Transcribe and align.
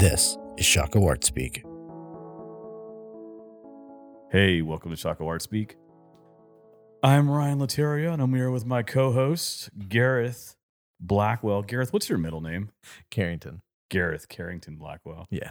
This 0.00 0.38
is 0.56 0.64
Shako 0.64 1.06
Art 1.06 1.24
Speak. 1.24 1.62
Hey, 4.30 4.62
welcome 4.62 4.90
to 4.90 4.96
Shako 4.96 5.26
Art 5.28 5.42
Speak. 5.42 5.76
I'm 7.02 7.30
Ryan 7.30 7.58
Lateria, 7.58 8.10
and 8.10 8.22
I'm 8.22 8.32
here 8.32 8.50
with 8.50 8.64
my 8.64 8.82
co-host 8.82 9.68
Gareth 9.90 10.56
Blackwell. 10.98 11.62
Gareth, 11.62 11.92
what's 11.92 12.08
your 12.08 12.16
middle 12.16 12.40
name? 12.40 12.70
Carrington. 13.10 13.60
Gareth 13.90 14.30
Carrington 14.30 14.76
Blackwell. 14.76 15.26
Yeah. 15.30 15.50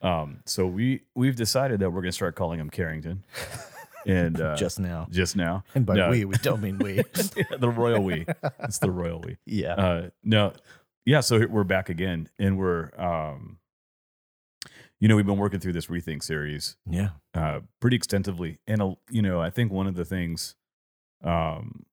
Um, 0.00 0.42
so 0.46 0.64
we 0.66 1.02
we've 1.16 1.34
decided 1.34 1.80
that 1.80 1.90
we're 1.90 2.02
gonna 2.02 2.12
start 2.12 2.36
calling 2.36 2.60
him 2.60 2.70
Carrington, 2.70 3.24
and 4.06 4.40
uh, 4.40 4.54
Just 4.54 4.78
now. 4.78 5.08
just 5.10 5.34
now, 5.34 5.64
And 5.74 5.84
by 5.84 5.94
no. 5.94 6.10
we, 6.10 6.24
we 6.24 6.36
don't 6.36 6.60
mean 6.60 6.78
we. 6.78 7.02
the 7.58 7.68
royal 7.68 8.04
we. 8.04 8.26
It's 8.60 8.78
the 8.78 8.92
royal 8.92 9.20
we. 9.20 9.38
yeah. 9.46 9.74
Uh, 9.74 10.10
no, 10.22 10.52
yeah. 11.04 11.18
So 11.18 11.44
we're 11.48 11.64
back 11.64 11.88
again, 11.88 12.28
and 12.38 12.56
we're 12.58 12.90
um, 12.96 13.58
you 15.02 15.08
know, 15.08 15.16
we've 15.16 15.26
been 15.26 15.36
working 15.36 15.58
through 15.58 15.72
this 15.72 15.86
rethink 15.88 16.22
series 16.22 16.76
yeah. 16.88 17.08
uh, 17.34 17.58
pretty 17.80 17.96
extensively. 17.96 18.60
And, 18.68 18.80
uh, 18.80 18.94
you 19.10 19.20
know, 19.20 19.40
I 19.40 19.50
think 19.50 19.72
one 19.72 19.88
of 19.88 19.96
the 19.96 20.04
things, 20.04 20.54
um, 21.24 21.84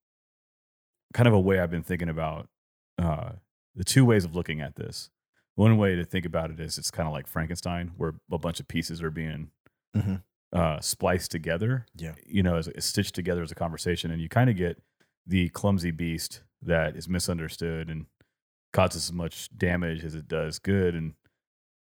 kind 1.16 1.28
of 1.28 1.34
a 1.34 1.40
way 1.40 1.60
I've 1.60 1.72
been 1.72 1.82
thinking 1.82 2.08
about 2.08 2.50
uh, 3.00 3.32
the 3.74 3.84
two 3.84 4.06
ways 4.06 4.26
of 4.26 4.36
looking 4.36 4.62
at 4.62 4.76
this. 4.76 5.10
One 5.56 5.76
way 5.80 5.96
to 5.96 6.06
think 6.06 6.24
about 6.24 6.52
it 6.52 6.60
is 6.60 6.78
it's 6.78 6.92
kind 6.92 7.08
of 7.08 7.12
like 7.14 7.26
Frankenstein, 7.26 7.94
where 7.98 8.14
a 8.32 8.38
bunch 8.38 8.60
of 8.60 8.68
pieces 8.68 9.02
are 9.02 9.10
being 9.10 9.50
Mhm. 9.98 10.22
uh, 10.54 10.80
spliced 10.80 11.32
together, 11.32 11.88
Yeah. 11.96 12.14
you 12.28 12.44
know, 12.44 12.58
as, 12.58 12.68
as 12.68 12.86
stitched 12.86 13.16
together 13.16 13.42
as 13.42 13.52
a 13.52 13.56
conversation. 13.56 14.12
And 14.12 14.22
you 14.22 14.30
kind 14.30 14.52
of 14.52 14.56
get 14.56 14.84
the 15.26 15.50
clumsy 15.50 15.90
beast 15.90 16.44
that 16.62 16.96
is 16.96 17.10
misunderstood 17.10 17.90
and 17.90 18.06
causes 18.72 19.06
as 19.10 19.14
much 19.14 19.50
damage 19.58 20.06
as 20.06 20.14
it 20.14 20.28
does 20.28 20.60
good. 20.60 20.94
And 20.94 21.16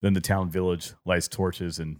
then 0.01 0.13
the 0.13 0.21
town 0.21 0.49
village 0.49 0.93
lights 1.05 1.27
torches 1.27 1.79
and 1.79 1.97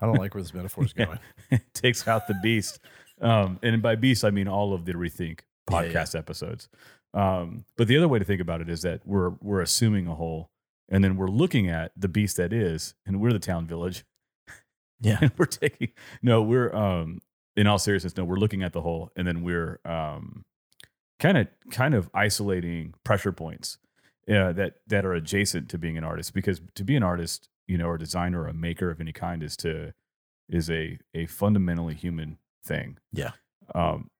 I 0.00 0.04
don't 0.06 0.16
like 0.18 0.34
where 0.34 0.42
this 0.42 0.52
metaphor 0.52 0.84
is 0.84 0.92
Yeah. 0.96 1.06
going. 1.06 1.60
takes 1.74 2.06
out 2.06 2.26
the 2.26 2.34
beast. 2.42 2.78
Um, 3.20 3.58
and 3.62 3.80
by 3.80 3.94
beast, 3.96 4.24
I 4.24 4.30
mean 4.30 4.46
all 4.48 4.74
of 4.74 4.84
the 4.84 4.92
rethink 4.92 5.40
Yeah, 5.70 5.82
yeah. 5.82 5.92
podcast 5.92 6.18
episodes. 6.18 6.68
Um, 7.14 7.64
but 7.78 7.88
the 7.88 7.96
other 7.96 8.08
way 8.08 8.18
to 8.18 8.24
think 8.24 8.42
about 8.42 8.60
it 8.60 8.68
is 8.68 8.82
that 8.82 9.00
we're 9.06 9.30
we're 9.40 9.62
assuming 9.62 10.06
a 10.06 10.14
whole, 10.14 10.50
and 10.90 11.02
then 11.02 11.16
we're 11.16 11.28
looking 11.28 11.70
at 11.70 11.92
the 11.96 12.08
beast 12.08 12.36
that 12.36 12.52
is, 12.52 12.94
and 13.06 13.20
we're 13.22 13.32
the 13.32 13.38
town 13.38 13.66
village, 13.66 14.04
Yeah. 15.00 15.16
and 15.22 15.30
we're 15.38 15.46
taking 15.46 15.92
no, 16.22 16.42
we're 16.42 16.74
um, 16.74 17.20
in 17.56 17.66
all 17.66 17.78
seriousness, 17.78 18.14
no, 18.18 18.24
we're 18.24 18.36
looking 18.36 18.62
at 18.62 18.74
the 18.74 18.82
whole, 18.82 19.12
and 19.16 19.26
then 19.26 19.42
we're 19.42 19.80
um, 19.86 20.44
kind 21.18 21.38
of 21.38 21.48
kind 21.70 21.94
of 21.94 22.10
isolating 22.12 22.92
pressure 23.02 23.32
points 23.32 23.78
uh, 24.30 24.52
that 24.52 24.74
that 24.86 25.04
are 25.04 25.12
adjacent 25.14 25.68
to 25.70 25.78
being 25.78 25.96
an 25.98 26.04
artist, 26.04 26.34
because 26.34 26.60
to 26.74 26.84
be 26.84 26.96
an 26.96 27.02
artist, 27.02 27.48
you 27.66 27.78
know, 27.78 27.86
or 27.86 27.94
a 27.94 27.98
designer 27.98 28.42
or 28.42 28.48
a 28.48 28.54
maker 28.54 28.90
of 28.90 29.00
any 29.00 29.12
kind 29.12 29.42
is 29.42 29.56
to 29.58 29.92
is 30.48 30.70
a 30.70 30.98
a 31.14 31.26
fundamentally 31.26 31.94
human 31.94 32.38
thing. 32.64 32.98
Yeah. 33.12 33.32
Um, 33.74 34.10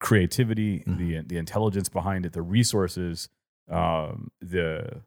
creativity, 0.00 0.80
Mhm. 0.80 0.98
the 0.98 1.20
the 1.22 1.36
intelligence 1.38 1.88
behind 1.88 2.26
it, 2.26 2.32
the 2.32 2.42
resources, 2.42 3.28
um, 3.68 4.30
the 4.40 5.02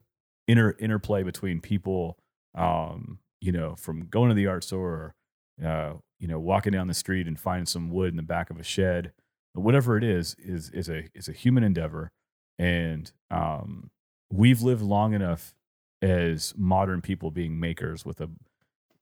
inner 0.47 0.75
interplay 0.80 1.23
between 1.23 1.62
people, 1.62 2.17
um, 2.56 3.20
you 3.40 3.52
know, 3.52 3.75
from 3.75 4.08
going 4.08 4.30
to 4.30 4.36
the 4.36 4.47
art 4.47 4.64
store, 4.64 5.14
or, 5.62 5.66
uh, 5.67 5.94
you 6.20 6.28
know, 6.28 6.40
walking 6.40 6.73
down 6.73 6.88
the 6.88 6.94
street 6.94 7.28
and 7.28 7.40
finding 7.40 7.66
some 7.66 7.90
wood 7.90 8.09
in 8.09 8.17
the 8.17 8.23
back 8.23 8.50
of 8.50 8.58
a 8.59 8.64
shed, 8.64 9.14
whatever 9.53 9.95
it 9.97 10.03
is, 10.03 10.36
is 10.40 10.70
is 10.72 10.90
a 10.90 11.08
is 11.14 11.28
a 11.30 11.34
human 11.34 11.64
endeavor, 11.64 12.12
and 12.58 13.12
um, 13.30 13.92
we've 14.31 14.61
lived 14.61 14.81
long 14.81 15.13
enough 15.13 15.55
as 16.02 16.53
modern 16.58 17.02
people 17.02 17.31
being 17.31 17.59
makers 17.59 18.05
with 18.05 18.22
a, 18.22 18.30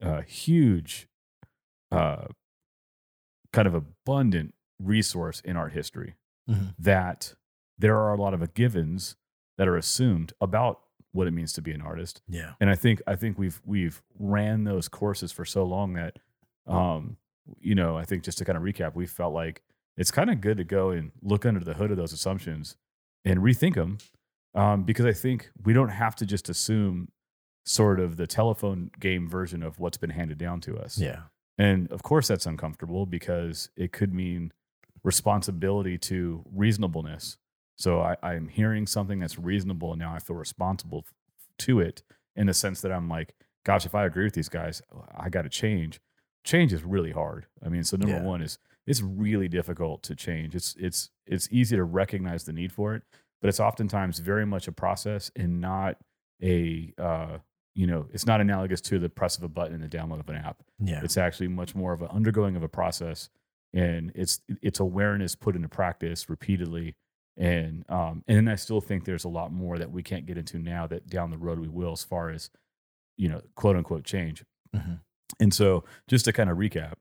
a 0.00 0.22
huge, 0.22 1.08
uh, 1.92 2.26
kind 3.52 3.66
of 3.68 3.74
abundant 3.74 4.54
resource 4.78 5.40
in 5.40 5.56
art 5.56 5.72
history 5.72 6.14
Mhm. 6.48 6.74
that 6.78 7.34
there 7.78 7.96
are 7.96 8.12
a 8.12 8.16
lot 8.20 8.32
of 8.34 8.54
givens 8.54 9.16
that 9.56 9.66
are 9.68 9.76
assumed 9.76 10.32
about 10.40 10.80
what 11.12 11.26
it 11.26 11.32
means 11.32 11.52
to 11.54 11.62
be 11.62 11.72
an 11.72 11.80
artist 11.82 12.20
Yeah. 12.28 12.54
and 12.60 12.70
I 12.70 12.74
think 12.74 13.00
I 13.06 13.16
think 13.16 13.38
we've 13.38 13.60
we've 13.64 14.02
ran 14.18 14.64
those 14.64 14.88
courses 14.88 15.32
for 15.32 15.44
so 15.44 15.64
long 15.64 15.94
that 15.94 16.18
um 16.66 17.16
you 17.60 17.74
know 17.74 17.96
I 17.98 18.04
think 18.04 18.22
just 18.22 18.38
to 18.38 18.44
kind 18.44 18.56
of 18.56 18.62
recap 18.62 18.94
we 18.94 19.06
felt 19.06 19.32
like 19.34 19.62
it's 19.96 20.10
kind 20.10 20.30
of 20.30 20.40
good 20.40 20.58
to 20.58 20.64
go 20.64 20.90
and 20.90 21.10
look 21.22 21.44
under 21.46 21.60
the 21.60 21.74
hood 21.74 21.90
of 21.90 21.96
those 21.96 22.12
assumptions 22.12 22.76
and 23.24 23.40
rethink 23.40 23.74
them 23.74 23.98
um, 24.54 24.84
because 24.84 25.04
I 25.06 25.12
think 25.12 25.50
we 25.64 25.72
don't 25.72 25.88
have 25.90 26.16
to 26.16 26.26
just 26.26 26.48
assume 26.48 27.08
sort 27.64 28.00
of 28.00 28.16
the 28.16 28.26
telephone 28.26 28.90
game 28.98 29.28
version 29.28 29.62
of 29.62 29.78
what's 29.78 29.98
been 29.98 30.10
handed 30.10 30.38
down 30.38 30.60
to 30.62 30.78
us 30.78 30.98
Yeah. 30.98 31.22
and 31.58 31.90
of 31.92 32.02
course, 32.02 32.28
that's 32.28 32.46
uncomfortable 32.46 33.04
because 33.06 33.70
it 33.76 33.92
could 33.92 34.12
mean 34.14 34.52
responsibility 35.04 35.98
to 35.98 36.44
reasonableness. 36.52 37.36
So 37.76 38.00
I, 38.00 38.16
I'm 38.22 38.48
hearing 38.48 38.86
something 38.86 39.18
that's 39.20 39.38
reasonable, 39.38 39.92
and 39.92 40.00
now 40.00 40.12
I 40.14 40.18
feel 40.18 40.36
responsible 40.36 41.04
to 41.60 41.80
it 41.80 42.02
in 42.36 42.46
the 42.46 42.54
sense 42.54 42.80
that 42.80 42.92
I'm 42.92 43.08
like, 43.08 43.34
gosh, 43.64 43.86
if 43.86 43.94
I 43.94 44.04
agree 44.06 44.24
with 44.24 44.34
these 44.34 44.48
guys, 44.48 44.82
I 45.16 45.28
got 45.28 45.42
to 45.42 45.48
change. 45.48 46.00
Change 46.44 46.72
is 46.72 46.84
really 46.84 47.12
hard. 47.12 47.46
I 47.64 47.68
mean, 47.68 47.84
so 47.84 47.96
number 47.96 48.16
Yeah. 48.16 48.22
one 48.22 48.42
is 48.42 48.58
it's 48.86 49.02
really 49.02 49.48
difficult 49.48 50.02
to 50.04 50.14
change. 50.16 50.54
It's 50.54 50.74
it's 50.78 51.10
it's 51.26 51.48
easy 51.50 51.76
to 51.76 51.84
recognize 51.84 52.44
the 52.44 52.52
need 52.52 52.72
for 52.72 52.94
it, 52.94 53.02
but 53.40 53.48
it's 53.48 53.60
oftentimes 53.60 54.18
very 54.18 54.46
much 54.46 54.68
a 54.68 54.72
process 54.72 55.30
and 55.36 55.60
not 55.60 55.96
a 56.42 56.92
uh, 56.98 57.38
you 57.74 57.86
know, 57.86 58.08
it's 58.12 58.26
not 58.26 58.40
analogous 58.40 58.80
to 58.80 58.98
the 58.98 59.08
press 59.08 59.38
of 59.38 59.44
a 59.44 59.48
button 59.48 59.72
and 59.72 59.84
the 59.84 59.96
download 59.96 60.18
of 60.18 60.28
an 60.28 60.34
app. 60.34 60.64
Yeah. 60.80 61.00
It's 61.04 61.16
actually 61.16 61.46
much 61.46 61.76
more 61.76 61.92
of 61.92 62.02
an 62.02 62.08
undergoing 62.08 62.56
of 62.56 62.64
a 62.64 62.68
process, 62.68 63.30
and 63.72 64.10
it's 64.16 64.40
it's 64.60 64.80
awareness 64.80 65.36
put 65.36 65.54
into 65.54 65.68
practice 65.68 66.28
repeatedly. 66.28 66.96
And 67.36 67.84
um, 67.88 68.24
and 68.26 68.36
then 68.36 68.48
I 68.48 68.56
still 68.56 68.80
think 68.80 69.04
there's 69.04 69.22
a 69.22 69.28
lot 69.28 69.52
more 69.52 69.78
that 69.78 69.92
we 69.92 70.02
can't 70.02 70.26
get 70.26 70.36
into 70.36 70.58
now 70.58 70.88
that 70.88 71.06
down 71.06 71.30
the 71.30 71.38
road 71.38 71.60
we 71.60 71.68
will, 71.68 71.92
as 71.92 72.02
far 72.02 72.30
as 72.30 72.50
you 73.16 73.28
know, 73.28 73.42
quote 73.54 73.76
unquote 73.76 74.02
change. 74.02 74.44
Mhm. 74.74 75.00
And 75.38 75.54
so, 75.54 75.84
just 76.08 76.24
to 76.24 76.32
kind 76.32 76.50
of 76.50 76.58
recap, 76.58 76.94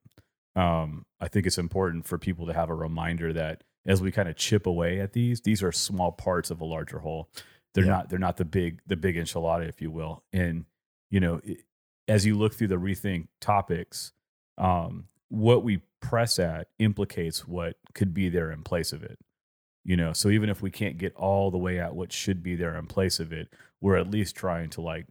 um, 0.55 1.05
I 1.19 1.27
think 1.27 1.47
it's 1.47 1.57
important 1.57 2.05
for 2.05 2.19
people 2.19 2.45
to 2.45 2.53
have 2.53 2.69
a 2.69 2.75
reminder 2.75 3.33
that 3.33 3.63
as 3.87 4.01
we 4.01 4.11
kind 4.11 4.29
of 4.29 4.35
chip 4.35 4.65
away 4.67 4.99
at 4.99 5.13
these, 5.13 5.41
these 5.41 5.63
are 5.63 5.71
small 5.71 6.11
parts 6.11 6.51
of 6.51 6.61
a 6.61 6.65
larger 6.65 6.99
whole. 6.99 7.29
They're 7.73 7.85
Yeah. 7.85 7.91
not 7.91 8.09
they're 8.09 8.19
not 8.19 8.37
the 8.37 8.45
big 8.45 8.81
the 8.85 8.95
big 8.97 9.15
enchilada, 9.15 9.67
if 9.67 9.81
you 9.81 9.89
will. 9.91 10.23
And 10.33 10.65
you 11.09 11.19
know, 11.19 11.39
it, 11.43 11.59
as 12.07 12.25
you 12.25 12.37
look 12.37 12.53
through 12.53 12.67
the 12.69 12.75
rethink 12.75 13.27
topics, 13.41 14.13
um, 14.57 15.07
what 15.29 15.63
we 15.63 15.81
press 15.99 16.37
at 16.39 16.67
implicates 16.79 17.47
what 17.47 17.77
could 17.93 18.13
be 18.13 18.29
there 18.29 18.51
in 18.51 18.63
place 18.63 18.93
of 18.93 19.03
it. 19.03 19.19
You 19.83 19.95
know, 19.95 20.11
so 20.13 20.29
even 20.29 20.49
if 20.49 20.61
we 20.61 20.69
can't 20.71 20.97
get 20.97 21.15
all 21.15 21.49
the 21.51 21.57
way 21.57 21.79
at 21.79 21.95
what 21.95 22.11
should 22.11 22.43
be 22.43 22.55
there 22.55 22.75
in 22.77 22.87
place 22.87 23.19
of 23.21 23.31
it, 23.31 23.53
we're 23.79 23.95
at 23.95 24.09
least 24.11 24.35
trying 24.35 24.69
to 24.71 24.81
like 24.81 25.05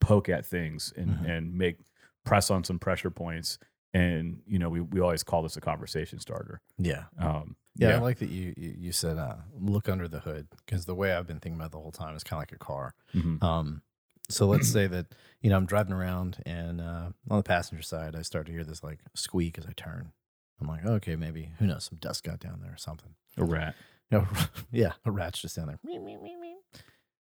poke 0.00 0.28
at 0.28 0.44
things 0.44 0.92
and 0.96 1.10
Mhm. 1.10 1.28
and 1.28 1.54
make 1.54 1.78
press 2.24 2.50
on 2.50 2.64
some 2.64 2.78
pressure 2.78 3.10
points. 3.10 3.58
And 3.94 4.42
you 4.46 4.58
know, 4.58 4.68
we 4.68 4.80
we 4.80 5.00
always 5.00 5.22
call 5.22 5.42
this 5.42 5.56
a 5.56 5.60
conversation 5.60 6.18
starter. 6.18 6.60
Yeah. 6.78 7.04
Um, 7.18 7.56
Yeah, 7.88 7.96
I 7.96 7.98
like 8.00 8.18
that 8.18 8.28
you 8.30 8.54
you, 8.56 8.74
you 8.78 8.92
said 8.92 9.16
uh, 9.18 9.36
look 9.58 9.88
under 9.88 10.06
the 10.08 10.20
hood 10.20 10.48
because 10.64 10.84
the 10.86 10.94
way 10.94 11.12
I've 11.14 11.26
been 11.26 11.40
thinking 11.40 11.58
about 11.58 11.66
it 11.66 11.72
the 11.72 11.78
whole 11.78 11.92
time 11.92 12.14
is 12.16 12.22
kind 12.24 12.38
of 12.38 12.42
like 12.42 12.52
a 12.52 12.58
car. 12.64 12.94
Mhm. 13.14 13.42
Um, 13.42 13.82
so 14.28 14.46
let's 14.46 14.68
say 14.68 14.86
that 14.86 15.06
you 15.40 15.50
know 15.50 15.56
I'm 15.56 15.66
driving 15.66 15.92
around 15.92 16.38
and 16.46 16.80
uh, 16.80 17.10
on 17.30 17.36
the 17.38 17.42
passenger 17.42 17.82
side 17.82 18.14
I 18.14 18.22
start 18.22 18.46
to 18.46 18.52
hear 18.52 18.64
this 18.64 18.82
like 18.84 18.98
squeak 19.14 19.58
as 19.58 19.66
I 19.66 19.72
turn. 19.76 20.12
I'm 20.60 20.68
like, 20.68 20.84
okay, 20.84 21.16
maybe 21.16 21.52
who 21.58 21.66
knows, 21.66 21.84
some 21.84 21.98
dust 21.98 22.22
got 22.22 22.38
down 22.38 22.60
there 22.62 22.72
or 22.72 22.76
something. 22.76 23.14
a 23.38 23.44
rat. 23.44 23.74
You 24.10 24.18
know, 24.18 24.28
yeah, 24.70 24.92
a 25.04 25.10
rat's 25.10 25.40
just 25.40 25.56
down 25.56 25.66
there. 25.68 25.78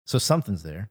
So 0.04 0.18
something's 0.18 0.62
there. 0.62 0.90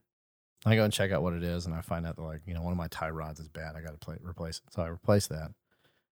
I 0.64 0.74
go 0.76 0.84
and 0.84 0.92
check 0.92 1.12
out 1.12 1.22
what 1.22 1.32
it 1.34 1.42
is, 1.42 1.66
and 1.66 1.74
I 1.74 1.80
find 1.82 2.06
out 2.06 2.16
that 2.16 2.22
like 2.22 2.42
you 2.46 2.54
know 2.54 2.62
one 2.62 2.72
of 2.72 2.78
my 2.78 2.88
tie 2.88 3.10
rods 3.10 3.40
is 3.40 3.48
bad. 3.48 3.74
I 3.76 3.80
got 3.80 4.00
to 4.00 4.18
replace 4.26 4.58
it. 4.66 4.72
So 4.72 4.82
I 4.82 4.88
replace 4.88 5.26
that. 5.28 5.52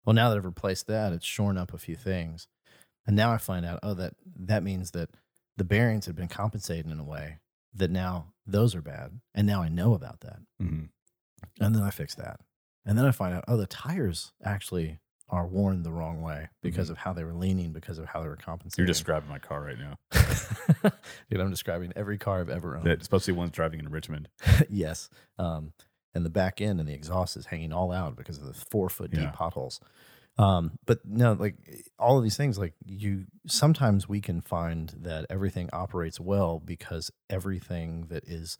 Well, 0.05 0.13
now 0.13 0.29
that 0.29 0.37
I've 0.37 0.45
replaced 0.45 0.87
that, 0.87 1.11
it's 1.13 1.25
shorn 1.25 1.57
up 1.57 1.73
a 1.73 1.77
few 1.77 1.95
things, 1.95 2.47
and 3.07 3.15
now 3.15 3.31
I 3.31 3.37
find 3.37 3.65
out 3.65 3.79
oh 3.83 3.93
that 3.95 4.13
that 4.41 4.61
means 4.63 4.91
that 4.91 5.09
the 5.55 5.63
bearings 5.63 6.05
had 6.05 6.15
been 6.15 6.27
compensated 6.27 6.91
in 6.91 6.99
a 6.99 7.03
way 7.03 7.39
that 7.73 7.89
now 7.91 8.33
those 8.45 8.75
are 8.75 8.81
bad, 8.81 9.19
and 9.33 9.47
now 9.47 9.61
I 9.63 9.69
know 9.69 9.93
about 9.93 10.19
that, 10.21 10.39
Mhm. 10.61 10.89
and 11.59 11.75
then 11.75 11.81
I 11.83 11.89
fix 11.89 12.13
that, 12.15 12.39
and 12.85 12.97
then 12.97 13.05
I 13.05 13.11
find 13.11 13.33
out 13.35 13.45
oh 13.47 13.57
the 13.57 13.65
tires 13.67 14.33
actually 14.43 14.99
are 15.29 15.45
worn 15.45 15.83
the 15.83 15.91
wrong 15.91 16.21
way 16.21 16.47
because 16.61 16.87
Mhm. 16.87 16.91
of 16.91 16.97
how 16.99 17.11
they 17.11 17.23
were 17.25 17.33
leaning, 17.33 17.73
because 17.73 17.97
of 17.97 18.05
how 18.05 18.21
they 18.21 18.29
were 18.29 18.37
compensating. 18.37 18.81
You're 18.83 18.87
describing 18.87 19.27
my 19.27 19.39
car 19.39 19.61
right 19.61 19.77
now. 19.77 19.97
Dude, 21.29 21.41
I'm 21.41 21.49
describing 21.49 21.91
every 21.97 22.17
car 22.17 22.39
I've 22.39 22.49
ever 22.49 22.77
owned. 22.77 22.85
That, 22.85 23.01
especially 23.01 23.33
ones 23.33 23.51
driving 23.51 23.81
in 23.81 23.89
Richmond. 23.89 24.29
yes. 24.69 25.09
Um, 25.37 25.73
and 26.13 26.25
the 26.25 26.29
back 26.29 26.61
end 26.61 26.79
and 26.79 26.87
the 26.87 26.93
exhaust 26.93 27.35
is 27.35 27.47
hanging 27.47 27.73
all 27.73 27.91
out 27.91 28.15
because 28.15 28.37
of 28.37 28.45
the 28.45 28.53
four 28.53 28.87
foot 28.89 29.11
deep 29.11 29.19
Yeah. 29.19 29.31
potholes. 29.31 29.81
Um, 30.37 30.77
but 30.85 30.99
no, 31.05 31.33
like 31.33 31.55
all 31.97 32.17
of 32.17 32.23
these 32.23 32.37
things, 32.37 32.57
like 32.59 32.73
you 32.85 33.25
sometimes 33.47 34.07
we 34.07 34.21
can 34.21 34.41
find 34.41 34.93
that 35.01 35.25
everything 35.29 35.69
operates 35.73 36.19
well 36.19 36.59
because 36.59 37.09
everything 37.29 38.05
that 38.09 38.23
is 38.25 38.57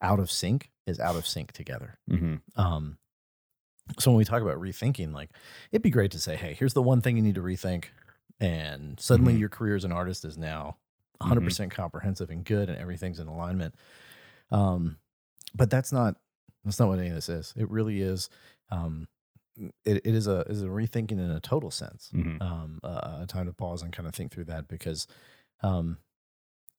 out 0.00 0.18
of 0.18 0.30
sync 0.30 0.70
is 0.86 0.98
out 0.98 1.16
of 1.16 1.26
sync 1.26 1.52
together. 1.52 1.98
hmm 2.08 2.36
Um, 2.56 2.96
so 3.98 4.10
when 4.10 4.18
we 4.18 4.24
talk 4.24 4.40
about 4.40 4.56
rethinking, 4.58 5.12
like 5.12 5.30
it'd 5.72 5.82
be 5.82 5.90
great 5.90 6.12
to 6.12 6.18
say, 6.20 6.36
hey, 6.36 6.54
here's 6.54 6.74
the 6.74 6.82
one 6.82 7.00
thing 7.00 7.16
you 7.16 7.22
need 7.22 7.34
to 7.34 7.42
rethink, 7.42 7.86
and 8.38 8.98
suddenly 9.00 9.34
Mhm. 9.34 9.40
your 9.40 9.48
career 9.50 9.76
as 9.76 9.84
an 9.84 9.92
artist 9.92 10.24
is 10.24 10.38
now 10.38 10.76
100 11.18 11.42
percent 11.44 11.70
comprehensive 11.72 12.30
and 12.30 12.44
good, 12.44 12.68
and 12.70 12.78
everything's 12.78 13.18
in 13.20 13.26
alignment. 13.26 13.74
Um, 14.50 14.96
but 15.54 15.68
that's 15.70 15.92
not 15.92 16.16
that's 16.64 16.78
not 16.78 16.88
what 16.88 16.98
any 16.98 17.08
of 17.08 17.14
this 17.14 17.28
is. 17.28 17.52
It 17.56 17.68
really 17.70 18.00
is. 18.00 18.30
Um, 18.70 19.08
it, 19.84 19.96
it 20.04 20.14
is 20.14 20.26
a 20.26 20.40
is 20.48 20.62
a 20.62 20.66
rethinking 20.66 21.12
in 21.12 21.30
a 21.30 21.40
total 21.40 21.70
sense. 21.70 22.10
hmm 22.12 22.36
Um, 22.40 22.80
uh, 22.82 23.18
a 23.22 23.26
time 23.26 23.46
to 23.46 23.52
pause 23.52 23.82
and 23.82 23.92
kind 23.92 24.06
of 24.08 24.14
think 24.14 24.32
through 24.32 24.44
that 24.46 24.68
because, 24.68 25.06
um, 25.62 25.98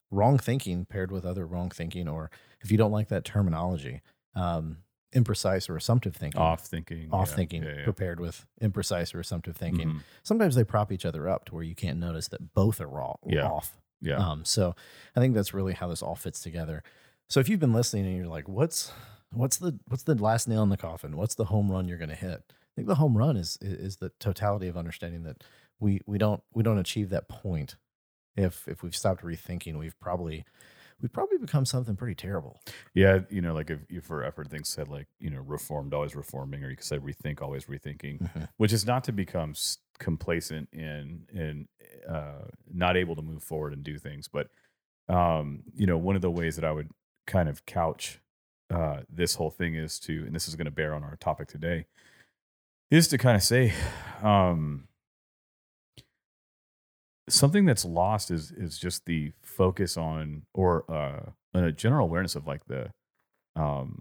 wrong 0.10 0.38
thinking 0.38 0.86
paired 0.86 1.12
with 1.12 1.25
other 1.25 1.45
wrong 1.45 1.69
thinking, 1.69 2.07
or 2.07 2.30
if 2.62 2.72
you 2.72 2.78
don't 2.78 2.92
like 2.92 3.07
that 3.10 3.24
terminology, 3.25 4.01
um, 4.36 4.78
imprecise 5.16 5.69
or 5.69 5.75
assumptive 5.75 6.16
thinking, 6.16 6.39
Off 6.42 6.62
thinking. 6.66 7.10
off 7.12 7.30
yeah, 7.30 7.36
thinking 7.36 7.63
yeah, 7.63 7.75
yeah. 7.80 7.83
prepared 7.83 8.19
with 8.19 8.45
imprecise 8.62 9.13
or 9.13 9.19
assumptive 9.19 9.57
thinking. 9.57 9.89
Mhm. 9.89 10.00
Sometimes 10.24 10.56
they 10.56 10.63
prop 10.63 10.92
each 10.92 11.06
other 11.06 11.28
up 11.28 11.45
to 11.45 11.56
where 11.56 11.63
you 11.63 11.75
can't 11.75 12.00
notice 12.00 12.28
that 12.30 12.54
both 12.54 12.80
are 12.80 12.88
wrong, 12.88 13.18
Yeah. 13.25 13.48
off. 13.48 13.78
Yeah. 14.00 14.16
Um, 14.18 14.45
so 14.45 14.74
I 15.16 15.19
think 15.19 15.36
that's 15.36 15.54
really 15.54 15.74
how 15.74 15.88
this 15.89 16.01
all 16.01 16.16
fits 16.16 16.42
together. 16.42 16.81
So 17.28 17.39
if 17.39 17.48
you've 17.50 17.60
been 17.60 17.74
listening 17.74 18.06
and 18.06 18.16
you're 18.18 18.28
like, 18.28 18.48
what's 18.50 18.92
what's 19.33 19.57
the 19.57 19.80
what's 19.88 20.04
the 20.04 20.16
last 20.16 20.48
nail 20.48 20.63
in 20.63 20.69
the 20.69 20.78
coffin? 20.78 21.16
What's 21.18 21.36
the 21.36 21.45
home 21.45 21.72
run 21.72 21.88
you're 21.88 21.98
going 21.98 22.10
to 22.10 22.16
hit? 22.16 22.51
Think 22.81 22.88
the 22.88 22.95
home 22.95 23.16
run 23.16 23.38
is 23.38 23.60
is 23.62 23.98
the 23.98 24.10
totality 24.19 24.68
of 24.68 24.75
understanding 24.75 25.22
that 25.25 25.44
we 25.80 26.01
we 26.07 26.18
don't 26.18 26.42
we 26.51 26.63
don't 26.63 26.80
achieve 26.80 27.12
that 27.12 27.30
point 27.30 27.75
if 28.36 28.68
if 28.68 28.81
we've 28.81 28.95
stopped 28.95 29.24
rethinking. 29.24 29.78
We've 29.78 30.00
probably 30.00 30.45
we've 31.00 31.13
probably 31.13 31.38
become 31.38 31.63
something 31.63 31.95
pretty 31.95 32.16
terrible. 32.16 32.60
Yeah, 32.95 33.19
you 33.30 33.39
know, 33.39 33.54
like 33.54 33.69
if 33.69 33.81
you 33.88 34.01
for 34.01 34.24
effort 34.24 34.50
things 34.50 34.68
said 34.68 34.88
like, 34.88 35.06
you 35.19 35.30
know, 35.30 35.42
reformed, 35.42 35.94
always 35.94 36.16
reforming, 36.16 36.63
or 36.63 36.72
you 36.72 36.75
could 36.75 36.83
say 36.83 36.98
rethink, 36.98 37.39
always 37.39 37.66
rethinking, 37.66 38.28
Mhm. 38.31 38.50
which 38.57 38.74
is 38.74 38.83
not 38.83 39.04
to 39.04 39.12
become 39.12 39.54
complacent 40.00 40.68
in 40.74 41.28
in 41.31 41.68
uh, 42.10 42.45
not 42.74 42.98
able 42.98 43.16
to 43.16 43.22
move 43.22 43.44
forward 43.44 43.74
and 43.74 43.83
do 43.83 44.00
things. 44.00 44.28
But 44.28 44.50
um, 45.07 45.66
you 45.75 45.86
know, 45.86 46.00
one 46.00 46.16
of 46.16 46.24
the 46.24 46.31
ways 46.31 46.56
that 46.56 46.66
I 46.66 46.72
would 46.72 46.89
kind 47.28 47.48
of 47.48 47.63
couch 47.68 48.22
uh, 48.72 49.01
this 49.07 49.36
whole 49.36 49.51
thing 49.51 49.75
is 49.75 50.00
to, 50.00 50.24
and 50.25 50.33
this 50.33 50.48
is 50.48 50.56
going 50.56 50.66
to 50.66 50.72
bear 50.72 50.95
on 50.95 51.04
our 51.04 51.18
topic 51.18 51.48
today, 51.48 51.86
is 52.91 53.07
to 53.07 53.17
kind 53.17 53.35
of 53.35 53.41
say, 53.43 53.73
um, 54.21 54.88
something 57.29 57.65
that's 57.65 57.85
lost 57.85 58.29
is 58.29 58.51
is 58.51 58.77
just 58.77 59.05
the 59.05 59.31
focus 59.41 59.95
on 59.95 60.43
or 60.53 60.83
uh 60.91 61.31
a 61.53 61.71
general 61.71 62.05
awareness 62.07 62.35
of 62.35 62.45
like 62.45 62.65
the 62.65 62.91
um 63.55 63.99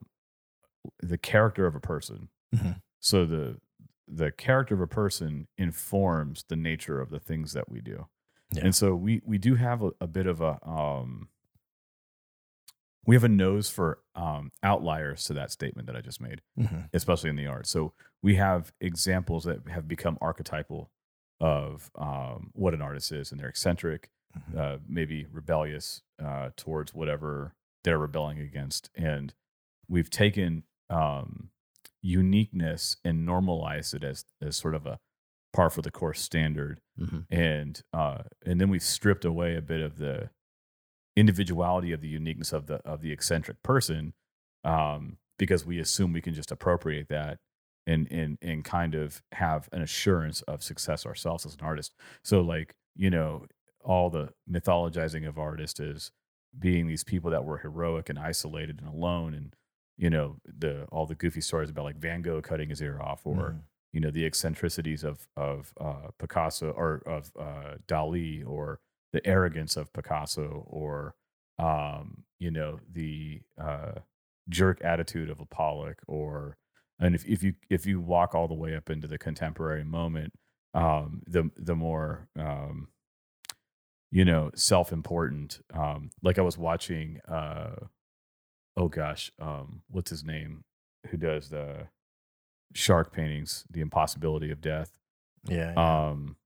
the 1.01 1.19
character 1.19 1.67
of 1.67 1.75
a 1.77 1.81
person 1.81 2.29
Mhm. 2.55 2.81
so 2.99 3.25
the 3.27 3.59
the 4.09 4.33
character 4.33 4.75
of 4.75 4.81
a 4.81 4.89
person 4.89 5.47
informs 5.57 6.45
the 6.49 6.57
nature 6.57 7.01
of 7.01 7.11
the 7.11 7.21
things 7.21 7.53
that 7.53 7.69
we 7.69 7.81
do 7.81 8.09
Yeah. 8.53 8.65
and 8.65 8.75
so 8.75 8.97
we 8.97 9.21
we 9.25 9.39
do 9.39 9.55
have 9.55 9.83
a, 9.85 9.93
a 10.01 10.07
bit 10.09 10.27
of 10.27 10.41
a 10.41 10.59
um 10.69 11.29
we 13.11 13.17
have 13.17 13.25
a 13.25 13.29
nose 13.29 13.69
for 13.69 13.99
um 14.15 14.53
outliers 14.63 15.25
to 15.25 15.35
that 15.35 15.51
statement 15.51 15.87
that 15.89 15.97
i 15.97 16.01
just 16.01 16.21
made 16.21 16.41
Mhm. 16.57 16.89
especially 16.93 17.29
in 17.31 17.35
the 17.37 17.47
art. 17.49 17.67
So 17.67 17.93
we 18.23 18.37
have 18.37 18.73
examples 18.81 19.43
that 19.45 19.67
have 19.69 19.89
become 19.89 20.17
archetypal 20.21 20.93
of 21.41 21.91
um, 21.97 22.51
what 22.53 22.73
an 22.75 22.83
artist 22.83 23.11
is, 23.11 23.33
and 23.33 23.41
they're 23.41 23.49
eccentric, 23.49 24.11
Mhm. 24.39 24.57
uh, 24.57 24.79
maybe 24.87 25.27
rebellious 25.27 26.03
uh, 26.23 26.51
towards 26.57 26.95
whatever 26.95 27.55
they're 27.83 27.99
rebelling 27.99 28.39
against, 28.39 28.91
and 28.95 29.35
we've 29.89 30.11
taken 30.11 30.63
um, 30.89 31.51
uniqueness 32.03 32.97
and 33.05 33.25
normalized 33.27 33.93
it 33.95 34.05
as 34.05 34.25
as 34.41 34.57
sort 34.57 34.75
of 34.77 34.87
a 34.87 34.99
par 35.53 35.69
for 35.71 35.83
the 35.83 35.91
course 35.91 36.21
standard, 36.21 36.81
Mhm. 36.99 37.27
and 37.31 37.83
uh, 37.93 38.23
and 38.47 38.61
then 38.61 38.69
we've 38.71 38.83
stripped 38.97 39.25
away 39.25 39.57
a 39.57 39.63
bit 39.63 39.81
of 39.81 39.97
the 39.99 40.31
individuality 41.17 41.93
of 41.93 42.01
the 42.01 42.09
uniqueness 42.09 42.53
of 42.53 42.67
the 42.67 42.77
of 42.87 43.01
the 43.03 43.13
eccentric 43.13 43.63
person 43.63 44.13
um, 44.65 45.19
because 45.39 45.65
we 45.67 45.79
assume 45.79 46.13
we 46.13 46.21
can 46.21 46.35
just 46.35 46.51
appropriate 46.53 47.09
that 47.09 47.39
and 47.87 48.07
and 48.11 48.39
and 48.43 48.65
kind 48.65 48.95
of 48.95 49.23
have 49.33 49.69
an 49.73 49.83
assurance 49.83 50.43
of 50.43 50.63
success 50.63 51.05
ourselves 51.07 51.45
as 51.47 51.55
an 51.55 51.61
artist. 51.63 51.95
So 52.23 52.41
like 52.41 52.75
you 52.97 53.11
know 53.11 53.47
all 53.83 54.11
the 54.11 54.31
mythologizing 54.51 55.27
of 55.27 55.39
artists 55.39 55.81
is 55.81 56.13
being 56.59 56.87
these 56.87 57.05
people 57.05 57.31
that 57.31 57.45
were 57.45 57.59
heroic 57.59 58.09
and 58.09 58.19
isolated 58.19 58.81
and 58.81 58.89
alone 58.89 59.35
and 59.35 59.55
you 59.97 60.11
know 60.11 60.37
the 60.45 60.85
all 60.93 61.07
the 61.07 61.15
goofy 61.15 61.41
stories 61.41 61.71
about 61.71 61.85
like 61.85 61.97
Van 61.97 62.23
Gogh 62.23 62.43
cutting 62.43 62.69
his 62.71 62.81
ear 62.83 63.01
off 63.01 63.23
or 63.27 63.35
Mhm. 63.53 63.61
you 63.93 64.01
know 64.01 64.11
the 64.11 64.25
eccentricities 64.27 65.03
of 65.05 65.27
of 65.37 65.73
uh, 65.81 66.09
Picasso 66.19 66.71
or 66.71 67.03
of 67.07 67.33
uh, 67.39 67.77
Dali 67.89 68.47
or 68.47 68.81
the 69.13 69.27
arrogance 69.27 69.77
of 69.77 69.93
Picasso 69.93 70.65
or 70.69 71.15
um, 71.59 72.25
you 72.39 72.51
know 72.51 72.81
the 72.91 73.41
uh, 73.61 73.93
jerk 74.49 74.81
attitude 74.83 75.31
of 75.31 75.41
a 75.41 75.47
Pollock 75.47 75.99
or 76.07 76.57
and 76.99 77.15
if, 77.15 77.25
if 77.27 77.43
you 77.43 77.55
if 77.69 77.87
you 77.87 78.01
walk 78.01 78.35
all 78.35 78.49
the 78.49 78.55
way 78.55 78.75
up 78.75 78.91
into 78.91 79.07
the 79.07 79.19
contemporary 79.19 79.85
moment 79.85 80.33
um, 80.75 81.23
the 81.27 81.51
the 81.57 81.75
more 81.75 82.29
um, 82.39 82.89
you 84.11 84.25
know 84.25 84.51
self-important 84.55 85.61
um, 85.75 86.11
like 86.23 86.39
I 86.39 86.43
was 86.43 86.57
watching 86.59 87.21
uh, 87.29 87.87
oh 88.77 88.89
gosh 88.89 89.31
um, 89.41 89.83
what's 89.91 90.11
his 90.11 90.25
name 90.25 90.65
who 91.09 91.17
does 91.17 91.49
the 91.51 91.89
shark 92.75 93.13
paintings 93.13 93.65
the 93.71 93.81
impossibility 93.81 94.51
of 94.51 94.61
death 94.61 94.93
Yeah. 95.49 95.73
yeah. 95.75 96.09
um, 96.09 96.37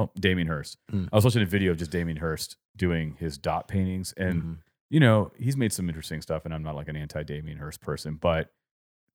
oh, 0.00 0.10
Damien 0.18 0.48
Hirst. 0.48 0.78
Mm. 0.92 1.08
I 1.12 1.16
was 1.16 1.24
watching 1.24 1.42
a 1.42 1.46
video 1.46 1.72
of 1.72 1.78
just 1.78 1.90
Damien 1.90 2.16
Hirst 2.18 2.56
doing 2.76 3.16
his 3.18 3.38
dot 3.38 3.68
paintings, 3.68 4.12
and 4.16 4.42
Mhm. 4.42 4.58
you 4.90 5.00
know 5.00 5.30
he's 5.36 5.56
made 5.56 5.72
some 5.72 5.88
interesting 5.88 6.20
stuff. 6.22 6.44
And 6.44 6.52
I'm 6.54 6.62
not 6.62 6.74
like 6.74 6.88
an 6.88 6.96
anti 6.96 7.22
Damien 7.22 7.58
Hirst 7.58 7.80
person, 7.80 8.14
but 8.16 8.52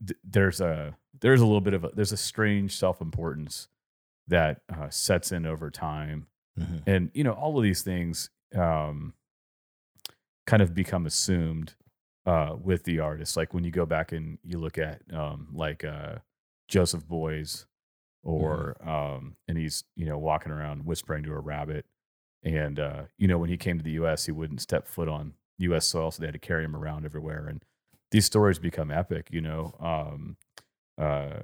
th- 0.06 0.20
there's 0.24 0.62
a 0.62 0.96
there's 1.22 1.42
a 1.42 1.46
little 1.46 1.62
bit 1.62 1.74
of 1.74 1.84
a 1.84 1.90
there's 1.94 2.12
a 2.12 2.18
strange 2.18 2.76
self 2.76 3.02
importance 3.02 3.68
that 4.28 4.62
uh, 4.70 4.90
sets 4.90 5.32
in 5.32 5.46
over 5.46 5.70
time, 5.72 6.28
Mhm. 6.60 6.84
and 6.88 7.12
you 7.14 7.24
know 7.24 7.34
all 7.34 7.58
of 7.58 7.64
these 7.64 7.82
things 7.84 8.30
um, 8.56 9.14
kind 10.48 10.62
of 10.62 10.74
become 10.74 11.06
assumed 11.06 11.74
uh, 12.26 12.56
with 12.60 12.84
the 12.84 13.00
artist. 13.00 13.36
Like 13.38 13.54
when 13.54 13.64
you 13.64 13.72
go 13.72 13.86
back 13.86 14.12
and 14.12 14.38
you 14.44 14.58
look 14.58 14.78
at 14.78 15.02
um, 15.14 15.48
like 15.54 15.84
uh, 15.84 16.18
Joseph 16.68 17.06
Beuys, 17.08 17.66
or 18.26 18.76
um, 18.86 19.38
and 19.48 19.58
he's 19.58 19.86
you 19.96 20.06
know 20.06 20.18
walking 20.18 20.52
around 20.52 20.86
whispering 20.86 21.24
to 21.24 21.32
a 21.32 21.40
rabbit, 21.40 21.86
and 22.44 22.80
uh, 22.80 23.04
you 23.18 23.28
know 23.28 23.38
when 23.38 23.50
he 23.50 23.56
came 23.56 23.78
to 23.78 23.84
the 23.84 23.92
U.S. 23.92 24.26
he 24.26 24.34
wouldn't 24.34 24.60
step 24.60 24.88
foot 24.88 25.08
on 25.08 25.34
U.S. 25.60 25.88
soil, 25.88 26.12
so 26.12 26.20
they 26.20 26.28
had 26.28 26.34
to 26.34 26.40
carry 26.40 26.66
him 26.66 26.76
around 26.76 27.06
everywhere, 27.06 27.48
and 27.48 27.64
these 28.12 28.26
stories 28.26 28.60
become 28.60 28.92
epic. 28.92 29.30
You 29.32 29.42
know, 29.42 29.76
um, 29.80 30.38
uh, 30.98 31.44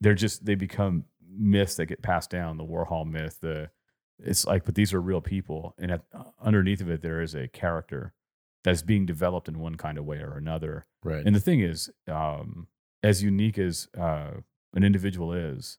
they're 0.00 0.14
just 0.14 0.44
they 0.44 0.54
become 0.54 1.06
myths 1.26 1.76
that 1.76 1.86
get 1.86 2.02
passed 2.02 2.30
down. 2.30 2.58
The 2.58 2.64
Warhol 2.64 3.10
myth, 3.10 3.38
the 3.40 3.70
it's 4.18 4.46
like, 4.46 4.64
but 4.64 4.74
these 4.74 4.92
are 4.92 5.00
real 5.00 5.22
people, 5.22 5.74
and 5.78 5.90
at, 5.90 6.02
underneath 6.40 6.82
of 6.82 6.90
it 6.90 7.00
there 7.00 7.22
is 7.22 7.34
a 7.34 7.48
character 7.48 8.12
that's 8.64 8.82
being 8.82 9.06
developed 9.06 9.48
in 9.48 9.58
one 9.58 9.76
kind 9.76 9.98
of 9.98 10.04
way 10.04 10.18
or 10.18 10.36
another. 10.36 10.86
Right. 11.02 11.24
And 11.24 11.34
the 11.34 11.40
thing 11.40 11.60
is, 11.60 11.90
um, 12.06 12.68
as 13.02 13.22
unique 13.22 13.58
as 13.58 13.88
uh, 13.98 14.32
an 14.74 14.84
individual 14.84 15.32
is, 15.32 15.78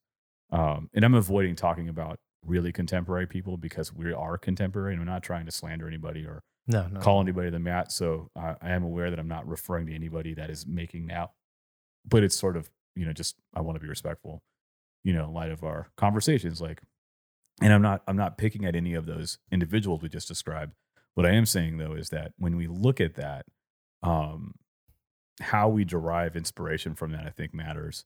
um, 0.53 0.89
and 0.93 1.03
I'm 1.03 1.15
avoiding 1.15 1.55
talking 1.55 1.89
about 1.89 2.19
really 2.45 2.71
contemporary 2.71 3.25
people 3.25 3.57
because 3.57 3.91
we 3.91 4.13
are 4.13 4.37
contemporary 4.37 4.93
and 4.93 5.01
I'm 5.01 5.07
not 5.07 5.23
trying 5.23 5.45
to 5.47 5.51
slander 5.51 5.87
anybody 5.87 6.25
or 6.25 6.43
no, 6.67 6.87
no. 6.87 6.99
call 6.99 7.21
anybody 7.21 7.49
the 7.49 7.59
mat. 7.59 7.91
So 7.91 8.29
I, 8.35 8.55
I 8.61 8.71
am 8.71 8.83
aware 8.83 9.09
that 9.09 9.19
I'm 9.19 9.27
not 9.27 9.47
referring 9.47 9.87
to 9.87 9.95
anybody 9.95 10.35
that 10.35 10.51
is 10.51 10.67
making 10.67 11.07
now, 11.07 11.31
but 12.05 12.23
it's 12.23 12.37
sort 12.37 12.55
of, 12.55 12.69
you 12.95 13.05
know, 13.05 13.13
just 13.13 13.35
I 13.55 13.61
want 13.61 13.77
to 13.77 13.79
be 13.81 13.87
respectful, 13.87 14.43
you 15.03 15.13
know, 15.13 15.25
in 15.25 15.33
light 15.33 15.49
of 15.51 15.63
our 15.63 15.89
conversations. 15.97 16.61
Like, 16.61 16.81
and 17.59 17.73
I'm 17.73 17.81
not, 17.81 18.03
I'm 18.07 18.17
not 18.17 18.37
picking 18.37 18.63
at 18.65 18.75
any 18.75 18.93
of 18.93 19.07
those 19.07 19.39
individuals 19.51 20.03
we 20.03 20.09
just 20.09 20.27
described. 20.27 20.73
What 21.15 21.25
I 21.25 21.31
am 21.31 21.47
saying 21.47 21.77
though 21.77 21.93
is 21.93 22.09
that 22.09 22.33
when 22.37 22.57
we 22.57 22.67
look 22.67 23.01
at 23.01 23.15
that, 23.15 23.45
um, 24.03 24.53
how 25.41 25.67
we 25.67 25.83
derive 25.83 26.35
inspiration 26.35 26.93
from 26.93 27.11
that, 27.11 27.25
I 27.25 27.29
think 27.29 27.55
matters. 27.55 28.05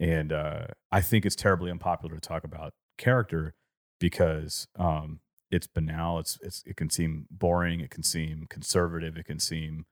And 0.00 0.32
uh, 0.32 0.66
I 0.92 1.00
think 1.00 1.26
it's 1.26 1.36
terribly 1.36 1.70
unpopular 1.70 2.14
to 2.14 2.20
talk 2.20 2.44
about 2.44 2.72
character 2.98 3.54
because 3.98 4.68
um, 4.78 5.20
it's 5.50 5.66
banal. 5.66 6.18
It's, 6.20 6.38
it's 6.42 6.62
it 6.66 6.76
can 6.76 6.90
seem 6.90 7.26
boring. 7.30 7.80
It 7.80 7.90
can 7.90 8.02
seem 8.02 8.46
conservative. 8.48 9.16
It 9.16 9.24
can 9.26 9.40
seem 9.40 9.86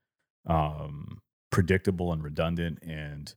um, 0.45 1.19
predictable 1.51 2.13
and 2.13 2.23
redundant 2.23 2.79
and 2.81 3.33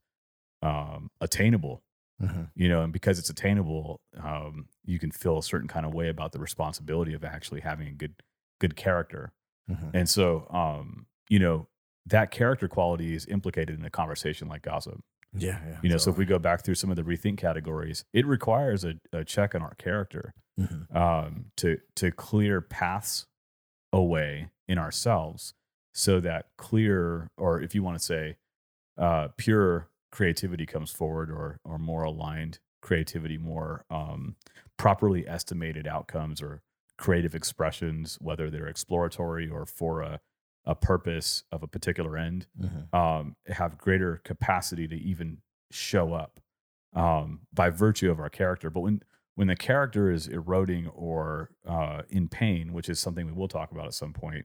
um, 0.62 1.10
attainable. 1.20 1.82
Mhm. 2.22 2.50
You 2.54 2.68
know, 2.68 2.82
and 2.82 2.92
because 2.92 3.18
it's 3.18 3.30
attainable, 3.30 4.02
um, 4.22 4.66
you 4.84 4.98
can 4.98 5.10
feel 5.10 5.38
a 5.38 5.42
certain 5.42 5.68
kind 5.68 5.86
of 5.86 5.94
way 5.94 6.08
about 6.08 6.32
the 6.32 6.38
responsibility 6.38 7.14
of 7.14 7.24
actually 7.24 7.62
having 7.62 7.88
a 7.88 7.92
good 7.92 8.14
good 8.60 8.76
character. 8.76 9.32
Mhm. 9.70 9.90
And 9.94 10.08
so, 10.08 10.46
um, 10.50 11.06
you 11.30 11.38
know, 11.38 11.68
that 12.06 12.30
character 12.30 12.68
quality 12.68 13.14
is 13.14 13.26
implicated 13.26 13.78
in 13.78 13.84
a 13.86 13.90
conversation 13.90 14.48
like 14.48 14.62
gossip. 14.62 15.00
Yeah, 15.32 15.60
yeah. 15.66 15.78
You 15.82 15.88
know, 15.90 15.96
so 15.96 16.10
if 16.10 16.16
we 16.18 16.24
go 16.24 16.38
back 16.38 16.64
through 16.64 16.74
some 16.74 16.90
of 16.90 16.96
the 16.96 17.02
rethink 17.02 17.38
categories, 17.38 18.04
it 18.12 18.26
requires 18.26 18.84
a, 18.84 18.94
a 19.12 19.24
check 19.24 19.54
on 19.54 19.62
our 19.62 19.74
character 19.74 20.34
Mhm. 20.58 20.94
um, 20.94 21.46
to 21.56 21.78
to 21.96 22.10
clear 22.10 22.60
paths 22.60 23.26
away 23.92 24.50
in 24.68 24.78
ourselves, 24.78 25.54
so 25.94 26.20
that 26.20 26.46
clear, 26.58 27.28
or 27.36 27.60
if 27.60 27.74
you 27.74 27.82
want 27.82 27.98
to 27.98 28.04
say, 28.04 28.36
uh, 28.98 29.28
pure 29.36 29.88
creativity 30.12 30.66
comes 30.66 30.90
forward, 30.90 31.30
or 31.30 31.58
or 31.64 31.78
more 31.78 32.02
aligned 32.02 32.58
creativity, 32.82 33.38
more 33.38 33.84
um, 33.90 34.36
properly 34.76 35.26
estimated 35.28 35.86
outcomes 35.86 36.42
or 36.42 36.62
creative 36.98 37.34
expressions, 37.34 38.18
whether 38.20 38.50
they're 38.50 38.66
exploratory 38.68 39.48
or 39.48 39.64
for 39.66 40.02
a 40.02 40.20
a 40.64 40.74
purpose 40.74 41.44
of 41.50 41.62
a 41.62 41.66
particular 41.66 42.16
end 42.16 42.46
Mhm. 42.60 42.92
um, 42.94 43.36
have 43.46 43.78
greater 43.78 44.18
capacity 44.18 44.86
to 44.88 44.96
even 44.96 45.40
show 45.70 46.12
up 46.12 46.40
um, 46.92 47.46
by 47.52 47.70
virtue 47.70 48.10
of 48.10 48.18
our 48.18 48.28
character. 48.30 48.68
But 48.70 48.80
when 48.80 49.02
when 49.36 49.46
the 49.46 49.56
character 49.56 50.10
is 50.10 50.26
eroding 50.26 50.88
or 50.88 51.50
uh, 51.64 52.02
in 52.10 52.28
pain, 52.28 52.72
which 52.74 52.88
is 52.90 52.98
something 53.00 53.24
we 53.26 53.32
will 53.32 53.48
talk 53.48 53.70
about 53.70 53.86
at 53.86 53.94
some 53.94 54.12
point, 54.12 54.44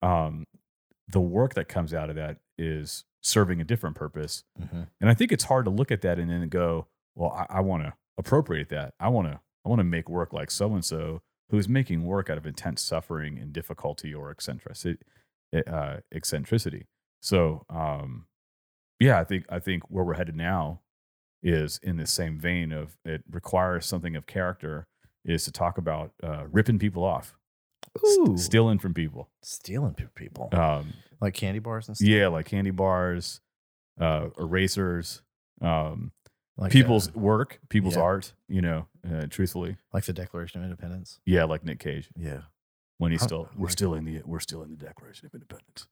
um, 0.00 0.44
the 1.06 1.20
work 1.20 1.54
that 1.54 1.68
comes 1.68 1.92
out 1.94 2.08
of 2.10 2.16
that 2.16 2.40
is 2.58 3.04
serving 3.20 3.60
a 3.60 3.64
different 3.64 3.94
purpose. 3.94 4.42
Mhm. 4.60 4.88
And 5.00 5.10
I 5.10 5.14
think 5.14 5.30
it's 5.32 5.44
hard 5.44 5.64
to 5.66 5.70
look 5.70 5.92
at 5.92 6.00
that 6.00 6.18
and 6.18 6.28
then 6.30 6.48
go, 6.48 6.88
"Well, 7.14 7.30
I, 7.30 7.46
I 7.58 7.60
want 7.60 7.84
to 7.84 7.92
appropriate 8.18 8.68
that. 8.70 8.94
I 8.98 9.08
want 9.10 9.28
to 9.28 9.40
I 9.64 9.68
want 9.68 9.78
to 9.80 9.84
make 9.84 10.08
work 10.08 10.32
like 10.32 10.50
so 10.50 10.74
and 10.74 10.84
so 10.84 11.22
who's 11.50 11.68
making 11.68 12.02
work 12.04 12.28
out 12.30 12.38
of 12.38 12.46
intense 12.46 12.82
suffering 12.82 13.38
and 13.38 13.52
difficulty 13.52 14.12
or 14.14 14.30
eccentricity." 14.30 14.98
Uh, 15.54 15.98
eccentricity. 16.14 16.86
So, 17.20 17.64
um, 17.68 18.26
yeah, 18.98 19.18
I 19.20 19.24
think 19.24 19.44
I 19.50 19.58
think 19.58 19.82
where 19.90 20.04
we're 20.04 20.14
headed 20.14 20.34
now 20.36 20.80
is 21.42 21.78
in 21.82 21.96
the 21.96 22.06
same 22.06 22.38
vein 22.38 22.72
of 22.72 22.96
it 23.04 23.22
requires 23.30 23.84
something 23.84 24.16
of 24.16 24.26
character 24.26 24.86
is 25.24 25.44
to 25.44 25.52
talk 25.52 25.76
about 25.78 26.12
uh, 26.22 26.44
ripping 26.50 26.78
people 26.78 27.04
off, 27.04 27.34
stealing 28.36 28.78
from 28.78 28.94
people. 28.94 29.28
stealing 29.42 29.94
pe- 29.94 30.06
people 30.14 30.48
Um, 30.52 30.94
like 31.20 31.34
candy 31.34 31.58
bars 31.58 31.88
and 31.88 31.96
stuff. 31.96 32.08
yeah, 32.08 32.28
like 32.28 32.46
candy 32.46 32.70
bars, 32.70 33.40
uh, 34.00 34.28
erasers, 34.38 35.22
um, 35.60 36.12
like 36.56 36.72
people's 36.72 37.08
uh, 37.08 37.12
work, 37.18 37.60
people's 37.68 37.96
yeah. 37.96 38.02
art. 38.02 38.32
You 38.48 38.62
know, 38.62 38.86
uh, 39.08 39.26
truthfully, 39.28 39.76
like 39.92 40.04
the 40.04 40.12
Declaration 40.12 40.60
of 40.60 40.64
Independence. 40.64 41.20
yeah, 41.26 41.44
like 41.44 41.64
Nick 41.64 41.78
Cage 41.80 42.08
Yeah, 42.16 42.42
when 43.02 43.10
he's 43.10 43.22
still 43.22 43.48
we're 43.56 43.68
still 43.68 43.94
in 43.94 44.04
the 44.04 44.22
we're 44.24 44.38
still 44.38 44.62
in 44.62 44.70
the 44.70 44.76
Declaration 44.76 45.26
of 45.26 45.34
Independence. 45.34 45.88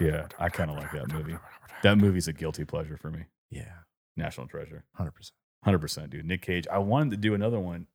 Yeah, 0.00 0.26
I 0.40 0.48
kinda 0.48 0.74
like 0.74 0.90
that 0.90 1.12
movie. 1.12 1.36
That 1.84 1.96
movie's 2.04 2.26
a 2.26 2.32
guilty 2.32 2.64
pleasure 2.64 2.96
for 2.96 3.08
me. 3.08 3.26
Yeah, 3.50 3.72
National 4.16 4.48
Treasure. 4.48 4.84
hundred 4.94 5.12
percent. 5.12 5.34
Hundred 5.62 5.78
percent, 5.78 6.10
dude. 6.10 6.26
Nick 6.26 6.42
Cage. 6.42 6.66
I 6.70 6.78
wanted 6.78 7.12
to 7.12 7.16
do 7.18 7.34
another 7.34 7.60
one. 7.60 7.86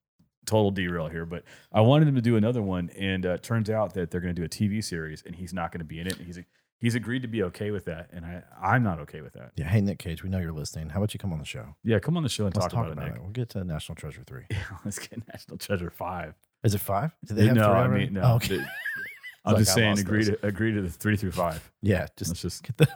Total 0.45 0.71
derail 0.71 1.09
here, 1.09 1.25
but 1.25 1.43
I 1.73 1.81
wanted 1.81 2.07
him 2.07 2.15
to 2.15 2.21
do 2.21 2.37
another 2.37 2.61
one, 2.61 2.89
and 2.97 3.25
uh, 3.25 3.31
it 3.31 3.43
turns 3.43 3.69
out 3.69 3.93
that 3.95 4.09
they're 4.09 4.21
going 4.21 4.33
to 4.33 4.41
do 4.41 4.45
a 4.45 4.49
TV 4.49 4.81
series, 4.81 5.21
and 5.25 5.35
he's 5.35 5.53
not 5.53 5.73
going 5.73 5.79
to 5.79 5.85
be 5.85 5.99
in 5.99 6.07
it. 6.07 6.17
And 6.17 6.25
he's 6.25 6.39
he's 6.79 6.95
agreed 6.95 7.23
to 7.23 7.27
be 7.27 7.43
okay 7.43 7.71
with 7.71 7.83
that, 7.85 8.09
and 8.13 8.25
I 8.25 8.43
I'm 8.59 8.83
not 8.83 8.99
okay 8.99 9.19
with 9.19 9.33
that. 9.33 9.51
Yeah, 9.57 9.67
hey 9.67 9.81
Nick 9.81 9.99
Cage, 9.99 10.23
we 10.23 10.29
know 10.29 10.39
you're 10.39 10.53
listening. 10.53 10.89
How 10.89 10.99
about 10.99 11.13
you 11.13 11.19
come 11.19 11.33
on 11.33 11.39
the 11.39 11.45
show? 11.45 11.75
Yeah, 11.83 11.99
come 11.99 12.15
on 12.15 12.23
the 12.23 12.29
show 12.29 12.45
and 12.45 12.55
Let's 12.55 12.73
talk, 12.73 12.87
about, 12.87 13.05
it, 13.05 13.11
Nick. 13.11 13.21
We'll 13.21 13.31
get 13.31 13.49
to 13.49 13.65
National 13.65 13.97
Treasure 13.97 14.23
three. 14.25 14.45
Yeah, 14.49 14.63
let's 14.85 14.97
get 14.97 15.27
National 15.27 15.57
Treasure 15.57 15.89
five. 15.89 16.35
Is 16.63 16.75
it 16.75 16.79
five? 16.79 17.15
Do 17.25 17.33
they 17.35 17.47
have 17.47 17.55
no, 17.55 17.63
three 17.65 17.73
I 17.73 17.87
mean 17.87 18.13
no. 18.13 18.21
Oh, 18.23 18.35
okay. 18.35 18.59
I'm 19.45 19.53
Like, 19.53 19.61
just 19.63 19.71
I 19.71 19.75
saying, 19.75 19.99
agree 19.99 20.23
those. 20.25 20.37
to 20.39 20.45
agree 20.45 20.73
to 20.73 20.81
the 20.81 20.89
three 20.89 21.15
through 21.15 21.31
five. 21.31 21.71
yeah, 21.81 22.07
just 22.17 22.29
Let's 22.31 22.41
just 22.41 22.63
get 22.63 22.77
the. 22.77 22.87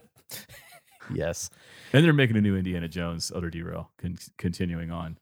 yes, 1.13 1.49
and 1.93 2.03
they're 2.03 2.13
making 2.13 2.37
a 2.37 2.41
new 2.41 2.55
Indiana 2.57 2.87
Jones 2.87 3.31
other 3.33 3.49
derail, 3.49 3.91
con- 3.97 4.17
continuing 4.37 4.91
on. 4.91 5.17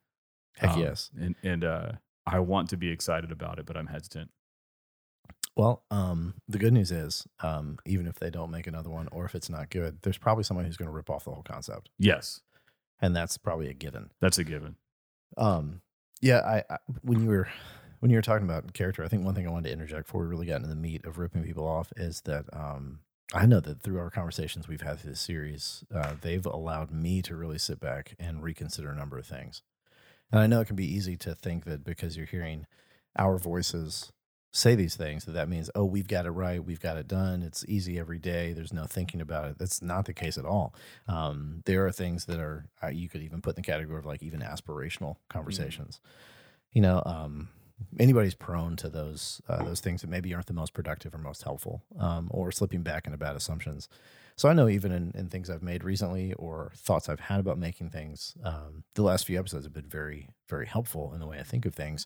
heck 0.57 0.71
Um, 0.71 0.79
yes. 0.81 1.11
and 1.19 1.35
and 1.43 1.63
uh, 1.63 1.91
I 2.25 2.39
want 2.39 2.69
to 2.69 2.77
be 2.77 2.89
excited 2.89 3.31
about 3.31 3.59
it, 3.59 3.65
but 3.65 3.77
I'm 3.77 3.87
hesitant. 3.87 4.31
Well, 5.55 5.83
um, 5.91 6.35
the 6.47 6.57
good 6.57 6.73
news 6.73 6.91
is, 6.91 7.27
um, 7.41 7.77
even 7.85 8.07
if 8.07 8.15
they 8.15 8.29
don't 8.29 8.51
make 8.51 8.67
another 8.67 8.89
one, 8.89 9.09
or 9.11 9.25
if 9.25 9.35
it's 9.35 9.49
not 9.49 9.69
good, 9.69 9.99
there's 10.01 10.17
probably 10.17 10.45
someone 10.45 10.65
who's 10.65 10.77
going 10.77 10.87
to 10.89 10.93
rip 10.95 11.09
off 11.09 11.25
the 11.25 11.31
whole 11.31 11.43
concept, 11.43 11.89
Yes, 11.99 12.41
and 13.01 13.15
that's 13.15 13.37
probably 13.37 13.67
a 13.69 13.73
given. 13.73 14.09
that's 14.21 14.37
a 14.37 14.43
given. 14.43 14.75
Um, 15.37 15.81
yeah, 16.21 16.39
I, 16.39 16.63
I 16.73 16.77
when 17.03 17.21
you 17.23 17.29
were 17.29 17.49
when 18.01 18.09
you 18.09 18.17
were 18.17 18.23
talking 18.23 18.47
about 18.47 18.73
character, 18.73 19.03
I 19.03 19.07
think 19.07 19.23
one 19.23 19.35
thing 19.35 19.47
I 19.47 19.51
wanted 19.51 19.69
to 19.69 19.73
interject 19.73 20.07
before 20.07 20.21
we 20.21 20.27
really 20.27 20.47
got 20.47 20.57
into 20.57 20.67
the 20.67 20.75
meat 20.75 21.05
of 21.05 21.19
ripping 21.19 21.43
people 21.43 21.67
off 21.67 21.93
is 21.95 22.21
that 22.21 22.45
um, 22.51 22.99
I 23.31 23.45
know 23.45 23.59
that 23.59 23.83
through 23.83 23.99
our 23.99 24.09
conversations 24.09 24.67
we've 24.67 24.81
had 24.81 24.99
through 24.99 25.11
this 25.11 25.21
series, 25.21 25.85
uh, 25.93 26.13
they've 26.19 26.45
allowed 26.45 26.89
me 26.91 27.21
to 27.21 27.35
really 27.35 27.59
sit 27.59 27.79
back 27.79 28.15
and 28.19 28.41
reconsider 28.41 28.89
a 28.89 28.95
number 28.95 29.19
of 29.19 29.27
things. 29.27 29.61
And 30.31 30.41
I 30.41 30.47
know 30.47 30.61
it 30.61 30.65
can 30.65 30.75
be 30.75 30.91
easy 30.91 31.15
to 31.17 31.35
think 31.35 31.65
that 31.65 31.83
because 31.83 32.17
you're 32.17 32.25
hearing 32.25 32.65
our 33.19 33.37
voices 33.37 34.11
say 34.51 34.73
these 34.73 34.95
things, 34.95 35.25
that 35.25 35.33
that 35.33 35.47
means, 35.47 35.69
oh, 35.75 35.85
we've 35.85 36.07
got 36.07 36.25
it 36.25 36.31
right, 36.31 36.65
we've 36.65 36.81
got 36.81 36.97
it 36.97 37.07
done, 37.07 37.43
it's 37.43 37.63
easy 37.67 37.99
every 37.99 38.17
day, 38.17 38.51
there's 38.51 38.73
no 38.73 38.85
thinking 38.85 39.21
about 39.21 39.45
it. 39.45 39.59
That's 39.59 39.79
not 39.79 40.05
the 40.05 40.13
case 40.13 40.39
at 40.39 40.45
all. 40.45 40.73
Um, 41.07 41.61
there 41.65 41.85
are 41.85 41.91
things 41.91 42.25
that 42.25 42.39
are, 42.39 42.65
uh, 42.83 42.87
you 42.87 43.07
could 43.09 43.21
even 43.21 43.41
put 43.41 43.55
in 43.55 43.61
the 43.61 43.71
category 43.71 43.99
of 43.99 44.07
like 44.07 44.23
even 44.23 44.39
aspirational 44.39 45.17
conversations. 45.29 46.01
You 46.73 46.81
know, 46.81 47.03
um, 47.05 47.49
anybody's 47.99 48.33
prone 48.35 48.75
to 48.77 48.89
those 48.89 49.41
uh, 49.49 49.63
those 49.63 49.79
things 49.81 50.01
that 50.01 50.09
maybe 50.09 50.33
aren't 50.33 50.47
the 50.47 50.53
most 50.53 50.73
productive 50.73 51.13
or 51.13 51.17
most 51.17 51.43
helpful, 51.43 51.83
um, 51.99 52.27
or 52.31 52.51
slipping 52.51 52.81
back 52.83 53.05
into 53.05 53.17
bad 53.17 53.35
assumptions. 53.35 53.87
So 54.37 54.49
I 54.49 54.53
know 54.53 54.67
even 54.69 54.91
in, 54.91 55.11
in 55.13 55.27
things 55.29 55.49
I've 55.49 55.61
made 55.61 55.83
recently 55.83 56.33
or 56.33 56.71
thoughts 56.75 57.09
I've 57.09 57.19
had 57.19 57.39
about 57.39 57.57
making 57.59 57.89
things, 57.89 58.35
um, 58.43 58.83
the 58.95 59.03
last 59.03 59.25
few 59.27 59.37
episodes 59.37 59.65
have 59.65 59.73
been 59.73 59.89
very 59.89 60.29
very 60.49 60.65
helpful 60.65 61.13
in 61.13 61.19
the 61.19 61.27
way 61.27 61.39
I 61.39 61.43
think 61.43 61.65
of 61.65 61.73
things, 61.75 62.05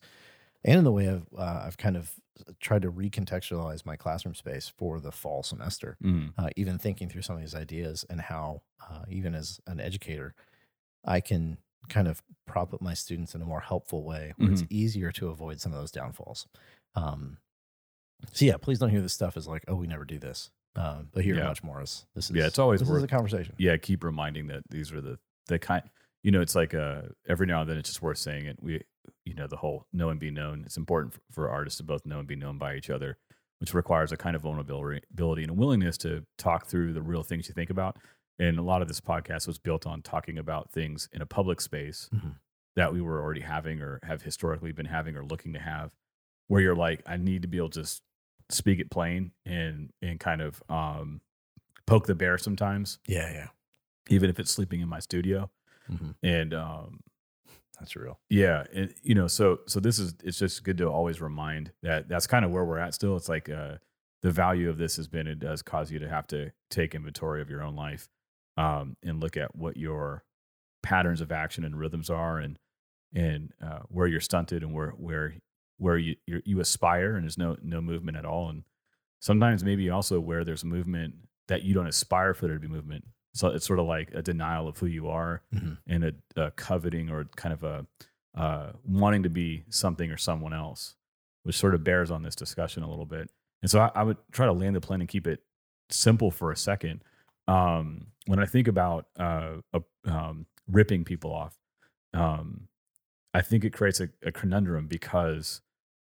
and 0.64 0.78
in 0.80 0.84
the 0.84 0.92
way 0.92 1.08
I've 1.10 1.28
uh, 1.38 1.64
I've 1.66 1.78
kind 1.78 1.96
of 1.98 2.12
tried 2.60 2.82
to 2.82 2.92
recontextualize 2.92 3.86
my 3.86 3.96
classroom 3.96 4.36
space 4.36 4.68
for 4.68 5.00
the 5.00 5.12
fall 5.12 5.42
semester 5.44 5.96
Mm. 6.04 6.34
uh, 6.38 6.50
even 6.58 6.78
thinking 6.78 7.08
through 7.08 7.22
some 7.22 7.36
of 7.38 7.42
these 7.42 7.56
ideas 7.56 8.06
and 8.10 8.20
how, 8.20 8.62
uh, 8.90 9.04
even 9.08 9.34
as 9.34 9.62
an 9.68 9.80
educator, 9.80 10.36
I 11.06 11.22
can 11.22 11.58
kind 11.90 12.08
of 12.08 12.22
prop 12.48 12.74
up 12.74 12.82
my 12.82 12.94
students 12.94 13.36
in 13.36 13.42
a 13.42 13.46
more 13.46 13.60
helpful 13.62 14.04
way 14.04 14.34
where 14.38 14.52
it's 14.52 14.64
easier 14.70 15.12
to 15.14 15.30
avoid 15.30 15.60
some 15.62 15.72
of 15.74 15.80
those 15.80 15.92
downfalls. 15.92 16.48
Um, 16.96 17.38
so, 18.32 18.46
yeah, 18.46 18.58
please 18.58 18.80
don't 18.80 18.90
hear 18.90 19.02
this 19.02 19.14
stuff 19.14 19.36
as 19.38 19.48
like, 19.48 19.64
oh, 19.68 19.76
we 19.76 19.88
never 19.88 20.06
do 20.06 20.18
this. 20.20 20.50
Um, 20.76 21.10
but 21.14 21.24
hear 21.24 21.36
Yeah. 21.38 21.46
much 21.46 21.64
more 21.64 21.80
as 21.82 22.06
this 22.16 22.30
is, 22.30 22.36
Yeah, 22.36 22.48
it's 22.48 22.60
always 22.60 22.80
this 22.82 22.88
is 22.90 22.94
worth- 22.94 23.04
a 23.04 23.08
conversation. 23.08 23.56
yeah, 23.58 23.78
keep 23.78 24.04
reminding 24.04 24.48
that 24.48 24.64
these 24.70 24.92
are 24.92 25.02
the 25.02 25.18
the 25.48 25.60
kind. 25.60 25.84
You 26.24 26.32
know, 26.32 26.42
it's 26.42 26.56
like 26.56 26.74
uh, 26.74 27.04
every 27.28 27.46
now 27.46 27.62
and 27.62 27.70
then 27.70 27.78
it's 27.78 27.88
just 27.90 28.02
worth 28.02 28.18
saying 28.18 28.46
it. 28.48 28.58
We, 28.62 28.82
you 29.26 29.36
know, 29.36 29.46
the 29.48 29.58
whole 29.58 29.86
know 29.94 30.10
and 30.10 30.20
be 30.20 30.32
known. 30.32 30.64
It's 30.66 30.76
important 30.76 31.14
for, 31.14 31.22
for 31.32 31.50
artists 31.50 31.78
to 31.78 31.84
both 31.84 32.06
know 32.06 32.18
and 32.20 32.28
be 32.28 32.36
known 32.36 32.58
by 32.58 32.76
each 32.76 32.90
other, 32.90 33.18
which 33.60 33.74
requires 33.76 34.12
a 34.12 34.18
kind 34.18 34.36
of 34.36 34.42
vulnerability 34.42 35.44
and 35.44 35.52
a 35.52 35.54
willingness 35.54 35.98
to 36.00 36.26
talk 36.38 36.66
through 36.66 36.94
the 36.94 37.02
real 37.04 37.22
things 37.24 37.48
you 37.48 37.54
think 37.54 37.70
about. 37.70 37.98
And 38.40 38.60
a 38.60 38.62
lot 38.62 38.82
of 38.82 38.88
this 38.88 39.00
podcast 39.02 39.48
was 39.48 39.58
built 39.60 39.86
on 39.88 40.02
talking 40.02 40.38
about 40.38 40.70
things 40.72 41.08
in 41.14 41.22
a 41.22 41.26
public 41.26 41.62
space 41.62 42.10
Mhm. 42.14 42.36
that 42.76 42.92
we 42.94 43.02
were 43.02 43.22
already 43.22 43.42
having 43.42 43.82
or 43.82 44.00
have 44.04 44.24
historically 44.24 44.72
been 44.74 44.88
having 44.88 45.16
or 45.16 45.24
looking 45.24 45.54
to 45.54 45.60
have, 45.60 45.96
where 46.48 46.62
you're 46.62 46.76
like, 46.76 47.02
I 47.06 47.18
need 47.18 47.42
to 47.44 47.48
be 47.48 47.58
able 47.58 47.70
to 47.72 47.82
s- 47.82 48.02
speak 48.50 48.80
it 48.80 48.92
plain 48.92 49.32
and 49.46 49.92
and 50.02 50.20
kind 50.20 50.42
of 50.42 50.62
um, 50.70 51.22
poke 51.88 52.06
the 52.08 52.16
bear 52.16 52.38
sometimes 52.38 53.00
Yeah, 53.08 53.32
yeah. 53.32 53.48
even 54.10 54.30
if 54.30 54.40
it's 54.40 54.52
sleeping 54.52 54.82
in 54.82 54.90
my 54.90 55.00
studio. 55.00 55.50
hmm 55.88 56.12
And 56.22 56.54
um, 56.54 57.00
That's 57.80 57.96
real. 57.96 58.20
yeah, 58.30 58.66
and 58.74 58.94
you 59.02 59.16
know, 59.16 59.28
so 59.28 59.60
so 59.68 59.80
this 59.80 59.98
is 60.00 60.14
it's 60.24 60.38
just 60.40 60.64
good 60.64 60.78
to 60.80 60.90
always 60.90 61.22
remind 61.22 61.72
that 61.84 62.08
that's 62.10 62.28
kind 62.28 62.44
of 62.46 62.52
where 62.52 62.66
we're 62.66 62.78
at. 62.80 62.94
Still, 62.94 63.16
it's 63.18 63.30
like 63.30 63.50
uh, 63.50 63.78
the 64.22 64.32
value 64.32 64.70
of 64.70 64.78
this 64.78 64.96
has 64.98 65.08
been 65.08 65.28
it 65.28 65.40
does 65.40 65.62
cause 65.62 65.92
you 65.92 66.00
to 66.00 66.10
have 66.10 66.28
to 66.28 66.52
take 66.70 66.96
inventory 66.96 67.42
of 67.42 67.50
your 67.50 67.62
own 67.64 67.76
life 67.76 68.08
um, 68.58 68.96
and 69.04 69.20
look 69.20 69.38
at 69.38 69.56
what 69.56 69.78
your 69.78 70.24
patterns 70.84 71.22
of 71.22 71.32
action 71.32 71.64
and 71.64 71.78
rhythms 71.78 72.10
are, 72.10 72.40
and 72.40 72.58
and 73.14 73.54
uh, 73.64 73.80
where 73.90 74.08
you're 74.08 74.20
stunted 74.22 74.64
and 74.64 74.74
where 74.74 74.92
where 74.92 75.36
where 75.78 75.98
you 75.98 76.16
you're, 76.26 76.42
you 76.46 76.60
aspire 76.60 77.16
and 77.16 77.24
there's 77.24 77.38
no 77.38 77.56
no 77.62 77.82
movement 77.82 78.18
at 78.18 78.26
all, 78.26 78.50
and 78.50 78.64
sometimes 79.20 79.64
maybe 79.64 79.90
also 79.90 80.20
where 80.20 80.44
there's 80.44 80.64
movement 80.64 81.16
that 81.48 81.64
you 81.64 81.74
don't 81.74 81.88
aspire 81.88 82.34
for 82.34 82.48
there 82.48 82.56
to 82.56 82.60
be 82.62 82.68
movement. 82.68 83.06
So 83.34 83.50
it's 83.50 83.66
sort 83.66 83.80
of 83.80 83.86
like 83.86 84.12
a 84.14 84.22
denial 84.22 84.68
of 84.68 84.78
who 84.78 84.86
you 84.86 85.10
are 85.10 85.42
Mhm. 85.54 85.78
and 85.88 86.04
a, 86.06 86.14
a 86.38 86.52
coveting 86.52 87.10
or 87.10 87.26
kind 87.36 87.54
of 87.54 87.64
a 87.64 87.86
uh, 88.40 88.72
wanting 88.86 89.24
to 89.24 89.30
be 89.30 89.64
something 89.70 90.10
or 90.12 90.18
someone 90.18 90.54
else, 90.54 90.96
which 91.44 91.56
sort 91.58 91.76
of 91.76 91.84
bears 91.84 92.12
on 92.12 92.24
this 92.24 92.36
discussion 92.36 92.82
a 92.84 92.90
little 92.90 93.06
bit. 93.06 93.30
And 93.62 93.70
so 93.70 93.80
I, 93.82 93.92
I 93.96 94.04
would 94.04 94.18
try 94.32 94.46
to 94.46 94.54
land 94.54 94.76
the 94.76 94.82
plane 94.82 95.02
and 95.02 95.10
keep 95.10 95.28
it 95.28 95.42
simple 95.90 96.32
for 96.32 96.52
a 96.52 96.58
second. 96.58 97.04
Um, 97.48 98.08
when 98.28 98.40
I 98.40 98.46
think 98.46 98.68
about 98.68 99.08
uh, 99.20 99.58
uh, 99.74 99.80
um, 100.06 100.46
ripping 100.68 101.04
people 101.06 101.32
off, 101.34 101.58
um, 102.14 102.68
I 103.34 103.42
think 103.42 103.64
it 103.66 103.72
creates 103.74 104.00
a, 104.00 104.10
a 104.24 104.32
conundrum 104.32 104.88
because 104.88 105.62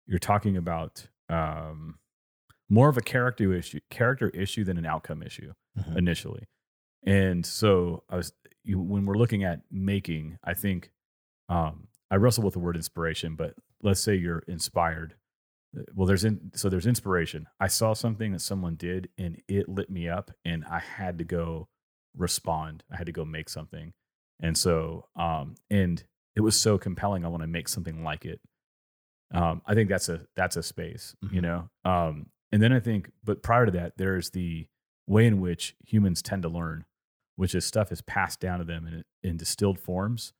you're 0.06 0.18
talking 0.18 0.56
about 0.56 1.06
um, 1.28 1.98
more 2.68 2.88
of 2.88 2.96
a 2.96 3.00
character 3.02 3.52
issue, 3.54 3.80
character 3.90 4.28
issue 4.30 4.64
than 4.64 4.76
an 4.78 4.86
outcome 4.86 5.22
issue 5.22 5.52
Mhm. 5.78 5.96
initially. 5.96 6.48
And 7.04 7.46
so 7.46 8.02
I 8.08 8.16
was 8.16 8.32
you, 8.64 8.80
when 8.80 9.06
we're 9.06 9.14
looking 9.16 9.44
at 9.44 9.60
making, 9.70 10.38
I 10.44 10.52
think 10.54 10.90
um, 11.48 11.86
I 12.10 12.16
wrestle 12.16 12.42
with 12.44 12.54
the 12.54 12.58
word 12.58 12.76
inspiration, 12.76 13.36
but 13.36 13.54
let's 13.82 14.00
say 14.00 14.14
you're 14.16 14.40
inspired. 14.48 15.14
Uh, 15.76 15.82
Well, 15.94 16.06
there's 16.08 16.24
in 16.24 16.50
so 16.54 16.68
there's 16.68 16.86
inspiration. 16.86 17.46
I 17.60 17.68
saw 17.68 17.94
something 17.94 18.32
that 18.32 18.40
someone 18.40 18.74
did 18.74 19.08
and 19.16 19.40
it 19.48 19.68
lit 19.68 19.88
me 19.90 20.08
up, 20.08 20.32
and 20.44 20.64
I 20.64 20.80
had 20.80 21.18
to 21.18 21.24
go 21.24 21.68
respond. 22.16 22.84
I 22.92 22.96
had 22.96 23.06
to 23.06 23.12
go 23.12 23.24
make 23.24 23.48
something, 23.48 23.92
and 24.40 24.56
so 24.56 25.06
um, 25.16 25.54
and 25.70 26.02
it 26.36 26.40
was 26.40 26.60
so 26.60 26.78
compelling. 26.78 27.24
I 27.24 27.28
want 27.28 27.42
to 27.42 27.46
make 27.48 27.68
something 27.68 28.02
like 28.04 28.24
it. 28.24 28.40
Um, 29.32 29.62
I 29.66 29.74
think 29.74 29.88
that's 29.88 30.08
a 30.08 30.26
that's 30.36 30.56
a 30.56 30.62
space, 30.62 31.14
you 31.30 31.40
Mhm. 31.40 31.42
know. 31.42 31.70
Um, 31.84 32.26
and 32.52 32.60
then 32.62 32.72
I 32.72 32.80
think, 32.80 33.12
but 33.22 33.42
prior 33.42 33.64
to 33.66 33.72
that, 33.72 33.96
there's 33.96 34.30
the 34.30 34.66
way 35.06 35.26
in 35.26 35.40
which 35.40 35.76
humans 35.86 36.20
tend 36.22 36.42
to 36.42 36.48
learn, 36.48 36.84
which 37.36 37.54
is 37.54 37.64
stuff 37.64 37.92
is 37.92 38.00
passed 38.02 38.40
down 38.40 38.58
to 38.58 38.64
them 38.64 38.86
in, 38.86 39.04
in 39.28 39.36
distilled 39.36 39.78
forms 39.78 40.32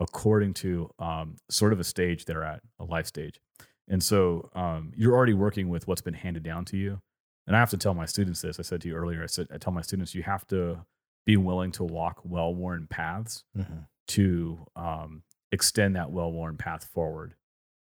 according 0.00 0.52
to 0.52 0.90
um, 0.98 1.36
sort 1.48 1.72
of 1.72 1.78
a 1.80 1.84
stage 1.84 2.24
they're 2.24 2.42
at, 2.42 2.60
a 2.80 2.84
life 2.84 3.06
stage. 3.06 3.40
And 3.88 4.02
so 4.02 4.50
um, 4.54 4.92
you're 4.96 5.14
already 5.14 5.34
working 5.34 5.68
with 5.68 5.86
what's 5.86 6.02
been 6.02 6.14
handed 6.14 6.42
down 6.42 6.64
to 6.66 6.76
you. 6.76 7.00
And 7.46 7.54
I 7.54 7.60
have 7.60 7.70
to 7.70 7.76
tell 7.78 7.94
my 7.94 8.04
students 8.06 8.40
this. 8.42 8.58
I 8.58 8.62
said 8.62 8.80
to 8.82 8.88
you 8.88 8.96
earlier, 8.96 9.22
I 9.22 9.26
said, 9.26 9.46
I 9.54 9.58
tell 9.58 9.72
my 9.72 9.82
students, 9.82 10.14
you 10.14 10.22
have 10.24 10.46
to 10.48 10.84
be 11.26 11.36
willing 11.36 11.72
to 11.72 11.84
walk 11.84 12.20
well 12.24 12.54
worn 12.54 12.86
paths 12.86 13.44
Mhm. 13.56 13.86
to 14.08 14.66
um, 14.76 15.22
extend 15.52 15.96
that 15.96 16.10
well 16.10 16.30
worn 16.32 16.56
path 16.56 16.84
forward. 16.84 17.34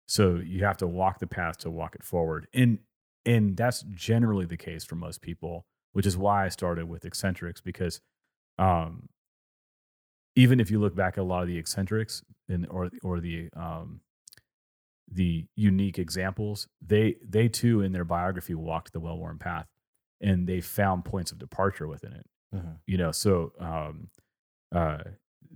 So 0.08 0.36
you 0.38 0.64
have 0.66 0.78
to 0.78 0.88
walk 0.88 1.20
the 1.20 1.28
path 1.28 1.58
to 1.60 1.70
walk 1.70 1.96
it 1.96 2.04
forward. 2.04 2.48
And 2.54 2.80
and 3.26 3.56
that's 3.58 3.84
generally 3.94 4.46
the 4.46 4.58
case 4.58 4.84
for 4.86 4.96
most 4.96 5.22
people, 5.22 5.68
which 5.92 6.06
is 6.08 6.18
why 6.18 6.46
I 6.46 6.50
started 6.50 6.88
with 6.88 7.06
eccentrics 7.06 7.62
because 7.62 8.02
um, 8.58 9.10
even 10.36 10.60
if 10.60 10.72
you 10.72 10.80
look 10.80 10.96
back 10.96 11.18
at 11.18 11.22
a 11.22 11.24
lot 11.24 11.42
of 11.44 11.48
the 11.48 11.58
eccentrics 11.58 12.24
and 12.48 12.66
or 12.70 12.90
or 13.04 13.20
the 13.20 13.50
um, 13.56 14.02
the 15.12 15.48
unique 15.56 16.00
examples, 16.00 16.68
they 16.82 17.16
they 17.24 17.48
too 17.50 17.82
in 17.82 17.92
their 17.92 18.06
biography 18.06 18.54
walked 18.56 18.94
the 18.94 19.00
well 19.00 19.18
worn 19.18 19.38
path, 19.38 19.68
and 20.22 20.48
they 20.48 20.62
found 20.62 21.04
points 21.06 21.32
of 21.32 21.38
departure 21.40 21.88
within 21.88 22.14
it. 22.14 22.26
Mhm. 22.54 22.80
You 22.88 22.98
know, 22.98 23.12
so 23.12 23.54
um, 23.60 24.10
uh, 24.74 25.04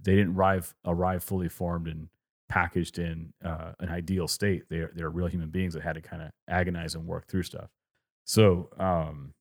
they 0.01 0.15
didn't 0.15 0.35
arrive 0.35 0.73
arrive 0.85 1.23
fully 1.23 1.49
formed 1.49 1.87
and 1.87 2.09
packaged 2.49 2.99
in 2.99 3.33
uh, 3.43 3.73
an 3.79 3.89
ideal 3.89 4.27
state. 4.27 4.63
They're 4.69 4.91
they're 4.95 5.09
real 5.09 5.27
human 5.27 5.49
beings 5.49 5.73
that 5.73 5.83
had 5.83 5.95
to 5.95 6.01
kind 6.01 6.21
of 6.23 6.31
agonize 6.47 6.95
and 6.95 7.07
work 7.07 7.27
through 7.27 7.43
stuff. 7.43 7.69
So 8.25 8.69
um, 8.79 9.33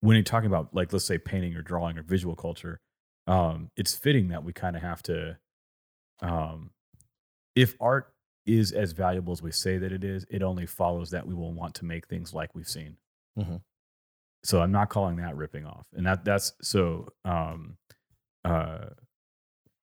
when 0.00 0.16
you're 0.16 0.22
talking 0.24 0.46
about 0.46 0.74
like 0.74 0.92
let's 0.92 1.04
say 1.04 1.18
painting 1.18 1.54
or 1.54 1.62
drawing 1.62 1.98
or 1.98 2.02
visual 2.02 2.36
culture, 2.36 2.80
um, 3.26 3.70
it's 3.76 3.94
fitting 3.94 4.28
that 4.28 4.44
we 4.44 4.52
kind 4.52 4.76
of 4.76 4.82
have 4.82 5.02
to, 5.04 5.38
um, 6.22 6.70
if 7.56 7.76
art 7.80 8.12
is 8.46 8.72
as 8.72 8.92
valuable 8.92 9.32
as 9.32 9.42
we 9.42 9.52
say 9.52 9.78
that 9.78 9.92
it 9.92 10.04
is, 10.04 10.26
it 10.30 10.42
only 10.42 10.66
follows 10.66 11.10
that 11.10 11.26
we 11.26 11.34
will 11.34 11.52
want 11.52 11.74
to 11.76 11.84
make 11.84 12.06
things 12.08 12.34
like 12.34 12.54
we've 12.54 12.68
seen. 12.68 12.96
Mhm. 13.38 13.62
So 14.44 14.60
I'm 14.60 14.72
not 14.72 14.90
calling 14.90 15.16
that 15.16 15.36
ripping 15.36 15.64
off, 15.64 15.86
and 15.94 16.06
that 16.06 16.24
that's 16.24 16.52
so. 16.62 17.08
Um, 17.24 17.78
uh, 18.44 18.90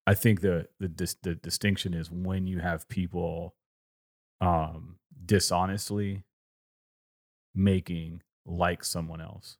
I 0.07 0.13
think 0.13 0.41
the 0.41 0.67
the 0.79 0.87
dis- 0.87 1.17
the 1.23 1.35
distinction 1.35 1.93
is 1.93 2.11
when 2.11 2.45
you 2.47 2.59
have 2.59 2.87
people, 2.87 3.55
um, 4.39 4.99
dishonestly 5.25 6.23
making 7.55 8.21
like 8.45 8.83
someone 8.83 9.19
else, 9.21 9.57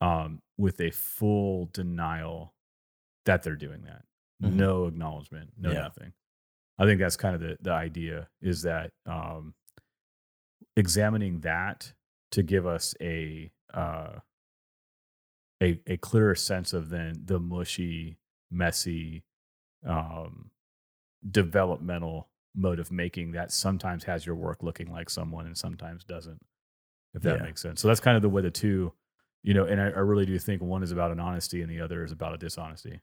um, 0.00 0.40
with 0.56 0.80
a 0.80 0.90
full 0.90 1.66
denial 1.72 2.54
that 3.24 3.42
they're 3.42 3.56
doing 3.56 3.82
that, 3.82 4.04
Mhm. 4.42 4.54
no 4.54 4.86
acknowledgement, 4.86 5.52
no 5.58 5.72
Yeah. 5.72 5.82
nothing. 5.82 6.12
I 6.78 6.84
think 6.84 7.00
that's 7.00 7.16
kind 7.16 7.34
of 7.34 7.40
the 7.40 7.58
the 7.60 7.72
idea 7.72 8.28
is 8.40 8.62
that 8.62 8.92
um, 9.04 9.54
examining 10.76 11.40
that 11.40 11.92
to 12.30 12.42
give 12.42 12.66
us 12.66 12.94
a 13.00 13.50
uh, 13.76 14.20
a 15.62 15.80
a 15.86 15.96
clearer 15.96 16.34
sense 16.34 16.72
of 16.72 16.90
then 16.90 17.22
the 17.24 17.38
mushy, 17.40 18.18
messy, 18.50 19.24
um, 19.86 20.50
developmental 21.30 22.28
mode 22.54 22.78
of 22.78 22.90
making 22.90 23.32
that 23.32 23.52
sometimes 23.52 24.04
has 24.04 24.26
your 24.26 24.34
work 24.34 24.62
looking 24.62 24.90
like 24.90 25.10
someone 25.10 25.46
and 25.46 25.56
sometimes 25.58 26.04
doesn't. 26.04 26.40
If 27.14 27.22
that 27.22 27.38
Yeah. 27.38 27.44
makes 27.44 27.62
sense. 27.62 27.80
So 27.80 27.88
that's 27.88 28.00
kind 28.00 28.16
of 28.16 28.22
the 28.22 28.28
way 28.28 28.42
the 28.42 28.50
two, 28.50 28.92
you 29.42 29.54
know, 29.54 29.64
and 29.64 29.80
I, 29.80 29.86
I 29.86 30.00
really 30.00 30.26
do 30.26 30.38
think 30.38 30.60
one 30.62 30.82
is 30.82 30.92
about 30.92 31.10
an 31.12 31.20
honesty 31.20 31.62
and 31.62 31.70
the 31.70 31.80
other 31.80 32.04
is 32.04 32.12
about 32.12 32.34
a 32.34 32.38
dishonesty. 32.38 33.00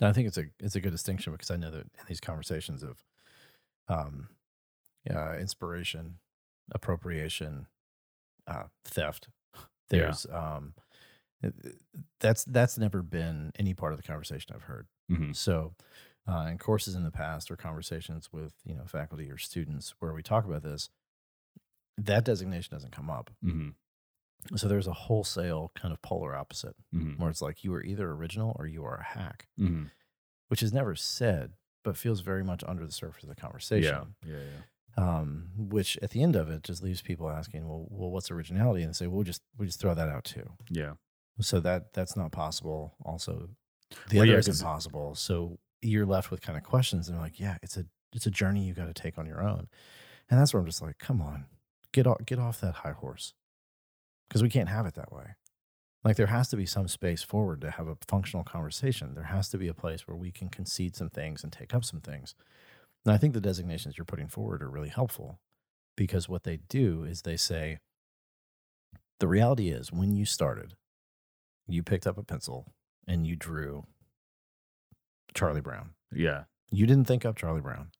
I 0.00 0.12
think 0.12 0.28
it's 0.28 0.36
a 0.38 0.44
it's 0.60 0.76
a 0.76 0.80
good 0.80 0.90
distinction 0.92 1.32
because 1.32 1.50
I 1.50 1.56
know 1.56 1.70
that 1.70 1.80
in 1.80 2.04
these 2.08 2.20
conversations 2.20 2.82
of 2.82 3.02
um 3.88 4.28
uh, 5.08 5.36
inspiration, 5.38 6.18
appropriation, 6.72 7.66
uh, 8.46 8.64
theft, 8.84 9.28
there's 9.88 10.26
um 10.32 10.74
th- 11.42 11.54
th- 11.62 11.74
that's 12.20 12.44
that's 12.44 12.78
never 12.78 13.02
been 13.02 13.52
any 13.58 13.74
part 13.74 13.92
of 13.92 13.98
the 13.98 14.06
conversation 14.06 14.52
I've 14.54 14.62
heard. 14.62 14.86
Mm-hmm. 15.10 15.32
So 15.32 15.74
uh, 16.28 16.48
in 16.50 16.58
courses 16.58 16.94
in 16.94 17.04
the 17.04 17.10
past 17.12 17.50
or 17.50 17.56
conversations 17.56 18.30
with 18.32 18.52
you 18.64 18.74
know 18.74 18.84
faculty 18.86 19.30
or 19.30 19.38
students 19.38 19.94
where 20.00 20.12
we 20.12 20.22
talk 20.22 20.44
about 20.44 20.62
this, 20.62 20.90
that 21.98 22.24
designation 22.24 22.74
doesn't 22.74 22.92
come 22.92 23.10
up. 23.10 23.30
Mm-hmm. 23.44 23.70
So 24.56 24.68
there's 24.68 24.86
a 24.86 24.92
wholesale 24.92 25.72
kind 25.74 25.92
of 25.92 26.00
polar 26.02 26.36
opposite 26.36 26.74
Mm-hmm. 26.94 27.20
where 27.20 27.30
it's 27.30 27.42
like 27.42 27.64
you 27.64 27.72
are 27.74 27.82
either 27.82 28.10
original 28.10 28.54
or 28.58 28.66
you 28.66 28.84
are 28.84 28.96
a 28.96 29.04
hack, 29.18 29.46
Mm-hmm. 29.58 29.84
which 30.48 30.62
is 30.62 30.72
never 30.72 30.94
said, 30.94 31.52
but 31.84 31.96
feels 31.96 32.20
very 32.20 32.44
much 32.44 32.62
under 32.66 32.84
the 32.86 32.92
surface 32.92 33.22
of 33.24 33.28
the 33.28 33.34
conversation. 33.34 34.14
Yeah. 34.24 34.32
Yeah. 34.32 34.36
Yeah. 34.38 34.62
Um, 34.98 35.50
which 35.58 35.98
at 36.00 36.10
the 36.10 36.22
end 36.22 36.36
of 36.36 36.48
it 36.48 36.62
just 36.62 36.82
leaves 36.82 37.02
people 37.02 37.28
asking, 37.28 37.68
well, 37.68 37.86
well, 37.90 38.10
what's 38.10 38.30
originality? 38.30 38.82
And 38.82 38.90
they 38.94 38.96
say, 38.96 39.06
well, 39.06 39.18
we 39.18 39.24
just 39.24 39.42
we 39.58 39.66
just 39.66 39.78
throw 39.78 39.94
that 39.94 40.08
out 40.08 40.24
too. 40.24 40.48
Yeah. 40.70 40.94
So 41.40 41.60
that 41.60 41.92
that's 41.92 42.16
not 42.16 42.32
possible. 42.32 42.94
Also, 43.04 43.50
the 44.08 44.16
Well, 44.16 44.22
other 44.22 44.32
yeah, 44.32 44.38
is 44.38 44.48
impossible. 44.48 45.14
So 45.14 45.58
you're 45.82 46.06
left 46.06 46.30
with 46.30 46.40
kind 46.40 46.56
of 46.56 46.64
questions, 46.64 47.08
and 47.08 47.18
like, 47.18 47.38
yeah, 47.38 47.58
it's 47.62 47.76
a 47.76 47.84
it's 48.14 48.26
a 48.26 48.30
journey 48.30 48.64
you 48.64 48.72
got 48.72 48.86
to 48.86 48.94
take 48.94 49.18
on 49.18 49.26
your 49.26 49.42
own, 49.42 49.68
and 50.30 50.40
that's 50.40 50.54
where 50.54 50.60
I'm 50.60 50.66
just 50.66 50.80
like, 50.80 50.98
come 50.98 51.20
on, 51.20 51.44
get 51.92 52.06
off 52.06 52.24
get 52.24 52.38
off 52.38 52.60
that 52.62 52.76
high 52.76 52.92
horse, 52.92 53.34
because 54.28 54.42
we 54.42 54.48
can't 54.48 54.70
have 54.70 54.86
it 54.86 54.94
that 54.94 55.12
way. 55.12 55.34
Like 56.04 56.16
there 56.16 56.26
has 56.28 56.48
to 56.50 56.56
be 56.56 56.66
some 56.66 56.88
space 56.88 57.22
forward 57.22 57.60
to 57.62 57.70
have 57.72 57.88
a 57.88 57.96
functional 58.08 58.44
conversation. 58.44 59.14
There 59.14 59.24
has 59.24 59.48
to 59.50 59.58
be 59.58 59.68
a 59.68 59.74
place 59.74 60.06
where 60.06 60.16
we 60.16 60.30
can 60.30 60.48
concede 60.48 60.94
some 60.96 61.10
things 61.10 61.42
and 61.42 61.52
take 61.52 61.74
up 61.74 61.84
some 61.84 62.00
things. 62.00 62.34
And 63.06 63.14
I 63.14 63.18
think 63.18 63.34
the 63.34 63.40
designations 63.40 63.96
you're 63.96 64.04
putting 64.04 64.26
forward 64.26 64.62
are 64.62 64.68
really 64.68 64.88
helpful 64.88 65.38
because 65.96 66.28
what 66.28 66.42
they 66.42 66.56
do 66.68 67.04
is 67.04 67.22
they 67.22 67.36
say 67.36 67.78
the 69.20 69.28
reality 69.28 69.68
is 69.70 69.92
when 69.92 70.16
you 70.16 70.24
started, 70.26 70.74
you 71.68 71.82
picked 71.84 72.06
up 72.06 72.18
a 72.18 72.24
pencil 72.24 72.66
and 73.06 73.24
you 73.26 73.36
drew 73.36 73.86
Charlie 75.34 75.60
Brown. 75.60 75.90
Yeah. 76.12 76.44
You 76.70 76.84
didn't 76.86 77.06
think 77.06 77.24
up 77.24 77.36
Charlie 77.36 77.60
Brown. 77.60 77.92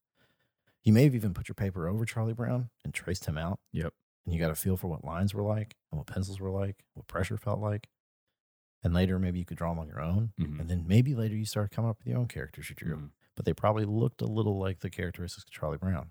You 0.82 0.92
may 0.92 1.04
have 1.04 1.14
even 1.14 1.34
put 1.34 1.48
your 1.48 1.54
paper 1.54 1.86
over 1.88 2.04
Charlie 2.04 2.34
Brown 2.34 2.70
and 2.84 2.92
traced 2.92 3.26
him 3.26 3.38
out. 3.38 3.60
Yep. 3.72 3.92
And 4.24 4.34
you 4.34 4.40
got 4.40 4.50
a 4.50 4.56
feel 4.56 4.76
for 4.76 4.88
what 4.88 5.04
lines 5.04 5.34
were 5.34 5.42
like 5.42 5.76
and 5.92 5.98
what 5.98 6.08
pencils 6.08 6.40
were 6.40 6.50
like, 6.50 6.84
what 6.94 7.06
pressure 7.06 7.36
felt 7.36 7.60
like. 7.60 7.88
And 8.82 8.92
later, 8.92 9.18
maybe 9.20 9.38
you 9.38 9.44
could 9.44 9.56
draw 9.56 9.70
them 9.70 9.78
on 9.78 9.86
your 9.88 10.00
own. 10.00 10.32
Mhm. 10.38 10.60
And 10.60 10.68
then 10.68 10.84
maybe 10.86 11.14
later 11.14 11.36
you 11.36 11.44
started 11.44 11.70
coming 11.70 11.90
up 11.90 11.98
with 11.98 12.08
your 12.08 12.18
own 12.18 12.26
characters 12.28 12.68
you 12.70 12.74
drew, 12.76 12.96
Mhm. 12.96 13.10
But 13.37 13.44
they 13.44 13.53
probably 13.53 13.85
looked 13.85 14.20
a 14.22 14.27
little 14.27 14.59
like 14.59 14.81
the 14.81 14.90
characteristics 14.90 15.44
of 15.44 15.51
Charlie 15.51 15.79
Brown. 15.79 16.11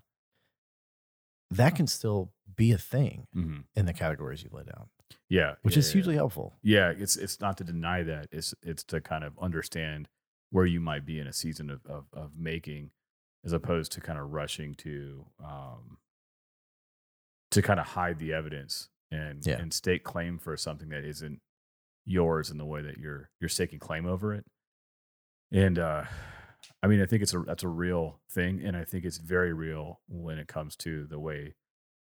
That 1.50 1.76
can 1.76 1.86
still 1.86 2.32
be 2.56 2.72
a 2.72 2.78
thing 2.78 3.26
Mhm. 3.34 3.64
in 3.74 3.86
the 3.86 3.92
categories 3.92 4.42
you 4.42 4.50
laid 4.50 4.68
out, 4.70 4.88
Yeah. 5.28 5.54
which 5.62 5.74
yeah, 5.74 5.78
is 5.80 5.88
yeah. 5.88 5.92
hugely 5.92 6.14
helpful. 6.16 6.58
Yeah, 6.62 6.90
it's 6.90 7.16
it's 7.16 7.40
not 7.40 7.56
to 7.58 7.64
deny 7.64 8.02
that. 8.02 8.28
It's 8.32 8.54
it's 8.62 8.82
to 8.84 9.00
kind 9.00 9.22
of 9.24 9.38
understand 9.38 10.08
where 10.50 10.66
you 10.66 10.80
might 10.80 11.04
be 11.04 11.18
in 11.20 11.26
a 11.26 11.32
season 11.32 11.70
of 11.70 11.84
of, 11.86 12.06
of 12.12 12.36
making, 12.36 12.90
as 13.44 13.52
opposed 13.52 13.92
to 13.92 14.00
kind 14.00 14.18
of 14.18 14.32
rushing 14.32 14.74
to 14.76 15.26
um 15.38 15.98
to 17.52 17.62
kind 17.62 17.78
of 17.78 17.86
hide 17.88 18.18
the 18.18 18.32
evidence 18.32 18.88
and 19.12 19.46
Yeah. 19.46 19.58
and 19.60 19.72
stake 19.72 20.02
claim 20.02 20.38
for 20.38 20.56
something 20.56 20.88
that 20.88 21.04
isn't 21.04 21.40
yours 22.04 22.50
in 22.50 22.58
the 22.58 22.66
way 22.66 22.82
that 22.82 22.98
you're 22.98 23.30
you're 23.40 23.48
staking 23.48 23.78
claim 23.78 24.04
over 24.04 24.34
it. 24.34 24.44
And 25.52 25.78
uh 25.78 26.06
I 26.82 26.86
mean, 26.86 27.00
I 27.02 27.06
think 27.06 27.22
it's 27.22 27.34
a 27.34 27.40
that's 27.40 27.62
a 27.62 27.68
real 27.68 28.20
thing, 28.30 28.60
and 28.64 28.76
I 28.76 28.84
think 28.84 29.04
it's 29.04 29.18
very 29.18 29.52
real 29.52 30.00
when 30.08 30.38
it 30.38 30.48
comes 30.48 30.76
to 30.76 31.06
the 31.06 31.18
way 31.18 31.54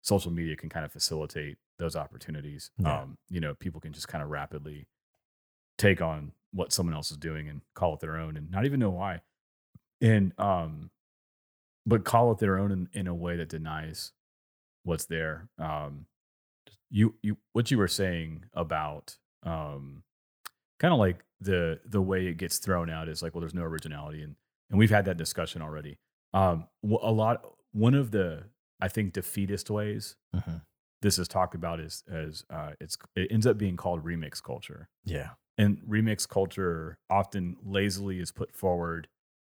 social 0.02 0.32
media 0.32 0.56
can 0.56 0.68
kind 0.68 0.84
of 0.84 0.92
facilitate 0.92 1.58
those 1.78 1.96
opportunities. 1.96 2.70
Yeah. 2.78 3.02
Um, 3.02 3.18
you 3.28 3.40
know, 3.40 3.54
people 3.54 3.80
can 3.80 3.92
just 3.92 4.08
kind 4.08 4.22
of 4.22 4.30
rapidly 4.30 4.88
take 5.78 6.00
on 6.00 6.32
what 6.52 6.72
someone 6.72 6.94
else 6.94 7.10
is 7.10 7.16
doing 7.16 7.48
and 7.48 7.62
call 7.74 7.94
it 7.94 8.00
their 8.00 8.16
own, 8.16 8.36
and 8.36 8.50
not 8.50 8.64
even 8.64 8.80
know 8.80 8.90
why. 8.90 9.20
And 10.00 10.32
um, 10.38 10.90
but 11.86 12.04
call 12.04 12.32
it 12.32 12.38
their 12.38 12.58
own 12.58 12.70
in, 12.72 12.88
in 12.92 13.06
a 13.06 13.14
way 13.14 13.36
that 13.36 13.48
denies 13.48 14.12
what's 14.84 15.06
there. 15.06 15.48
Um, 15.58 16.06
you 16.92 17.14
you 17.22 17.38
what 17.52 17.70
you 17.70 17.78
were 17.78 17.88
saying 17.88 18.44
about 18.52 19.16
um 19.44 20.04
kind 20.78 20.92
of 20.92 21.00
like 21.00 21.24
the 21.40 21.80
the 21.86 22.02
way 22.02 22.26
it 22.26 22.36
gets 22.36 22.58
thrown 22.58 22.90
out 22.90 23.08
is 23.08 23.22
like 23.22 23.34
well 23.34 23.40
there's 23.40 23.54
no 23.54 23.62
originality 23.62 24.22
and 24.22 24.36
and 24.72 24.78
we've 24.80 24.90
had 24.90 25.04
that 25.04 25.16
discussion 25.16 25.62
already 25.62 25.98
um 26.34 26.66
a 26.82 27.12
lot 27.12 27.44
one 27.72 27.94
of 27.94 28.10
the 28.10 28.42
i 28.80 28.88
think 28.88 29.12
defeatist 29.12 29.70
ways 29.70 30.16
Mhm. 30.34 30.62
this 31.02 31.18
is 31.18 31.28
talked 31.28 31.54
about 31.54 31.78
is 31.78 32.02
as 32.10 32.44
uh 32.50 32.72
it's 32.80 32.96
it 33.14 33.30
ends 33.30 33.46
up 33.46 33.56
being 33.58 33.76
called 33.76 34.04
remix 34.04 34.42
culture 34.42 34.88
Yeah. 35.04 35.30
and 35.58 35.78
remix 35.88 36.28
culture 36.28 36.98
often 37.08 37.56
lazily 37.64 38.18
is 38.18 38.32
put 38.32 38.52
forward 38.52 39.06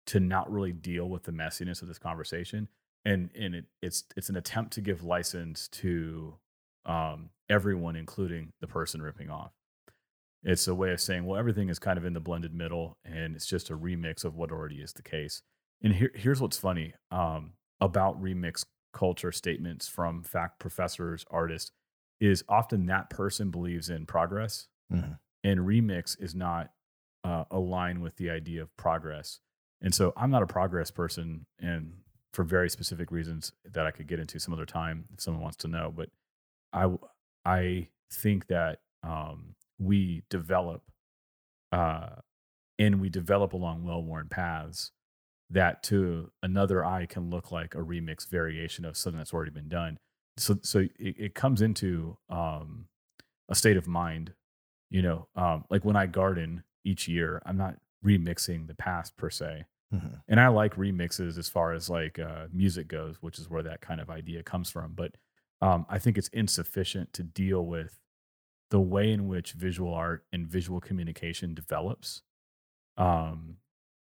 to 0.07 0.21
not 0.21 0.53
really 0.53 0.73
deal 0.73 1.09
with 1.09 1.25
the 1.25 1.33
messiness 1.33 1.83
of 1.83 1.89
this 1.89 1.99
conversation 1.99 2.69
and 3.05 3.31
and 3.35 3.55
it, 3.55 3.65
it's 3.83 4.05
it's 4.17 4.29
an 4.29 4.37
attempt 4.37 4.73
to 4.75 4.81
give 4.81 5.03
license 5.03 5.67
to 5.69 6.37
um, 6.85 7.31
everyone 7.49 7.97
including 7.97 8.53
the 8.61 8.67
person 8.69 9.03
ripping 9.03 9.31
off 9.31 9.53
it's 10.47 10.67
a 10.67 10.75
way 10.75 10.93
of 10.93 11.01
saying 11.01 11.27
well 11.27 11.39
everything 11.39 11.69
is 11.69 11.79
kind 11.79 11.99
of 11.99 12.05
in 12.07 12.15
the 12.15 12.21
blended 12.21 12.55
middle 12.55 12.97
and 13.05 13.37
it's 13.37 13.47
just 13.47 13.69
a 13.69 13.77
remix 13.77 14.25
of 14.25 14.35
what 14.35 14.51
already 14.51 14.77
is 14.77 14.93
the 14.95 15.03
case 15.03 15.43
and 15.83 15.95
here, 15.95 16.11
here's 16.15 16.41
what's 16.41 16.57
funny 16.57 16.95
um, 17.11 17.53
about 17.83 18.19
remix 18.23 18.65
culture 18.95 19.33
statements 19.33 19.87
from 19.89 20.23
fact 20.23 20.59
professors 20.59 21.25
artists 21.31 21.71
is 22.21 22.43
often 22.49 22.87
that 22.87 23.11
person 23.11 23.51
believes 23.51 23.91
in 23.91 24.07
progress 24.07 24.69
Mhm. 24.91 25.19
and 25.45 25.61
remix 25.61 26.17
is 26.19 26.35
not 26.35 26.71
uh, 27.25 27.45
aligned 27.51 28.01
with 28.03 28.17
the 28.17 28.31
idea 28.31 28.63
of 28.63 28.75
progress. 28.77 29.41
And 29.81 29.93
so 29.93 30.13
I'm 30.17 30.31
not 30.31 30.45
a 30.45 30.47
progress 30.47 30.93
person, 30.93 31.47
and 31.59 32.03
for 32.33 32.45
very 32.45 32.71
specific 32.71 33.11
reasons 33.11 33.53
that 33.65 33.85
I 33.85 33.91
could 33.91 34.07
get 34.07 34.21
into 34.21 34.39
some 34.39 34.55
other 34.55 34.65
time 34.65 35.07
if 35.13 35.21
someone 35.21 35.43
wants 35.43 35.57
to 35.59 35.69
know. 35.69 35.93
But 35.95 36.11
I 36.73 36.87
I 37.45 37.89
think 38.13 38.47
that 38.47 38.79
um, 39.03 39.57
we 39.79 40.23
develop, 40.31 40.83
uh, 41.73 42.17
and 42.79 43.01
we 43.01 43.09
develop 43.09 43.53
along 43.53 43.85
well-worn 43.85 44.29
paths 44.29 44.93
that 45.51 45.83
to 45.85 46.31
another 46.43 46.85
eye 46.85 47.07
can 47.07 47.31
look 47.31 47.53
like 47.53 47.75
a 47.75 47.79
remix 47.79 48.29
variation 48.29 48.85
of 48.85 48.97
something 48.97 49.19
that's 49.19 49.33
already 49.33 49.51
been 49.53 49.69
done. 49.69 49.99
So 50.39 50.59
so 50.63 50.81
it, 50.81 50.93
it 50.99 51.35
comes 51.35 51.63
into 51.63 52.19
um, 52.29 52.87
a 53.49 53.55
state 53.55 53.77
of 53.77 53.87
mind 53.87 54.33
you 54.91 55.03
know 55.03 55.27
um, 55.35 55.65
like 55.71 55.85
when 55.85 55.97
i 55.97 56.07
garden 56.07 56.63
each 56.85 57.09
year 57.09 57.43
i'm 57.45 57.57
not 57.57 57.75
remixing 58.05 58.67
the 58.69 58.75
past 58.75 59.17
per 59.17 59.31
se 59.31 59.65
Mhm. 59.95 60.21
and 60.29 60.39
i 60.41 60.47
like 60.49 60.75
remixes 60.77 61.39
as 61.39 61.49
far 61.49 61.73
as 61.73 61.89
like 61.91 62.19
uh, 62.19 62.47
music 62.53 62.87
goes 62.89 63.17
which 63.21 63.39
is 63.39 63.49
where 63.51 63.63
that 63.63 63.81
kind 63.81 64.01
of 64.01 64.11
idea 64.11 64.43
comes 64.45 64.69
from 64.71 64.93
but 64.95 65.13
um, 65.61 65.87
i 65.89 65.99
think 65.99 66.17
it's 66.19 66.29
insufficient 66.29 67.13
to 67.15 67.23
deal 67.25 67.65
with 67.67 67.99
the 68.71 68.81
way 68.81 69.13
in 69.13 69.29
which 69.29 69.53
visual 69.53 69.95
art 69.95 70.25
and 70.33 70.47
visual 70.47 70.81
communication 70.81 71.55
develops 71.55 72.23
um, 72.97 73.59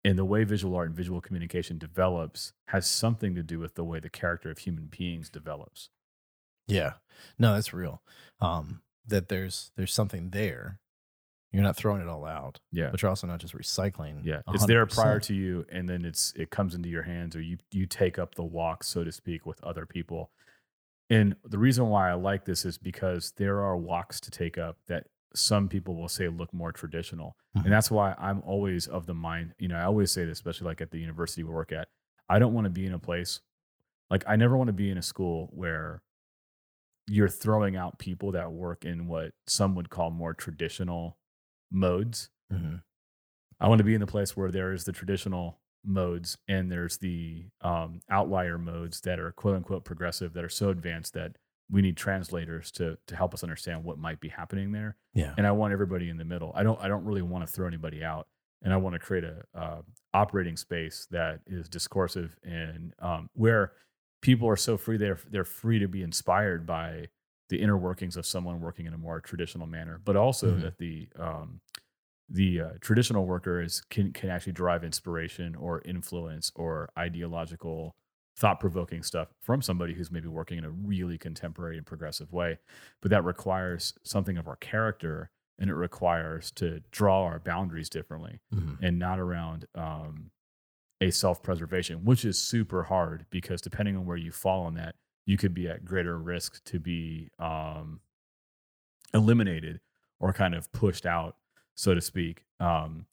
and 0.05 0.19
the 0.19 0.25
way 0.25 0.45
visual 0.45 0.75
art 0.75 0.89
and 0.89 0.97
visual 0.97 1.21
communication 1.21 1.79
develops 1.79 2.53
has 2.69 2.87
something 2.87 3.35
to 3.35 3.43
do 3.43 3.59
with 3.59 3.75
the 3.77 3.85
way 3.85 4.01
the 4.01 4.11
character 4.11 4.51
of 4.51 4.59
human 4.59 4.87
beings 4.87 5.29
develops 5.31 5.91
Yeah. 6.67 6.95
No, 7.39 7.55
that's 7.55 7.73
real. 7.73 8.03
Um, 8.41 8.83
that 9.07 9.29
there's 9.29 9.71
there's 9.77 9.93
something 9.93 10.31
there. 10.31 10.79
You're 11.53 11.63
not 11.63 11.77
throwing 11.77 12.01
it 12.01 12.09
all 12.09 12.25
out, 12.25 12.61
yeah 12.71 12.89
but 12.91 13.03
you're 13.03 13.11
also 13.11 13.27
not 13.27 13.39
just 13.41 13.55
recycling. 13.55 14.25
Yeah, 14.25 14.41
it's 14.55 14.65
there 14.65 14.87
prior 14.87 15.21
to 15.21 15.35
you, 15.35 15.67
and 15.71 15.87
then 15.87 16.05
it's 16.05 16.33
it 16.35 16.51
comes 16.51 16.75
into 16.75 16.89
your 16.89 17.03
hands, 17.03 17.37
or 17.37 17.43
you 17.43 17.59
you 17.71 17.85
take 17.87 18.19
up 18.19 18.37
the 18.37 18.45
walk, 18.45 18.85
so 18.85 19.05
to 19.05 19.13
speak, 19.13 19.45
with 19.45 19.63
other 19.63 19.85
people. 19.85 20.31
And 21.13 21.37
the 21.45 21.59
reason 21.59 21.89
why 21.89 22.11
I 22.11 22.15
like 22.15 22.47
this 22.47 22.65
is 22.65 22.79
because 22.79 23.33
there 23.37 23.61
are 23.61 23.77
walks 23.77 24.19
to 24.21 24.31
take 24.31 24.57
up 24.57 24.79
that 24.87 25.09
some 25.35 25.69
people 25.69 25.95
will 25.95 26.09
say 26.09 26.29
look 26.29 26.53
more 26.55 26.73
traditional, 26.73 27.37
Mhm. 27.57 27.65
and 27.65 27.73
that's 27.73 27.91
why 27.91 28.15
I'm 28.19 28.41
always 28.43 28.87
of 28.87 29.07
the 29.07 29.15
mind. 29.15 29.55
You 29.59 29.69
know, 29.69 29.77
I 29.77 29.83
always 29.85 30.11
say 30.11 30.25
this, 30.25 30.39
especially 30.39 30.67
like 30.67 30.81
at 30.81 30.91
the 30.91 30.99
university 30.99 31.43
we 31.43 31.53
work 31.53 31.71
at. 31.73 31.89
I 32.29 32.39
don't 32.39 32.55
want 32.55 32.65
to 32.65 32.71
be 32.71 32.87
in 32.87 32.93
a 32.95 32.99
place 32.99 33.41
like 34.11 34.25
I 34.27 34.37
never 34.37 34.57
want 34.59 34.69
to 34.69 34.73
be 34.75 34.91
in 34.91 34.99
a 34.99 35.03
school 35.03 35.49
where 35.53 36.03
you're 37.09 37.29
throwing 37.29 37.77
out 37.77 37.99
people 37.99 38.33
that 38.33 38.53
work 38.53 38.85
in 38.85 39.07
what 39.07 39.33
some 39.47 39.75
would 39.75 39.89
call 39.91 40.11
more 40.11 40.35
traditional 40.35 41.19
modes 41.71 42.31
Mhm. 42.51 42.83
I 43.59 43.69
want 43.69 43.79
to 43.79 43.85
be 43.85 43.95
in 43.95 44.01
the 44.01 44.07
place 44.07 44.37
where 44.37 44.51
there 44.51 44.73
is 44.73 44.85
the 44.85 44.93
traditional 44.93 45.62
modes 45.85 46.39
and 46.49 46.71
there's 46.71 46.99
the 46.99 47.45
um, 47.61 48.01
outlier 48.11 48.59
modes 48.59 49.01
that 49.03 49.19
are 49.19 49.33
quote 49.33 49.57
unquote 49.57 49.85
progressive 49.85 50.33
that 50.35 50.45
are 50.45 50.49
so 50.49 50.69
advanced 50.71 51.15
that 51.15 51.37
we 51.71 51.83
need 51.83 51.97
translators 51.97 52.71
to 52.73 52.97
to 53.07 53.17
help 53.17 53.33
us 53.35 53.43
understand 53.43 53.83
what 53.85 53.99
might 53.99 54.21
be 54.21 54.29
happening 54.29 54.73
there. 54.73 54.97
Yeah. 55.15 55.35
And 55.37 55.47
I 55.47 55.53
want 55.53 55.73
everybody 55.73 56.09
in 56.11 56.19
the 56.19 56.25
middle. 56.25 56.53
I 56.55 56.63
don't 56.63 56.79
I 56.81 56.89
don't 56.89 57.05
really 57.05 57.23
want 57.23 57.47
to 57.47 57.53
throw 57.53 57.67
anybody 57.67 58.05
out, 58.05 58.27
and 58.63 58.73
I 58.73 58.77
want 58.77 58.95
to 58.95 58.99
create 58.99 59.25
a 59.25 59.43
uh, 59.55 59.83
operating 60.15 60.57
space 60.57 61.07
that 61.11 61.41
is 61.47 61.69
discursive 61.69 62.37
and 62.45 62.93
um, 62.99 63.29
where 63.35 63.73
people 64.21 64.49
are 64.49 64.57
so 64.57 64.77
free 64.77 64.97
they're 64.99 65.19
they're 65.31 65.45
free 65.45 65.79
to 65.81 65.89
be 65.89 66.03
inspired 66.03 66.67
by 66.67 67.07
the 67.49 67.61
inner 67.61 67.77
workings 67.77 68.17
of 68.17 68.25
someone 68.25 68.61
working 68.61 68.87
in 68.87 68.95
a 68.95 68.99
more 68.99 69.21
traditional 69.21 69.67
manner, 69.67 70.01
but 70.05 70.17
also 70.17 70.53
Mhm. 70.55 70.61
that 70.63 70.79
the 70.79 71.09
um, 71.19 71.61
the 72.35 72.61
uh, 72.61 72.69
traditional 72.81 73.27
worker 73.27 73.61
is 73.61 73.83
can 73.91 74.13
can 74.13 74.31
actually 74.31 74.53
derive 74.55 74.83
inspiration 74.85 75.55
or 75.55 75.83
influence 75.85 76.51
or 76.55 76.89
ideological 76.99 77.95
thought 78.39 78.59
provoking 78.59 79.03
stuff 79.03 79.29
from 79.43 79.61
somebody 79.61 79.93
who's 79.93 80.11
maybe 80.11 80.29
working 80.29 80.57
in 80.57 80.65
a 80.65 80.71
really 80.71 81.19
contemporary 81.19 81.77
and 81.77 81.85
progressive 81.87 82.33
way 82.33 82.59
but 83.03 83.11
that 83.11 83.23
requires 83.25 83.93
something 84.03 84.39
of 84.39 84.49
our 84.49 84.57
character 84.57 85.31
and 85.59 85.69
it 85.69 85.75
requires 85.75 86.51
to 86.51 86.81
draw 86.91 87.25
our 87.25 87.39
boundaries 87.39 87.91
differently 87.91 88.41
Mhm. 88.55 88.79
and 88.81 88.99
not 88.99 89.19
around 89.21 89.67
um, 89.75 90.31
a 91.03 91.11
self-preservation 91.11 92.05
which 92.07 92.25
is 92.25 92.39
super 92.41 92.85
hard 92.85 93.27
because 93.29 93.61
depending 93.61 93.97
on 93.97 94.07
where 94.07 94.17
you 94.17 94.33
fall 94.33 94.63
on 94.65 94.75
that 94.75 94.95
you 95.27 95.37
could 95.37 95.53
be 95.53 95.69
at 95.69 95.85
greater 95.85 96.19
risk 96.19 96.65
to 96.65 96.81
be 96.81 97.29
um, 97.39 98.01
eliminated 99.15 99.81
or 100.21 100.33
kind 100.33 100.55
of 100.55 100.73
pushed 100.73 101.05
out 101.07 101.37
so 101.75 101.95
to 101.95 102.01
speak 102.01 102.45
um, 102.61 103.07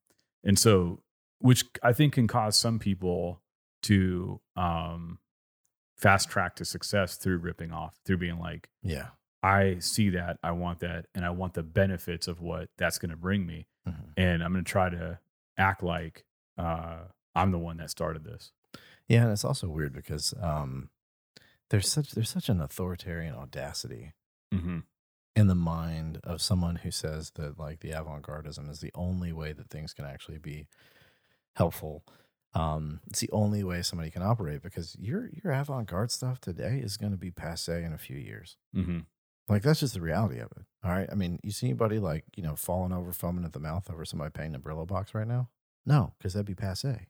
and 0.43 0.57
so 0.59 1.01
which 1.39 1.63
i 1.83 1.93
think 1.93 2.13
can 2.13 2.27
cause 2.27 2.55
some 2.57 2.79
people 2.79 3.41
to 3.81 4.39
um, 4.55 5.19
fast 5.97 6.29
track 6.29 6.55
to 6.55 6.65
success 6.65 7.15
through 7.15 7.37
ripping 7.37 7.71
off 7.71 7.99
through 8.05 8.17
being 8.17 8.39
like 8.39 8.69
Yeah. 8.83 9.07
I 9.41 9.77
see 9.79 10.09
that, 10.09 10.37
I 10.43 10.51
want 10.51 10.81
that, 10.81 11.05
and 11.15 11.23
I 11.23 11.29
want 11.29 11.53
the 11.53 11.63
benefits 11.63 12.27
of 12.27 12.41
what 12.41 12.67
that's 12.77 12.97
going 12.97 13.11
to 13.11 13.15
bring 13.15 13.45
me, 13.45 13.67
Mhm. 13.87 14.11
and 14.17 14.43
I'm 14.43 14.51
going 14.51 14.65
to 14.65 14.69
try 14.69 14.89
to 14.89 15.19
act 15.57 15.81
like 15.81 16.25
uh, 16.57 17.05
I'm 17.33 17.51
the 17.51 17.57
one 17.57 17.77
that 17.77 17.89
started 17.89 18.25
this. 18.25 18.51
Yeah, 19.07 19.23
and 19.23 19.31
it's 19.31 19.45
also 19.45 19.69
weird 19.69 19.93
because 19.93 20.33
um, 20.41 20.89
there's 21.69 21.89
such 21.89 22.11
there's 22.11 22.29
such 22.29 22.49
an 22.49 22.59
authoritarian 22.59 23.33
audacity 23.33 24.11
Mm-hmm. 24.53 24.79
In 25.35 25.47
the 25.47 25.55
mind 25.55 26.19
of 26.23 26.41
someone 26.41 26.77
who 26.77 26.91
says 26.91 27.31
that 27.35 27.59
like 27.59 27.79
the 27.79 27.91
avant-gardism 27.91 28.69
is 28.69 28.79
the 28.79 28.91
only 28.95 29.31
way 29.31 29.53
that 29.53 29.69
things 29.69 29.93
can 29.93 30.05
actually 30.05 30.37
be 30.37 30.67
helpful. 31.55 32.03
Um, 32.53 33.01
it's 33.09 33.19
the 33.19 33.29
only 33.31 33.63
way 33.63 33.81
somebody 33.81 34.09
can 34.09 34.23
operate 34.23 34.61
because 34.63 34.95
your 34.99 35.29
your 35.43 35.53
avant-garde 35.53 36.11
stuff 36.11 36.41
today 36.41 36.79
is 36.83 36.97
going 36.97 37.11
to 37.11 37.17
be 37.17 37.31
passe 37.31 37.83
in 37.83 37.93
a 37.93 37.97
few 37.97 38.17
years. 38.17 38.57
Mm-hmm. 38.75 38.99
Like 39.47 39.61
that's 39.61 39.79
just 39.79 39.93
the 39.93 40.01
reality 40.01 40.39
of 40.39 40.51
it. 40.51 40.65
All 40.83 40.91
right. 40.91 41.07
I 41.11 41.15
mean, 41.15 41.39
you 41.43 41.51
see 41.51 41.67
anybody 41.67 41.99
like 41.99 42.23
you 42.35 42.43
know 42.43 42.55
falling 42.55 42.93
over, 42.93 43.11
foaming 43.11 43.45
at 43.45 43.53
the 43.53 43.59
mouth 43.59 43.89
over 43.91 44.05
somebody 44.05 44.31
painting 44.31 44.55
a 44.55 44.59
Brillo 44.59 44.87
box 44.87 45.13
right 45.13 45.27
now? 45.27 45.49
No, 45.85 46.13
because 46.17 46.33
that'd 46.33 46.45
be 46.45 46.55
passe. 46.55 47.07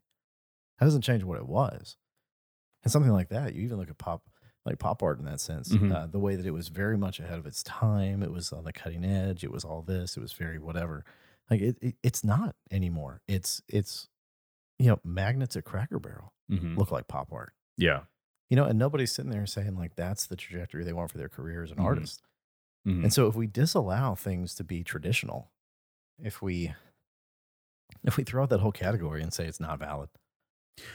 That 0.79 0.86
doesn't 0.86 1.01
change 1.01 1.23
what 1.23 1.38
it 1.38 1.47
was. 1.47 1.97
And 2.84 2.91
something 2.91 3.12
like 3.12 3.29
that, 3.29 3.53
you 3.53 3.63
even 3.63 3.77
look 3.77 3.89
at 3.89 3.97
pop, 3.97 4.23
like 4.65 4.78
pop 4.80 5.02
art 5.02 5.19
in 5.19 5.26
that 5.26 5.39
sense, 5.39 5.69
Mhm. 5.69 5.93
uh, 5.93 6.08
the 6.08 6.19
way 6.19 6.36
that 6.36 6.45
it 6.45 6.52
was 6.52 6.67
very 6.67 6.98
much 6.98 7.19
ahead 7.19 7.39
of 7.39 7.45
its 7.45 7.63
time. 7.63 8.22
It 8.22 8.32
was 8.32 8.52
on 8.52 8.63
the 8.65 8.74
cutting 8.74 9.04
edge. 9.06 9.43
It 9.43 9.52
was 9.52 9.63
all 9.63 9.82
this. 9.82 10.17
It 10.17 10.19
was 10.22 10.34
very 10.34 10.60
whatever. 10.60 11.06
Like 11.50 11.62
it, 11.62 11.78
it 11.82 11.95
it's 12.04 12.24
not 12.24 12.56
anymore. 12.69 13.22
It's 13.28 13.62
it's 13.67 14.08
you 14.78 14.88
know 14.88 15.00
magnets 15.04 15.56
at 15.56 15.65
Cracker 15.65 16.00
Barrel 16.00 16.34
Mm-hmm. 16.52 16.78
look 16.78 16.91
like 16.91 17.08
pop 17.08 17.32
art. 17.32 17.54
Yeah. 17.78 18.04
You 18.50 18.56
know, 18.56 18.65
and 18.65 18.80
nobody's 18.80 19.12
sitting 19.12 19.32
there 19.32 19.45
saying 19.45 19.76
like 19.78 19.95
that's 19.95 20.26
the 20.28 20.36
trajectory 20.36 20.84
they 20.84 20.93
want 20.93 21.12
for 21.12 21.17
their 21.19 21.30
career 21.30 21.63
as 21.63 21.72
an 21.72 21.78
Mhm. 21.78 21.84
artist. 21.86 22.22
Mhm. 22.88 23.04
And 23.04 23.13
so 23.13 23.28
if 23.28 23.36
we 23.36 23.45
disallow 23.48 24.15
things 24.15 24.56
to 24.56 24.63
be 24.63 24.84
traditional, 24.84 25.52
if 26.17 26.41
we 26.41 26.74
if 28.04 28.17
we 28.17 28.24
throw 28.24 28.43
out 28.43 28.50
that 28.50 28.60
whole 28.62 28.72
category 28.72 29.22
and 29.22 29.34
say 29.34 29.45
it's 29.45 29.60
not 29.60 29.80
valid, 29.80 30.10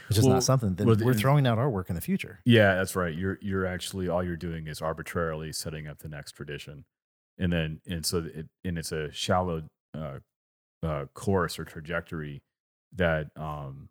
it's 0.07 0.15
just 0.15 0.25
Well- 0.25 0.35
not 0.35 0.43
something, 0.43 0.75
that 0.75 0.85
well, 0.85 0.97
we're 1.01 1.13
throwing 1.13 1.47
out 1.47 1.57
our 1.57 1.69
work 1.69 1.89
in 1.89 1.95
the 1.95 2.01
future. 2.01 2.39
Yeah, 2.45 2.75
that's 2.75 2.95
right. 2.95 3.13
You're 3.15 3.37
you're 3.41 3.65
actually 3.65 4.07
all 4.09 4.23
you're 4.23 4.35
doing 4.35 4.67
is 4.67 4.81
arbitrarily 4.81 5.51
setting 5.53 5.87
up 5.87 5.99
the 5.99 6.09
next 6.09 6.33
tradition, 6.33 6.85
and 7.37 7.51
then 7.53 7.81
and 7.87 8.05
so 8.05 8.19
it 8.33 8.47
and 8.63 8.77
it's 8.77 8.91
a 8.91 9.11
shallow 9.11 9.63
uh, 9.93 10.19
uh, 10.83 11.05
course 11.13 11.57
or 11.57 11.65
trajectory 11.65 12.41
that 12.93 13.27
um, 13.35 13.89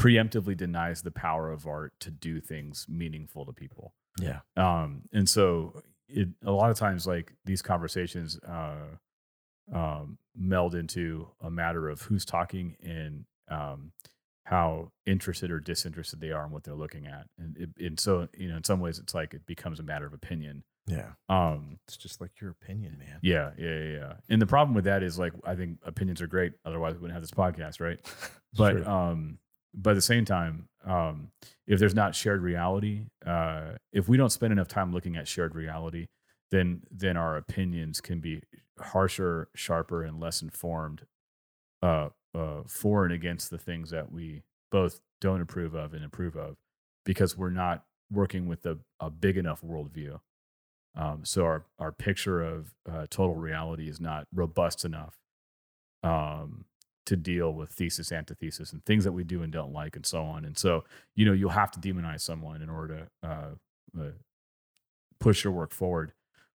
preemptively 0.00 0.56
denies 0.56 1.02
the 1.02 1.10
power 1.10 1.50
of 1.50 1.66
art 1.66 1.92
to 2.00 2.10
do 2.10 2.40
things 2.40 2.86
meaningful 2.88 3.44
to 3.46 3.52
people. 3.52 3.94
Yeah. 4.20 4.40
Um, 4.56 5.02
and 5.12 5.28
so 5.28 5.82
it 6.08 6.28
a 6.44 6.52
lot 6.52 6.70
of 6.70 6.78
times 6.78 7.06
like 7.06 7.32
these 7.44 7.62
conversations 7.62 8.38
uh, 8.46 8.96
um, 9.72 10.18
meld 10.36 10.74
into 10.74 11.28
a 11.40 11.50
matter 11.50 11.88
of 11.88 12.02
who's 12.02 12.24
talking 12.24 12.76
and 12.82 13.24
um, 13.50 13.92
how 14.44 14.90
interested 15.06 15.50
or 15.50 15.60
disinterested 15.60 16.20
they 16.20 16.30
are 16.32 16.44
in 16.46 16.50
what 16.50 16.64
they're 16.64 16.74
looking 16.74 17.06
at, 17.06 17.26
and 17.38 17.56
it, 17.56 17.70
and 17.78 17.98
so 18.00 18.28
you 18.36 18.48
know 18.48 18.56
in 18.56 18.64
some 18.64 18.80
ways 18.80 18.98
it's 18.98 19.14
like 19.14 19.34
it 19.34 19.46
becomes 19.46 19.78
a 19.80 19.82
matter 19.82 20.06
of 20.06 20.12
opinion. 20.12 20.64
Yeah. 20.88 21.12
Um, 21.28 21.78
It's 21.86 21.96
just 21.96 22.20
like 22.20 22.32
your 22.40 22.50
opinion, 22.50 22.98
man. 22.98 23.20
yeah, 23.22 23.52
yeah, 23.56 23.78
yeah. 23.84 24.12
And 24.28 24.42
the 24.42 24.46
problem 24.46 24.74
with 24.74 24.84
that 24.86 25.04
is 25.04 25.16
like 25.16 25.32
I 25.44 25.54
think 25.54 25.78
opinions 25.84 26.20
are 26.20 26.26
great, 26.26 26.54
otherwise 26.64 26.94
we 26.94 27.02
wouldn't 27.02 27.14
have 27.14 27.22
this 27.22 27.30
podcast, 27.30 27.80
right? 27.80 27.98
but 28.56 28.84
um 28.86 29.38
but 29.74 29.90
at 29.90 29.94
the 29.94 30.02
same 30.02 30.24
time 30.24 30.68
um 30.84 31.30
if 31.66 31.78
there's 31.78 31.94
not 31.94 32.14
shared 32.14 32.42
reality 32.42 33.06
uh 33.24 33.70
if 33.92 34.08
we 34.08 34.16
don't 34.18 34.28
spend 34.30 34.52
enough 34.52 34.68
time 34.68 34.92
looking 34.92 35.16
at 35.16 35.26
shared 35.26 35.54
reality 35.54 36.08
then 36.50 36.82
then 36.90 37.16
our 37.16 37.36
opinions 37.38 38.00
can 38.02 38.20
be 38.20 38.42
harsher 38.78 39.48
sharper 39.54 40.02
and 40.02 40.20
less 40.20 40.42
informed 40.42 41.06
uh 41.82 42.08
uh 42.34 42.62
for 42.66 43.04
and 43.04 43.12
against 43.12 43.50
the 43.50 43.58
things 43.58 43.90
that 43.90 44.10
we 44.12 44.42
both 44.70 45.00
don't 45.20 45.40
approve 45.40 45.74
of 45.74 45.94
and 45.94 46.04
approve 46.04 46.36
of 46.36 46.56
because 47.04 47.36
we're 47.36 47.50
not 47.50 47.84
working 48.10 48.46
with 48.46 48.64
a, 48.66 48.78
a 49.00 49.10
big 49.10 49.36
enough 49.36 49.62
worldview 49.62 50.20
um 50.96 51.24
so 51.24 51.44
our 51.44 51.64
our 51.78 51.92
picture 51.92 52.42
of 52.42 52.74
uh, 52.90 53.06
total 53.10 53.34
reality 53.34 53.88
is 53.88 54.00
not 54.00 54.26
robust 54.32 54.84
enough 54.84 55.18
um 56.02 56.64
to 57.04 57.16
deal 57.16 57.52
with 57.52 57.70
thesis, 57.70 58.12
antithesis, 58.12 58.72
and 58.72 58.84
things 58.84 59.04
that 59.04 59.12
we 59.12 59.24
do 59.24 59.42
and 59.42 59.52
don't 59.52 59.72
like, 59.72 59.96
and 59.96 60.06
so 60.06 60.22
on. 60.22 60.44
And 60.44 60.56
so, 60.56 60.84
you 61.14 61.26
know, 61.26 61.32
you'll 61.32 61.50
have 61.50 61.70
to 61.72 61.80
demonize 61.80 62.20
someone 62.20 62.62
in 62.62 62.70
order 62.70 63.08
to 63.22 63.28
uh, 63.28 64.00
uh, 64.00 64.10
push 65.18 65.44
your 65.44 65.52
work 65.52 65.72
forward. 65.72 66.12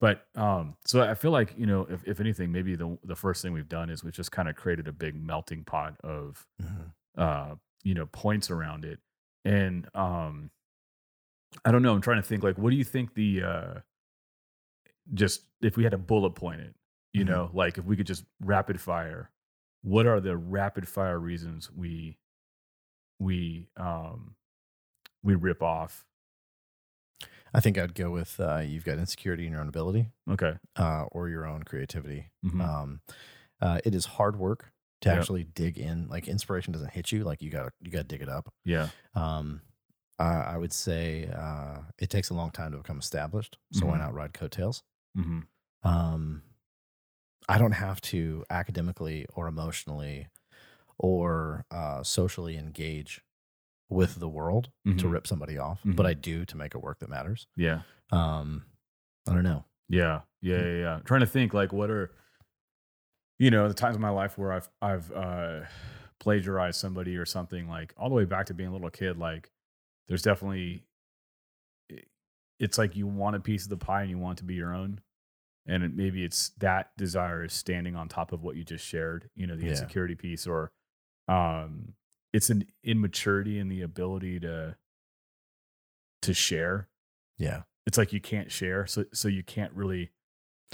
But 0.02 0.26
um, 0.34 0.76
so 0.84 1.00
I 1.00 1.14
feel 1.14 1.30
like 1.30 1.54
you 1.56 1.64
know, 1.64 1.86
if, 1.88 2.02
if 2.04 2.18
anything, 2.18 2.50
maybe 2.50 2.74
the 2.74 2.98
the 3.04 3.14
first 3.14 3.40
thing 3.40 3.52
we've 3.52 3.68
done 3.68 3.88
is 3.88 4.02
we've 4.02 4.12
just 4.12 4.32
kind 4.32 4.48
of 4.48 4.56
created 4.56 4.88
a 4.88 4.92
big 4.92 5.14
melting 5.14 5.62
pot 5.62 5.94
of 6.02 6.44
Mhm. 6.60 6.92
uh, 7.16 7.54
you 7.84 7.94
know 7.94 8.06
points 8.06 8.50
around 8.50 8.84
it. 8.84 8.98
And 9.44 9.88
um, 9.94 10.50
I 11.64 11.70
don't 11.70 11.82
know. 11.82 11.94
I'm 11.94 12.00
trying 12.00 12.20
to 12.20 12.26
think. 12.26 12.42
Like, 12.42 12.58
what 12.58 12.70
do 12.70 12.76
you 12.76 12.82
think 12.84 13.14
the 13.14 13.44
uh, 13.44 13.74
just 15.14 15.42
if 15.60 15.76
we 15.76 15.84
had 15.84 15.92
to 15.92 15.98
bullet 15.98 16.30
point 16.34 16.62
it, 16.62 16.74
you 17.12 17.24
Mhm. 17.24 17.28
know, 17.28 17.50
like 17.52 17.78
if 17.78 17.84
we 17.84 17.96
could 17.96 18.06
just 18.08 18.24
rapid 18.40 18.80
fire, 18.80 19.30
what 19.82 20.06
are 20.06 20.20
the 20.20 20.36
rapid 20.36 20.88
fire 20.88 21.18
reasons 21.20 21.70
we 21.70 22.18
we 23.20 23.68
um 23.76 24.34
we 25.22 25.36
rip 25.36 25.62
off? 25.62 26.04
I 27.54 27.60
think 27.60 27.76
I'd 27.78 27.94
go 27.94 28.10
with 28.10 28.40
uh, 28.40 28.58
you've 28.58 28.84
got 28.84 28.98
insecurity 28.98 29.46
in 29.46 29.52
your 29.52 29.60
own 29.60 29.68
ability 29.68 30.08
Okay. 30.30 30.54
uh, 30.76 31.04
or 31.12 31.28
your 31.28 31.46
own 31.46 31.62
creativity. 31.64 32.30
Mhm. 32.44 32.60
Um, 32.60 33.00
uh, 33.60 33.80
it 33.84 33.94
is 33.94 34.06
hard 34.06 34.36
work 34.36 34.72
to 35.02 35.10
Yep. 35.10 35.18
actually 35.18 35.44
dig 35.44 35.78
in. 35.78 36.08
Like 36.08 36.28
inspiration 36.28 36.72
doesn't 36.72 36.92
hit 36.92 37.12
you. 37.12 37.24
Like 37.24 37.42
you 37.42 37.50
got 37.50 37.72
you 37.80 37.90
got 37.90 38.00
to 38.00 38.04
dig 38.04 38.22
it 38.22 38.28
up. 38.28 38.52
yeah. 38.64 38.90
Um, 39.14 39.62
I, 40.18 40.54
I 40.54 40.56
would 40.58 40.72
say 40.72 41.28
uh, 41.28 41.82
it 41.98 42.10
takes 42.10 42.30
a 42.30 42.34
long 42.34 42.50
time 42.52 42.72
to 42.72 42.78
become 42.78 42.98
established. 42.98 43.58
So 43.72 43.86
why 43.86 43.96
Mhm. 43.96 43.98
not 43.98 44.14
ride 44.14 44.34
coattails? 44.34 44.82
hmm 45.14 45.40
Um, 45.82 46.42
I 47.48 47.58
don't 47.58 47.72
have 47.72 48.00
to 48.02 48.44
academically 48.50 49.26
or 49.34 49.48
emotionally 49.48 50.28
or 50.98 51.66
uh, 51.70 52.02
socially 52.02 52.56
engage 52.56 53.22
with 53.92 54.16
the 54.16 54.28
world 54.28 54.70
to 54.86 54.90
Mhm. 54.92 55.10
rip 55.12 55.26
somebody 55.26 55.58
off, 55.58 55.80
but 55.84 56.04
Mhm. 56.04 56.08
I 56.08 56.14
do 56.14 56.44
to 56.46 56.56
make 56.56 56.74
a 56.74 56.78
work 56.78 56.98
that 57.00 57.08
matters. 57.10 57.46
Yeah. 57.56 57.82
Um, 58.10 58.64
I 59.28 59.34
don't 59.34 59.44
know. 59.44 59.64
Yeah, 59.88 60.22
yeah, 60.40 60.56
Mm. 60.56 60.64
yeah, 60.64 60.80
yeah. 60.80 61.00
trying 61.04 61.20
to 61.20 61.26
think 61.26 61.52
like 61.54 61.72
what 61.72 61.90
are 61.90 62.10
you 63.38 63.50
know 63.50 63.68
the 63.68 63.74
times 63.74 63.96
in 63.96 64.02
my 64.02 64.10
life 64.10 64.38
where 64.38 64.52
I've 64.52 64.68
I've 64.80 65.10
uh, 65.12 65.60
plagiarized 66.20 66.78
somebody 66.80 67.16
or 67.16 67.26
something 67.26 67.68
like 67.68 67.92
all 67.96 68.08
the 68.08 68.14
way 68.14 68.24
back 68.24 68.46
to 68.46 68.54
being 68.54 68.68
a 68.68 68.72
little 68.72 68.90
kid. 68.90 69.18
Like 69.18 69.50
there's 70.08 70.22
definitely 70.22 70.84
it's 72.58 72.78
like 72.78 72.94
you 72.96 73.06
want 73.06 73.34
a 73.36 73.40
piece 73.40 73.64
of 73.64 73.70
the 73.70 73.76
pie 73.76 74.02
and 74.02 74.10
you 74.10 74.18
want 74.18 74.38
to 74.38 74.44
be 74.44 74.54
your 74.54 74.72
own, 74.72 75.00
and 75.66 75.82
it, 75.82 75.94
maybe 75.94 76.22
it's 76.24 76.50
that 76.58 76.96
desire 76.96 77.44
is 77.44 77.52
standing 77.52 77.96
on 77.96 78.08
top 78.08 78.32
of 78.32 78.42
what 78.42 78.56
you 78.56 78.64
just 78.64 78.84
shared. 78.86 79.28
You 79.34 79.46
know 79.46 79.56
the 79.56 79.64
Yeah. 79.64 79.70
insecurity 79.70 80.14
piece 80.14 80.46
or 80.46 80.70
um 81.28 81.94
it's 82.32 82.50
an 82.50 82.64
immaturity 82.82 83.58
in 83.58 83.68
the 83.68 83.82
ability 83.82 84.40
to 84.40 84.76
to 86.22 86.32
share 86.34 86.88
Yeah. 87.38 87.62
it's 87.86 87.98
like 87.98 88.12
you 88.12 88.20
can't 88.20 88.50
share 88.52 88.86
so 88.86 89.04
so 89.12 89.28
you 89.28 89.42
can't 89.42 89.72
really 89.72 90.10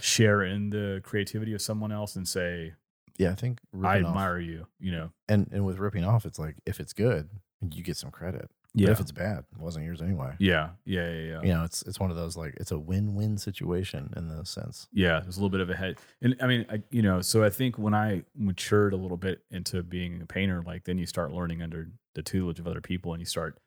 share 0.01 0.43
in 0.43 0.71
the 0.71 1.01
creativity 1.03 1.55
of 1.55 1.63
someone 1.63 1.91
else 1.93 2.15
and 2.17 2.29
say 2.29 2.75
Yeah. 3.17 3.31
I 3.33 3.35
think 3.35 3.61
i 3.75 3.77
ripping 3.77 4.05
off- 4.05 4.09
admire 4.11 4.39
you 4.39 4.67
you 4.79 4.93
know 4.93 5.11
and 5.29 5.49
and 5.53 5.65
with 5.65 5.79
ripping 5.79 6.05
off, 6.05 6.25
it's 6.27 6.39
like 6.39 6.57
if 6.67 6.81
it's 6.81 6.93
good, 6.93 7.29
you 7.61 7.83
get 7.83 7.97
some 7.97 8.11
credit. 8.11 8.51
But 8.87 8.93
if 8.93 9.01
it's 9.01 9.13
bad, 9.13 9.39
it 9.53 9.59
wasn't 9.59 9.85
yours 9.85 10.01
anyway. 10.01 10.35
yeah. 10.39 10.71
Yeah 10.85 11.11
yeah 11.11 11.21
yeah. 11.21 11.43
You 11.43 11.55
know, 11.55 11.65
it's 11.65 11.83
it's 11.83 12.01
one 12.01 12.11
of 12.11 12.17
those 12.17 12.37
like 12.37 12.55
it's 12.59 12.71
a 12.71 12.79
win-win 12.79 13.37
situation 13.39 14.13
in 14.17 14.29
the 14.29 14.45
sense. 14.45 14.89
yeah 14.93 15.21
there's 15.21 15.37
a 15.37 15.41
little 15.41 15.51
bit 15.51 15.61
of 15.61 15.71
a 15.71 15.77
head 15.77 15.97
and 16.23 16.37
i 16.41 16.47
mean 16.47 16.65
I, 16.71 16.83
you 16.91 17.03
know 17.03 17.21
so 17.21 17.45
i 17.45 17.51
think 17.51 17.79
when 17.79 17.95
i 17.95 18.23
matured 18.37 18.93
a 18.93 18.97
little 18.97 19.17
bit 19.17 19.43
into 19.51 19.83
being 19.83 20.21
a 20.23 20.27
painter 20.27 20.63
like 20.67 20.85
then 20.85 20.99
you 20.99 21.07
start 21.07 21.33
learning 21.33 21.63
under 21.63 21.89
the 22.15 22.23
tutelage 22.23 22.59
of 22.59 22.67
other 22.67 22.81
people 22.81 23.13
and 23.13 23.21
you 23.21 23.27
start 23.27 23.59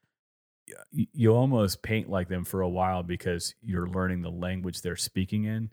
you, 0.92 1.08
you 1.14 1.36
almost 1.36 1.82
paint 1.82 2.10
like 2.10 2.30
them 2.30 2.44
for 2.44 2.62
a 2.62 2.70
while 2.70 3.04
because 3.04 3.56
you're 3.62 3.88
learning 3.88 4.22
the 4.22 4.32
language 4.32 4.82
they're 4.82 4.96
speaking 4.96 5.46
in. 5.46 5.70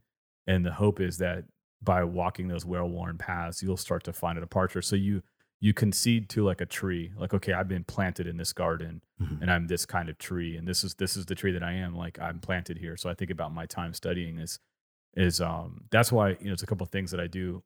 And 0.46 0.64
the 0.64 0.72
hope 0.72 1.00
is 1.00 1.18
that 1.18 1.44
by 1.82 2.02
walking 2.04 2.48
those 2.48 2.64
well-worn 2.64 3.18
paths 3.18 3.62
you'll 3.62 3.76
start 3.76 4.02
to 4.04 4.12
find 4.12 4.38
a 4.38 4.40
departure. 4.40 4.82
So 4.82 4.96
you 4.96 5.22
you 5.60 5.74
concede 5.74 6.28
to 6.28 6.44
like 6.44 6.60
a 6.60 6.66
tree 6.66 7.12
like 7.16 7.34
okay 7.34 7.52
i've 7.52 7.68
been 7.68 7.84
planted 7.84 8.26
in 8.26 8.36
this 8.36 8.52
garden 8.52 9.02
Mhm. 9.20 9.42
and 9.42 9.50
i'm 9.50 9.66
this 9.66 9.84
kind 9.86 10.08
of 10.08 10.16
tree 10.18 10.56
and 10.56 10.66
this 10.68 10.84
is 10.84 10.94
this 10.94 11.16
is 11.16 11.26
the 11.26 11.34
tree 11.34 11.52
that 11.52 11.62
i 11.62 11.72
am 11.72 11.94
like 11.96 12.18
i'm 12.20 12.38
planted 12.38 12.78
here 12.78 12.96
so 12.96 13.10
i 13.10 13.14
think 13.14 13.30
about 13.30 13.52
my 13.52 13.66
time 13.66 13.92
studying 13.94 14.38
is 14.38 14.60
is 15.16 15.40
um 15.40 15.84
that's 15.90 16.12
why 16.12 16.30
you 16.40 16.46
know 16.46 16.52
it's 16.52 16.62
a 16.62 16.66
couple 16.66 16.84
of 16.84 16.90
things 16.90 17.10
that 17.10 17.18
i 17.20 17.26
do 17.26 17.62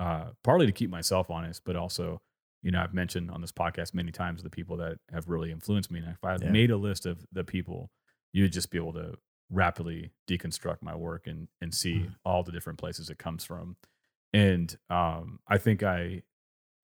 uh 0.00 0.30
partly 0.42 0.64
to 0.66 0.72
keep 0.72 0.88
myself 0.90 1.30
honest 1.30 1.62
but 1.64 1.76
also 1.76 2.20
you 2.62 2.70
know 2.70 2.80
i've 2.80 2.94
mentioned 2.94 3.30
on 3.30 3.40
this 3.42 3.52
podcast 3.52 3.92
many 3.94 4.10
times 4.10 4.42
the 4.42 4.48
people 4.50 4.76
that 4.78 4.96
have 5.12 5.28
really 5.28 5.50
influenced 5.52 5.90
me 5.90 5.98
and 6.00 6.08
if 6.08 6.24
i 6.24 6.36
Yeah. 6.40 6.50
made 6.50 6.70
a 6.70 6.76
list 6.78 7.04
of 7.04 7.26
the 7.30 7.44
people 7.44 7.90
you'd 8.32 8.52
just 8.52 8.70
be 8.70 8.78
able 8.78 8.94
to 8.94 9.16
rapidly 9.50 10.10
deconstruct 10.26 10.78
my 10.80 10.94
work 10.94 11.26
and 11.26 11.48
and 11.60 11.74
see 11.74 11.94
Mhm. 12.06 12.14
all 12.24 12.42
the 12.42 12.52
different 12.52 12.78
places 12.78 13.10
it 13.10 13.18
comes 13.18 13.44
from 13.44 13.76
and 14.32 14.78
um 14.88 15.40
i 15.46 15.58
think 15.58 15.82
i 15.82 16.22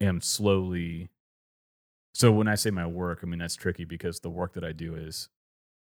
am 0.00 0.20
slowly 0.20 1.10
so 2.14 2.32
when 2.32 2.48
i 2.48 2.54
say 2.54 2.70
my 2.70 2.86
work 2.86 3.20
i 3.22 3.26
mean 3.26 3.38
that's 3.38 3.56
tricky 3.56 3.84
because 3.84 4.20
the 4.20 4.30
work 4.30 4.54
that 4.54 4.64
i 4.64 4.72
do 4.72 4.94
is 4.94 5.28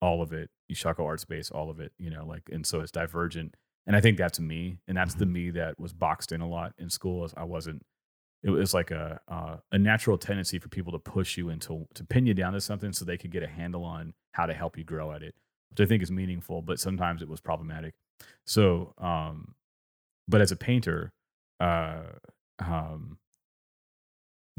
all 0.01 0.21
of 0.21 0.31
it 0.31 0.49
Ishako 0.71 1.05
art 1.05 1.19
space 1.19 1.51
all 1.51 1.69
of 1.69 1.79
it 1.79 1.91
you 1.97 2.09
know 2.09 2.25
like 2.25 2.43
and 2.51 2.65
so 2.65 2.79
it's 2.79 2.91
divergent 2.91 3.55
and 3.85 3.95
i 3.95 4.01
think 4.01 4.17
that's 4.17 4.39
me 4.39 4.79
and 4.87 4.97
that's 4.97 5.15
the 5.15 5.25
me 5.25 5.49
that 5.51 5.79
was 5.79 5.93
boxed 5.93 6.31
in 6.31 6.41
a 6.41 6.47
lot 6.47 6.73
in 6.77 6.89
school 6.89 7.23
as 7.23 7.33
i 7.35 7.43
wasn't 7.43 7.83
it 8.41 8.49
was 8.51 8.73
like 8.73 8.89
a 8.91 9.19
uh, 9.27 9.57
a 9.71 9.77
natural 9.77 10.17
tendency 10.17 10.59
for 10.59 10.69
people 10.69 10.93
to 10.93 10.99
push 10.99 11.37
you 11.37 11.49
into 11.49 11.85
to 11.93 12.05
pin 12.05 12.25
you 12.25 12.33
down 12.33 12.53
to 12.53 12.61
something 12.61 12.93
so 12.93 13.03
they 13.03 13.17
could 13.17 13.31
get 13.31 13.43
a 13.43 13.47
handle 13.47 13.83
on 13.83 14.13
how 14.31 14.45
to 14.45 14.53
help 14.53 14.77
you 14.77 14.83
grow 14.83 15.11
at 15.11 15.21
it 15.23 15.35
which 15.69 15.85
i 15.85 15.85
think 15.85 16.01
is 16.01 16.11
meaningful 16.11 16.61
but 16.61 16.79
sometimes 16.79 17.21
it 17.21 17.29
was 17.29 17.41
problematic. 17.41 17.93
So 18.45 18.93
um 18.97 19.55
but 20.27 20.41
as 20.41 20.51
a 20.51 20.55
painter 20.55 21.11
uh 21.59 22.03
um 22.59 23.17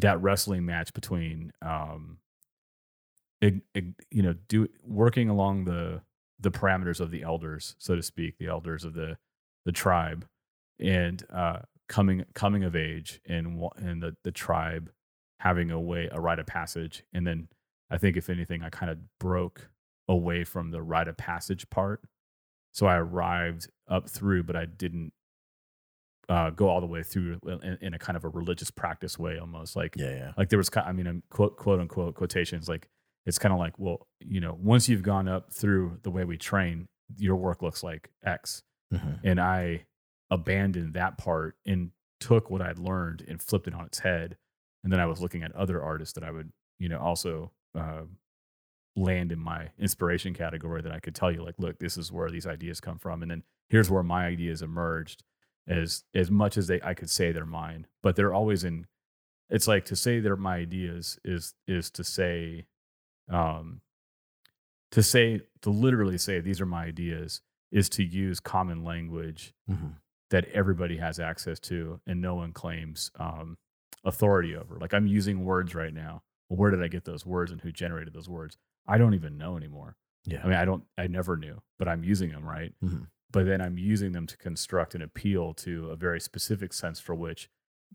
that 0.01 0.21
wrestling 0.23 0.65
match 0.65 0.93
between 0.95 1.53
um 1.63 2.19
ig- 3.41 3.63
ig- 3.75 3.95
you 4.11 4.23
know 4.23 4.35
do 4.49 4.69
working 4.85 5.29
along 5.29 5.65
the 5.65 6.01
the 6.39 6.51
parameters 6.51 7.01
of 7.01 7.11
the 7.11 7.23
elders 7.23 7.75
so 7.79 7.95
to 7.95 8.03
speak 8.03 8.39
the 8.39 8.47
elders 8.47 8.85
of 8.85 8.95
the 8.95 9.17
the 9.65 9.73
tribe 9.73 10.27
and 10.79 11.25
uh 11.33 11.59
coming 11.89 12.25
coming 12.35 12.63
of 12.65 12.77
age 12.77 13.21
and 13.27 13.61
and 13.77 14.03
the 14.03 14.17
the 14.23 14.31
tribe 14.31 14.91
having 15.41 15.71
a 15.71 15.81
way 15.81 16.09
a 16.13 16.21
rite 16.21 16.39
of 16.39 16.47
passage. 16.47 17.03
And 17.13 17.27
then 17.27 17.49
i 17.91 17.99
think 17.99 18.17
if 18.17 18.31
anything 18.31 18.63
i 18.63 18.71
kind 18.71 18.91
of 18.91 18.99
broke 19.19 19.69
away 20.09 20.45
from 20.45 20.71
the 20.71 20.81
rite 20.83 21.09
of 21.09 21.17
passage 21.17 21.69
part. 21.69 22.01
So 22.73 22.87
i 22.87 22.97
arrived 22.97 23.69
up 23.89 24.09
through 24.09 24.45
but 24.45 24.57
i 24.57 24.65
didn't 24.65 25.13
uh, 26.31 26.49
go 26.51 26.69
all 26.69 26.81
the 26.81 26.87
way 26.87 27.03
through 27.03 27.39
in, 27.63 27.77
in 27.83 27.93
a 27.95 27.99
kind 27.99 28.17
of 28.17 28.25
a 28.25 28.29
religious 28.29 28.71
practice 28.71 29.19
way 29.19 29.37
almost 29.39 29.77
like 29.77 29.95
Yeah, 29.97 30.11
yeah. 30.11 30.33
like 30.39 30.49
there 30.49 30.59
was 30.59 30.71
i 30.77 30.93
mean 30.93 31.23
quote 31.29 31.57
quote 31.57 31.81
unquote 31.81 32.15
quotations 32.15 32.69
like 32.69 32.89
it's 33.27 33.39
kind 33.39 33.53
of 33.53 33.59
like 33.59 33.79
well 33.79 34.07
you 34.21 34.41
know 34.41 34.57
once 34.59 34.89
you've 34.89 35.03
gone 35.03 35.29
up 35.29 35.53
through 35.53 35.99
the 36.05 36.11
way 36.11 36.25
we 36.25 36.37
train 36.39 36.87
your 37.19 37.37
work 37.37 37.61
looks 37.63 37.83
like 37.83 38.11
x 38.25 38.63
Mhm. 38.95 39.21
and 39.25 39.41
i 39.41 39.85
abandoned 40.31 40.95
that 40.95 41.19
part 41.19 41.57
and 41.67 41.91
took 42.21 42.49
what 42.51 42.63
i'd 42.63 42.79
learned 42.79 43.25
and 43.29 43.43
flipped 43.43 43.67
it 43.67 43.75
on 43.75 43.85
its 43.87 43.99
head 44.01 44.37
and 44.85 44.93
then 44.93 45.01
i 45.01 45.07
was 45.07 45.21
looking 45.21 45.43
at 45.43 45.53
other 45.57 45.83
artists 45.83 46.15
that 46.15 46.23
i 46.25 46.31
would 46.31 46.51
you 46.79 46.89
know 46.89 46.99
also 47.01 47.51
uh, 47.77 48.03
land 48.97 49.33
in 49.33 49.39
my 49.39 49.71
inspiration 49.79 50.35
category 50.35 50.83
that 50.83 50.93
I 50.93 50.99
could 50.99 51.15
tell 51.15 51.31
you 51.31 51.43
like, 51.45 51.55
look, 51.59 51.79
this 51.79 51.97
is 51.97 52.11
where 52.11 52.29
these 52.31 52.47
ideas 52.47 52.81
come 52.81 52.99
from, 52.99 53.23
and 53.23 53.31
then 53.31 53.43
here's 53.69 53.89
where 53.89 54.03
my 54.03 54.27
ideas 54.27 54.61
emerged. 54.63 55.23
As 55.71 56.05
as 56.15 56.31
much 56.31 56.57
as 56.59 56.67
they 56.67 56.81
I 56.83 56.95
could 56.95 57.09
say 57.11 57.31
they're 57.33 57.47
mine, 57.47 57.87
but 58.03 58.17
they're 58.17 58.35
always 58.35 58.65
in. 58.65 58.87
It's 59.49 59.69
like 59.69 59.85
to 59.87 59.97
say 59.97 60.21
they're 60.21 60.37
my 60.37 60.57
ideas 60.57 61.19
is 61.25 61.55
is 61.69 61.91
to 61.93 62.05
say, 62.05 62.67
um, 63.29 63.81
to 64.91 65.03
say 65.03 65.43
to 65.63 65.71
literally 65.71 66.19
say 66.19 66.41
these 66.41 66.61
are 66.61 66.67
my 66.67 66.85
ideas 66.85 67.41
is 67.71 67.89
to 67.91 68.03
use 68.05 68.41
common 68.41 68.83
language 68.85 69.55
Mhm. 69.71 69.95
that 70.31 70.47
everybody 70.47 70.97
has 70.97 71.21
access 71.21 71.61
to 71.61 72.01
and 72.07 72.21
no 72.21 72.35
one 72.35 72.53
claims 72.53 73.11
um, 73.17 73.57
authority 74.05 74.57
over. 74.57 74.77
Like 74.79 74.93
I'm 74.93 75.07
using 75.07 75.45
words 75.45 75.75
right 75.75 75.95
now. 75.95 76.23
Well, 76.49 76.57
where 76.59 76.71
did 76.73 76.83
I 76.83 76.89
get 76.89 77.05
those 77.05 77.25
words 77.25 77.53
and 77.53 77.61
who 77.61 77.71
generated 77.71 78.13
those 78.13 78.29
words? 78.29 78.59
I 78.89 78.99
don't 78.99 79.15
even 79.15 79.39
know 79.39 79.57
anymore. 79.57 79.97
Yeah. 80.25 80.41
I 80.43 80.47
mean, 80.49 80.57
I 80.57 80.65
don't, 80.65 80.85
I 80.99 81.07
never 81.07 81.37
knew, 81.37 81.63
but 81.79 81.87
I'm 81.87 82.03
using 82.03 82.31
them, 82.31 82.45
right? 82.45 82.75
Mhm. 82.83 83.07
But 83.33 83.47
then 83.47 83.61
I'm 83.61 83.79
using 83.79 84.13
them 84.13 84.27
to 84.27 84.37
construct 84.37 84.95
an 84.95 85.03
appeal 85.03 85.55
to 85.55 85.91
a 85.91 85.97
very 85.97 86.21
specific 86.21 86.73
sense 86.73 86.99
for 86.99 87.15
which 87.15 87.49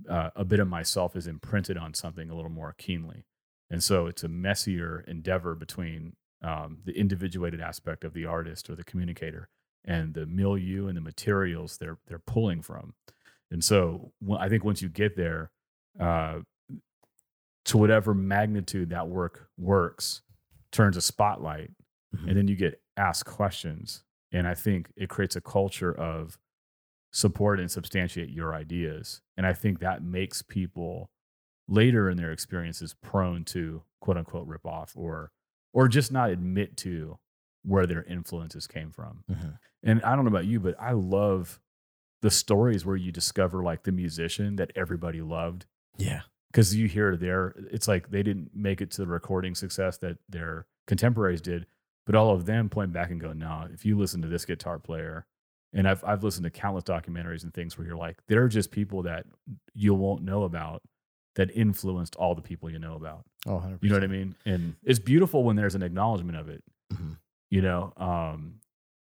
uh, 0.10 0.30
a 0.36 0.46
bit 0.46 0.60
of 0.60 0.68
myself 0.68 1.16
is 1.16 1.28
imprinted 1.28 1.78
on 1.78 1.94
something 1.94 2.30
a 2.30 2.36
little 2.36 2.52
more 2.52 2.74
keenly. 2.78 3.26
And 3.70 3.84
so 3.84 4.08
it's 4.08 4.24
a 4.24 4.28
messier 4.30 5.04
endeavor 5.08 5.56
between 5.56 6.16
um, 6.42 6.80
the 6.86 6.98
individuated 6.98 7.60
aspect 7.60 8.04
of 8.04 8.14
the 8.14 8.26
artist 8.26 8.70
or 8.70 8.76
the 8.76 8.84
communicator 8.84 9.50
and 9.84 10.14
the 10.14 10.26
milieu 10.26 10.88
and 10.88 10.96
the 10.96 11.02
materials 11.02 11.78
they're 11.78 11.98
they're 12.08 12.20
pulling 12.20 12.62
from. 12.62 12.94
And 13.52 13.64
so 13.64 14.12
I 14.40 14.48
think 14.50 14.64
once 14.64 14.82
you 14.82 14.90
get 14.90 15.16
there, 15.16 15.52
uh, 16.00 16.40
to 17.66 17.78
whatever 17.78 18.14
magnitude 18.14 18.90
that 18.92 19.08
work 19.08 19.50
works, 19.58 20.22
turns 20.72 20.98
a 20.98 21.02
spotlight, 21.02 21.72
Mhm. 22.16 22.28
and 22.28 22.38
then 22.38 22.48
you 22.48 22.56
get 22.56 22.82
asked 22.96 23.26
questions. 23.26 24.04
And 24.36 24.48
I 24.48 24.54
think 24.54 24.92
it 24.98 25.10
creates 25.10 25.36
a 25.36 25.42
culture 25.42 25.94
of 25.94 26.38
support 27.14 27.60
and 27.60 27.72
substantiate 27.72 28.30
your 28.30 28.54
ideas. 28.54 29.22
And 29.38 29.46
I 29.48 29.54
think 29.54 29.80
that 29.80 30.04
makes 30.04 30.42
people 30.42 31.10
later 31.68 32.10
in 32.10 32.18
their 32.18 32.32
experiences 32.32 32.94
prone 33.02 33.46
to 33.46 33.84
quote 34.02 34.18
unquote 34.18 34.48
rip 34.48 34.66
off 34.66 34.92
or 34.96 35.32
or 35.74 35.88
just 35.88 36.12
not 36.12 36.30
admit 36.30 36.78
to 36.78 37.18
where 37.64 37.86
their 37.88 38.04
influences 38.04 38.68
came 38.68 38.92
from. 38.92 39.24
Mhm. 39.30 39.58
And 39.84 40.02
I 40.04 40.16
don't 40.16 40.24
know 40.26 40.30
about 40.30 40.46
you, 40.46 40.60
but 40.60 40.76
I 40.80 40.92
love 40.92 41.60
the 42.22 42.30
stories 42.32 42.86
where 42.86 42.96
you 42.96 43.12
discover 43.12 43.64
like 43.64 43.84
the 43.84 43.92
musician 43.92 44.56
that 44.58 44.72
everybody 44.76 45.22
loved 45.22 45.66
Yeah. 45.98 46.22
because 46.52 46.76
you 46.76 46.88
hear 46.88 47.16
their 47.18 47.50
it's 47.72 47.88
like 47.88 48.10
they 48.12 48.24
didn't 48.24 48.54
make 48.56 48.82
it 48.82 48.92
to 48.92 49.02
the 49.02 49.08
recording 49.08 49.56
success 49.56 49.98
that 50.00 50.18
their 50.30 50.68
contemporaries 50.88 51.42
did 51.42 51.66
but 52.06 52.16
all 52.16 52.32
of 52.32 52.46
them 52.46 52.70
point 52.70 52.92
back 52.94 53.10
and 53.12 53.20
go 53.22 53.34
no 53.34 53.68
if 53.74 53.86
you 53.86 53.98
listen 53.98 54.22
to 54.22 54.28
this 54.28 54.46
guitar 54.46 54.80
player 54.80 55.26
and 55.74 55.88
I've, 55.90 56.04
I've 56.06 56.24
listened 56.24 56.46
to 56.46 56.50
countless 56.50 56.84
documentaries 56.86 57.44
and 57.44 57.54
things 57.54 57.78
where 57.78 57.86
you're 57.88 57.98
like 57.98 58.18
they're 58.28 58.48
just 58.48 58.72
people 58.72 59.04
that 59.04 59.26
you 59.74 59.94
won't 59.94 60.22
know 60.24 60.44
about 60.44 60.82
that 61.36 61.52
influenced 61.56 62.16
all 62.16 62.34
the 62.36 62.42
people 62.42 62.70
you 62.70 62.80
know 62.80 62.96
about 62.96 63.26
Oh, 63.48 63.58
100%. 63.64 63.80
you 63.82 63.90
know 63.90 63.96
what 63.96 64.04
i 64.04 64.08
mean 64.08 64.36
and 64.46 64.76
it's 64.84 65.00
beautiful 65.00 65.44
when 65.44 65.56
there's 65.56 65.76
an 65.76 65.84
acknowledgement 65.84 66.38
of 66.38 66.50
it 66.50 66.64
Mhm. 66.94 67.18
you 67.50 67.62
know 67.62 67.92
um 67.98 68.56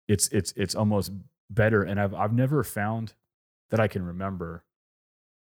it's 0.07 0.27
it's 0.29 0.53
it's 0.55 0.75
almost 0.75 1.11
better 1.49 1.83
and 1.83 1.99
i've 1.99 2.13
i've 2.13 2.33
never 2.33 2.63
found 2.63 3.13
that 3.71 3.79
i 3.79 3.87
can 3.87 4.05
remember 4.05 4.63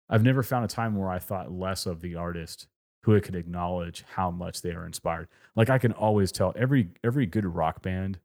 i've 0.10 0.24
never 0.24 0.44
found 0.44 0.66
a 0.66 0.68
time 0.68 0.96
where 0.96 1.10
i 1.10 1.20
thought 1.20 1.52
less 1.52 1.86
of 1.86 2.02
the 2.02 2.16
artist 2.16 2.68
who 3.06 3.14
it 3.14 3.22
could 3.22 3.36
acknowledge 3.36 4.04
how 4.16 4.32
much 4.32 4.62
they 4.62 4.72
are 4.72 4.86
inspired 4.86 5.28
like 5.56 5.70
i 5.70 5.78
can 5.78 5.92
always 5.94 6.32
tell 6.32 6.54
every 6.56 6.90
every 7.04 7.26
good 7.26 7.46
rock 7.46 7.82
band 7.82 8.20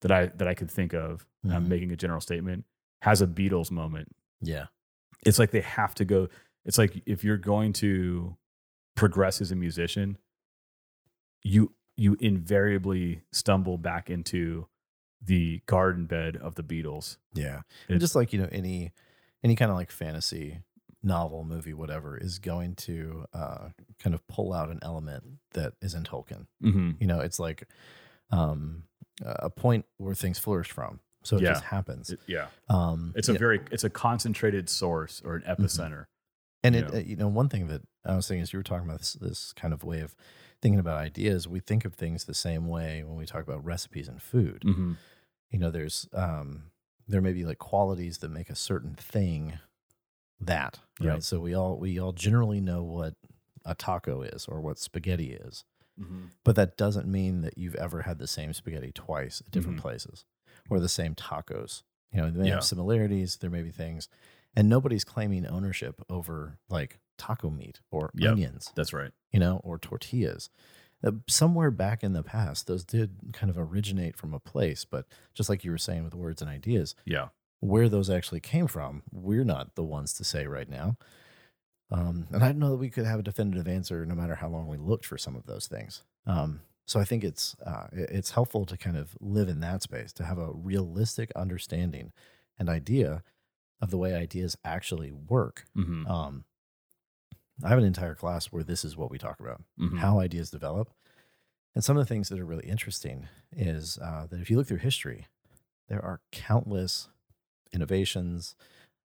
that 0.00 0.10
i 0.10 0.26
that 0.26 0.48
i 0.48 0.54
could 0.54 0.70
think 0.70 0.92
of 0.92 1.26
and 1.42 1.52
i'm 1.52 1.62
mm-hmm. 1.62 1.70
making 1.70 1.92
a 1.92 1.96
general 1.96 2.20
statement 2.20 2.64
has 3.02 3.22
a 3.22 3.26
beatles 3.26 3.70
moment 3.70 4.08
Yeah. 4.40 4.66
it's 5.24 5.38
like 5.38 5.50
they 5.50 5.60
have 5.60 5.94
to 5.96 6.04
go 6.04 6.28
it's 6.64 6.78
like 6.78 7.02
if 7.06 7.22
you're 7.22 7.36
going 7.36 7.72
to 7.74 8.36
progress 8.96 9.40
as 9.40 9.52
a 9.52 9.56
musician 9.56 10.18
you 11.42 11.72
you 11.96 12.16
invariably 12.18 13.22
stumble 13.32 13.78
back 13.78 14.10
into 14.10 14.66
the 15.24 15.62
garden 15.66 16.06
bed 16.06 16.36
of 16.36 16.54
the 16.56 16.62
beatles 16.62 17.18
Yeah. 17.34 17.62
And 17.88 18.00
just 18.00 18.14
like, 18.14 18.32
you 18.32 18.40
know, 18.40 18.48
any 18.50 18.92
any 19.42 19.56
kind 19.56 19.70
of 19.70 19.76
like 19.76 19.90
fantasy 19.90 20.60
novel, 21.04 21.44
movie, 21.44 21.74
whatever, 21.74 22.16
is 22.16 22.38
going 22.38 22.74
to 22.76 23.26
uh, 23.32 23.68
kind 24.02 24.14
of 24.14 24.26
pull 24.26 24.52
out 24.52 24.70
an 24.70 24.78
element 24.82 25.24
that 25.52 25.74
is 25.82 25.94
in 25.94 26.02
Tolkien. 26.02 26.46
mm-hmm. 26.62 26.92
You 26.98 27.06
know, 27.06 27.20
it's 27.20 27.38
like 27.38 27.68
um, 28.30 28.84
a 29.24 29.50
point 29.50 29.84
where 29.98 30.14
things 30.14 30.38
flourish 30.38 30.70
from. 30.70 31.00
So 31.22 31.36
it 31.36 31.42
Yeah. 31.42 31.50
just 31.52 31.64
happens. 31.64 32.14
yeah 32.26 32.48
Um, 32.68 33.12
it's 33.16 33.28
a 33.28 33.32
yeah, 33.32 33.38
very 33.38 33.60
it's 33.70 33.84
a 33.84 33.90
concentrated 33.90 34.68
source 34.68 35.22
or 35.24 35.36
an 35.36 35.42
epicenter 35.42 36.06
and 36.62 36.74
you 36.74 36.80
it, 36.82 36.88
know. 36.90 36.96
uh, 36.98 37.00
you 37.00 37.16
know, 37.16 37.28
one 37.28 37.48
thing 37.48 37.66
that 37.68 37.82
I 38.04 38.16
was 38.16 38.26
saying 38.26 38.40
is 38.42 38.52
you 38.52 38.58
were 38.58 38.62
talking 38.64 38.86
about 38.86 38.98
this, 39.00 39.12
this 39.14 39.52
kind 39.52 39.72
of 39.72 39.84
way 39.84 40.00
of 40.00 40.14
thinking 40.60 40.78
about 40.80 40.96
ideas. 40.98 41.46
We 41.48 41.60
think 41.60 41.84
of 41.84 41.94
things 41.94 42.24
the 42.24 42.34
same 42.34 42.66
way 42.68 43.02
when 43.04 43.16
we 43.16 43.26
talk 43.26 43.42
about 43.42 43.64
recipes 43.64 44.08
and 44.08 44.20
food. 44.20 44.62
mm-hmm. 44.66 44.92
you 45.50 45.58
know 45.58 45.70
there's 45.70 46.08
um 46.12 46.64
there 47.06 47.20
may 47.20 47.32
be 47.32 47.44
like 47.44 47.58
qualities 47.58 48.18
that 48.18 48.30
make 48.30 48.48
a 48.50 48.54
certain 48.56 48.94
thing 48.94 49.58
that 50.40 50.80
right 51.00 51.22
so 51.22 51.40
we 51.40 51.54
all 51.54 51.78
we 51.78 51.98
all 51.98 52.12
generally 52.12 52.60
know 52.60 52.82
what 52.82 53.14
a 53.64 53.74
taco 53.74 54.22
is 54.22 54.46
or 54.46 54.60
what 54.60 54.78
spaghetti 54.78 55.32
is 55.32 55.64
Mm-hmm. 56.00 56.24
but 56.42 56.56
that 56.56 56.76
doesn't 56.76 57.06
mean 57.06 57.42
that 57.42 57.56
you've 57.56 57.76
ever 57.76 58.02
had 58.02 58.18
the 58.18 58.26
same 58.26 58.52
spaghetti 58.52 58.90
twice 58.92 59.40
at 59.46 59.52
different 59.52 59.78
Mhm. 59.78 59.82
places 59.82 60.24
or 60.68 60.80
the 60.80 60.88
same 60.88 61.14
tacos 61.14 61.82
you 62.12 62.20
know 62.20 62.30
they 62.32 62.38
may 62.40 62.48
Yeah. 62.48 62.54
have 62.54 62.64
similarities 62.64 63.36
there 63.36 63.48
may 63.50 63.62
be 63.62 63.70
things 63.70 64.08
and 64.56 64.68
nobody's 64.68 65.04
claiming 65.04 65.46
ownership 65.46 66.02
over 66.08 66.58
like 66.68 66.98
taco 67.16 67.48
meat 67.48 67.80
or 67.92 68.10
Yep. 68.14 68.32
onions 68.32 68.72
that's 68.74 68.92
right 68.92 69.12
you 69.32 69.38
know, 69.40 69.60
or 69.64 69.78
tortillas. 69.78 70.50
Uh, 71.02 71.10
somewhere 71.28 71.70
back 71.72 72.02
in 72.04 72.12
the 72.12 72.22
past, 72.22 72.66
those 72.68 72.84
did 72.84 73.16
kind 73.32 73.50
of 73.50 73.58
originate 73.58 74.16
from 74.16 74.32
a 74.32 74.38
place, 74.40 74.84
but 74.84 75.06
just 75.34 75.48
like 75.48 75.64
you 75.64 75.70
were 75.70 75.76
saying 75.78 76.02
with 76.04 76.14
words 76.14 76.40
and 76.40 76.48
ideas, 76.50 76.94
yeah 77.04 77.28
where 77.64 77.88
those 77.88 78.10
actually 78.10 78.40
came 78.40 78.66
from, 78.66 79.02
we're 79.10 79.44
not 79.44 79.74
the 79.74 79.82
ones 79.82 80.12
to 80.14 80.24
say 80.24 80.46
right 80.46 80.68
now. 80.68 80.96
Um, 81.90 82.26
and 82.32 82.42
I 82.42 82.48
don't 82.48 82.58
know 82.58 82.70
that 82.70 82.76
we 82.76 82.90
could 82.90 83.06
have 83.06 83.20
a 83.20 83.22
definitive 83.22 83.68
answer 83.68 84.04
no 84.04 84.14
matter 84.14 84.34
how 84.34 84.48
long 84.48 84.66
we 84.68 84.76
looked 84.76 85.06
for 85.06 85.18
some 85.18 85.36
of 85.36 85.46
those 85.46 85.66
things. 85.66 86.02
Um, 86.26 86.60
so 86.86 87.00
I 87.00 87.04
think 87.04 87.24
it's 87.24 87.56
uh, 87.64 87.86
it's 87.92 88.32
helpful 88.32 88.66
to 88.66 88.76
kind 88.76 88.96
of 88.96 89.16
live 89.20 89.48
in 89.48 89.60
that 89.60 89.82
space 89.82 90.12
to 90.14 90.24
have 90.24 90.38
a 90.38 90.52
realistic 90.52 91.30
understanding 91.34 92.12
and 92.58 92.68
idea 92.68 93.22
of 93.80 93.90
the 93.90 93.98
way 93.98 94.14
ideas 94.14 94.56
actually 94.64 95.12
work. 95.12 95.64
mm-hmm. 95.76 96.06
Um, 96.06 96.44
I 97.64 97.68
have 97.68 97.78
an 97.78 97.84
entire 97.84 98.14
class 98.14 98.46
where 98.46 98.64
this 98.64 98.84
is 98.84 98.96
what 98.96 99.10
we 99.10 99.18
talk 99.18 99.40
about 99.40 99.62
Mm-hmm. 99.80 99.98
how 99.98 100.20
ideas 100.20 100.50
develop. 100.50 100.90
And 101.74 101.82
some 101.82 101.96
of 101.96 102.06
the 102.06 102.08
things 102.08 102.28
that 102.28 102.38
are 102.38 102.44
really 102.44 102.68
interesting 102.68 103.28
is 103.52 103.98
uh, 103.98 104.26
that 104.26 104.40
if 104.40 104.50
you 104.50 104.56
look 104.56 104.66
through 104.66 104.78
history, 104.78 105.26
there 105.88 106.04
are 106.04 106.20
countless 106.32 107.08
innovations, 107.72 108.54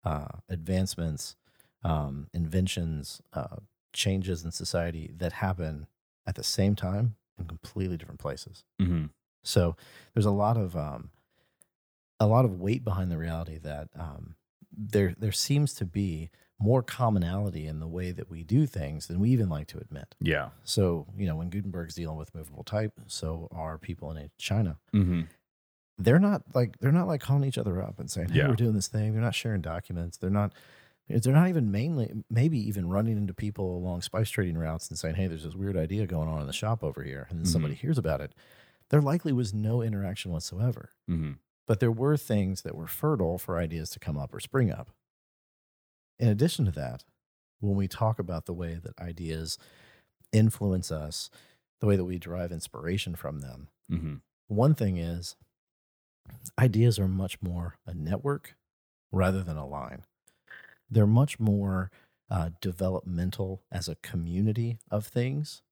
uh, 0.04 0.26
advancements, 0.48 1.36
um, 1.84 2.28
inventions, 2.32 3.20
uh, 3.32 3.56
changes 3.92 4.44
in 4.44 4.52
society 4.52 5.12
that 5.16 5.32
happen 5.34 5.86
at 6.26 6.34
the 6.34 6.44
same 6.44 6.74
time 6.76 7.16
in 7.38 7.46
completely 7.46 7.96
different 7.96 8.20
places. 8.20 8.64
Mm-hmm. 8.80 9.06
So 9.42 9.76
there's 10.14 10.26
a 10.26 10.30
lot 10.30 10.56
of 10.56 10.76
um, 10.76 11.10
a 12.18 12.26
lot 12.26 12.44
of 12.44 12.60
weight 12.60 12.84
behind 12.84 13.10
the 13.10 13.18
reality 13.18 13.58
that 13.58 13.88
um, 13.98 14.36
there 14.76 15.14
there 15.18 15.32
seems 15.32 15.74
to 15.74 15.84
be 15.84 16.30
more 16.62 16.82
commonality 16.82 17.66
in 17.66 17.80
the 17.80 17.88
way 17.88 18.10
that 18.10 18.30
we 18.30 18.42
do 18.44 18.66
things 18.66 19.06
than 19.06 19.18
we 19.18 19.30
even 19.30 19.48
like 19.48 19.66
to 19.68 19.78
admit. 19.78 20.14
yeah 20.20 20.50
So 20.62 21.06
you 21.16 21.26
know 21.26 21.36
when 21.36 21.48
Gutenberg's 21.48 21.94
dealing 21.94 22.18
with 22.18 22.34
movable 22.34 22.64
type, 22.64 22.92
so 23.06 23.48
are 23.50 23.78
people 23.78 24.10
in 24.12 24.30
China. 24.38 24.78
mm-hmm. 24.94 25.22
They're 26.00 26.18
not 26.18 26.42
like 26.54 26.78
they're 26.80 26.92
not 26.92 27.06
like 27.06 27.20
calling 27.20 27.44
each 27.44 27.58
other 27.58 27.80
up 27.82 27.98
and 28.00 28.10
saying, 28.10 28.30
"Hey, 28.30 28.38
Yeah. 28.38 28.48
we're 28.48 28.56
doing 28.56 28.74
this 28.74 28.88
thing." 28.88 29.12
They're 29.12 29.20
not 29.22 29.34
sharing 29.34 29.60
documents. 29.60 30.16
They're 30.16 30.30
not. 30.30 30.52
They're 31.08 31.32
not 31.34 31.48
even 31.48 31.72
mainly, 31.72 32.22
maybe 32.30 32.56
even 32.68 32.88
running 32.88 33.16
into 33.16 33.34
people 33.34 33.76
along 33.76 34.02
spice 34.02 34.30
trading 34.30 34.56
routes 34.56 34.88
and 34.88 34.98
saying, 34.98 35.16
"Hey, 35.16 35.26
there's 35.26 35.42
this 35.44 35.56
weird 35.56 35.76
idea 35.76 36.06
going 36.06 36.28
on 36.28 36.40
in 36.40 36.46
the 36.46 36.52
shop 36.52 36.82
over 36.84 37.02
here," 37.02 37.26
and 37.30 37.38
then 37.38 37.46
somebody 37.46 37.74
hears 37.74 37.98
about 37.98 38.20
it. 38.20 38.32
There 38.90 39.00
likely 39.02 39.32
was 39.32 39.52
no 39.54 39.82
interaction 39.82 40.30
whatsoever 40.32 40.90
Mm-hmm. 41.08 41.32
but 41.66 41.78
there 41.80 41.92
were 41.92 42.16
things 42.16 42.62
that 42.62 42.74
were 42.76 42.86
fertile 42.88 43.38
for 43.38 43.58
ideas 43.58 43.90
to 43.90 43.98
come 44.00 44.16
up 44.16 44.32
or 44.34 44.40
spring 44.40 44.70
up. 44.70 44.90
In 46.18 46.28
addition 46.28 46.64
to 46.66 46.70
that, 46.72 47.04
when 47.60 47.76
we 47.76 47.88
talk 47.88 48.18
about 48.18 48.46
the 48.46 48.52
way 48.54 48.74
that 48.82 48.98
ideas 48.98 49.58
influence 50.32 50.90
us, 50.92 51.30
the 51.80 51.86
way 51.86 51.96
that 51.96 52.04
we 52.04 52.18
derive 52.18 52.52
inspiration 52.52 53.14
from 53.14 53.40
them, 53.40 53.68
Mm-hmm. 53.90 54.14
one 54.48 54.74
thing 54.74 54.96
is 54.96 55.34
ideas 56.58 56.98
are 56.98 57.08
much 57.08 57.40
more 57.42 57.76
a 57.86 57.94
network 57.94 58.56
rather 59.12 59.42
than 59.42 59.56
a 59.56 59.66
line. 59.66 60.04
They're 60.90 61.06
much 61.06 61.38
more 61.38 61.90
uh, 62.30 62.50
developmental 62.60 63.62
as 63.70 63.88
a 63.88 63.96
community 63.96 64.78
of 64.90 65.06
things 65.06 65.62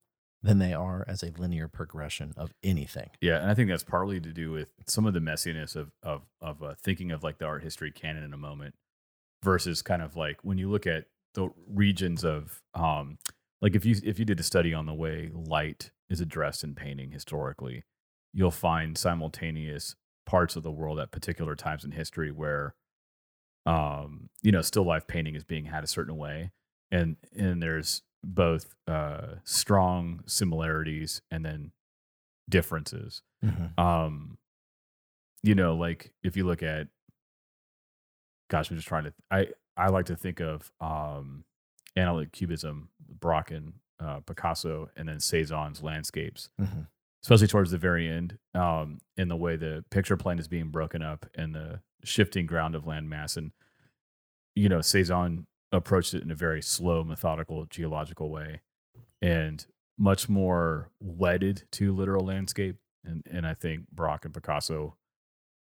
than 0.41 0.59
they 0.59 0.73
are 0.73 1.03
as 1.07 1.21
a 1.23 1.31
linear 1.37 1.67
progression 1.67 2.33
of 2.37 2.53
anything. 2.63 3.09
Yeah, 3.21 3.41
and 3.41 3.51
I 3.51 3.53
think 3.53 3.69
that's 3.69 3.83
partly 3.83 4.19
to 4.21 4.31
do 4.31 4.51
with 4.51 4.69
some 4.87 5.05
of 5.05 5.13
the 5.13 5.19
messiness 5.19 5.75
of 5.75 5.91
of 6.01 6.21
of 6.41 6.63
uh, 6.63 6.75
thinking 6.81 7.11
of 7.11 7.23
like 7.23 7.39
the 7.39 7.45
art 7.45 7.63
history 7.63 7.91
canon 7.91 8.23
in 8.23 8.33
a 8.33 8.37
moment 8.37 8.75
versus 9.43 9.81
kind 9.81 10.01
of 10.01 10.15
like 10.15 10.37
when 10.43 10.57
you 10.57 10.69
look 10.69 10.87
at 10.87 11.05
the 11.33 11.49
regions 11.67 12.25
of 12.25 12.61
um 12.73 13.17
like 13.61 13.75
if 13.75 13.85
you 13.85 13.95
if 14.03 14.17
you 14.19 14.25
did 14.25 14.39
a 14.39 14.43
study 14.43 14.73
on 14.73 14.85
the 14.85 14.93
way 14.93 15.29
light 15.33 15.91
is 16.09 16.21
addressed 16.21 16.63
in 16.63 16.73
painting 16.73 17.11
historically, 17.11 17.83
you'll 18.33 18.51
find 18.51 18.97
simultaneous 18.97 19.95
parts 20.29 20.55
of 20.55 20.61
the 20.61 20.71
world 20.71 20.99
at 20.99 21.09
particular 21.11 21.55
times 21.55 21.83
in 21.83 21.91
history 21.91 22.31
where 22.31 22.75
um 23.65 24.29
you 24.43 24.51
know 24.51 24.61
still 24.61 24.83
life 24.85 25.07
painting 25.07 25.35
is 25.35 25.43
being 25.43 25.65
had 25.65 25.83
a 25.83 25.87
certain 25.87 26.15
way. 26.17 26.51
And 26.91 27.17
and 27.35 27.61
there's 27.63 28.03
both 28.23 28.75
uh 28.87 29.35
strong 29.43 30.21
similarities 30.27 31.21
and 31.31 31.43
then 31.43 31.71
differences. 32.47 33.23
Um 33.77 34.37
you 35.41 35.55
know 35.55 35.75
like 35.75 36.11
if 36.21 36.37
you 36.37 36.43
look 36.45 36.61
at 36.61 36.87
gosh 38.49 38.69
i'm 38.69 38.75
just 38.77 38.87
trying 38.87 39.05
to 39.05 39.13
i 39.31 39.47
i 39.77 39.87
like 39.87 40.05
to 40.05 40.15
think 40.15 40.41
of 40.41 40.71
um 40.81 41.45
analytic 41.95 42.31
cubism 42.33 42.89
Braque 43.19 43.51
and 43.51 43.73
uh, 43.99 44.19
picasso 44.21 44.89
and 44.95 45.07
then 45.09 45.17
cezanne's 45.19 45.81
landscapes. 45.83 46.49
Mhm. 46.59 46.87
Especially 47.23 47.47
towards 47.47 47.71
the 47.71 47.77
very 47.77 48.07
end 48.07 48.37
um 48.53 48.99
in 49.17 49.27
the 49.27 49.35
way 49.35 49.55
the 49.55 49.83
picture 49.89 50.15
plane 50.17 50.39
is 50.39 50.47
being 50.47 50.69
broken 50.69 51.01
up 51.01 51.25
and 51.35 51.53
the 51.53 51.81
shifting 52.03 52.45
ground 52.45 52.75
of 52.75 52.85
landmass 52.85 53.35
and 53.35 53.51
you 54.55 54.69
know 54.69 54.79
cezanne 54.81 55.45
approached 55.71 56.13
it 56.13 56.23
in 56.23 56.31
a 56.31 56.35
very 56.35 56.61
slow 56.61 57.03
methodical 57.03 57.65
geological 57.65 58.29
way 58.29 58.61
and 59.21 59.67
much 59.97 60.29
more 60.29 60.89
wedded 61.01 61.63
to 61.71 61.93
literal 61.93 62.25
landscape 62.25 62.77
and 63.03 63.21
and 63.29 63.45
i 63.45 63.53
think 63.53 63.85
braque 63.91 64.23
and 64.25 64.33
picasso 64.33 64.95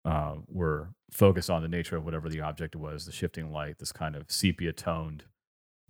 uh, 0.05 0.35
were 0.49 0.91
focused 1.11 1.49
on 1.49 1.63
the 1.63 1.69
nature 1.69 1.97
of 1.97 2.05
whatever 2.05 2.29
the 2.29 2.41
object 2.41 2.75
was 2.77 3.07
the 3.07 3.13
shifting 3.13 3.51
light 3.53 3.79
this 3.79 3.93
kind 3.93 4.17
of 4.17 4.31
sepia 4.31 4.73
toned 4.73 5.25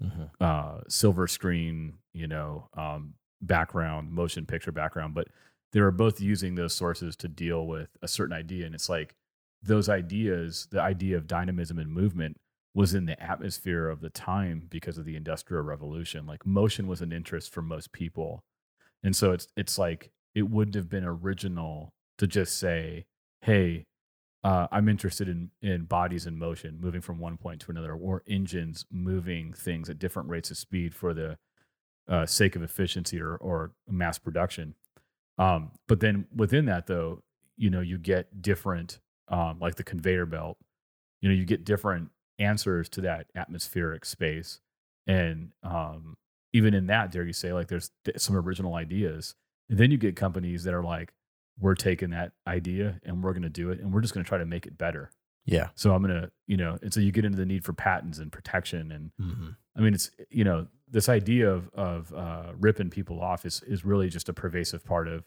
Mhm. 0.02 0.28
uh, 0.40 0.80
silver 0.88 1.28
screen, 1.28 1.98
you 2.12 2.26
know, 2.26 2.68
um, 2.76 3.14
background, 3.40 4.10
motion 4.10 4.44
picture 4.44 4.72
background, 4.72 5.14
but 5.14 5.28
they 5.74 5.80
were 5.80 5.90
both 5.90 6.20
using 6.20 6.54
those 6.54 6.72
sources 6.72 7.16
to 7.16 7.26
deal 7.26 7.66
with 7.66 7.88
a 8.00 8.06
certain 8.06 8.32
idea. 8.32 8.64
And 8.64 8.76
it's 8.76 8.88
like 8.88 9.16
those 9.60 9.88
ideas, 9.88 10.68
the 10.70 10.80
idea 10.80 11.16
of 11.16 11.26
dynamism 11.26 11.80
and 11.80 11.90
movement 11.90 12.36
was 12.74 12.94
in 12.94 13.06
the 13.06 13.20
atmosphere 13.20 13.88
of 13.88 14.00
the 14.00 14.08
time 14.08 14.68
because 14.70 14.98
of 14.98 15.04
the 15.04 15.16
industrial 15.16 15.64
revolution. 15.64 16.26
Like 16.26 16.46
motion 16.46 16.86
was 16.86 17.00
an 17.00 17.10
interest 17.10 17.52
for 17.52 17.60
most 17.60 17.90
people. 17.90 18.44
And 19.02 19.16
so 19.16 19.32
it's 19.32 19.48
it's 19.56 19.76
like 19.76 20.12
it 20.32 20.48
wouldn't 20.48 20.76
have 20.76 20.88
been 20.88 21.04
original 21.04 21.92
to 22.18 22.28
just 22.28 22.56
say, 22.56 23.06
hey, 23.40 23.84
uh, 24.44 24.68
I'm 24.70 24.88
interested 24.88 25.28
in 25.28 25.50
in 25.60 25.86
bodies 25.86 26.24
in 26.24 26.38
motion, 26.38 26.80
moving 26.80 27.00
from 27.00 27.18
one 27.18 27.36
point 27.36 27.60
to 27.62 27.72
another, 27.72 27.94
or 27.94 28.22
engines 28.28 28.86
moving 28.92 29.52
things 29.52 29.90
at 29.90 29.98
different 29.98 30.28
rates 30.28 30.52
of 30.52 30.56
speed 30.56 30.94
for 30.94 31.12
the 31.12 31.36
uh, 32.08 32.26
sake 32.26 32.54
of 32.54 32.62
efficiency 32.62 33.20
or 33.20 33.34
or 33.36 33.72
mass 33.88 34.18
production. 34.18 34.76
Um, 35.38 35.72
but 35.88 36.00
then 36.00 36.26
within 36.34 36.66
that, 36.66 36.86
though, 36.86 37.22
you 37.56 37.70
know, 37.70 37.80
you 37.80 37.98
get 37.98 38.42
different, 38.42 39.00
um, 39.28 39.58
like 39.60 39.76
the 39.76 39.84
conveyor 39.84 40.26
belt. 40.26 40.58
You 41.20 41.28
know, 41.28 41.34
you 41.34 41.44
get 41.44 41.64
different 41.64 42.10
answers 42.38 42.88
to 42.90 43.00
that 43.02 43.26
atmospheric 43.34 44.04
space, 44.04 44.60
and 45.06 45.52
um, 45.62 46.16
even 46.52 46.74
in 46.74 46.86
that, 46.86 47.10
dare 47.10 47.24
you 47.24 47.32
say, 47.32 47.52
like 47.52 47.68
there's 47.68 47.90
th- 48.04 48.18
some 48.18 48.36
original 48.36 48.74
ideas. 48.74 49.34
And 49.68 49.78
then 49.78 49.90
you 49.90 49.96
get 49.96 50.14
companies 50.16 50.64
that 50.64 50.74
are 50.74 50.82
like, 50.82 51.12
we're 51.58 51.74
taking 51.74 52.10
that 52.10 52.32
idea 52.46 53.00
and 53.04 53.22
we're 53.22 53.32
going 53.32 53.42
to 53.42 53.48
do 53.48 53.70
it 53.70 53.80
and 53.80 53.92
we're 53.92 54.00
just 54.00 54.12
going 54.12 54.24
to 54.24 54.28
try 54.28 54.38
to 54.38 54.44
make 54.44 54.66
it 54.66 54.76
better. 54.76 55.10
Yeah. 55.46 55.68
So 55.74 55.94
I'm 55.94 56.02
going 56.02 56.20
to, 56.20 56.30
you 56.46 56.56
know, 56.56 56.78
and 56.82 56.92
so 56.92 57.00
you 57.00 57.12
get 57.12 57.24
into 57.24 57.38
the 57.38 57.46
need 57.46 57.64
for 57.64 57.72
patents 57.72 58.18
and 58.18 58.30
protection. 58.30 58.92
And 58.92 59.10
Mm-hmm. 59.20 59.48
I 59.76 59.80
mean, 59.80 59.94
it's, 59.94 60.10
you 60.30 60.44
know, 60.44 60.66
this 60.88 61.08
idea 61.08 61.50
of, 61.50 61.68
of 61.74 62.12
uh, 62.14 62.52
ripping 62.58 62.90
people 62.90 63.20
off 63.20 63.44
is, 63.44 63.62
is 63.66 63.84
really 63.84 64.08
just 64.08 64.28
a 64.28 64.32
pervasive 64.32 64.84
part 64.84 65.08
of 65.08 65.24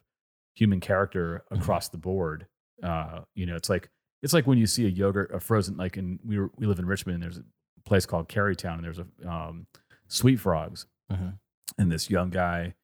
human 0.56 0.80
character 0.80 1.44
Mhm. 1.52 1.60
across 1.60 1.90
the 1.90 1.98
board. 1.98 2.48
Uh, 2.82 3.22
you 3.36 3.46
know, 3.46 3.56
it's 3.56 3.70
like, 3.70 3.90
it's 4.24 4.34
like 4.34 4.48
when 4.48 4.58
you 4.58 4.66
see 4.66 4.86
a 4.86 4.90
yogurt, 4.90 5.32
a 5.34 5.40
frozen, 5.40 5.76
like 5.78 5.98
in, 5.98 6.20
we 6.24 6.40
were, 6.40 6.50
we 6.56 6.66
live 6.66 6.80
in 6.80 6.86
Richmond 6.86 7.16
and 7.16 7.24
there's 7.24 7.38
a 7.38 7.44
place 7.86 8.06
called 8.06 8.30
Carytown 8.30 8.76
and 8.76 8.84
there's 8.84 9.00
a, 9.00 9.08
um, 9.30 9.68
Sweet 10.08 10.38
Frogs 10.38 10.86
Mhm. 11.12 11.38
and 11.78 11.92
this 11.92 12.10
young 12.10 12.30
guy, 12.30 12.76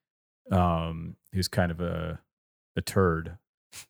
um, 0.52 1.16
who's 1.32 1.48
kind 1.48 1.70
of 1.72 1.80
a, 1.80 2.20
a 2.76 2.82
turd 2.82 3.38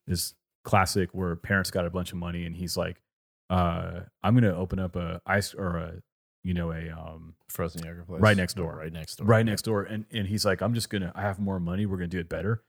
is 0.06 0.34
classic 0.62 1.10
where 1.12 1.34
parents 1.36 1.70
got 1.70 1.84
a 1.84 1.90
bunch 1.90 2.12
of 2.12 2.18
money 2.18 2.44
and 2.46 2.56
he's 2.56 2.76
like, 2.76 3.02
uh, 3.50 4.00
I'm 4.22 4.34
gonna 4.34 4.54
open 4.54 4.78
up 4.78 4.94
a 4.96 5.20
ice 5.26 5.52
or 5.52 5.76
a 5.76 6.02
you 6.45 6.55
know 6.55 6.70
a 6.70 6.88
um 6.90 7.34
Frozen 7.49 7.84
yogurt 7.84 8.07
place. 8.07 8.20
Right 8.20 8.36
next 8.36 8.55
door. 8.55 8.76
Right 8.76 8.92
next 8.92 9.16
door. 9.16 9.26
right 9.26 9.45
next 9.45 9.62
door 9.62 9.82
and 9.82 10.05
and 10.12 10.26
he's 10.28 10.45
like, 10.45 10.61
I'm 10.61 10.74
just 10.74 10.90
gonna 10.90 11.11
I 11.14 11.22
have 11.22 11.38
more 11.40 11.59
money, 11.59 11.86
we're 11.86 11.97
gonna 11.97 12.09
do 12.09 12.20
it 12.20 12.28
better, 12.28 12.62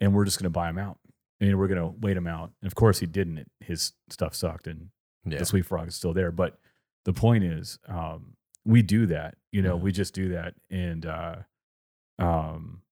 and 0.00 0.12
we're 0.14 0.24
just 0.26 0.38
gonna 0.38 0.50
buy 0.50 0.68
him 0.68 0.78
out. 0.78 0.98
And 1.40 1.58
we're 1.58 1.68
gonna 1.68 1.88
wait 1.88 2.16
him 2.16 2.26
out. 2.26 2.52
And 2.60 2.66
of 2.66 2.74
course 2.74 2.98
he 3.00 3.06
didn't. 3.06 3.38
It, 3.38 3.50
his 3.60 3.92
stuff 4.10 4.34
sucked 4.34 4.66
and 4.66 4.90
Yeah. 5.24 5.38
the 5.38 5.44
sweet 5.46 5.66
frog 5.66 5.88
is 5.88 5.94
still 5.94 6.12
there. 6.12 6.30
But 6.30 6.58
the 7.04 7.12
point 7.12 7.42
is, 7.44 7.78
um, 7.88 8.36
we 8.64 8.80
do 8.82 9.06
that. 9.06 9.36
You 9.50 9.60
know, 9.62 9.76
Mhm. 9.76 9.82
we 9.82 9.92
just 9.92 10.14
do 10.14 10.28
that, 10.30 10.54
and 10.70 11.04
uh, 11.04 11.36
um, 12.18 12.82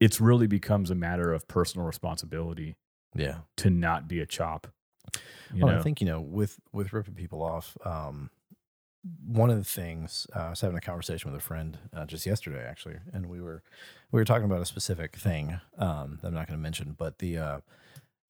it's 0.00 0.20
really 0.20 0.46
becomes 0.46 0.90
a 0.90 0.94
matter 0.94 1.32
of 1.32 1.46
personal 1.48 1.86
responsibility 1.86 2.76
Yeah. 3.14 3.40
to 3.58 3.70
not 3.70 4.08
be 4.08 4.20
a 4.20 4.26
chop. 4.26 4.68
You 5.52 5.64
well, 5.64 5.74
know, 5.74 5.78
I 5.80 5.82
think 5.82 6.00
you 6.00 6.06
know 6.06 6.20
with 6.20 6.58
with 6.72 6.92
ripping 6.92 7.14
people 7.14 7.42
off. 7.42 7.76
Um, 7.84 8.30
one 9.26 9.50
of 9.50 9.56
the 9.58 9.64
things 9.64 10.26
uh, 10.34 10.40
I 10.40 10.50
was 10.50 10.60
having 10.60 10.76
a 10.76 10.80
conversation 10.80 11.30
with 11.32 11.40
a 11.40 11.44
friend 11.44 11.78
uh, 11.92 12.06
just 12.06 12.26
yesterday, 12.26 12.64
actually, 12.64 12.98
and 13.12 13.26
we 13.26 13.40
were 13.40 13.62
we 14.12 14.20
were 14.20 14.24
talking 14.24 14.44
about 14.44 14.60
a 14.62 14.66
specific 14.66 15.16
thing 15.16 15.60
um, 15.78 16.18
that 16.22 16.28
I'm 16.28 16.34
not 16.34 16.46
going 16.46 16.58
to 16.58 16.62
mention, 16.62 16.92
but 16.96 17.18
the 17.18 17.38
uh, 17.38 17.60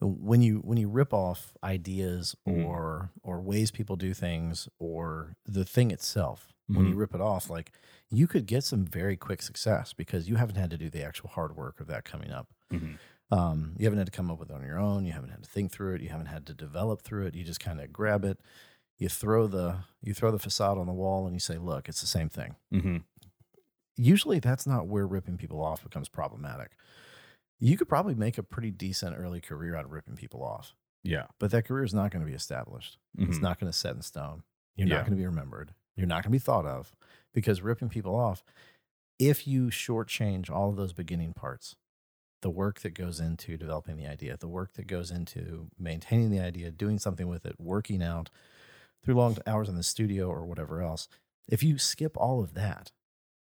when 0.01 0.43
you 0.43 0.59
when 0.61 0.79
you 0.79 0.89
rip 0.89 1.13
off 1.15 1.55
ideas 1.65 2.35
Mhm. 2.47 2.75
or 2.75 3.11
or 3.23 3.41
ways 3.41 3.71
people 3.71 3.97
do 3.97 4.15
things 4.15 4.69
or 4.79 5.37
the 5.47 5.65
thing 5.65 5.91
itself, 5.91 6.53
when 6.73 6.87
you 6.87 6.95
Mhm. 6.95 6.97
rip 6.97 7.15
it 7.15 7.21
off, 7.21 7.51
like 7.51 7.73
you 8.11 8.27
could 8.27 8.47
get 8.47 8.65
some 8.65 8.85
very 8.87 9.17
quick 9.17 9.43
success 9.43 9.93
because 9.93 10.29
you 10.29 10.37
haven't 10.37 10.57
had 10.57 10.71
to 10.71 10.79
do 10.79 10.91
the 10.91 11.05
actual 11.05 11.31
hard 11.31 11.57
work 11.57 11.81
of 11.81 11.87
that 11.89 12.05
coming 12.05 12.33
up. 12.33 12.49
Mhm. 12.71 12.99
Um, 13.31 13.75
you 13.79 13.87
haven't 13.87 13.99
had 13.99 14.07
to 14.07 14.13
come 14.13 14.31
up 14.31 14.39
with 14.39 14.51
it 14.51 14.55
on 14.55 14.63
your 14.63 14.79
own. 14.79 15.07
You 15.07 15.13
haven't 15.13 15.31
had 15.31 15.43
to 15.43 15.49
think 15.49 15.73
through 15.73 15.95
it. 15.95 16.03
You 16.03 16.11
haven't 16.11 16.27
had 16.27 16.47
to 16.47 16.55
develop 16.55 17.01
through 17.03 17.27
it. 17.27 17.35
You 17.35 17.45
just 17.45 17.61
kind 17.61 17.81
of 17.81 17.93
grab 17.93 18.25
it. 18.25 18.39
You 19.03 19.09
throw 19.09 19.49
the 19.49 19.83
you 20.01 20.15
throw 20.15 20.31
the 20.31 20.39
facade 20.39 20.79
on 20.79 20.87
the 20.87 20.93
wall 20.93 21.27
and 21.27 21.35
you 21.35 21.41
say, 21.41 21.59
"Look, 21.59 21.89
it's 21.89 22.01
the 22.01 22.07
same 22.07 22.29
thing." 22.29 22.55
Mhm. 22.73 23.03
Usually, 23.97 24.39
that's 24.39 24.65
not 24.65 24.87
where 24.87 25.09
ripping 25.09 25.39
people 25.39 25.61
off 25.61 25.83
becomes 25.83 26.09
problematic. 26.09 26.77
You 27.59 27.77
could 27.77 27.89
probably 27.89 28.15
make 28.15 28.39
a 28.39 28.45
pretty 28.45 28.71
decent 28.71 29.17
early 29.19 29.41
career 29.41 29.75
out 29.75 29.85
of 29.85 29.91
ripping 29.91 30.15
people 30.15 30.45
off, 30.45 30.77
yeah, 31.03 31.27
but 31.41 31.51
that 31.51 31.65
career 31.65 31.83
is 31.83 31.93
not 31.93 32.13
going 32.13 32.25
to 32.25 32.31
be 32.31 32.35
established. 32.37 32.97
It's 33.19 33.39
Mhm. 33.39 33.43
not 33.43 33.59
going 33.59 33.73
to 33.73 33.77
set 33.77 33.97
in 33.97 34.03
stone. 34.03 34.45
You're 34.77 34.87
Yeah. 34.87 34.99
not 34.99 35.07
going 35.07 35.17
to 35.17 35.21
be 35.21 35.27
remembered. 35.27 35.75
You're 35.97 36.07
not 36.07 36.23
going 36.23 36.31
to 36.31 36.39
be 36.39 36.39
thought 36.39 36.65
of 36.65 36.95
because 37.33 37.61
ripping 37.61 37.89
people 37.89 38.15
off, 38.15 38.45
if 39.19 39.49
you 39.49 39.67
shortchange 39.67 40.49
all 40.49 40.71
of 40.71 40.77
those 40.77 40.93
beginning 40.93 41.33
parts, 41.33 41.75
the 42.41 42.51
work 42.51 42.81
that 42.83 42.95
goes 42.95 43.19
into 43.19 43.57
developing 43.57 43.97
the 43.97 44.07
idea, 44.07 44.37
the 44.37 44.47
work 44.49 44.75
that 44.75 44.87
goes 44.87 45.11
into 45.11 45.71
maintaining 45.77 46.31
the 46.31 46.39
idea, 46.41 46.71
doing 46.71 47.01
something 47.01 47.27
with 47.27 47.45
it, 47.45 47.59
working 47.59 48.01
out 48.01 48.31
through 49.03 49.15
long 49.15 49.37
hours 49.47 49.69
in 49.69 49.77
the 49.77 49.83
studio 49.83 50.29
or 50.29 50.45
whatever 50.47 50.83
else, 50.83 51.09
if 51.49 51.63
you 51.63 51.79
skip 51.79 52.17
all 52.17 52.43
of 52.43 52.55
that, 52.55 52.93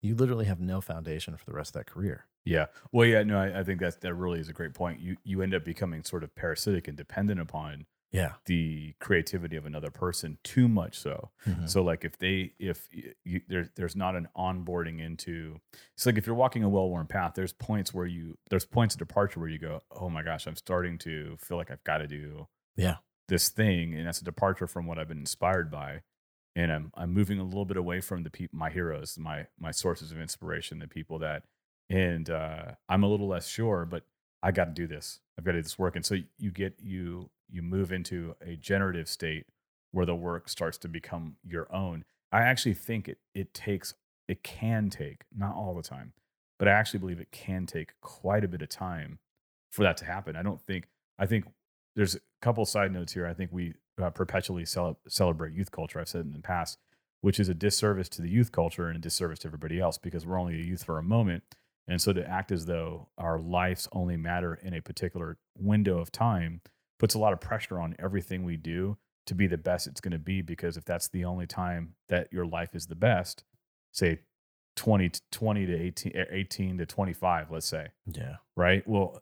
you 0.01 0.15
literally 0.15 0.45
have 0.47 0.61
no 0.61 0.81
foundation 0.81 1.37
for 1.37 1.45
the 1.45 1.53
rest 1.55 1.71
of 1.71 1.81
that 1.81 1.87
career. 1.91 2.27
yeah. 2.45 2.67
Well, 2.93 3.07
yeah, 3.07 3.23
no, 3.25 3.39
I, 3.39 3.61
I 3.61 3.65
think 3.65 3.81
that 3.81 4.01
that 4.01 4.15
really 4.15 4.41
is 4.41 4.49
a 4.49 4.53
great 4.53 4.73
point. 4.75 5.01
You 5.01 5.17
you 5.25 5.43
end 5.43 5.55
up 5.55 5.65
becoming 5.65 6.05
sort 6.05 6.23
of 6.25 6.35
parasitic 6.35 6.87
and 6.89 6.97
dependent 6.97 7.41
upon 7.41 7.87
Yeah. 8.13 8.35
the 8.47 8.95
creativity 9.01 9.57
of 9.57 9.67
another 9.67 9.91
person 9.91 10.39
too 10.45 10.69
much 10.69 10.99
so. 10.99 11.31
Mhm. 11.47 11.69
So 11.69 11.83
like 11.83 12.05
if 12.05 12.17
they 12.19 12.53
if 12.59 12.89
you, 13.25 13.41
there 13.49 13.69
there's 13.75 13.97
not 13.97 14.15
an 14.15 14.29
onboarding 14.37 15.01
into 15.01 15.59
it's 15.95 16.07
like 16.07 16.17
if 16.17 16.27
you're 16.27 16.37
walking 16.37 16.63
a 16.63 16.69
well-worn 16.69 17.07
path, 17.09 17.33
there's 17.35 17.53
points 17.53 17.93
where 17.93 18.07
you 18.07 18.39
there's 18.51 18.65
points 18.65 18.95
of 18.95 19.01
departure 19.01 19.41
where 19.41 19.49
you 19.51 19.59
go, 19.59 19.81
oh 19.91 20.09
my 20.09 20.23
gosh, 20.23 20.47
I'm 20.47 20.57
starting 20.57 20.97
to 20.99 21.37
feel 21.41 21.57
like 21.59 21.71
I've 21.73 21.85
got 21.85 21.99
to 21.99 22.07
do 22.07 22.47
Yeah. 22.77 22.99
This 23.29 23.49
thing, 23.49 23.95
and 23.95 24.07
that's 24.07 24.21
a 24.21 24.25
departure 24.25 24.67
from 24.67 24.87
what 24.87 24.99
I've 24.99 25.09
been 25.09 25.19
inspired 25.19 25.71
by, 25.71 26.03
and 26.57 26.73
I'm 26.73 26.93
I'm 26.95 27.13
moving 27.13 27.39
a 27.39 27.45
little 27.45 27.65
bit 27.65 27.77
away 27.77 28.01
from 28.01 28.23
the 28.23 28.31
people 28.31 28.59
my 28.59 28.71
heroes, 28.71 29.19
my 29.19 29.47
my 29.59 29.71
sources 29.71 30.11
of 30.11 30.21
inspiration, 30.21 30.79
the 30.79 30.89
people 30.89 31.19
that, 31.21 31.45
and 31.89 32.29
uh, 32.29 32.73
I'm 32.89 33.05
a 33.05 33.09
little 33.09 33.29
less 33.29 33.47
sure, 33.47 33.85
but 33.85 34.05
I 34.43 34.51
got 34.51 34.65
to 34.67 34.73
do 34.73 34.87
this. 34.87 35.21
I've 35.39 35.45
got 35.45 35.53
to 35.53 35.59
do 35.59 35.63
this 35.63 35.79
work, 35.79 35.97
and 35.97 36.05
so 36.05 36.17
you 36.39 36.51
get 36.51 36.75
you 36.83 37.31
you 37.51 37.63
move 37.63 37.93
into 37.93 38.35
a 38.45 38.57
generative 38.57 39.09
state 39.09 39.47
where 39.93 40.07
the 40.07 40.15
work 40.15 40.49
starts 40.49 40.79
to 40.79 40.89
become 40.89 41.37
your 41.47 41.73
own. 41.75 42.05
I 42.33 42.41
actually 42.43 42.75
think 42.75 43.09
it 43.09 43.19
it 43.35 43.55
takes 43.55 43.95
it 44.27 44.43
can 44.43 44.91
take 44.91 45.25
not 45.37 45.55
all 45.55 45.75
the 45.75 45.83
time, 45.83 46.13
but 46.59 46.69
I 46.69 46.73
actually 46.73 47.01
believe 47.01 47.21
it 47.21 47.31
can 47.31 47.67
take 47.67 47.93
quite 48.01 48.45
a 48.45 48.49
bit 48.49 48.63
of 48.63 48.69
time 48.69 49.19
for 49.71 49.83
that 49.83 49.97
to 49.99 50.05
happen. 50.05 50.37
I 50.37 50.43
don't 50.43 50.61
think. 50.61 50.89
I 51.19 51.27
think 51.27 51.47
there's 51.99 52.15
a 52.15 52.21
couple 52.41 52.65
side 52.65 52.93
notes 52.93 53.13
here. 53.13 53.27
I 53.27 53.35
think 53.35 53.51
we 53.53 53.75
uh, 54.01 54.11
perpetually 54.11 54.65
cel- 54.65 55.01
celebrate 55.09 55.53
youth 55.53 55.73
culture. 55.73 55.99
I've 55.99 56.09
said 56.09 56.21
in 56.25 56.33
the 56.33 56.39
past, 56.39 56.79
which 57.23 57.41
is 57.41 57.49
a 57.49 57.55
disservice 57.55 58.09
to 58.11 58.23
the 58.23 58.31
youth 58.31 58.53
culture 58.53 58.87
and 58.87 58.97
a 58.97 59.01
disservice 59.01 59.41
to 59.41 59.49
everybody 59.49 59.81
else 59.81 59.99
because 59.99 60.25
we're 60.25 60.39
only 60.39 60.55
a 60.55 60.65
youth 60.65 60.85
for 60.85 60.99
a 60.99 61.03
moment. 61.03 61.43
And 61.89 62.01
so 62.01 62.13
to 62.13 62.25
act 62.25 62.53
as 62.53 62.67
though 62.67 63.09
our 63.19 63.41
lives 63.41 63.89
only 63.93 64.17
matter 64.17 64.55
in 64.55 64.75
a 64.75 64.81
particular 64.81 65.39
window 65.59 65.99
of 65.99 66.13
time 66.13 66.61
puts 67.01 67.15
a 67.15 67.19
lot 67.19 67.33
of 67.33 67.41
pressure 67.41 67.81
on 67.81 67.97
everything 67.99 68.45
we 68.45 68.57
do 68.57 68.97
to 69.27 69.35
be 69.35 69.49
the 69.49 69.59
best 69.59 69.89
it's 69.89 70.01
going 70.01 70.13
to 70.13 70.19
be. 70.21 70.41
Because 70.41 70.77
if 70.77 70.85
that's 70.85 71.09
the 71.09 71.25
only 71.25 71.49
time 71.49 71.95
that 72.09 72.33
your 72.33 72.47
life 72.47 72.77
is 72.77 72.87
the 72.87 72.95
best, 72.95 73.43
say 73.93 74.21
20 74.77 75.09
to 75.09 75.21
20 75.33 75.67
to 75.67 75.75
18, 75.75 76.13
18 76.31 76.79
to 76.79 76.87
25, 76.87 77.51
let's 77.51 77.67
say, 77.67 77.89
Yeah. 78.07 78.37
right? 78.57 78.87
Well, 78.87 79.21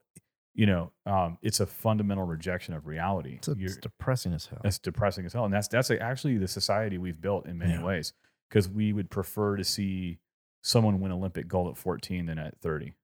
you 0.56 0.66
know, 0.66 0.90
um, 1.04 1.36
it's 1.42 1.60
a 1.60 1.66
fundamental 1.66 2.24
rejection 2.24 2.72
of 2.74 2.86
reality. 2.86 3.34
It's, 3.36 3.48
it's 3.48 3.76
depressing 3.76 4.32
as 4.32 4.46
hell. 4.46 4.60
that's 4.62 4.78
depressing 4.78 5.26
as 5.26 5.32
hell, 5.34 5.44
and 5.44 5.52
that's 5.54 5.68
that's 5.68 5.90
actually 5.90 6.38
the 6.38 6.48
society 6.48 6.96
we've 6.98 7.20
built 7.20 7.46
in 7.46 7.58
many 7.58 7.74
Yeah. 7.74 7.84
ways 7.84 8.12
because 8.48 8.68
we 8.68 8.92
would 8.92 9.10
prefer 9.10 9.56
to 9.56 9.64
see 9.64 10.18
someone 10.62 11.00
win 11.00 11.12
Olympic 11.12 11.46
gold 11.46 11.68
at 11.68 11.76
14 11.76 12.26
than 12.26 12.38
at 12.38 12.58
30. 12.58 12.94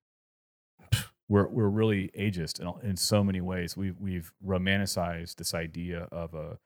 We're 1.29 1.47
we're 1.49 1.69
really 1.69 2.11
ageist 2.19 2.61
in, 2.61 2.89
in 2.91 2.97
so 2.97 3.23
many 3.25 3.41
ways. 3.41 3.77
We've 3.77 3.99
we've 3.99 4.33
romanticized 4.45 5.37
this 5.37 5.55
idea 5.55 6.09
of 6.13 6.35
a, 6.35 6.59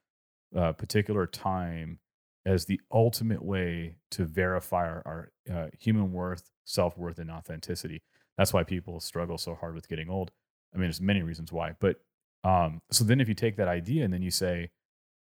a 0.54 0.72
particular 0.72 1.26
time 1.26 1.98
as 2.44 2.64
the 2.66 2.80
ultimate 2.92 3.44
way 3.44 3.96
to 4.12 4.24
verify 4.24 4.86
our, 4.88 5.02
our 5.04 5.30
uh, 5.52 5.66
human 5.78 6.12
worth, 6.12 6.50
self 6.64 6.96
worth, 6.96 7.18
and 7.18 7.30
authenticity. 7.30 8.02
That's 8.38 8.52
why 8.52 8.62
people 8.64 8.98
struggle 9.00 9.38
so 9.38 9.54
hard 9.54 9.74
with 9.74 9.88
getting 9.88 10.08
old. 10.08 10.32
I 10.76 10.78
mean, 10.78 10.88
there's 10.88 11.00
many 11.00 11.22
reasons 11.22 11.50
why, 11.50 11.72
but 11.80 11.96
um, 12.44 12.82
so 12.92 13.02
then 13.02 13.20
if 13.20 13.28
you 13.28 13.34
take 13.34 13.56
that 13.56 13.66
idea 13.66 14.04
and 14.04 14.12
then 14.12 14.22
you 14.22 14.30
say, 14.30 14.70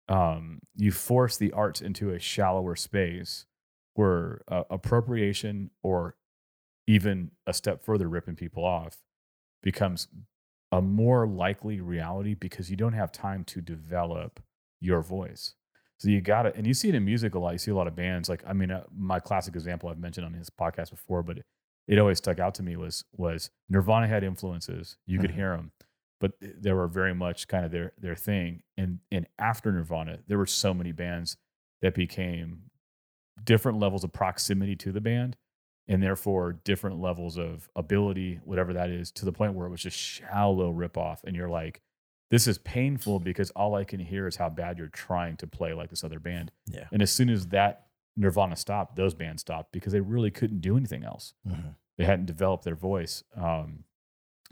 um, 0.10 0.60
you 0.76 0.92
force 0.92 1.38
the 1.38 1.52
arts 1.52 1.82
into 1.82 2.10
a 2.10 2.20
shallower 2.20 2.76
space 2.76 3.46
where 3.94 4.42
uh, 4.48 4.64
appropriation 4.70 5.70
or 5.84 6.16
even 6.88 7.32
a 7.46 7.54
step 7.54 7.84
further 7.84 8.08
ripping 8.08 8.36
people 8.36 8.66
off 8.66 8.98
becomes 9.62 10.08
a 10.72 10.82
more 10.82 11.28
likely 11.28 11.80
reality 11.80 12.34
because 12.34 12.72
you 12.72 12.78
don't 12.78 12.94
have 12.94 13.12
time 13.12 13.44
to 13.44 13.62
develop 13.62 14.40
your 14.80 15.02
voice. 15.02 15.54
So 15.98 16.10
you 16.10 16.22
got 16.22 16.44
to, 16.44 16.56
and 16.56 16.66
you 16.66 16.74
see 16.74 16.90
it 16.90 16.96
in 16.96 17.06
music 17.06 17.36
a 17.36 17.40
lot. 17.40 17.52
You 17.52 17.60
see 17.60 17.72
a 17.72 17.76
lot 17.76 17.88
of 17.88 17.96
bands 17.96 18.28
like, 18.28 18.44
I 18.48 18.54
mean, 18.54 18.72
uh, 18.72 18.84
my 18.98 19.20
classic 19.20 19.54
example 19.54 19.90
I've 19.90 20.00
mentioned 20.00 20.26
on 20.26 20.34
his 20.34 20.50
podcast 20.50 20.90
before, 20.90 21.22
but 21.22 21.40
it, 21.92 22.00
always 22.00 22.18
stuck 22.18 22.40
out 22.40 22.56
to 22.56 22.64
me 22.64 22.76
was 22.76 23.04
was 23.16 23.52
Nirvana 23.70 24.08
had 24.08 24.24
influences. 24.24 24.98
You 25.06 25.20
could 25.20 25.32
Mhm. 25.32 25.36
hear 25.36 25.56
them, 25.58 25.72
but 26.20 26.34
they 26.42 26.72
were 26.74 26.88
very 26.88 27.14
much 27.14 27.48
kind 27.48 27.66
of 27.66 27.72
their 27.72 27.92
their 27.98 28.16
thing. 28.16 28.64
And 28.78 29.00
and 29.12 29.28
after 29.38 29.72
Nirvana, 29.72 30.20
there 30.28 30.38
were 30.38 30.46
so 30.46 30.74
many 30.74 30.92
bands 30.92 31.38
that 31.82 31.94
became 31.94 32.72
different 33.44 33.80
levels 33.80 34.04
of 34.04 34.12
proximity 34.14 34.76
to 34.78 34.92
the 34.92 35.02
band, 35.02 35.36
and 35.88 36.02
therefore 36.04 36.54
different 36.54 37.00
levels 37.02 37.38
of 37.38 37.70
ability, 37.76 38.40
whatever 38.46 38.72
that 38.74 38.90
is, 38.90 39.12
to 39.14 39.26
the 39.26 39.32
point 39.32 39.54
where 39.54 39.68
it 39.68 39.72
was 39.72 39.82
just 39.82 39.98
shallow 39.98 40.72
ripoff. 40.72 41.24
And 41.24 41.36
you're 41.36 41.50
like, 41.50 41.82
this 42.30 42.48
is 42.48 42.58
painful 42.60 43.20
because 43.20 43.50
all 43.52 43.76
I 43.76 43.84
can 43.84 44.00
hear 44.00 44.28
is 44.28 44.36
how 44.38 44.50
bad 44.50 44.78
you're 44.78 44.88
trying 44.88 45.38
to 45.38 45.48
play 45.48 45.74
like 45.74 45.90
this 45.90 46.04
other 46.04 46.20
band. 46.20 46.52
Yeah. 46.68 46.88
And 46.92 47.02
as 47.02 47.12
soon 47.12 47.30
as 47.30 47.48
that 47.48 47.88
Nirvana 48.16 48.56
stopped, 48.56 48.96
those 48.96 49.14
bands 49.14 49.42
stopped 49.42 49.72
because 49.72 49.92
they 49.94 50.02
really 50.02 50.32
couldn't 50.32 50.60
do 50.60 50.78
anything 50.78 51.04
else 51.04 51.34
Mhm. 51.48 51.76
They 52.02 52.08
hadn't 52.08 52.26
developed 52.26 52.64
their 52.64 52.76
voice. 52.76 53.24
Um, 53.38 53.84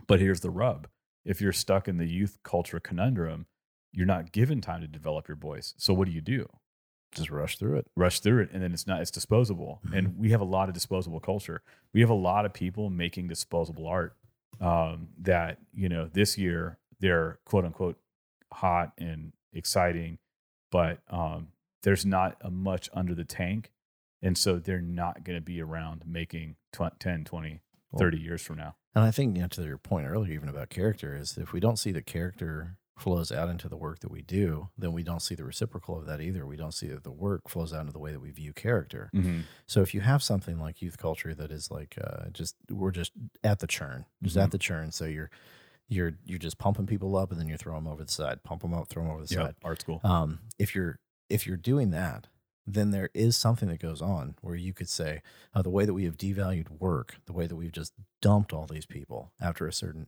but 0.05 0.19
here's 0.19 0.41
the 0.41 0.51
rub: 0.51 0.87
if 1.25 1.41
you're 1.41 1.51
stuck 1.51 1.87
in 1.87 1.97
the 1.97 2.05
youth 2.05 2.37
culture 2.43 2.79
conundrum, 2.79 3.47
you're 3.91 4.05
not 4.05 4.31
given 4.31 4.61
time 4.61 4.81
to 4.81 4.87
develop 4.87 5.27
your 5.27 5.35
voice. 5.35 5.73
So 5.77 5.91
what 5.91 6.05
do 6.05 6.11
you 6.11 6.21
do? 6.21 6.47
Just 7.11 7.31
rush 7.31 7.57
through 7.57 7.77
it. 7.77 7.87
Rush 7.95 8.19
through 8.19 8.43
it, 8.43 8.49
and 8.53 8.61
then 8.61 8.71
it's 8.71 8.85
not 8.85 9.01
it's 9.01 9.09
disposable. 9.09 9.81
And 9.91 10.15
we 10.15 10.29
have 10.29 10.41
a 10.41 10.45
lot 10.45 10.69
of 10.69 10.75
disposable 10.75 11.19
culture. 11.19 11.63
We 11.91 12.01
have 12.01 12.11
a 12.11 12.13
lot 12.13 12.45
of 12.45 12.53
people 12.53 12.91
making 12.91 13.29
disposable 13.29 13.87
art 13.87 14.15
um, 14.61 15.07
that 15.21 15.57
you 15.73 15.89
know 15.89 16.07
this 16.13 16.37
year 16.37 16.77
they're 16.99 17.39
quote 17.45 17.65
unquote 17.65 17.97
hot 18.53 18.91
and 18.99 19.33
exciting, 19.53 20.19
but 20.71 20.99
um, 21.09 21.47
there's 21.81 22.05
not 22.05 22.37
a 22.41 22.51
much 22.51 22.91
under 22.93 23.15
the 23.15 23.25
tank. 23.25 23.71
And 24.21 24.37
so 24.37 24.59
they're 24.59 24.81
not 24.81 25.23
going 25.23 25.37
to 25.37 25.41
be 25.43 25.61
around 25.61 26.03
making 26.05 26.55
tw- 26.73 26.99
10, 26.99 27.23
20, 27.25 27.61
Well, 27.91 27.99
30 27.99 28.17
years 28.19 28.41
from 28.41 28.57
now. 28.57 28.75
And 28.95 29.03
I 29.03 29.11
think, 29.11 29.35
you 29.35 29.41
know, 29.43 29.47
to 29.49 29.63
your 29.63 29.77
point 29.77 30.07
earlier, 30.07 30.33
even 30.33 30.49
about 30.49 30.69
character, 30.69 31.15
is 31.15 31.37
if 31.37 31.53
we 31.53 31.59
don't 31.59 31.77
see 31.79 31.91
the 31.91 32.01
character 32.01 32.77
flows 32.97 33.31
out 33.31 33.47
into 33.47 33.69
the 33.69 33.77
work 33.77 33.99
that 33.99 34.11
we 34.11 34.21
do, 34.21 34.67
then 34.77 34.91
we 34.91 35.03
don't 35.03 35.21
see 35.21 35.33
the 35.35 35.45
reciprocal 35.45 35.97
of 35.97 36.05
that 36.05 36.19
either. 36.19 36.45
We 36.45 36.57
don't 36.57 36.73
see 36.73 36.87
that 36.89 37.05
the 37.05 37.11
work 37.11 37.47
flows 37.47 37.71
out 37.73 37.81
into 37.81 37.93
the 37.93 37.99
way 37.99 38.11
that 38.11 38.19
we 38.19 38.31
view 38.31 38.51
character. 38.51 39.09
Mm-hmm. 39.15 39.41
So 39.67 39.81
if 39.81 39.93
you 39.93 40.01
have 40.01 40.21
something 40.21 40.59
like 40.59 40.81
youth 40.81 40.97
culture 40.97 41.33
that 41.33 41.49
is 41.49 41.71
like 41.71 41.97
uh, 42.03 42.25
just 42.33 42.55
we're 42.69 42.91
just 42.91 43.13
at 43.41 43.59
the 43.59 43.67
churn, 43.67 44.05
just 44.21 44.35
at 44.35 44.49
Mhm. 44.49 44.51
the 44.51 44.57
churn. 44.57 44.91
So 44.91 45.05
you're 45.05 45.29
you're 45.87 46.11
you're 46.25 46.39
just 46.39 46.57
pumping 46.57 46.87
people 46.87 47.15
up 47.15 47.31
and 47.31 47.39
then 47.39 47.47
you 47.47 47.55
throw 47.55 47.75
them 47.75 47.87
over 47.87 48.03
the 48.03 48.11
side, 48.11 48.43
pump 48.43 48.63
them 48.63 48.73
up, 48.73 48.89
throw 48.89 49.03
them 49.03 49.13
over 49.13 49.25
the 49.25 49.33
Yeah, 49.33 49.45
side. 49.45 49.55
art 49.63 49.79
school. 49.79 50.01
Um, 50.03 50.39
if 50.57 50.75
you're 50.75 50.99
if 51.29 51.47
you're 51.47 51.55
doing 51.57 51.91
that, 51.91 52.27
then 52.73 52.91
there 52.91 53.09
is 53.13 53.35
something 53.35 53.67
that 53.69 53.79
goes 53.79 54.01
on 54.01 54.35
where 54.41 54.55
you 54.55 54.73
could 54.73 54.89
say 54.89 55.21
uh, 55.53 55.61
the 55.61 55.69
way 55.69 55.85
that 55.85 55.93
we 55.93 56.03
have 56.05 56.17
devalued 56.17 56.69
work, 56.79 57.15
the 57.25 57.33
way 57.33 57.47
that 57.47 57.55
we've 57.55 57.71
just 57.71 57.93
dumped 58.21 58.53
all 58.53 58.65
these 58.67 58.85
people 58.85 59.31
after 59.41 59.67
a 59.67 59.73
certain 59.73 60.07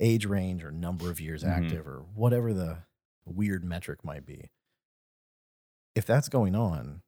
age 0.00 0.24
range 0.24 0.64
or 0.64 0.70
number 0.72 1.10
of 1.10 1.20
years 1.20 1.42
Mhm. 1.44 1.48
active 1.48 1.86
or 1.86 2.00
whatever 2.14 2.52
the 2.54 2.78
weird 3.24 3.62
metric 3.64 4.04
might 4.04 4.24
be. 4.26 4.50
If 5.94 6.06
that's 6.06 6.28
going 6.28 6.54
on, 6.54 7.02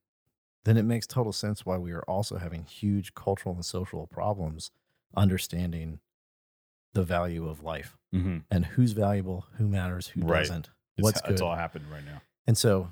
then 0.64 0.76
it 0.76 0.82
makes 0.84 1.06
total 1.06 1.32
sense 1.32 1.64
why 1.64 1.78
we 1.78 1.92
are 1.92 2.02
also 2.04 2.36
having 2.36 2.64
huge 2.64 3.14
cultural 3.14 3.54
and 3.54 3.64
social 3.64 4.06
problems 4.06 4.70
understanding 5.16 6.00
the 6.92 7.04
value 7.04 7.48
of 7.48 7.62
life 7.62 7.96
mm-hmm. 8.14 8.38
and 8.50 8.66
who's 8.66 8.92
valuable, 8.92 9.46
who 9.56 9.66
matters, 9.66 10.08
who 10.08 10.20
Right. 10.22 10.40
doesn't, 10.40 10.70
It's, 10.96 11.02
what's 11.04 11.18
it's 11.20 11.28
good. 11.28 11.40
all 11.40 11.54
happening 11.56 11.88
right 11.90 12.04
now. 12.04 12.20
And 12.46 12.56
so 12.56 12.90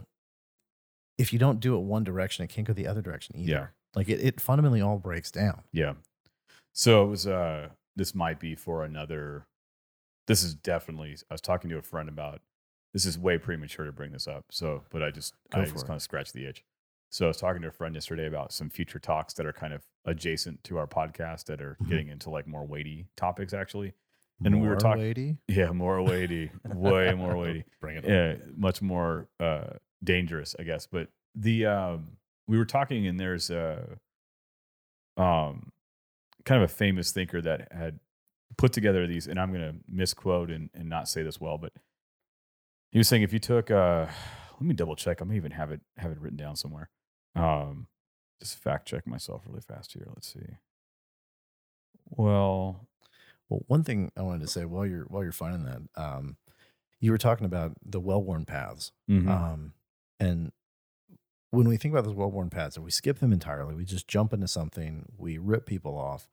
if 1.22 1.32
you 1.32 1.38
don't 1.38 1.60
do 1.60 1.74
it 1.76 1.80
one 1.80 2.04
direction, 2.04 2.44
it 2.44 2.48
can't 2.48 2.66
go 2.66 2.72
the 2.72 2.86
other 2.86 3.00
direction 3.02 3.36
either. 3.38 3.50
Yeah. 3.52 3.66
Like 3.94 4.08
it, 4.08 4.20
it 4.20 4.40
fundamentally 4.40 4.80
all 4.82 4.98
breaks 4.98 5.30
down. 5.30 5.62
Yeah. 5.72 5.94
So 6.72 7.04
it 7.04 7.08
was, 7.08 7.26
uh, 7.26 7.68
this 7.96 8.14
might 8.14 8.40
be 8.40 8.54
for 8.54 8.84
another, 8.84 9.46
this 10.26 10.42
is 10.42 10.54
definitely, 10.54 11.16
I 11.30 11.34
was 11.34 11.40
talking 11.40 11.70
to 11.70 11.78
a 11.78 11.82
friend 11.82 12.08
about, 12.08 12.40
this 12.92 13.06
is 13.06 13.18
way 13.18 13.38
premature 13.38 13.86
to 13.86 13.92
bring 13.92 14.12
this 14.12 14.26
up. 14.26 14.44
So, 14.50 14.82
but 14.90 15.02
I 15.02 15.10
just, 15.10 15.34
Go 15.50 15.60
I 15.60 15.64
just 15.64 15.76
it. 15.84 15.86
kind 15.86 15.96
of 15.96 16.02
scratched 16.02 16.32
the 16.32 16.46
itch. 16.46 16.64
So 17.10 17.26
I 17.26 17.28
was 17.28 17.36
talking 17.36 17.60
to 17.62 17.68
a 17.68 17.72
friend 17.72 17.94
yesterday 17.94 18.26
about 18.26 18.52
some 18.52 18.70
future 18.70 18.98
talks 18.98 19.34
that 19.34 19.44
are 19.46 19.52
kind 19.52 19.74
of 19.74 19.82
adjacent 20.06 20.64
to 20.64 20.78
our 20.78 20.86
podcast 20.86 21.44
that 21.46 21.60
are 21.60 21.76
Mhm. 21.82 21.88
getting 21.88 22.08
into 22.08 22.30
like 22.30 22.46
more 22.46 22.64
weighty 22.66 23.06
topics 23.16 23.52
actually. 23.52 23.92
And 24.44 24.60
we 24.60 24.66
were 24.66 24.76
talking, 24.76 25.02
weighty? 25.02 25.36
Yeah, 25.46 25.70
more 25.70 26.02
weighty, 26.02 26.50
way 26.64 27.14
more 27.16 27.36
weighty. 27.36 27.64
Bring 27.80 27.98
it 27.98 28.04
up. 28.04 28.10
yeah, 28.10 28.34
much 28.56 28.82
more 28.82 29.28
uh, 29.38 29.74
dangerous, 30.02 30.54
I 30.58 30.62
guess. 30.64 30.86
But 30.86 31.08
the 31.34 31.66
um, 31.66 32.16
we 32.46 32.58
were 32.58 32.64
talking, 32.64 33.06
and 33.06 33.18
there's 33.18 33.50
a 33.50 33.98
um, 35.16 35.70
kind 36.44 36.62
of 36.62 36.70
a 36.70 36.72
famous 36.72 37.12
thinker 37.12 37.40
that 37.42 37.72
had 37.72 38.00
put 38.56 38.72
together 38.72 39.06
these, 39.06 39.26
and 39.26 39.38
I'm 39.40 39.52
going 39.52 39.62
to 39.62 39.74
misquote 39.88 40.50
and, 40.50 40.70
and 40.74 40.88
not 40.88 41.08
say 41.08 41.22
this 41.22 41.40
well, 41.40 41.58
but 41.58 41.72
he 42.90 42.98
was 42.98 43.08
saying 43.08 43.22
if 43.22 43.32
you 43.32 43.38
took, 43.38 43.70
uh, 43.70 44.06
let 44.52 44.62
me 44.62 44.74
double 44.74 44.96
check. 44.96 45.22
I 45.22 45.24
may 45.24 45.36
even 45.36 45.52
have 45.52 45.70
it 45.70 45.80
have 45.96 46.12
it 46.12 46.20
written 46.20 46.36
down 46.38 46.56
somewhere. 46.56 46.90
Um, 47.34 47.86
just 48.40 48.58
fact 48.58 48.86
check 48.88 49.06
myself 49.06 49.42
really 49.46 49.60
fast 49.62 49.92
here. 49.92 50.06
Let's 50.08 50.32
see. 50.32 50.56
Well, 52.10 52.88
Well, 53.48 53.62
one 53.66 53.84
thing 53.84 54.10
I 54.16 54.22
wanted 54.22 54.40
to 54.42 54.48
say 54.48 54.64
while 54.64 54.86
you're 54.86 55.04
while 55.04 55.22
you're 55.22 55.32
finding 55.32 55.64
that, 55.64 55.82
um, 55.96 56.36
you 57.00 57.10
were 57.10 57.18
talking 57.18 57.46
about 57.46 57.72
the 57.84 58.00
well-worn 58.00 58.44
paths. 58.44 58.92
mhm. 59.08 59.28
Um, 59.28 59.72
and 60.22 60.52
when 61.50 61.68
we 61.68 61.76
think 61.76 61.92
about 61.92 62.04
those 62.04 62.14
well-worn 62.14 62.48
paths, 62.50 62.76
if 62.76 62.82
we 62.82 62.90
skip 62.90 63.18
them 63.18 63.32
entirely, 63.32 63.74
we 63.74 63.84
just 63.84 64.08
jump 64.08 64.32
into 64.32 64.48
something, 64.48 65.06
we 65.18 65.36
rip 65.38 65.66
people 65.66 65.98
off, 65.98 66.30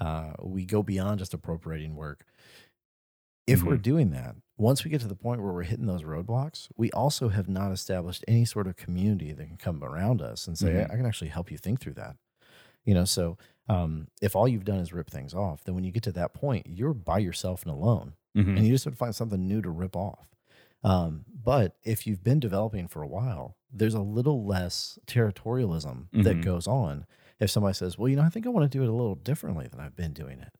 uh, 0.00 0.32
we 0.42 0.64
go 0.64 0.82
beyond 0.82 1.18
just 1.18 1.34
appropriating 1.34 1.94
work. 1.96 2.24
If 3.46 3.62
we're 3.62 3.76
Mhm. 3.76 3.82
doing 3.82 4.10
that, 4.12 4.36
once 4.56 4.84
we 4.84 4.90
get 4.90 5.02
to 5.02 5.08
the 5.08 5.14
point 5.16 5.42
where 5.42 5.52
we're 5.52 5.64
hitting 5.64 5.84
those 5.84 6.02
roadblocks, 6.02 6.68
we 6.78 6.90
also 6.92 7.28
have 7.28 7.46
not 7.46 7.72
established 7.72 8.24
any 8.26 8.46
sort 8.46 8.66
of 8.66 8.76
community 8.76 9.32
that 9.32 9.46
can 9.46 9.58
come 9.58 9.84
around 9.84 10.22
us 10.22 10.46
and 10.46 10.56
say, 10.56 10.72
Mhm. 10.72 10.90
I 10.90 10.96
can 10.96 11.04
actually 11.04 11.28
help 11.28 11.50
you 11.50 11.58
think 11.58 11.80
through 11.80 11.94
that. 11.94 12.16
You 12.84 12.94
know, 12.94 13.04
so 13.04 13.36
um, 13.68 14.08
if 14.22 14.34
all 14.36 14.46
you've 14.48 14.64
done 14.64 14.78
is 14.78 14.92
rip 14.92 15.10
things 15.10 15.32
off, 15.34 15.64
then 15.64 15.74
when 15.74 15.84
you 15.84 15.90
get 15.90 16.02
to 16.04 16.12
that 16.12 16.32
point, 16.34 16.66
you're 16.66 16.92
by 16.94 17.18
yourself 17.18 17.62
and 17.64 17.72
alone 17.72 18.14
Mhm. 18.36 18.56
and 18.56 18.66
you 18.66 18.72
just 18.72 18.84
have 18.84 18.92
to 18.94 18.98
find 18.98 19.14
something 19.14 19.46
new 19.46 19.60
to 19.62 19.70
rip 19.70 19.96
off. 19.96 20.33
Um, 20.84 21.24
but 21.28 21.76
if 21.84 22.06
you've 22.06 22.24
been 22.24 22.40
developing 22.40 22.88
for 22.88 23.02
a 23.02 23.08
while, 23.08 23.56
there's 23.72 23.94
a 23.94 24.00
little 24.02 24.46
less 24.46 24.98
territorialism 25.06 26.08
that 26.14 26.40
Mhm. 26.40 26.42
goes 26.42 26.66
on, 26.66 27.06
if 27.40 27.50
somebody 27.50 27.74
says, 27.74 27.98
"Well, 27.98 28.08
you 28.08 28.16
know, 28.16 28.22
I 28.22 28.28
think 28.30 28.46
I 28.46 28.50
want 28.50 28.70
to 28.70 28.78
do 28.78 28.84
it 28.84 28.88
a 28.88 28.92
little 28.92 29.16
differently 29.16 29.66
than 29.68 29.80
I've 29.80 29.96
been 29.96 30.12
doing 30.12 30.40
it," 30.40 30.52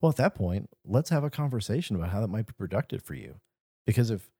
well, 0.00 0.10
at 0.10 0.16
that 0.16 0.34
point, 0.34 0.70
let's 0.84 1.10
have 1.10 1.24
a 1.24 1.30
conversation 1.30 1.96
about 1.96 2.10
how 2.10 2.20
that 2.20 2.28
might 2.28 2.46
be 2.46 2.54
productive 2.54 3.02
for 3.02 3.14
you. 3.14 3.40
Because 3.86 4.10
if 4.10 4.30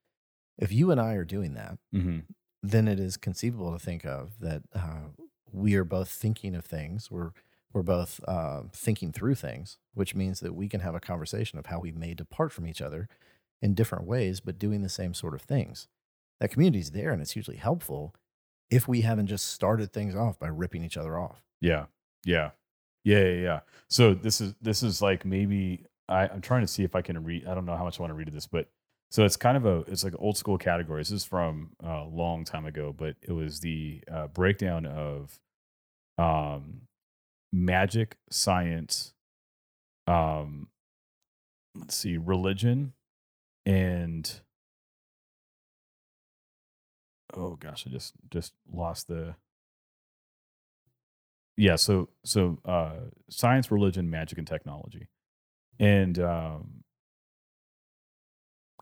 if 0.58 0.72
you 0.72 0.90
and 0.92 1.00
I 1.00 1.14
are 1.14 1.24
doing 1.24 1.54
that, 1.54 1.78
Mm-hmm. 1.94 2.20
then 2.62 2.88
it 2.88 3.00
is 3.00 3.16
conceivable 3.16 3.72
to 3.72 3.78
think 3.78 4.04
of 4.06 4.38
that 4.40 4.62
uh, 4.74 5.08
we 5.50 5.74
are 5.74 5.84
both 5.84 6.08
thinking 6.08 6.54
of 6.54 6.64
things. 6.64 7.10
We're 7.10 7.32
we're 7.72 7.82
both 7.82 8.20
uh, 8.28 8.64
thinking 8.72 9.12
through 9.12 9.34
things, 9.36 9.78
which 9.94 10.14
means 10.14 10.40
that 10.40 10.54
we 10.54 10.68
can 10.68 10.80
have 10.80 10.94
a 10.94 11.00
conversation 11.00 11.58
of 11.58 11.66
how 11.66 11.80
we 11.80 11.90
may 11.92 12.12
depart 12.14 12.52
from 12.52 12.66
each 12.66 12.82
other 12.82 13.08
in 13.62 13.74
different 13.74 14.06
ways, 14.06 14.40
but 14.40 14.58
doing 14.58 14.82
the 14.82 14.88
same 14.88 15.14
sort 15.14 15.34
of 15.34 15.42
things. 15.42 15.88
That 16.40 16.50
community 16.50 16.80
is 16.80 16.90
there, 16.90 17.12
and 17.12 17.22
it's 17.22 17.30
hugely 17.32 17.56
helpful 17.56 18.14
if 18.70 18.88
we 18.88 19.02
haven't 19.02 19.28
just 19.28 19.46
started 19.48 19.92
things 19.92 20.14
off 20.16 20.38
by 20.38 20.48
ripping 20.48 20.82
each 20.82 20.96
other 20.96 21.18
off. 21.18 21.44
Yeah. 21.60 21.86
Yeah. 22.24 22.50
Yeah. 23.04 23.20
Yeah. 23.20 23.40
Yeah. 23.40 23.60
So 23.88 24.14
this 24.14 24.40
is 24.40 24.54
this 24.60 24.82
is 24.82 25.00
like 25.00 25.24
maybe 25.24 25.86
I, 26.08 26.28
I'm 26.28 26.40
trying 26.40 26.62
to 26.62 26.66
see 26.66 26.82
if 26.82 26.96
I 26.96 27.02
can 27.02 27.22
read. 27.22 27.46
I 27.46 27.54
don't 27.54 27.64
know 27.64 27.76
how 27.76 27.84
much 27.84 27.98
I 27.98 28.02
want 28.02 28.10
to 28.10 28.14
read 28.16 28.28
of 28.28 28.34
this, 28.34 28.46
but 28.46 28.68
so 29.10 29.24
it's 29.24 29.36
kind 29.36 29.56
of 29.56 29.66
a 29.66 29.84
it's 29.90 30.02
like 30.02 30.14
old 30.18 30.36
school 30.36 30.58
category. 30.58 31.00
This 31.00 31.12
is 31.12 31.24
from 31.24 31.70
a 31.80 32.04
long 32.04 32.44
time 32.44 32.66
ago, 32.66 32.94
but 32.96 33.16
it 33.22 33.32
was 33.32 33.60
the 33.60 34.02
uh, 34.10 34.26
breakdown 34.28 34.86
of 34.86 35.38
um 36.18 36.82
magic, 37.52 38.16
science, 38.30 39.12
um 40.06 40.68
let's 41.74 41.94
see, 41.94 42.16
religion, 42.16 42.94
and 43.64 44.40
oh 47.34 47.56
gosh, 47.56 47.86
I 47.86 47.90
just 47.90 48.14
just 48.30 48.52
lost 48.72 49.08
the 49.08 49.34
yeah 51.56 51.76
so 51.76 52.08
so 52.24 52.58
uh 52.64 52.94
science 53.28 53.70
religion 53.70 54.10
magic 54.10 54.38
and 54.38 54.46
technology 54.46 55.08
and 55.78 56.18
um 56.18 56.82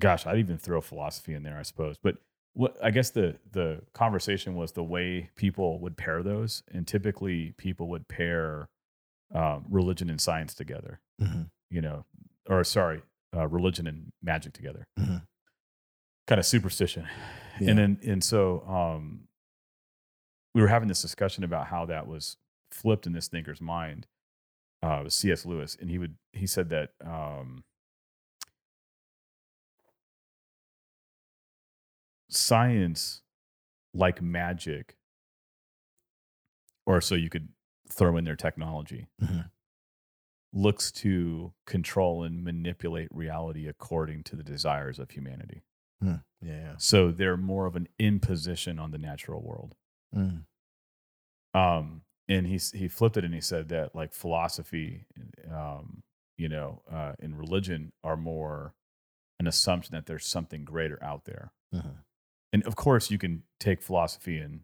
gosh 0.01 0.27
i'd 0.27 0.39
even 0.39 0.57
throw 0.57 0.81
philosophy 0.81 1.35
in 1.35 1.43
there 1.43 1.59
i 1.59 1.63
suppose 1.63 1.97
but 2.03 2.17
what 2.55 2.77
i 2.83 2.91
guess 2.91 3.11
the 3.11 3.37
the 3.51 3.81
conversation 3.93 4.55
was 4.55 4.73
the 4.73 4.85
way 4.85 5.31
people 5.37 5.81
would 5.81 5.97
pair 5.97 6.23
those 6.23 6.63
and 6.73 6.87
typically 6.87 7.55
people 7.59 7.89
would 7.89 8.07
pair 8.09 8.69
um, 9.35 9.65
religion 9.69 10.11
and 10.11 10.21
science 10.21 10.55
together 10.55 11.01
you 11.71 11.81
know 11.81 12.05
or 12.49 12.65
sorry 12.65 13.03
uh, 13.37 13.47
religion 13.49 13.87
and 13.87 14.13
magic 14.23 14.53
together 14.53 14.85
Mhm. 14.99 15.27
kind 16.27 16.39
of 16.39 16.47
superstition 16.47 17.07
Yeah. 17.61 17.71
and 17.71 17.79
then 17.79 17.99
and 18.05 18.25
so 18.25 18.61
um 18.67 19.29
we 20.55 20.61
were 20.63 20.69
having 20.69 20.89
this 20.89 21.01
discussion 21.03 21.45
about 21.45 21.67
how 21.69 21.87
that 21.87 22.07
was 22.07 22.37
flipped 22.73 23.07
in 23.07 23.13
this 23.13 23.29
thinker's 23.29 23.61
mind 23.61 24.07
uh 24.83 25.01
was 25.05 25.15
cs 25.15 25.45
lewis 25.47 25.77
and 25.81 25.91
he 25.91 25.99
would 25.99 26.17
he 26.33 26.47
said 26.47 26.69
that 26.71 26.91
um 27.05 27.65
science 32.29 33.23
like 33.93 34.23
magic 34.23 34.97
or 36.87 37.01
so 37.01 37.15
you 37.15 37.29
could 37.29 37.49
throw 37.89 38.17
in 38.17 38.25
their 38.25 38.37
technology 38.37 39.07
Mhm. 39.21 39.51
Looks 40.53 40.91
to 40.91 41.53
control 41.67 42.23
and 42.25 42.43
manipulate 42.43 43.09
reality 43.13 43.69
according 43.69 44.23
to 44.25 44.35
the 44.37 44.43
desires 44.43 44.99
of 44.99 45.11
humanity 45.11 45.63
Yeah, 46.03 46.19
yeah. 46.43 46.75
so 46.79 47.13
they're 47.13 47.37
more 47.37 47.67
of 47.67 47.77
an 47.77 47.89
imposition 47.99 48.79
on 48.79 48.91
the 48.91 48.99
natural 48.99 49.43
world 49.43 49.75
Mm. 50.15 50.45
um 51.55 52.03
and 52.29 52.47
he 52.47 52.59
he 52.75 52.89
flipped 52.89 53.17
it 53.17 53.25
and 53.25 53.35
he 53.35 53.41
said 53.41 53.69
that 53.69 53.95
like 53.95 54.13
philosophy 54.13 55.07
um 55.53 56.03
you 56.37 56.49
know 56.49 56.83
uh 56.91 57.13
in 57.21 57.37
religion 57.37 57.93
are 58.03 58.17
more 58.17 58.75
an 59.39 59.47
assumption 59.47 59.93
that 59.95 60.07
there's 60.07 60.27
something 60.27 60.65
greater 60.65 60.99
out 61.03 61.25
there 61.27 61.53
Mhm. 61.75 61.99
and 62.53 62.63
of 62.67 62.75
course 62.77 63.11
you 63.11 63.19
can 63.19 63.45
take 63.61 63.81
philosophy 63.83 64.39
and 64.39 64.63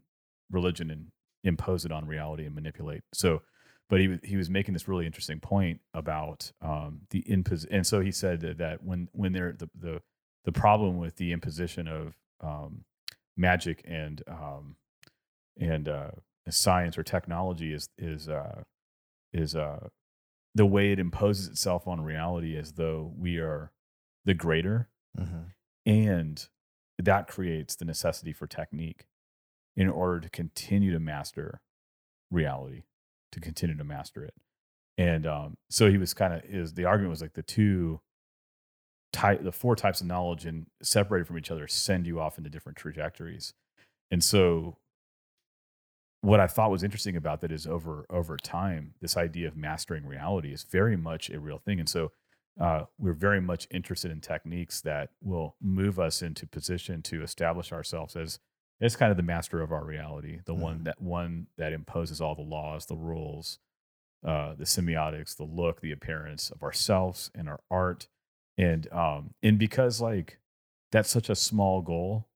religion 0.51 0.91
and 0.91 1.13
impose 1.45 1.85
it 1.85 1.93
on 1.93 2.07
reality 2.07 2.45
and 2.45 2.55
manipulate 2.57 3.03
so 3.13 3.43
but 3.89 4.01
he 4.01 4.09
was 4.09 4.19
he 4.23 4.37
was 4.37 4.51
making 4.51 4.75
this 4.75 4.89
really 4.89 5.07
interesting 5.07 5.41
point 5.41 5.81
about 5.95 6.51
um 6.63 7.03
the 7.11 7.21
imposition. 7.21 7.75
and 7.75 7.87
so 7.87 8.01
he 8.01 8.11
said 8.13 8.41
that, 8.41 8.59
that 8.59 8.83
when 8.83 9.09
when 9.13 9.33
they're 9.33 9.53
the 9.53 9.69
the 9.79 10.03
the 10.45 10.53
problem 10.53 10.97
with 10.99 11.17
the 11.17 11.33
imposition 11.33 11.89
of 11.89 12.15
um 12.41 12.85
magic 13.37 13.83
and 13.87 14.23
um 14.29 14.77
and 15.59 15.89
uh 15.89 16.11
science 16.49 16.97
or 16.97 17.03
technology 17.03 17.73
is 17.73 17.89
is 17.99 18.29
uh 18.29 18.63
is 19.33 19.55
uh 19.57 19.89
the 20.55 20.67
way 20.67 20.93
it 20.93 20.99
imposes 20.99 21.49
itself 21.49 21.87
on 21.87 22.01
reality 22.01 22.57
as 22.57 22.73
though 22.73 23.13
we 23.17 23.39
are 23.39 23.73
the 24.25 24.35
greater 24.35 24.89
Mhm. 25.19 25.53
and 25.87 26.49
that 26.99 27.27
creates 27.29 27.77
the 27.77 27.85
necessity 27.85 28.33
for 28.33 28.47
technique 28.47 29.07
in 29.77 29.89
order 29.89 30.21
to 30.21 30.29
continue 30.31 30.93
to 30.93 30.99
master 31.01 31.61
reality 32.31 32.83
to 33.37 33.41
continue 33.41 33.77
to 33.77 33.85
master 33.85 34.25
it. 34.25 34.35
And 34.99 35.27
um, 35.27 35.59
so 35.69 35.91
he 35.91 35.99
was 35.99 36.15
kind 36.15 36.33
of 36.33 36.43
is 36.49 36.73
the 36.73 36.87
argument 36.87 37.11
was 37.11 37.21
like 37.21 37.35
the 37.35 37.43
two 37.43 38.01
type 39.13 39.45
the 39.45 39.53
four 39.53 39.77
types 39.77 40.01
of 40.01 40.07
knowledge 40.07 40.47
and 40.47 40.67
separated 40.83 41.27
from 41.27 41.39
each 41.39 41.51
other 41.51 41.69
send 41.69 42.07
you 42.07 42.19
off 42.19 42.39
into 42.39 42.51
different 42.51 42.79
trajectories. 42.79 43.53
And 44.11 44.25
so 44.25 44.79
what 46.23 46.41
i 46.41 46.47
thought 46.47 46.71
was 46.71 46.83
interesting 46.83 47.15
about 47.15 47.43
that 47.43 47.53
is 47.53 47.67
over 47.67 48.07
over 48.11 48.37
time 48.39 48.95
this 49.01 49.17
idea 49.17 49.47
of 49.47 49.55
mastering 49.55 50.05
reality 50.07 50.53
is 50.53 50.65
very 50.65 50.97
much 50.97 51.29
a 51.29 51.39
real 51.39 51.59
thing. 51.59 51.79
And 51.79 51.89
so 51.89 52.11
uh, 52.59 52.85
we're 52.99 53.13
very 53.13 53.41
much 53.41 53.69
interested 53.71 54.11
in 54.11 54.23
techniques 54.23 54.81
that 54.81 55.11
will 55.23 55.57
move 55.61 56.01
us 56.01 56.23
into 56.23 56.47
position 56.47 57.03
to 57.03 57.23
establish 57.23 57.71
ourselves 57.71 58.17
as 58.17 58.39
as 58.81 58.97
kind 58.97 59.11
of 59.11 59.17
the 59.17 59.23
master 59.23 59.63
of 59.63 59.73
our 59.73 59.85
reality, 59.85 60.41
the 60.45 60.55
one 60.55 60.81
Mhm. 60.81 60.85
that 60.85 61.01
one 61.01 61.47
that 61.57 61.73
imposes 61.73 62.21
all 62.21 62.35
the 62.35 62.43
laws, 62.43 62.87
the 62.87 62.97
rules, 62.97 63.59
uh, 64.25 64.55
the 64.55 64.65
semiotics, 64.65 65.37
the 65.37 65.45
look, 65.45 65.81
the 65.81 65.93
appearance 65.93 66.51
of 66.51 66.63
ourselves 66.63 67.31
and 67.35 67.49
our 67.49 67.61
art, 67.71 68.09
and 68.59 68.91
um, 68.93 69.35
and 69.43 69.59
because 69.59 70.01
like 70.01 70.39
that's 70.93 71.11
such 71.11 71.29
a 71.31 71.35
small 71.37 71.83
goal, 71.83 72.29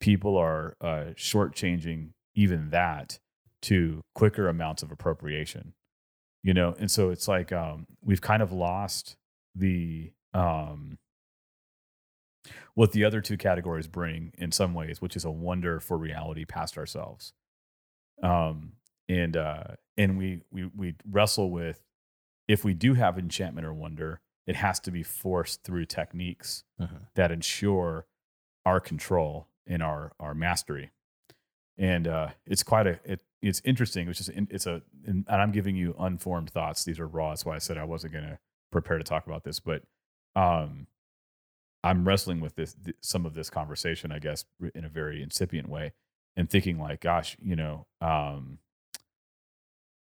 people 0.00 0.36
are 0.36 0.76
uh, 0.80 1.12
shortchanging 1.16 2.10
even 2.34 2.70
that 2.70 3.18
to 3.62 4.02
quicker 4.14 4.48
amounts 4.48 4.82
of 4.82 4.90
appropriation, 4.90 5.74
you 6.42 6.52
know, 6.54 6.74
and 6.78 6.90
so 6.90 7.10
it's 7.10 7.28
like 7.28 7.52
um, 7.52 7.86
we've 8.02 8.20
kind 8.20 8.42
of 8.42 8.52
lost 8.52 9.16
the 9.54 10.12
um 10.34 10.98
what 12.74 12.92
the 12.92 13.04
other 13.04 13.20
two 13.20 13.36
categories 13.36 13.86
bring 13.86 14.32
in 14.38 14.50
some 14.52 14.74
ways 14.74 15.00
which 15.00 15.16
is 15.16 15.24
a 15.24 15.30
wonder 15.30 15.78
for 15.80 15.96
reality 15.96 16.44
past 16.44 16.76
ourselves. 16.78 17.32
Um 18.22 18.72
and 19.08 19.36
uh 19.36 19.64
and 19.96 20.16
we 20.18 20.42
we 20.50 20.64
we 20.76 20.94
wrestle 21.08 21.50
with 21.50 21.82
if 22.48 22.64
we 22.64 22.74
do 22.74 22.94
have 22.94 23.18
enchantment 23.18 23.66
or 23.66 23.72
wonder 23.74 24.20
it 24.46 24.56
has 24.56 24.80
to 24.80 24.90
be 24.90 25.02
forced 25.02 25.62
through 25.62 25.86
techniques 25.86 26.64
Mhm. 26.80 27.06
that 27.14 27.30
ensure 27.30 28.06
our 28.66 28.80
control 28.80 29.48
and 29.66 29.82
our 29.82 30.12
our 30.18 30.34
mastery. 30.34 30.90
And 31.78 32.06
uh 32.08 32.28
it's 32.46 32.62
quite 32.62 32.86
a 32.86 33.00
it, 33.04 33.22
it's 33.40 33.60
interesting 33.64 34.08
It's 34.08 34.18
just 34.18 34.30
it's 34.50 34.66
a 34.66 34.82
and 35.06 35.24
i'm 35.28 35.50
giving 35.52 35.74
you 35.76 35.94
unformed 35.98 36.50
thoughts. 36.50 36.84
These 36.84 37.00
are 37.00 37.06
raw 37.08 37.30
that's 37.30 37.44
why 37.44 37.54
i 37.56 37.58
said 37.58 37.76
i 37.78 37.84
wasn't 37.84 38.12
going 38.12 38.24
to 38.24 38.38
prepare 38.70 38.98
to 38.98 39.04
talk 39.04 39.26
about 39.26 39.42
this 39.44 39.58
but 39.60 39.82
um 40.36 40.86
i'm 41.84 42.06
wrestling 42.06 42.40
with 42.40 42.54
this 42.56 42.74
th- 42.74 42.96
some 43.00 43.26
of 43.26 43.34
this 43.34 43.50
conversation 43.50 44.12
i 44.12 44.18
guess 44.18 44.44
in 44.74 44.84
a 44.84 44.88
very 44.88 45.22
incipient 45.22 45.68
way 45.68 45.92
and 46.36 46.48
thinking 46.50 46.78
like 46.78 47.00
gosh 47.00 47.36
you 47.42 47.56
know 47.56 47.86
um 48.00 48.58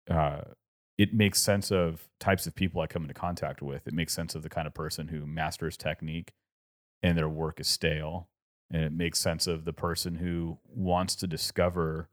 uh 0.10 0.42
it 0.98 1.14
makes 1.14 1.42
sense 1.42 1.72
of 1.72 2.10
types 2.20 2.46
of 2.46 2.56
people 2.56 2.82
i 2.82 2.88
come 2.88 3.04
into 3.04 3.14
contact 3.14 3.62
with. 3.62 3.88
It 3.88 3.94
makes 3.94 4.14
sense 4.14 4.36
of 4.36 4.44
the 4.44 4.50
kind 4.50 4.68
of 4.68 4.74
person 4.74 5.08
who 5.08 5.26
masters 5.26 5.78
technique 5.78 6.34
and 7.02 7.18
their 7.18 7.30
work 7.30 7.60
is 7.62 7.68
stale. 7.68 8.30
And 8.72 8.84
it 8.84 8.92
makes 8.94 9.20
sense 9.20 9.48
of 9.48 9.66
the 9.66 9.74
person 9.74 10.16
who 10.16 10.60
wants 10.68 11.16
to 11.18 11.28
discover 11.28 12.10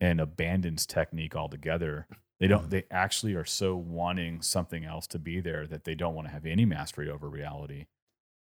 and 0.00 0.20
abandons 0.20 0.86
technique 0.86 1.36
altogether. 1.36 2.06
They 2.40 2.46
don't 2.48 2.66
Mhm. 2.66 2.70
they 2.70 2.84
actually 2.90 3.34
are 3.34 3.44
so 3.44 3.76
wanting 3.76 4.42
something 4.42 4.84
else 4.84 5.06
to 5.08 5.18
be 5.18 5.40
there 5.40 5.66
that 5.66 5.84
they 5.84 5.94
don't 5.96 6.14
want 6.14 6.28
to 6.28 6.32
have 6.32 6.46
any 6.46 6.64
mastery 6.64 7.10
over 7.10 7.28
reality 7.28 7.86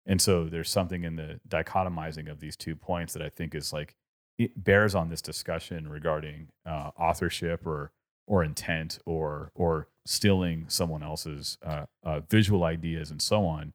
and 0.05 0.21
so 0.21 0.45
there's 0.45 0.69
something 0.69 1.03
in 1.03 1.15
the 1.15 1.39
dichotomizing 1.47 2.29
of 2.29 2.39
these 2.39 2.55
two 2.55 2.75
points 2.75 3.13
that 3.13 3.21
i 3.21 3.29
think 3.29 3.55
is 3.55 3.73
like 3.73 3.95
it 4.37 4.63
bears 4.63 4.95
on 4.95 5.09
this 5.09 5.21
discussion 5.21 5.87
regarding 5.87 6.47
uh, 6.65 6.91
authorship 6.97 7.65
or 7.65 7.91
or 8.27 8.43
intent 8.43 8.99
or 9.05 9.51
or 9.55 9.87
stealing 10.05 10.65
someone 10.67 11.03
else's 11.03 11.57
uh, 11.63 11.85
uh, 12.03 12.19
visual 12.29 12.63
ideas 12.63 13.11
and 13.11 13.21
so 13.21 13.45
on. 13.45 13.73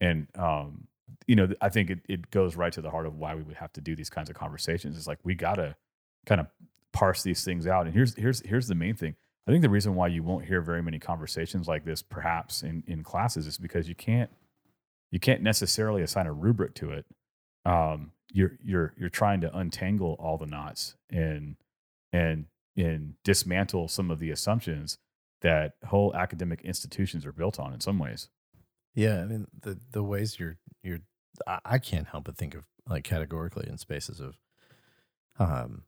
And 0.00 0.26
um 0.36 0.88
you 1.26 1.36
know 1.36 1.46
i 1.60 1.68
think 1.68 1.90
it, 1.90 2.00
it 2.08 2.30
goes 2.30 2.56
right 2.56 2.72
to 2.72 2.80
the 2.80 2.90
heart 2.90 3.06
of 3.06 3.16
why 3.16 3.34
we 3.34 3.42
would 3.42 3.56
have 3.56 3.72
to 3.72 3.80
do 3.80 3.94
these 3.94 4.10
kinds 4.10 4.30
of 4.30 4.36
conversations. 4.36 4.96
It's 4.96 5.06
like 5.06 5.18
we 5.22 5.34
gotta 5.34 5.76
kind 6.26 6.40
of 6.40 6.48
parse 6.92 7.22
these 7.22 7.44
things 7.44 7.66
out. 7.66 7.86
And 7.86 7.94
here's 7.94 8.14
here's 8.16 8.40
here's 8.44 8.68
the 8.68 8.74
main 8.74 8.94
thing. 8.94 9.14
I 9.46 9.50
think 9.50 9.62
the 9.62 9.70
reason 9.70 9.94
why 9.94 10.06
you 10.06 10.22
won't 10.22 10.44
hear 10.44 10.60
very 10.60 10.82
many 10.82 10.98
conversations 10.98 11.66
like 11.68 11.84
this, 11.84 12.02
perhaps 12.02 12.62
in 12.62 12.82
in 12.86 13.02
classes, 13.02 13.46
is 13.46 13.58
because 13.58 13.88
you 13.88 13.94
can't 13.94 14.30
you 15.12 15.20
can't 15.20 15.42
necessarily 15.42 16.02
assign 16.02 16.26
a 16.26 16.32
rubric 16.32 16.74
to 16.74 16.90
it. 16.90 17.06
Um, 17.64 18.10
you're 18.32 18.58
you're 18.64 18.94
you're 18.96 19.10
trying 19.10 19.42
to 19.42 19.56
untangle 19.56 20.16
all 20.18 20.38
the 20.38 20.46
knots 20.46 20.96
and 21.10 21.56
and 22.12 22.46
and 22.76 23.14
dismantle 23.22 23.88
some 23.88 24.10
of 24.10 24.18
the 24.18 24.30
assumptions 24.30 24.98
that 25.42 25.74
whole 25.86 26.14
academic 26.16 26.62
institutions 26.62 27.26
are 27.26 27.32
built 27.32 27.60
on 27.60 27.72
in 27.72 27.80
some 27.80 27.98
ways. 27.98 28.30
Yeah, 28.94 29.20
I 29.20 29.26
mean 29.26 29.46
the 29.60 29.78
the 29.92 30.02
ways 30.02 30.40
you're 30.40 30.56
you're 30.82 31.00
I, 31.46 31.78
can't 31.78 32.08
help 32.08 32.24
but 32.24 32.36
think 32.36 32.54
of 32.54 32.64
like 32.88 33.04
categorically 33.04 33.66
in 33.68 33.78
spaces 33.78 34.20
of 34.20 34.38
um 35.38 35.84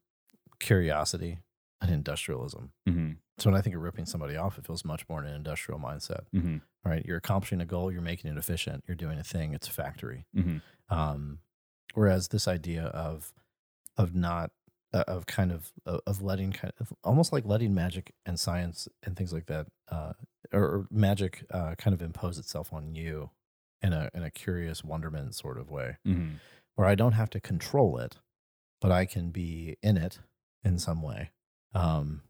curiosity 0.60 1.38
and 1.80 1.90
industrialism. 1.90 2.72
Mm-hmm. 2.88 3.12
So 3.38 3.50
when 3.50 3.58
I 3.58 3.62
think 3.62 3.74
of 3.74 3.82
ripping 3.82 4.06
somebody 4.06 4.36
off, 4.36 4.58
it 4.58 4.66
feels 4.66 4.84
much 4.84 5.08
more 5.08 5.20
in 5.20 5.28
an 5.28 5.34
industrial 5.34 5.80
mindset. 5.80 6.24
Mm-hmm. 6.34 6.58
Right? 6.84 7.04
You're 7.06 7.16
accomplishing 7.16 7.60
a 7.60 7.66
goal, 7.66 7.90
you're 7.90 8.02
making 8.02 8.30
it 8.30 8.36
efficient, 8.38 8.84
you're 8.86 8.94
doing 8.96 9.18
a 9.18 9.24
thing, 9.24 9.54
it's 9.54 9.68
a 9.68 9.72
factory. 9.72 10.26
Mm-hmm. 10.36 10.58
Um, 10.94 11.38
whereas 11.94 12.28
this 12.28 12.46
idea 12.46 12.84
of 12.86 13.32
of 13.96 14.14
not 14.14 14.50
uh, 14.92 15.04
of 15.08 15.26
kind 15.26 15.50
of 15.50 15.72
of 15.86 16.00
of 16.06 16.20
letting 16.22 16.52
kind 16.52 16.72
of 16.80 16.92
almost 17.02 17.32
like 17.32 17.44
letting 17.46 17.72
magic 17.74 18.12
and 18.26 18.38
science 18.38 18.86
and 19.02 19.16
things 19.16 19.32
like 19.32 19.46
that 19.46 19.66
uh, 19.90 20.12
or, 20.52 20.62
or 20.62 20.86
magic 20.90 21.44
uh, 21.50 21.74
kind 21.76 21.94
of 21.94 22.02
impose 22.02 22.38
itself 22.38 22.72
on 22.72 22.94
you 22.94 23.30
in 23.82 23.92
a 23.92 24.10
in 24.14 24.22
a 24.22 24.30
curious 24.30 24.84
wonderment 24.84 25.34
sort 25.34 25.58
of 25.58 25.70
way 25.70 25.96
Mm-hmm. 26.06 26.34
where 26.74 26.86
I 26.86 26.94
don't 26.94 27.12
have 27.12 27.30
to 27.30 27.40
control 27.40 27.98
it, 27.98 28.18
but 28.80 28.90
I 28.92 29.06
can 29.06 29.30
be 29.30 29.76
in 29.82 29.96
it 29.96 30.18
in 30.62 30.78
some 30.78 31.00
way. 31.02 31.30
Um, 31.74 32.22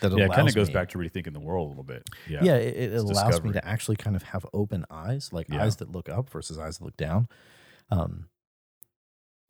that 0.00 0.12
Yeah, 0.16 0.24
it 0.26 0.32
kind 0.32 0.48
of 0.48 0.54
goes 0.54 0.68
me- 0.68 0.74
back 0.74 0.88
to 0.90 0.98
rethinking 0.98 1.32
the 1.32 1.40
world 1.40 1.66
a 1.66 1.68
little 1.70 1.84
bit. 1.84 2.08
Yeah. 2.28 2.40
yeah, 2.42 2.54
it, 2.56 2.92
it 2.92 2.96
allows 2.98 3.26
discovery. 3.26 3.50
me 3.50 3.52
to 3.54 3.66
actually 3.66 3.96
kind 3.96 4.16
of 4.16 4.22
have 4.24 4.46
open 4.52 4.84
eyes, 4.90 5.32
like 5.32 5.48
Yeah. 5.48 5.62
eyes 5.64 5.76
that 5.76 5.90
look 5.92 6.08
up 6.08 6.30
versus 6.30 6.58
eyes 6.58 6.78
that 6.78 6.84
look 6.84 6.96
down. 6.96 7.28
Um, 7.90 8.28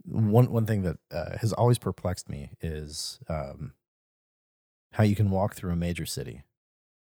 one 0.05 0.51
one 0.51 0.67
thing 0.67 0.83
that 0.83 0.97
uh, 1.13 1.37
has 1.41 1.53
always 1.53 1.79
perplexed 1.79 2.29
me 2.29 2.51
is 2.61 3.21
um, 3.29 3.73
how 4.93 5.05
you 5.05 5.15
can 5.15 5.31
walk 5.31 5.55
through 5.55 5.71
a 5.73 5.77
major 5.77 6.07
city 6.07 6.43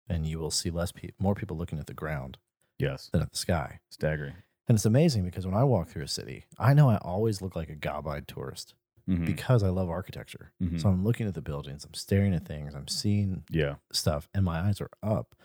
and 0.07 0.25
you 0.27 0.37
will 0.39 0.51
see 0.51 0.69
less 0.69 0.91
people, 0.91 1.15
more 1.19 1.33
people 1.35 1.57
looking 1.57 1.79
at 1.79 1.87
the 1.87 1.93
ground 1.93 2.37
Yes. 2.77 3.09
than 3.11 3.21
at 3.21 3.31
the 3.31 3.37
sky. 3.37 3.79
Staggering. 3.89 4.35
And 4.67 4.75
it's 4.75 4.85
amazing 4.85 5.23
because 5.25 5.45
when 5.45 5.55
I 5.55 5.63
walk 5.63 5.87
through 5.89 6.03
a 6.03 6.07
city, 6.07 6.45
I 6.59 6.73
know 6.73 6.89
I 6.89 6.97
always 6.97 7.41
look 7.41 7.55
like 7.55 7.69
a 7.69 7.75
gob-eyed 7.75 8.27
tourist 8.27 8.75
Mhm. 9.09 9.25
because 9.25 9.63
I 9.63 9.69
love 9.69 9.89
architecture. 9.89 10.51
Mhm. 10.61 10.79
So 10.81 10.89
I'm 10.89 11.03
looking 11.03 11.27
at 11.27 11.33
the 11.33 11.41
buildings, 11.41 11.83
I'm 11.85 11.93
staring 11.93 12.33
at 12.33 12.45
things, 12.45 12.73
I'm 12.75 12.87
seeing 12.87 13.43
yeah. 13.49 13.75
stuff, 13.91 14.27
and 14.33 14.45
my 14.45 14.59
eyes 14.59 14.79
are 14.81 14.89
up 15.03 15.35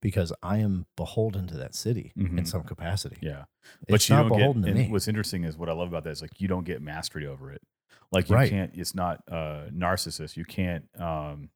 because 0.00 0.32
I 0.42 0.58
am 0.58 0.86
beholden 0.96 1.46
to 1.48 1.56
that 1.56 1.74
city 1.74 2.12
in 2.16 2.28
Mhm. 2.36 2.46
some 2.46 2.62
capacity. 2.62 3.18
Yeah. 3.20 3.44
It's 3.88 4.08
you 4.08 4.14
not 4.16 4.28
don't 4.28 4.38
beholden 4.38 4.62
get, 4.62 4.68
to 4.68 4.74
me. 4.74 4.88
What's 4.90 5.08
interesting 5.08 5.44
is 5.44 5.56
what 5.56 5.68
I 5.68 5.72
love 5.72 5.88
about 5.88 6.04
that 6.04 6.10
is 6.10 6.22
like 6.22 6.40
you 6.40 6.46
don't 6.48 6.64
get 6.64 6.80
mastery 6.80 7.26
over 7.26 7.50
it. 7.50 7.62
Like 8.12 8.28
you 8.30 8.36
Right. 8.36 8.48
can't. 8.48 8.72
It's 8.74 8.94
not 8.94 9.22
uh, 9.28 9.68
narcissist. 9.70 10.36
You 10.36 10.44
can't. 10.44 10.88
Um, 11.00 11.50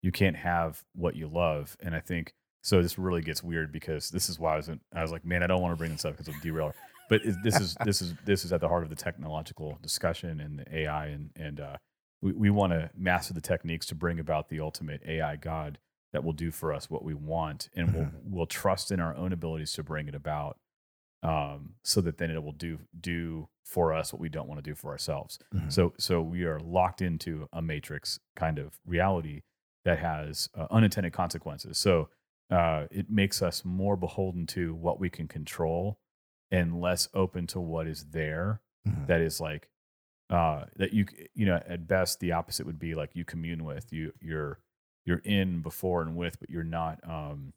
you 0.00 0.12
can't 0.12 0.36
have 0.36 0.84
what 0.94 1.16
you 1.16 1.26
love. 1.28 1.76
And 1.80 1.94
I 1.94 2.00
think 2.00 2.32
so. 2.62 2.80
This 2.80 2.96
really 2.98 3.20
gets 3.20 3.42
weird 3.42 3.72
because 3.72 4.10
this 4.10 4.28
is 4.30 4.38
why 4.38 4.54
I 4.54 4.56
was. 4.56 4.68
In, 4.68 4.80
I 4.94 5.02
was 5.02 5.10
like, 5.12 5.24
man, 5.24 5.42
I 5.42 5.46
don't 5.48 5.60
want 5.60 5.72
to 5.72 5.76
bring 5.76 5.90
this 5.90 6.04
up 6.04 6.16
because 6.16 6.28
of 6.28 6.40
derailer. 6.40 6.74
But 7.08 7.24
it, 7.24 7.36
this 7.42 7.58
is 7.60 7.76
this 7.84 8.02
is 8.02 8.14
this 8.24 8.44
is 8.44 8.52
at 8.52 8.60
the 8.60 8.68
heart 8.68 8.82
of 8.84 8.90
the 8.90 8.96
technological 8.96 9.78
discussion 9.82 10.40
and 10.40 10.58
the 10.60 10.78
AI 10.80 11.06
and 11.06 11.30
and 11.36 11.60
uh, 11.60 11.76
we 12.22 12.32
we 12.32 12.50
want 12.50 12.72
to 12.72 12.90
master 12.96 13.34
the 13.34 13.40
techniques 13.40 13.86
to 13.86 13.94
bring 13.94 14.18
about 14.18 14.48
the 14.48 14.60
ultimate 14.60 15.02
AI 15.06 15.36
God 15.36 15.78
that 16.12 16.24
will 16.24 16.32
do 16.32 16.50
for 16.50 16.72
us 16.72 16.88
what 16.88 17.04
we 17.04 17.14
want 17.14 17.68
and 17.74 17.94
we'll 17.94 18.10
we'll 18.24 18.46
trust 18.46 18.90
in 18.90 19.00
our 19.00 19.14
own 19.16 19.32
abilities 19.32 19.72
to 19.72 19.82
bring 19.82 20.08
it 20.08 20.14
about 20.14 20.58
um, 21.22 21.74
so 21.82 22.00
that 22.00 22.18
then 22.18 22.30
it 22.30 22.42
will 22.42 22.52
do 22.52 22.78
do 22.98 23.48
for 23.64 23.92
us 23.92 24.12
what 24.12 24.20
we 24.20 24.28
don't 24.28 24.48
want 24.48 24.58
to 24.62 24.70
do 24.70 24.74
for 24.74 24.90
ourselves. 24.90 25.38
Mhm. 25.54 25.72
So 25.72 25.92
so 25.98 26.22
we 26.22 26.44
are 26.44 26.60
locked 26.60 27.02
into 27.02 27.48
a 27.52 27.60
matrix 27.60 28.18
kind 28.36 28.58
of 28.58 28.78
reality 28.86 29.42
that 29.84 29.98
has 29.98 30.48
uh, 30.54 30.66
unintended 30.70 31.12
consequences. 31.12 31.78
So 31.78 32.08
uh, 32.50 32.86
it 32.90 33.10
makes 33.10 33.42
us 33.42 33.64
more 33.64 33.96
beholden 33.96 34.46
to 34.46 34.74
what 34.74 34.98
we 34.98 35.10
can 35.10 35.28
control 35.28 35.98
and 36.50 36.80
less 36.80 37.08
open 37.14 37.46
to 37.48 37.60
what 37.60 37.86
is 37.86 38.06
there. 38.10 38.60
Mhm. 38.86 39.06
That 39.06 39.20
is 39.20 39.40
like 39.40 39.68
uh, 40.30 40.64
that 40.76 40.92
you 40.92 41.06
you 41.34 41.46
know 41.46 41.60
at 41.66 41.86
best 41.86 42.20
the 42.20 42.32
opposite 42.32 42.66
would 42.66 42.78
be 42.78 42.94
like 42.94 43.10
you 43.14 43.24
commune 43.24 43.64
with 43.64 43.92
you 43.92 44.12
you're 44.20 44.58
you're 45.06 45.22
in 45.24 45.62
before 45.62 46.02
and 46.02 46.16
with 46.16 46.38
but 46.38 46.50
you're 46.50 46.62
not 46.62 47.00
um 47.08 47.54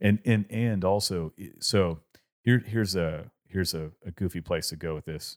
and 0.00 0.18
and 0.24 0.44
and 0.50 0.84
also 0.84 1.32
so 1.60 2.00
here 2.42 2.58
here's 2.66 2.96
a 2.96 3.30
here's 3.48 3.72
a, 3.72 3.92
a 4.04 4.10
goofy 4.10 4.40
place 4.40 4.68
to 4.68 4.76
go 4.76 4.96
with 4.96 5.04
this 5.04 5.36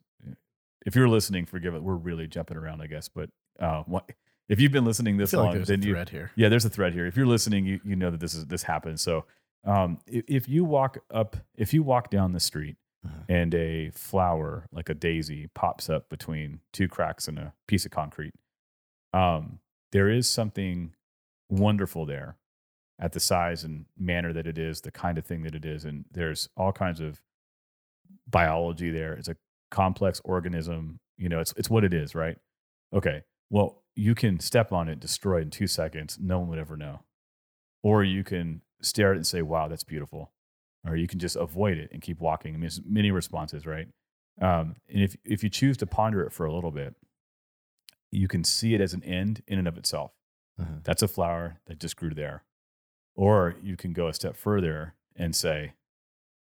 if 0.87 0.95
you're 0.95 1.07
listening 1.07 1.45
forgive 1.45 1.75
it 1.75 1.83
we're 1.83 1.93
really 1.95 2.27
jumping 2.27 2.57
around 2.57 2.81
i 2.81 2.87
guess 2.87 3.07
but 3.07 3.29
uh 3.59 3.83
what 3.83 4.09
if 4.49 4.59
you've 4.59 4.71
been 4.71 4.85
listening 4.85 5.17
this 5.17 5.33
long 5.33 5.45
like 5.47 5.55
there's 5.55 5.69
a 5.69 5.73
then 5.73 5.83
you 5.83 5.95
here. 6.09 6.31
yeah 6.35 6.49
there's 6.49 6.65
a 6.65 6.69
thread 6.69 6.93
here 6.93 7.05
if 7.05 7.15
you're 7.15 7.27
listening 7.27 7.63
you 7.63 7.79
you 7.83 7.95
know 7.95 8.09
that 8.09 8.19
this 8.19 8.33
is 8.33 8.47
this 8.47 8.63
happens 8.63 9.03
so 9.03 9.23
um 9.65 9.99
if, 10.07 10.25
if 10.27 10.49
you 10.49 10.65
walk 10.65 10.97
up 11.11 11.37
if 11.55 11.75
you 11.75 11.83
walk 11.83 12.09
down 12.09 12.33
the 12.33 12.39
street 12.39 12.75
Mhm. 13.05 13.25
and 13.29 13.55
a 13.55 13.89
flower 13.91 14.67
like 14.71 14.89
a 14.89 14.93
daisy 14.93 15.47
pops 15.47 15.89
up 15.89 16.09
between 16.09 16.61
two 16.71 16.87
cracks 16.87 17.27
in 17.27 17.37
a 17.37 17.53
piece 17.67 17.85
of 17.85 17.91
concrete. 17.91 18.33
Um 19.13 19.59
there 19.91 20.09
is 20.09 20.29
something 20.29 20.95
wonderful 21.49 22.05
there 22.05 22.37
at 22.99 23.13
the 23.13 23.19
size 23.19 23.63
and 23.63 23.85
manner 23.97 24.33
that 24.33 24.47
it 24.47 24.57
is 24.57 24.81
the 24.81 24.91
kind 24.91 25.17
of 25.17 25.25
thing 25.25 25.43
that 25.43 25.55
it 25.55 25.65
is 25.65 25.85
and 25.85 26.05
there's 26.11 26.49
all 26.57 26.71
kinds 26.73 26.99
of 27.01 27.21
biology 28.27 28.89
there. 28.91 29.13
It's 29.13 29.27
a 29.27 29.37
complex 29.71 30.21
organism 30.25 30.99
you 31.17 31.29
know 31.29 31.39
it's 31.39 31.53
it's 31.57 31.69
what 31.69 31.83
it 31.83 31.93
is 31.93 32.13
right? 32.15 32.37
Okay 32.93 33.23
well 33.49 33.83
you 33.95 34.15
can 34.15 34.39
step 34.39 34.71
on 34.71 34.87
it 34.89 34.99
destroy 34.99 35.39
it 35.39 35.43
in 35.43 35.49
2 35.49 35.67
seconds 35.67 36.17
no 36.19 36.39
one 36.39 36.49
would 36.49 36.59
ever 36.59 36.77
know. 36.77 37.01
Or 37.83 38.03
you 38.03 38.23
can 38.23 38.61
stare 38.81 39.11
at 39.11 39.13
it 39.13 39.17
and 39.17 39.27
say 39.27 39.41
wow 39.41 39.67
that's 39.67 39.83
beautiful 39.83 40.31
or 40.85 40.95
you 40.95 41.07
can 41.07 41.19
just 41.19 41.35
avoid 41.35 41.77
it 41.77 41.89
and 41.91 42.01
keep 42.01 42.19
walking 42.19 42.53
i 42.55 42.57
mean 42.57 42.69
many 42.85 43.11
responses 43.11 43.65
right? 43.65 43.87
Um, 44.41 44.75
and 44.89 45.03
if 45.03 45.15
if 45.25 45.43
you 45.43 45.49
choose 45.49 45.77
to 45.77 45.85
ponder 45.85 46.23
it 46.23 46.31
for 46.33 46.45
a 46.45 46.53
little 46.53 46.71
bit 46.71 46.95
you 48.11 48.27
can 48.27 48.43
see 48.43 48.73
it 48.73 48.81
as 48.81 48.93
an 48.93 49.03
end 49.03 49.41
in 49.47 49.57
and 49.59 49.67
of 49.67 49.77
itself. 49.77 50.11
Mhm. 50.59 50.83
that's 50.83 51.01
a 51.01 51.07
flower 51.07 51.59
that 51.65 51.79
just 51.79 51.95
grew 51.95 52.13
there. 52.13 52.43
Or 53.15 53.55
you 53.61 53.77
can 53.77 53.93
go 53.93 54.07
a 54.07 54.13
step 54.13 54.35
further 54.35 54.95
and 55.15 55.35
say 55.35 55.73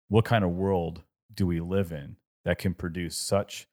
what 0.07 0.25
kind 0.25 0.43
of 0.43 0.51
world 0.51 1.03
do 1.33 1.45
we 1.47 1.59
live 1.59 1.91
in 1.91 2.17
that 2.45 2.57
can 2.57 2.73
produce 2.73 3.17
such 3.17 3.67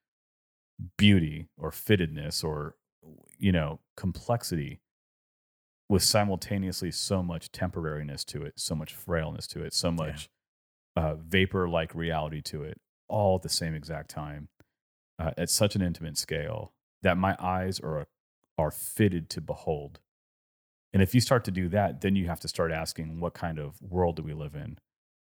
beauty 0.96 1.48
or 1.56 1.70
fittedness 1.70 2.44
or 2.44 2.76
you 3.38 3.50
know 3.52 3.80
complexity 3.96 4.80
with 5.88 6.02
simultaneously 6.02 6.90
so 6.90 7.22
much 7.22 7.50
temporariness 7.50 8.24
to 8.24 8.42
it 8.44 8.54
so 8.58 8.74
much 8.74 8.92
frailness 8.94 9.46
to 9.48 9.62
it 9.64 9.72
so 9.72 9.90
much 9.90 10.28
uh, 10.98 11.14
vapor 11.14 11.68
like 11.68 11.94
reality 11.94 12.42
to 12.42 12.64
it 12.64 12.80
all 13.08 13.36
at 13.36 13.42
the 13.42 13.48
same 13.48 13.72
exact 13.72 14.10
time 14.10 14.48
uh, 15.20 15.30
at 15.38 15.48
such 15.48 15.76
an 15.76 15.82
intimate 15.82 16.18
scale 16.18 16.72
that 17.02 17.16
my 17.16 17.36
eyes 17.38 17.78
are 17.78 18.08
are 18.58 18.72
fitted 18.72 19.30
to 19.30 19.40
behold. 19.40 20.00
And 20.92 21.00
if 21.00 21.14
you 21.14 21.20
start 21.20 21.44
to 21.44 21.52
do 21.52 21.68
that 21.68 22.00
then 22.00 22.16
you 22.16 22.26
have 22.26 22.40
to 22.40 22.48
start 22.48 22.72
asking 22.72 23.20
what 23.20 23.32
kind 23.32 23.60
of 23.60 23.80
world 23.80 24.16
do 24.16 24.24
we 24.24 24.34
live 24.34 24.56
in? 24.56 24.78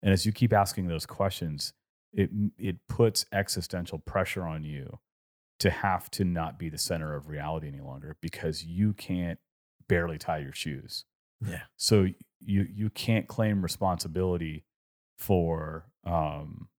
And 0.01 0.11
as 0.11 0.25
you 0.25 0.31
keep 0.31 0.53
asking 0.53 0.87
those 0.87 1.05
questions 1.05 1.73
it 2.11 2.31
it 2.57 2.77
puts 2.87 3.27
existential 3.31 3.99
pressure 3.99 4.43
on 4.43 4.63
you 4.63 4.97
to 5.59 5.69
have 5.69 6.09
to 6.09 6.23
not 6.23 6.57
be 6.57 6.69
the 6.69 6.79
center 6.79 7.13
of 7.13 7.27
reality 7.27 7.67
any 7.67 7.81
longer 7.81 8.17
because 8.21 8.63
you 8.63 8.93
can't 8.93 9.37
barely 9.87 10.17
tie 10.17 10.39
your 10.39 10.53
shoes. 10.53 11.05
Yeah. 11.45 11.61
so 11.77 12.07
you 12.43 12.65
you 12.73 12.89
can't 12.89 13.27
claim 13.27 13.61
responsibility 13.61 14.65
for 15.19 15.85
um, 16.05 16.69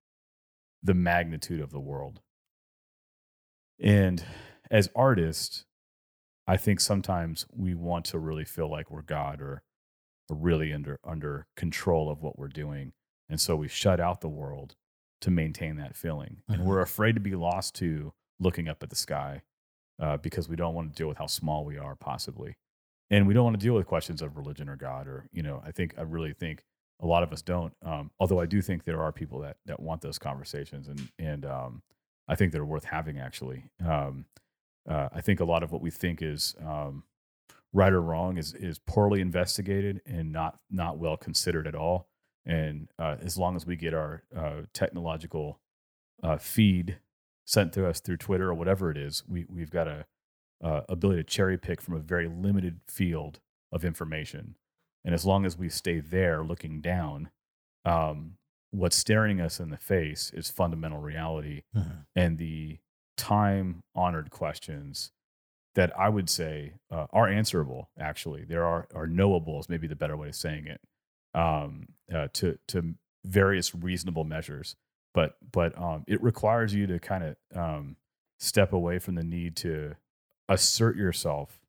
the 0.82 0.94
magnitude 0.94 1.60
of 1.60 1.70
the 1.70 1.80
world. 1.80 2.20
And 3.78 4.24
as 4.70 4.88
artists, 4.94 5.64
I 6.46 6.56
think 6.56 6.80
sometimes 6.80 7.46
we 7.52 7.74
want 7.74 8.04
to 8.06 8.18
really 8.18 8.44
feel 8.44 8.70
like 8.70 8.90
we're 8.90 9.02
God 9.02 9.40
or, 9.40 9.62
or 10.28 10.36
really 10.36 10.72
under 10.72 10.98
under 11.04 11.46
control 11.56 12.10
of 12.10 12.22
what 12.22 12.38
we're 12.38 12.48
doing, 12.48 12.92
and 13.28 13.40
so 13.40 13.56
we 13.56 13.68
shut 13.68 14.00
out 14.00 14.20
the 14.20 14.28
world 14.28 14.74
to 15.20 15.30
maintain 15.30 15.76
that 15.76 15.96
feeling, 15.96 16.42
and 16.48 16.62
Mhm. 16.62 16.64
we're 16.64 16.80
afraid 16.80 17.14
to 17.14 17.20
be 17.20 17.34
lost 17.34 17.74
to 17.76 18.12
looking 18.38 18.68
up 18.68 18.82
at 18.82 18.90
the 18.90 18.96
sky 18.96 19.42
uh, 19.98 20.16
because 20.16 20.48
we 20.48 20.56
don't 20.56 20.74
want 20.74 20.90
to 20.90 20.96
deal 20.96 21.08
with 21.08 21.18
how 21.18 21.26
small 21.26 21.64
we 21.64 21.76
are, 21.76 21.94
possibly 21.94 22.56
and 23.10 23.26
we 23.26 23.34
don't 23.34 23.44
want 23.44 23.58
to 23.58 23.64
deal 23.64 23.74
with 23.74 23.86
questions 23.86 24.22
of 24.22 24.36
religion 24.36 24.68
or 24.68 24.76
God 24.76 25.06
or 25.08 25.28
you 25.32 25.42
know 25.42 25.60
I 25.64 25.72
think 25.72 25.94
I 25.98 26.02
really 26.02 26.32
think 26.32 26.64
a 27.00 27.06
lot 27.06 27.22
of 27.22 27.32
us 27.32 27.42
don't. 27.42 27.72
Um, 27.82 28.10
although 28.20 28.40
I 28.40 28.46
do 28.46 28.60
think 28.62 28.84
there 28.84 29.02
are 29.02 29.12
people 29.12 29.40
that 29.40 29.56
that 29.66 29.80
want 29.80 30.02
those 30.02 30.18
conversations 30.18 30.88
and 30.88 31.08
and 31.18 31.44
um, 31.44 31.82
I 32.28 32.34
think 32.36 32.52
they're 32.52 32.64
worth 32.64 32.84
having 32.84 33.18
actually. 33.18 33.64
Um, 33.84 34.26
uh, 34.88 35.08
I 35.12 35.20
think 35.20 35.40
a 35.40 35.44
lot 35.44 35.62
of 35.62 35.72
what 35.72 35.82
we 35.82 35.90
think 35.90 36.22
is 36.22 36.54
um, 36.64 37.04
right 37.72 37.92
or 37.92 38.00
wrong 38.00 38.38
is 38.38 38.54
is 38.54 38.78
poorly 38.78 39.20
investigated 39.20 40.00
and 40.06 40.32
not 40.32 40.60
not 40.70 40.98
well 40.98 41.16
considered 41.16 41.66
at 41.66 41.74
all. 41.74 42.08
And 42.46 42.88
uh, 42.98 43.16
as 43.20 43.36
long 43.36 43.56
as 43.56 43.66
we 43.66 43.76
get 43.76 43.94
our 43.94 44.22
uh, 44.34 44.62
technological 44.72 45.60
uh, 46.22 46.38
feed 46.38 46.98
sent 47.44 47.72
to 47.74 47.86
us 47.86 48.00
through 48.00 48.16
Twitter 48.16 48.48
or 48.48 48.54
whatever 48.54 48.90
it 48.90 48.96
is, 48.96 49.22
we 49.28 49.46
we've 49.48 49.70
got 49.70 49.88
a 49.88 50.06
uh, 50.62 50.82
ability 50.88 51.22
to 51.22 51.28
cherry 51.28 51.58
pick 51.58 51.80
from 51.80 51.94
a 51.94 52.00
very 52.00 52.28
limited 52.28 52.80
field 52.86 53.40
of 53.72 53.84
information. 53.84 54.56
And 55.04 55.14
as 55.14 55.24
long 55.24 55.46
as 55.46 55.56
we 55.56 55.68
stay 55.68 56.00
there 56.00 56.42
looking 56.42 56.80
down, 56.80 57.30
um, 57.84 58.36
what's 58.70 58.96
staring 58.96 59.40
us 59.40 59.58
in 59.60 59.70
the 59.70 59.76
face 59.78 60.30
is 60.34 60.50
fundamental 60.50 61.00
reality 61.00 61.62
Mhm. 61.74 62.06
and 62.14 62.38
the 62.38 62.78
time 63.16 63.82
honored 63.94 64.30
questions 64.30 65.12
that 65.74 65.96
I 65.98 66.08
would 66.08 66.28
say 66.28 66.74
uh, 66.90 67.06
are 67.10 67.28
answerable. 67.28 67.90
Actually, 67.98 68.44
there 68.44 68.64
are 68.64 68.86
are 68.94 69.06
knowable 69.06 69.58
is 69.60 69.68
maybe 69.68 69.86
the 69.86 69.96
better 69.96 70.16
way 70.16 70.28
of 70.28 70.34
saying 70.36 70.66
it 70.66 70.80
um, 71.34 71.88
uh, 72.12 72.28
to 72.34 72.58
to 72.68 72.94
various 73.24 73.74
reasonable 73.74 74.24
measures. 74.24 74.76
But 75.14 75.36
but 75.52 75.76
um, 75.78 76.04
it 76.06 76.22
requires 76.22 76.74
you 76.74 76.86
to 76.88 76.98
kind 76.98 77.24
of 77.24 77.36
um, 77.56 77.96
step 78.38 78.72
away 78.72 78.98
from 78.98 79.14
the 79.16 79.22
need 79.24 79.56
to 79.56 79.96
assert 80.48 80.96
yourself 80.96 81.60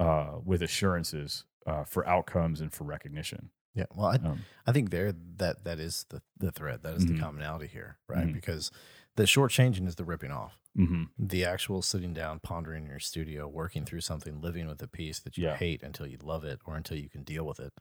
uh, 0.00 0.38
with 0.44 0.62
assurances 0.62 1.44
uh, 1.68 1.84
for 1.84 2.06
outcomes 2.08 2.60
and 2.60 2.72
for 2.72 2.84
recognition. 2.84 3.50
Yeah. 3.74 3.84
Well, 3.94 4.06
I, 4.08 4.16
Um, 4.16 4.44
I 4.66 4.72
think 4.72 4.90
there 4.90 5.12
that 5.36 5.64
that 5.64 5.78
is 5.78 6.06
the 6.08 6.22
the 6.38 6.50
thread. 6.50 6.82
That 6.82 6.94
is 6.94 7.04
Mhm. 7.04 7.08
the 7.14 7.20
commonality 7.20 7.66
here, 7.68 7.98
right? 8.08 8.26
Mhm. 8.26 8.32
Because 8.32 8.70
the 9.16 9.24
shortchanging 9.24 9.86
is 9.86 9.96
the 9.96 10.04
ripping 10.04 10.30
off. 10.32 10.58
hmm 10.74 11.04
The 11.18 11.44
actual 11.44 11.82
sitting 11.82 12.14
down, 12.14 12.40
pondering 12.40 12.84
in 12.84 12.90
your 12.90 13.00
studio, 13.00 13.46
working 13.48 13.84
through 13.84 14.00
something, 14.02 14.40
living 14.40 14.66
with 14.68 14.80
a 14.82 14.88
piece 14.88 15.18
that 15.20 15.36
you 15.36 15.44
Yeah. 15.44 15.56
hate 15.56 15.82
until 15.82 16.06
you 16.06 16.18
love 16.22 16.44
it 16.44 16.60
or 16.64 16.76
until 16.76 16.96
you 16.96 17.08
can 17.10 17.22
deal 17.24 17.44
with 17.46 17.60
it. 17.60 17.72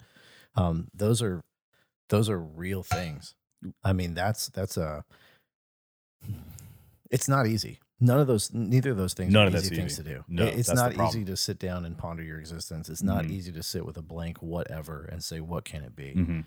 Um, 0.56 0.90
those 0.94 1.22
are 1.22 1.44
those 2.10 2.30
are 2.30 2.40
real 2.40 2.84
things. 2.84 3.36
I 3.84 3.94
mean, 3.94 4.14
that's 4.14 4.50
that's 4.50 4.78
a. 4.78 5.04
It's 7.10 7.28
not 7.28 7.48
easy. 7.48 7.80
None 8.00 8.20
of 8.20 8.28
those, 8.28 8.54
neither 8.54 8.92
of 8.92 8.98
those 8.98 9.14
things 9.16 9.34
None 9.34 9.46
are 9.46 9.48
of 9.48 9.56
easy 9.56 9.70
that's 9.70 9.76
things 9.76 9.94
easy. 9.94 10.04
to 10.04 10.10
do. 10.18 10.24
No, 10.28 10.46
it's 10.46 10.72
not 10.72 10.94
easy 10.96 11.26
to 11.26 11.36
sit 11.36 11.58
down 11.58 11.84
and 11.84 11.98
ponder 11.98 12.22
your 12.22 12.40
existence. 12.40 12.90
It's 12.90 13.02
not 13.02 13.26
Mhm. 13.26 13.32
easy 13.32 13.52
to 13.54 13.64
sit 13.64 13.86
with 13.86 13.98
a 13.98 14.02
blank 14.04 14.42
whatever 14.42 15.04
and 15.06 15.24
say, 15.24 15.40
"What 15.42 15.66
can 15.66 15.84
it 15.84 15.96
be?" 15.96 16.14
hmm 16.14 16.42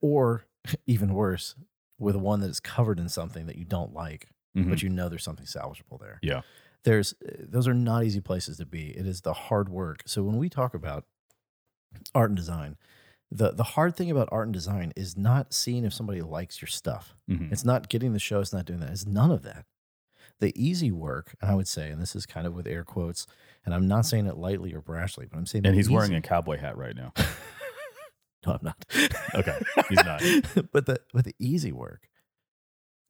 or 0.00 0.44
even 0.86 1.12
worse, 1.14 1.54
with 1.98 2.16
one 2.16 2.40
that 2.40 2.50
is 2.50 2.60
covered 2.60 2.98
in 2.98 3.08
something 3.08 3.46
that 3.46 3.56
you 3.56 3.64
don't 3.64 3.92
like, 3.94 4.28
but 4.54 4.82
you 4.82 4.88
know 4.88 5.08
there's 5.08 5.24
something 5.24 5.46
salvageable 5.46 5.98
there. 6.00 6.20
Mm-hmm. 6.22 6.26
Yeah. 6.28 6.40
There's 6.84 7.14
those 7.38 7.66
are 7.66 7.74
not 7.74 8.04
easy 8.04 8.20
places 8.20 8.58
to 8.58 8.66
be. 8.66 8.90
It 8.96 9.06
is 9.06 9.22
the 9.22 9.32
hard 9.32 9.68
work. 9.70 10.02
So 10.06 10.22
when 10.22 10.36
we 10.36 10.48
talk 10.48 10.74
about 10.74 11.06
art 12.14 12.30
and 12.30 12.36
design, 12.36 12.76
the 13.30 13.52
the 13.52 13.62
hard 13.64 13.96
thing 13.96 14.10
about 14.10 14.28
art 14.30 14.46
and 14.46 14.52
design 14.54 14.92
is 14.96 15.16
not 15.16 15.52
seeing 15.54 15.84
if 15.84 15.94
somebody 15.94 16.20
likes 16.20 16.60
your 16.60 16.68
stuff. 16.68 17.14
hmm 17.26 17.48
It's 17.50 17.64
not 17.64 17.88
getting 17.88 18.12
the 18.12 18.18
show, 18.18 18.40
it's 18.40 18.52
not 18.52 18.66
doing 18.66 18.80
that. 18.80 18.90
It's 18.90 19.06
none 19.06 19.30
of 19.30 19.42
that. 19.42 19.64
The 20.40 20.52
easy 20.62 20.90
work, 20.92 21.34
and 21.40 21.50
I 21.50 21.54
would 21.54 21.68
say, 21.68 21.90
and 21.90 22.00
this 22.02 22.14
is 22.16 22.26
kind 22.26 22.46
of 22.46 22.54
with 22.54 22.66
air 22.66 22.84
quotes, 22.84 23.26
and 23.64 23.74
I'm 23.74 23.86
not 23.86 24.04
saying 24.06 24.26
it 24.26 24.36
lightly 24.36 24.74
or 24.74 24.82
brashly, 24.82 25.28
but 25.30 25.38
I'm 25.38 25.46
saying 25.46 25.64
and 25.66 25.74
he's 25.74 25.88
wearing 25.88 26.14
a 26.14 26.20
cowboy 26.20 26.58
hat 26.58 26.76
right 26.76 26.94
now. 26.96 27.12
No, 28.46 28.52
I'm 28.52 28.58
not. 28.62 28.76
Okay, 29.34 29.58
he's 29.88 30.04
not. 30.04 30.20
but 30.72 30.84
the 30.84 31.00
but 31.14 31.24
the 31.24 31.34
easy 31.38 31.72
work 31.72 32.10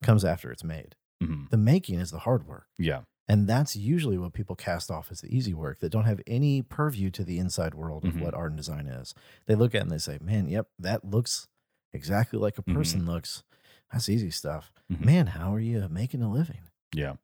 comes 0.02 0.24
after 0.24 0.52
it's 0.52 0.62
made. 0.62 0.94
hmm 1.20 1.46
The 1.50 1.56
making 1.56 1.98
is 1.98 2.12
the 2.12 2.20
hard 2.20 2.46
work. 2.46 2.66
Yeah. 2.78 3.00
And 3.26 3.48
that's 3.48 3.74
usually 3.74 4.16
what 4.16 4.32
people 4.32 4.54
cast 4.54 4.92
off 4.92 5.08
as 5.10 5.22
the 5.22 5.34
easy 5.36 5.52
work 5.52 5.80
that 5.80 5.90
don't 5.90 6.04
have 6.04 6.20
any 6.26 6.62
purview 6.62 7.10
to 7.10 7.24
the 7.24 7.38
inside 7.40 7.74
world 7.74 8.04
of 8.04 8.12
Mhm. 8.14 8.20
what 8.20 8.34
art 8.34 8.52
and 8.52 8.56
design 8.56 8.86
is. 8.86 9.12
They 9.46 9.54
look 9.56 9.74
at 9.74 9.78
it 9.78 9.82
and 9.82 9.90
they 9.90 9.98
say, 9.98 10.18
Man, 10.20 10.48
yep, 10.48 10.68
that 10.78 11.04
looks 11.04 11.48
exactly 11.92 12.38
like 12.38 12.56
a 12.58 12.62
Mhm. 12.62 12.74
person 12.74 13.04
looks. 13.04 13.42
That's 13.92 14.08
easy 14.08 14.30
stuff. 14.30 14.70
Mhm. 14.92 15.04
Man, 15.04 15.26
how 15.28 15.52
are 15.54 15.58
you 15.60 15.88
making 15.88 16.22
a 16.22 16.30
living? 16.30 16.68
Yeah. 16.94 17.14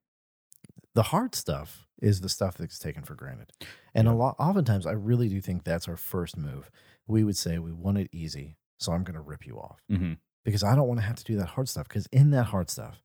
the 0.95 1.05
hard 1.05 1.35
stuff 1.35 1.87
is 2.03 2.21
the 2.21 2.29
stuff 2.29 2.57
that's 2.57 2.79
taken 2.79 3.03
for 3.05 3.15
granted. 3.15 3.53
And 3.95 4.09
a 4.09 4.13
lot 4.13 4.37
oftentimes 4.39 4.87
I 4.87 4.93
really 4.93 5.29
do 5.29 5.41
think 5.41 5.65
that's 5.65 5.87
our 5.89 5.97
first 5.97 6.37
move. 6.37 6.71
We 7.07 7.25
would 7.25 7.37
say 7.37 7.59
we 7.59 7.73
want 7.73 7.99
it 7.99 8.09
easy, 8.13 8.57
so 8.79 8.93
I'm 8.93 9.05
going 9.05 9.15
to 9.15 9.21
rip 9.21 9.47
you 9.47 9.57
off 9.59 9.81
hmm 9.89 10.15
because 10.45 10.65
I 10.65 10.75
don't 10.75 10.89
want 10.89 10.99
to 11.01 11.07
have 11.07 11.17
to 11.17 11.25
do 11.25 11.37
that 11.37 11.49
hard 11.51 11.69
stuff 11.69 11.87
because 11.87 12.07
in 12.11 12.31
that 12.31 12.45
hard 12.45 12.71
stuff, 12.71 13.03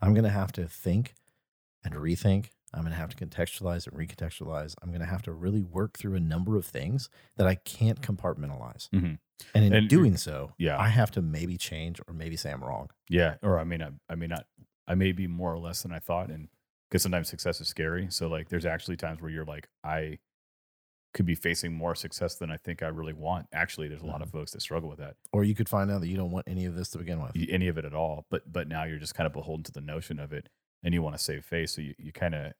I'm 0.00 0.14
going 0.14 0.22
to 0.24 0.30
have 0.30 0.52
to 0.52 0.68
think 0.68 1.14
and 1.84 1.94
rethink. 1.94 2.50
I'm 2.72 2.82
going 2.82 2.92
to 2.92 2.98
have 2.98 3.14
to 3.14 3.26
contextualize 3.26 3.86
and 3.88 3.96
recontextualize. 3.96 4.74
I'm 4.82 4.90
going 4.90 5.00
to 5.00 5.06
have 5.06 5.22
to 5.22 5.32
really 5.32 5.62
work 5.62 5.98
through 5.98 6.14
a 6.14 6.20
number 6.20 6.56
of 6.56 6.64
things 6.64 7.08
that 7.36 7.46
I 7.48 7.56
can't 7.56 8.00
compartmentalize. 8.00 8.88
hmm 8.92 9.14
And 9.54 9.64
in 9.64 9.72
And- 9.72 9.88
doing 9.88 10.16
so, 10.16 10.52
yeah. 10.58 10.78
I 10.78 10.88
have 10.88 11.10
to 11.12 11.22
maybe 11.22 11.56
change 11.56 12.00
or 12.06 12.14
maybe 12.14 12.36
say 12.36 12.52
I'm 12.52 12.62
wrong. 12.62 12.90
Yeah. 13.08 13.34
Or 13.42 13.58
I 13.58 13.64
may 13.64 13.76
not, 13.78 13.92
I 14.08 14.14
may 14.14 14.26
not, 14.28 14.46
I 14.88 14.94
may 14.94 15.12
be 15.12 15.26
more 15.26 15.52
or 15.52 15.58
less 15.58 15.82
than 15.82 15.92
I 15.92 15.98
thought. 15.98 16.30
And 16.30 16.48
because 16.88 17.02
sometimes 17.02 17.28
success 17.28 17.60
is 17.60 17.68
scary. 17.68 18.06
So 18.10 18.28
like 18.28 18.48
there's 18.48 18.66
actually 18.66 18.96
times 18.96 19.20
where 19.20 19.30
you're 19.30 19.44
like, 19.44 19.68
I 19.82 20.18
could 21.14 21.26
be 21.26 21.34
facing 21.34 21.72
more 21.72 21.94
success 21.94 22.36
than 22.36 22.50
I 22.50 22.58
think 22.58 22.82
I 22.82 22.88
really 22.88 23.12
want. 23.14 23.46
Actually, 23.52 23.88
there's 23.88 24.02
a 24.02 24.06
lot 24.06 24.20
of 24.22 24.30
folks 24.30 24.52
that 24.52 24.60
struggle 24.60 24.88
with 24.88 24.98
that. 24.98 25.16
Or 25.32 25.44
you 25.44 25.54
could 25.54 25.68
find 25.68 25.90
out 25.90 26.00
that 26.02 26.08
you 26.08 26.16
don't 26.16 26.30
want 26.30 26.46
any 26.46 26.66
of 26.66 26.74
this 26.76 26.90
to 26.90 26.98
begin 26.98 27.20
with. 27.22 27.32
any 27.50 27.68
of 27.68 27.78
it 27.78 27.84
at 27.86 27.94
all. 27.94 28.26
But 28.30 28.52
but 28.52 28.68
now 28.68 28.84
you're 28.84 28.98
just 28.98 29.14
kind 29.14 29.26
of 29.26 29.32
beholden 29.32 29.64
to 29.64 29.72
the 29.72 29.80
notion 29.80 30.18
of 30.20 30.32
it, 30.32 30.48
and 30.84 30.92
you 30.94 31.02
want 31.02 31.16
to 31.16 31.22
save 31.22 31.44
face. 31.44 31.72
So 31.72 31.80
you, 31.80 31.94
you 31.98 32.12
kind 32.12 32.34
of 32.34 32.52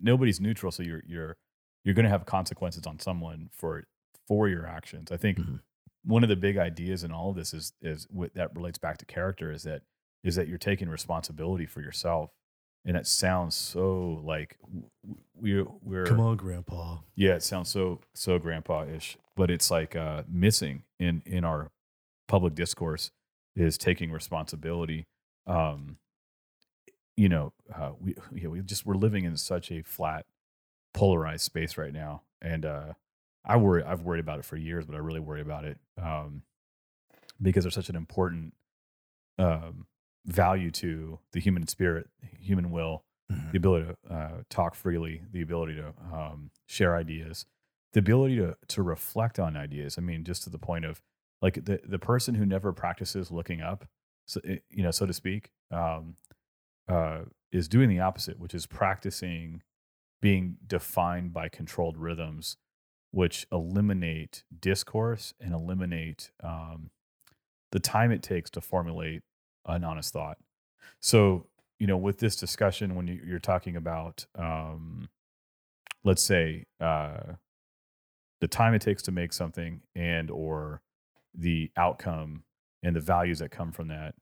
nobody's 0.00 0.40
neutral. 0.40 0.72
So 0.72 0.82
you're 0.82 1.02
you're 1.06 1.36
you're 1.84 1.94
going 1.94 2.04
to 2.04 2.10
have 2.10 2.26
consequences 2.26 2.86
on 2.86 2.98
someone 2.98 3.50
for 3.52 3.84
for 4.26 4.48
your 4.48 4.66
actions. 4.66 5.12
I 5.12 5.16
think 5.16 5.38
Mhm. 5.38 5.60
one 6.04 6.22
of 6.22 6.28
the 6.28 6.36
big 6.36 6.56
ideas 6.58 7.04
in 7.04 7.12
all 7.12 7.30
of 7.30 7.36
this 7.36 7.54
is 7.54 7.72
is 7.80 8.06
what 8.10 8.34
that 8.34 8.54
relates 8.54 8.78
back 8.78 8.98
to 8.98 9.04
character 9.06 9.52
is 9.52 9.62
that 9.64 9.82
is 10.24 10.36
that 10.36 10.48
you're 10.48 10.58
taking 10.58 10.88
responsibility 10.88 11.66
for 11.66 11.80
yourself. 11.80 12.30
And 12.84 12.96
it 12.96 13.06
sounds 13.06 13.54
so 13.54 14.20
like 14.24 14.56
we're 15.34 15.66
we're 15.82 16.06
on, 16.20 16.36
Grandpa. 16.36 16.98
yeah, 17.14 17.34
it 17.34 17.42
sounds 17.42 17.68
so 17.68 18.00
so 18.14 18.38
grandpa-ish, 18.38 19.18
but 19.36 19.50
it's 19.50 19.70
like 19.70 19.94
uh, 19.94 20.22
missing 20.28 20.84
in 20.98 21.22
in 21.26 21.44
our 21.44 21.70
public 22.28 22.54
discourse 22.54 23.10
is 23.56 23.76
taking 23.76 24.10
responsibility. 24.12 25.06
Um, 25.46 25.98
you 27.16 27.28
know, 27.28 27.52
uh, 27.74 27.90
we 28.00 28.14
you 28.32 28.44
know, 28.44 28.50
we 28.50 28.60
just 28.60 28.86
we're 28.86 28.94
living 28.94 29.24
in 29.24 29.36
such 29.36 29.70
a 29.72 29.82
flat, 29.82 30.24
polarized 30.94 31.42
space 31.42 31.76
right 31.76 31.92
now, 31.92 32.22
and 32.40 32.64
uh, 32.64 32.92
I 33.44 33.56
worry. 33.56 33.82
I've 33.82 34.02
worried 34.02 34.20
about 34.20 34.38
it 34.38 34.44
for 34.44 34.56
years, 34.56 34.86
but 34.86 34.94
I 34.94 34.98
really 34.98 35.20
worry 35.20 35.40
about 35.40 35.64
it 35.64 35.78
um, 36.00 36.42
because 37.42 37.64
there's 37.64 37.74
such 37.74 37.88
an 37.88 37.96
important 37.96 38.54
um, 39.38 39.86
value 40.28 40.70
to 40.70 41.18
the 41.32 41.40
human 41.40 41.66
spirit, 41.66 42.08
human 42.38 42.70
will, 42.70 43.04
Mhm. 43.30 43.50
the 43.52 43.58
ability 43.58 43.86
to 43.86 44.14
uh, 44.14 44.42
talk 44.48 44.74
freely, 44.74 45.22
the 45.32 45.42
ability 45.42 45.74
to 45.76 45.92
um, 46.12 46.50
share 46.66 46.96
ideas, 46.96 47.44
the 47.92 48.00
ability 48.00 48.36
to 48.36 48.56
to 48.68 48.82
reflect 48.82 49.38
on 49.38 49.56
ideas. 49.56 49.98
I 49.98 50.00
mean, 50.00 50.24
just 50.24 50.44
to 50.44 50.50
the 50.50 50.58
point 50.58 50.84
of 50.86 51.02
like 51.42 51.64
the 51.66 51.80
the 51.84 51.98
person 51.98 52.34
who 52.36 52.46
never 52.46 52.72
practices 52.72 53.30
looking 53.30 53.60
up, 53.60 53.86
so, 54.26 54.40
eh, 54.44 54.58
you 54.70 54.82
know, 54.82 54.90
so 54.90 55.04
to 55.06 55.12
speak, 55.12 55.52
um, 55.70 56.16
uh, 56.88 57.24
is 57.52 57.68
doing 57.68 57.88
the 57.90 58.00
opposite, 58.00 58.38
which 58.38 58.54
is 58.54 58.66
practicing 58.66 59.62
being 60.22 60.56
defined 60.66 61.32
by 61.34 61.48
controlled 61.50 61.96
rhythms, 61.98 62.56
which 63.10 63.46
eliminate 63.52 64.42
discourse 64.58 65.34
and 65.38 65.52
eliminate 65.54 66.30
um, 66.42 66.90
the 67.72 67.78
time 67.80 68.10
it 68.10 68.22
takes 68.22 68.50
to 68.50 68.60
formulate 68.62 69.22
an 69.76 69.84
honest 69.84 70.12
thought. 70.12 70.38
So, 71.00 71.46
you 71.78 71.86
know, 71.86 71.96
with 71.96 72.18
this 72.18 72.36
discussion, 72.36 72.94
when 72.94 73.06
you, 73.06 73.20
you're 73.24 73.38
talking 73.38 73.76
about, 73.76 74.26
um, 74.36 75.08
let's 76.04 76.22
say, 76.22 76.64
uh, 76.80 77.34
the 78.40 78.48
time 78.48 78.74
it 78.74 78.80
takes 78.82 79.02
to 79.02 79.12
make 79.12 79.32
something 79.32 79.80
and 79.94 80.30
or 80.30 80.80
the 81.34 81.70
outcome 81.76 82.44
and 82.82 82.94
the 82.94 83.00
values 83.00 83.40
that 83.40 83.50
come 83.50 83.72
from 83.72 83.88
that, 83.88 84.14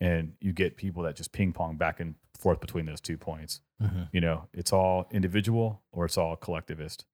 and 0.00 0.32
you 0.40 0.52
get 0.52 0.76
people 0.76 1.02
that 1.02 1.16
just 1.16 1.32
ping 1.32 1.52
pong 1.52 1.76
back 1.76 2.00
and 2.00 2.14
forth 2.38 2.60
between 2.60 2.86
those 2.86 3.00
two 3.00 3.18
points. 3.18 3.60
Mhm. 3.82 4.08
You 4.12 4.20
know, 4.20 4.48
it's 4.54 4.72
all 4.72 5.06
individual 5.10 5.82
or 5.92 6.04
it's 6.04 6.16
all 6.16 6.36
collectivist. 6.36 7.04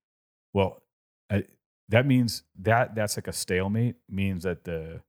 Well, 0.53 0.82
I, 1.30 1.45
that 1.89 2.07
means 2.07 2.45
that 2.59 2.95
that's 2.95 3.16
like 3.16 3.26
a 3.28 3.32
stalemate. 3.32 3.97
Means 4.09 4.45
that 4.45 4.64
the 4.64 5.03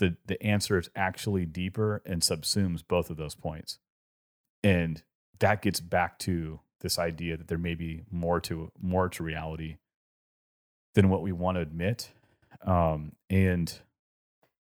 the 0.00 0.16
the 0.26 0.42
answer 0.42 0.78
is 0.78 0.90
actually 0.96 1.46
deeper 1.46 2.02
and 2.04 2.22
subsumes 2.22 2.82
both 2.86 3.10
of 3.10 3.16
those 3.16 3.36
points, 3.36 3.78
and 4.64 5.04
that 5.38 5.62
gets 5.62 5.78
back 5.78 6.18
to 6.20 6.60
this 6.80 6.98
idea 6.98 7.36
that 7.36 7.46
there 7.46 7.58
may 7.58 7.74
be 7.74 8.02
more 8.10 8.40
to 8.40 8.72
more 8.80 9.08
to 9.10 9.22
reality 9.22 9.76
than 10.94 11.08
what 11.08 11.22
we 11.22 11.30
want 11.30 11.56
to 11.56 11.60
admit, 11.60 12.10
um, 12.66 13.12
and 13.28 13.78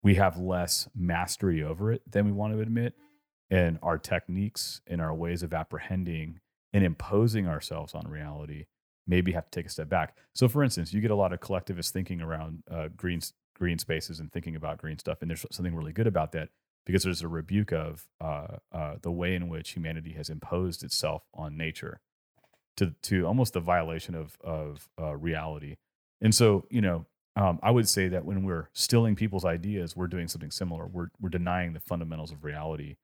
we 0.02 0.14
have 0.14 0.38
less 0.38 0.88
mastery 0.94 1.62
over 1.62 1.90
it 1.90 2.02
than 2.08 2.26
we 2.26 2.32
want 2.32 2.52
to 2.52 2.60
admit, 2.60 2.94
and 3.50 3.78
our 3.82 3.98
techniques 3.98 4.82
and 4.86 5.00
our 5.00 5.14
ways 5.14 5.42
of 5.42 5.52
apprehending 5.52 6.38
and 6.72 6.84
imposing 6.84 7.48
ourselves 7.48 7.94
on 7.94 8.06
reality 8.06 8.66
maybe 9.06 9.32
have 9.32 9.50
to 9.50 9.50
take 9.50 9.66
a 9.66 9.70
step 9.70 9.88
back. 9.88 10.16
So, 10.34 10.48
for 10.48 10.62
instance, 10.62 10.92
you 10.92 11.00
get 11.00 11.10
a 11.10 11.16
lot 11.16 11.32
of 11.32 11.40
collectivist 11.40 11.92
thinking 11.92 12.20
around 12.20 12.62
uh, 12.70 12.88
green 12.96 13.20
green 13.54 13.78
spaces 13.78 14.20
and 14.20 14.32
thinking 14.32 14.56
about 14.56 14.78
green 14.78 14.98
stuff, 14.98 15.18
and 15.20 15.30
there's 15.30 15.46
something 15.50 15.74
really 15.74 15.92
good 15.92 16.06
about 16.06 16.32
that 16.32 16.50
because 16.86 17.04
there's 17.04 17.22
a 17.22 17.28
rebuke 17.28 17.72
of 17.72 18.08
uh, 18.20 18.58
uh, 18.72 18.94
the 19.00 19.10
way 19.10 19.34
in 19.34 19.48
which 19.48 19.70
humanity 19.70 20.12
has 20.12 20.28
imposed 20.28 20.82
itself 20.82 21.22
on 21.32 21.56
nature 21.56 22.00
to 22.76 22.94
to 23.02 23.26
almost 23.26 23.52
the 23.52 23.60
violation 23.60 24.14
of 24.14 24.36
of 24.42 24.88
uh, 25.00 25.16
reality. 25.16 25.76
And 26.20 26.34
so, 26.34 26.66
you 26.70 26.80
know, 26.80 27.06
um, 27.36 27.58
I 27.62 27.70
would 27.70 27.88
say 27.88 28.08
that 28.08 28.24
when 28.24 28.44
we're 28.44 28.68
stealing 28.72 29.16
people's 29.16 29.44
ideas, 29.44 29.96
we're 29.96 30.06
doing 30.06 30.28
something 30.28 30.50
similar. 30.50 30.86
We're 30.86 31.08
we're 31.20 31.30
denying 31.30 31.72
the 31.72 31.80
fundamentals 31.80 32.32
of 32.32 32.44
reality, 32.44 32.96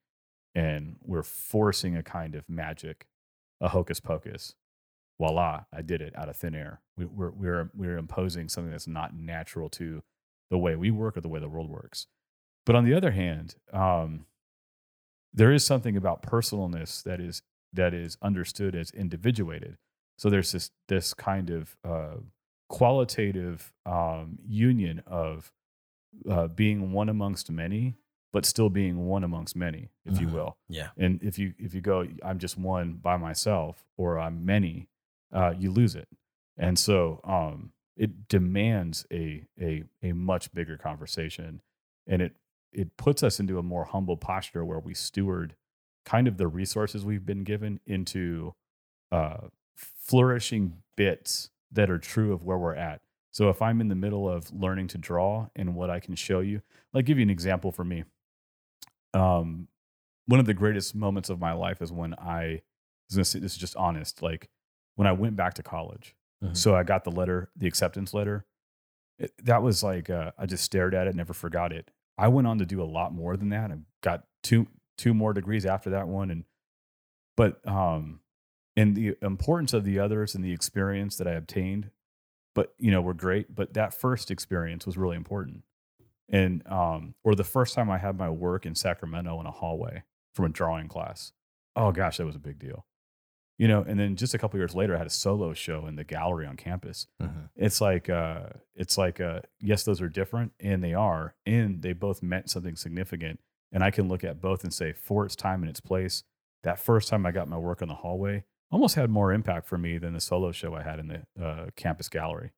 and 0.55 0.97
we're 1.03 1.23
forcing 1.23 1.95
a 1.95 2.03
kind 2.03 2.35
of 2.35 2.47
magic, 2.49 3.07
a 3.59 3.69
hocus 3.69 3.99
pocus 3.99 4.55
voila, 5.21 5.65
I 5.71 5.83
did 5.83 6.01
it 6.01 6.13
out 6.17 6.29
of 6.29 6.35
thin 6.35 6.55
air. 6.55 6.81
We, 6.97 7.05
we're, 7.05 7.29
we're, 7.29 7.69
we're 7.75 7.97
imposing 7.99 8.49
something 8.49 8.71
that's 8.71 8.87
not 8.87 9.15
natural 9.15 9.69
to 9.69 10.01
the 10.51 10.57
way 10.59 10.75
we 10.75 10.91
work 10.91 11.17
or 11.17 11.21
the 11.21 11.27
way 11.29 11.39
the 11.39 11.49
world 11.49 11.69
works. 11.71 12.05
But 12.67 12.75
on 12.75 12.85
the 12.85 12.93
other 12.93 13.09
hand, 13.11 13.55
um, 13.73 14.25
there 15.33 15.51
is 15.51 15.65
something 15.65 15.97
about 15.97 16.21
personalness 16.21 17.01
that 17.03 17.19
is 17.19 17.41
that 17.73 17.93
is 17.93 18.17
understood 18.21 18.75
as 18.75 18.91
individuated. 18.91 19.77
So 20.17 20.29
there's 20.29 20.51
this 20.51 20.69
this 20.89 21.13
kind 21.15 21.49
of 21.49 21.75
uh, 21.83 22.17
qualitative 22.69 23.71
um, 23.85 24.39
union 24.45 25.01
of 25.07 25.51
uh, 26.29 26.47
being 26.47 26.91
one 26.91 27.07
amongst 27.09 27.49
many, 27.49 27.95
but 28.33 28.45
still 28.45 28.69
being 28.69 29.05
one 29.07 29.23
amongst 29.23 29.55
many, 29.55 29.89
if 30.05 30.19
you 30.19 30.27
Mhm. 30.27 30.33
will. 30.33 30.57
Yeah. 30.67 30.89
And 30.97 31.21
if 31.23 31.39
you 31.39 31.53
if 31.57 31.73
you 31.73 31.81
go, 31.81 32.05
I'm 32.23 32.39
just 32.39 32.57
one 32.57 32.93
by 32.95 33.17
myself, 33.17 33.85
or 33.97 34.19
I'm 34.19 34.45
many, 34.45 34.89
uh, 35.31 35.53
you 35.57 35.71
lose 35.71 35.95
it. 35.95 36.09
And 36.57 36.77
so 36.77 37.21
um, 37.23 37.71
it 38.01 38.27
demands 38.27 39.05
a 39.13 39.45
a 39.61 39.83
a 40.01 40.11
much 40.11 40.51
bigger 40.55 40.75
conversation, 40.75 41.61
and 42.07 42.19
it 42.23 42.33
it 42.73 42.97
puts 42.97 43.21
us 43.21 43.39
into 43.39 43.59
a 43.59 43.63
more 43.63 43.85
humble 43.85 44.17
posture 44.17 44.65
where 44.65 44.79
we 44.79 44.95
steward 44.95 45.55
kind 46.03 46.27
of 46.27 46.37
the 46.37 46.47
resources 46.47 47.05
we've 47.05 47.27
been 47.27 47.43
given 47.43 47.79
into 47.85 48.55
uh, 49.11 49.49
flourishing 49.75 50.73
bits 50.97 51.51
that 51.71 51.91
are 51.91 51.99
true 51.99 52.33
of 52.33 52.43
where 52.43 52.57
we're 52.57 52.73
at. 52.73 53.01
So 53.29 53.49
if 53.49 53.61
I'm 53.61 53.79
in 53.79 53.87
the 53.87 53.95
middle 53.95 54.27
of 54.27 54.51
learning 54.51 54.87
to 54.89 54.97
draw 54.97 55.49
and 55.55 55.75
what 55.75 55.91
I 55.91 55.99
can 55.99 56.15
show 56.15 56.39
you, 56.39 56.63
like 56.93 57.05
give 57.05 57.19
you 57.19 57.23
an 57.23 57.29
example 57.29 57.71
for 57.71 57.83
me. 57.83 58.03
Um, 59.13 59.67
one 60.25 60.39
of 60.39 60.47
the 60.47 60.55
greatest 60.55 60.95
moments 60.95 61.29
of 61.29 61.39
my 61.39 61.53
life 61.53 61.83
is 61.83 61.91
when 61.91 62.15
I 62.15 62.63
was 63.07 63.15
gonna 63.15 63.25
say 63.25 63.37
this 63.37 63.51
is 63.51 63.59
just 63.59 63.75
honest, 63.75 64.23
like 64.23 64.49
when 64.95 65.07
I 65.07 65.11
went 65.11 65.35
back 65.35 65.53
to 65.55 65.63
college. 65.63 66.15
Mhm. 66.43 66.55
So 66.57 66.75
I 66.75 66.83
got 66.83 67.03
the 67.03 67.11
letter, 67.11 67.49
the 67.55 67.67
acceptance 67.67 68.13
letter. 68.13 68.45
It, 69.19 69.33
that 69.45 69.61
was 69.61 69.83
like 69.83 70.09
uh, 70.09 70.31
I 70.37 70.45
just 70.45 70.63
stared 70.63 70.95
at 70.95 71.07
it, 71.07 71.15
never 71.15 71.33
forgot 71.33 71.71
it. 71.71 71.91
I 72.17 72.27
went 72.27 72.47
on 72.47 72.57
to 72.59 72.65
do 72.65 72.81
a 72.81 72.85
lot 72.85 73.13
more 73.13 73.37
than 73.37 73.49
that. 73.49 73.71
I 73.71 73.77
got 74.01 74.25
two 74.43 74.67
two 74.97 75.13
more 75.13 75.33
degrees 75.33 75.65
after 75.65 75.89
that 75.91 76.07
one, 76.07 76.31
and 76.31 76.45
but 77.37 77.65
um, 77.67 78.21
and 78.75 78.95
the 78.95 79.15
importance 79.21 79.73
of 79.73 79.83
the 79.83 79.99
others 79.99 80.35
and 80.35 80.43
the 80.43 80.51
experience 80.53 81.17
that 81.17 81.27
I 81.27 81.33
obtained, 81.33 81.91
but 82.55 82.73
you 82.77 82.91
know, 82.91 83.01
were 83.01 83.13
great. 83.13 83.53
But 83.53 83.73
that 83.73 83.93
first 83.93 84.31
experience 84.31 84.85
was 84.85 84.97
really 84.97 85.15
important, 85.17 85.63
and 86.29 86.65
um, 86.67 87.15
or 87.23 87.35
the 87.35 87.43
first 87.43 87.75
time 87.75 87.89
I 87.89 87.97
had 87.99 88.17
my 88.17 88.29
work 88.29 88.65
in 88.65 88.75
Sacramento 88.75 89.39
in 89.39 89.45
a 89.45 89.51
hallway 89.51 90.03
from 90.35 90.45
a 90.45 90.49
drawing 90.49 90.87
class. 90.87 91.33
Oh 91.75 91.91
gosh, 91.91 92.17
that 92.17 92.25
was 92.25 92.35
a 92.35 92.39
big 92.39 92.59
deal. 92.59 92.85
You 93.61 93.67
know, 93.67 93.83
and 93.87 93.99
then 93.99 94.15
just 94.15 94.33
a 94.33 94.39
couple 94.39 94.59
years 94.59 94.73
later, 94.73 94.95
I 94.95 94.97
had 94.97 95.05
a 95.05 95.11
solo 95.11 95.53
show 95.53 95.85
in 95.85 95.95
the 95.95 96.03
gallery 96.03 96.47
on 96.47 96.55
campus 96.57 97.05
Mhm. 97.21 97.49
it's 97.55 97.79
like 97.79 98.09
uh 98.09 98.47
it's 98.75 98.97
like 98.97 99.21
uh 99.21 99.41
yes 99.59 99.83
those 99.83 100.01
are 100.01 100.09
different 100.09 100.53
and 100.59 100.83
they 100.83 100.95
are 100.95 101.35
and 101.45 101.83
they 101.83 101.93
both 101.93 102.23
meant 102.23 102.49
something 102.49 102.75
significant 102.75 103.39
and 103.71 103.83
i 103.83 103.91
can 103.91 104.07
look 104.07 104.23
at 104.23 104.41
both 104.41 104.63
and 104.63 104.73
say 104.73 104.93
for 104.93 105.25
its 105.25 105.35
time 105.35 105.61
and 105.61 105.69
its 105.69 105.79
place 105.79 106.23
that 106.63 106.79
first 106.79 107.07
time 107.09 107.23
i 107.25 107.31
got 107.31 107.47
my 107.47 107.57
work 107.57 107.81
in 107.83 107.87
the 107.87 107.93
hallway 108.03 108.43
almost 108.71 108.95
had 108.95 109.09
more 109.11 109.31
impact 109.31 109.67
for 109.67 109.77
me 109.77 109.97
than 109.99 110.13
the 110.13 110.19
solo 110.21 110.51
show 110.51 110.73
i 110.73 110.81
had 110.81 110.97
in 110.99 111.07
the 111.07 111.21
uh, 111.45 111.65
campus 111.75 112.09
gallery 112.09 112.51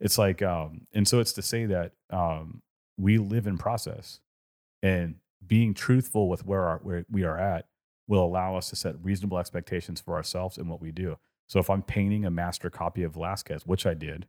it's 0.00 0.18
like 0.18 0.42
um 0.42 0.86
and 0.92 1.08
so 1.08 1.18
it's 1.18 1.32
to 1.32 1.40
say 1.42 1.64
that 1.64 1.92
um 2.10 2.60
we 2.98 3.16
live 3.16 3.46
in 3.46 3.56
process 3.56 4.20
and 4.82 5.14
being 5.46 5.72
truthful 5.74 6.28
with 6.28 6.44
where, 6.46 6.62
our, 6.68 6.78
where 6.78 7.04
we 7.10 7.24
are 7.24 7.38
at 7.38 7.66
will 8.12 8.24
allow 8.24 8.56
us 8.56 8.68
to 8.68 8.76
set 8.76 8.94
reasonable 9.02 9.38
expectations 9.38 10.00
for 10.00 10.14
ourselves 10.14 10.58
and 10.58 10.68
what 10.68 10.80
we 10.82 10.92
do 10.92 11.16
so 11.48 11.58
if 11.58 11.68
I'm 11.70 11.82
painting 11.82 12.24
a 12.24 12.30
master 12.30 12.70
copy 12.70 13.02
of 13.02 13.12
Velasquez, 13.14 13.66
which 13.66 13.84
I 13.84 13.92
did, 13.94 14.26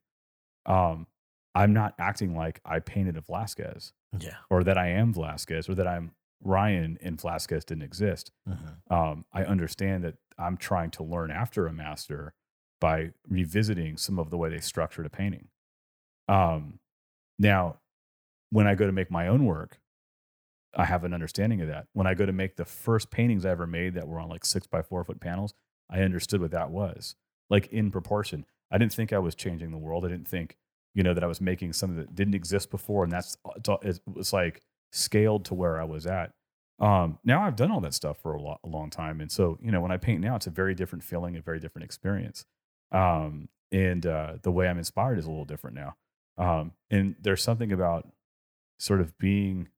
um, 0.65 1.07
I'm 1.55 1.71
not 1.71 1.93
acting 1.97 2.36
like 2.36 2.59
I 2.65 2.79
painted 2.79 3.15
a 3.15 3.21
Velasquez 3.21 3.93
Yeah. 4.19 4.36
or 4.49 4.63
that 4.65 4.77
I 4.77 4.88
am 4.88 5.13
Velasquez 5.13 5.69
or 5.69 5.75
that 5.75 5.88
I'm 5.88 6.15
Ryan 6.41 6.97
and 7.01 7.21
Velasquez 7.21 7.63
didn't 7.63 7.84
exist. 7.84 8.31
Mhm. 8.49 8.91
Um, 8.91 9.25
I 9.31 9.45
understand 9.45 10.03
that 10.03 10.15
I'm 10.38 10.57
trying 10.57 10.91
to 10.91 11.03
learn 11.03 11.31
after 11.31 11.65
a 11.67 11.71
master 11.71 12.34
by 12.81 13.11
revisiting 13.29 13.95
some 13.95 14.19
of 14.19 14.29
the 14.29 14.38
way 14.38 14.49
they 14.49 14.59
structured 14.59 15.05
a 15.05 15.09
painting. 15.09 15.47
Um, 16.27 16.79
now, 17.39 17.79
when 18.49 18.67
I 18.67 18.75
go 18.75 18.86
to 18.86 18.91
make 18.91 19.09
my 19.11 19.27
own 19.27 19.45
work, 19.45 19.79
I 20.76 20.86
have 20.86 21.03
an 21.03 21.13
understanding 21.13 21.61
of 21.61 21.67
that. 21.67 21.88
When 21.93 22.07
I 22.07 22.13
go 22.13 22.26
to 22.26 22.32
make 22.32 22.55
the 22.55 22.65
first 22.65 23.11
paintings 23.11 23.45
I 23.45 23.51
ever 23.51 23.67
made 23.67 23.93
that 23.93 24.07
were 24.07 24.19
on 24.19 24.30
like 24.30 24.45
six 24.45 24.67
by 24.67 24.82
four 24.82 25.03
foot 25.03 25.19
panels, 25.19 25.53
I 25.89 26.01
understood 26.01 26.41
what 26.41 26.51
that 26.51 26.71
was, 26.71 27.15
like 27.49 27.67
in 27.67 27.91
proportion. 27.91 28.45
I 28.71 28.78
didn't 28.78 28.93
think 28.93 29.13
I 29.13 29.19
was 29.19 29.36
changing 29.36 29.71
the 29.71 29.78
world. 29.78 30.05
I 30.05 30.09
didn't 30.09 30.28
think, 30.28 30.57
you 30.95 31.03
know, 31.03 31.13
that 31.13 31.24
I 31.24 31.28
was 31.28 31.41
making 31.41 31.74
something 31.74 31.97
that 31.97 32.15
didn't 32.15 32.34
exist 32.34 32.71
before, 32.71 33.03
and 33.03 33.11
that's 33.11 33.38
it 33.84 33.99
was 34.07 34.34
like 34.34 34.61
scaled 34.91 35.45
to 35.45 35.53
where 35.53 35.80
I 35.80 35.84
was 35.84 36.07
at. 36.07 36.32
Um, 36.80 37.19
now 37.24 37.43
I've 37.43 37.55
done 37.55 37.71
all 37.71 37.82
that 37.82 37.93
stuff 37.93 38.17
for 38.17 38.34
a, 38.34 38.41
lo- 38.41 38.59
a 38.63 38.67
long 38.67 38.89
time, 38.89 39.21
and 39.21 39.32
so 39.32 39.59
you 39.61 39.71
know, 39.71 39.82
when 39.82 39.91
I 39.91 39.97
paint 39.97 40.21
now, 40.21 40.36
it's 40.36 40.47
a 40.47 40.51
very 40.51 40.74
different 40.74 41.03
feeling, 41.03 41.38
a 41.38 41.41
very 41.41 41.59
different 41.59 41.86
experience, 41.86 42.45
um, 42.91 43.49
and 43.71 44.05
uh, 44.05 44.34
the 44.41 44.51
way 44.51 44.67
I'm 44.67 44.80
inspired 44.80 45.19
is 45.19 45.26
a 45.26 45.30
little 45.30 45.45
different 45.45 45.76
now. 45.76 45.95
Um, 46.38 46.71
and 46.89 47.15
there's 47.21 47.43
something 47.43 47.71
about 47.71 48.09
sort 48.80 49.01
of 49.01 49.17
being 49.19 49.69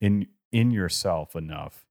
in 0.00 0.28
in 0.54 0.70
yourself 0.70 1.34
enough 1.34 1.84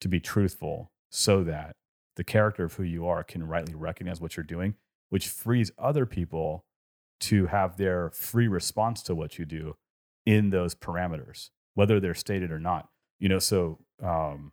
to 0.00 0.08
be 0.08 0.18
truthful, 0.18 0.90
so 1.10 1.44
that 1.44 1.76
the 2.16 2.24
character 2.24 2.64
of 2.64 2.74
who 2.74 2.82
you 2.82 3.06
are 3.06 3.22
can 3.22 3.46
rightly 3.46 3.74
recognize 3.74 4.20
what 4.20 4.36
you're 4.36 4.42
doing, 4.42 4.74
which 5.10 5.28
frees 5.28 5.70
other 5.78 6.04
people 6.04 6.64
to 7.20 7.46
have 7.46 7.76
their 7.76 8.10
free 8.10 8.48
response 8.48 9.00
to 9.04 9.14
what 9.14 9.38
you 9.38 9.44
do 9.44 9.76
in 10.26 10.50
those 10.50 10.74
parameters, 10.74 11.50
whether 11.74 12.00
they're 12.00 12.12
stated 12.14 12.50
or 12.50 12.58
not. 12.58 12.88
You 13.20 13.28
know, 13.28 13.38
so 13.38 13.78
um, 14.02 14.50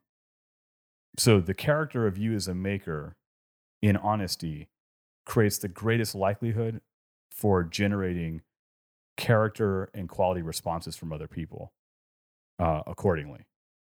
so 1.17 1.39
the 1.39 1.55
character 1.55 2.05
of 2.05 2.15
you 2.15 2.35
as 2.35 2.47
a 2.47 2.53
maker 2.53 3.15
in 3.81 3.97
honesty 3.97 4.67
creates 5.25 5.57
the 5.57 5.67
greatest 5.67 6.13
likelihood 6.13 6.81
for 7.31 7.63
generating 7.63 8.41
character 9.15 9.89
and 9.95 10.07
quality 10.07 10.43
responses 10.43 10.95
from 10.95 11.11
other 11.11 11.27
people 11.27 11.71
uh, 12.59 12.81
accordingly. 12.87 13.45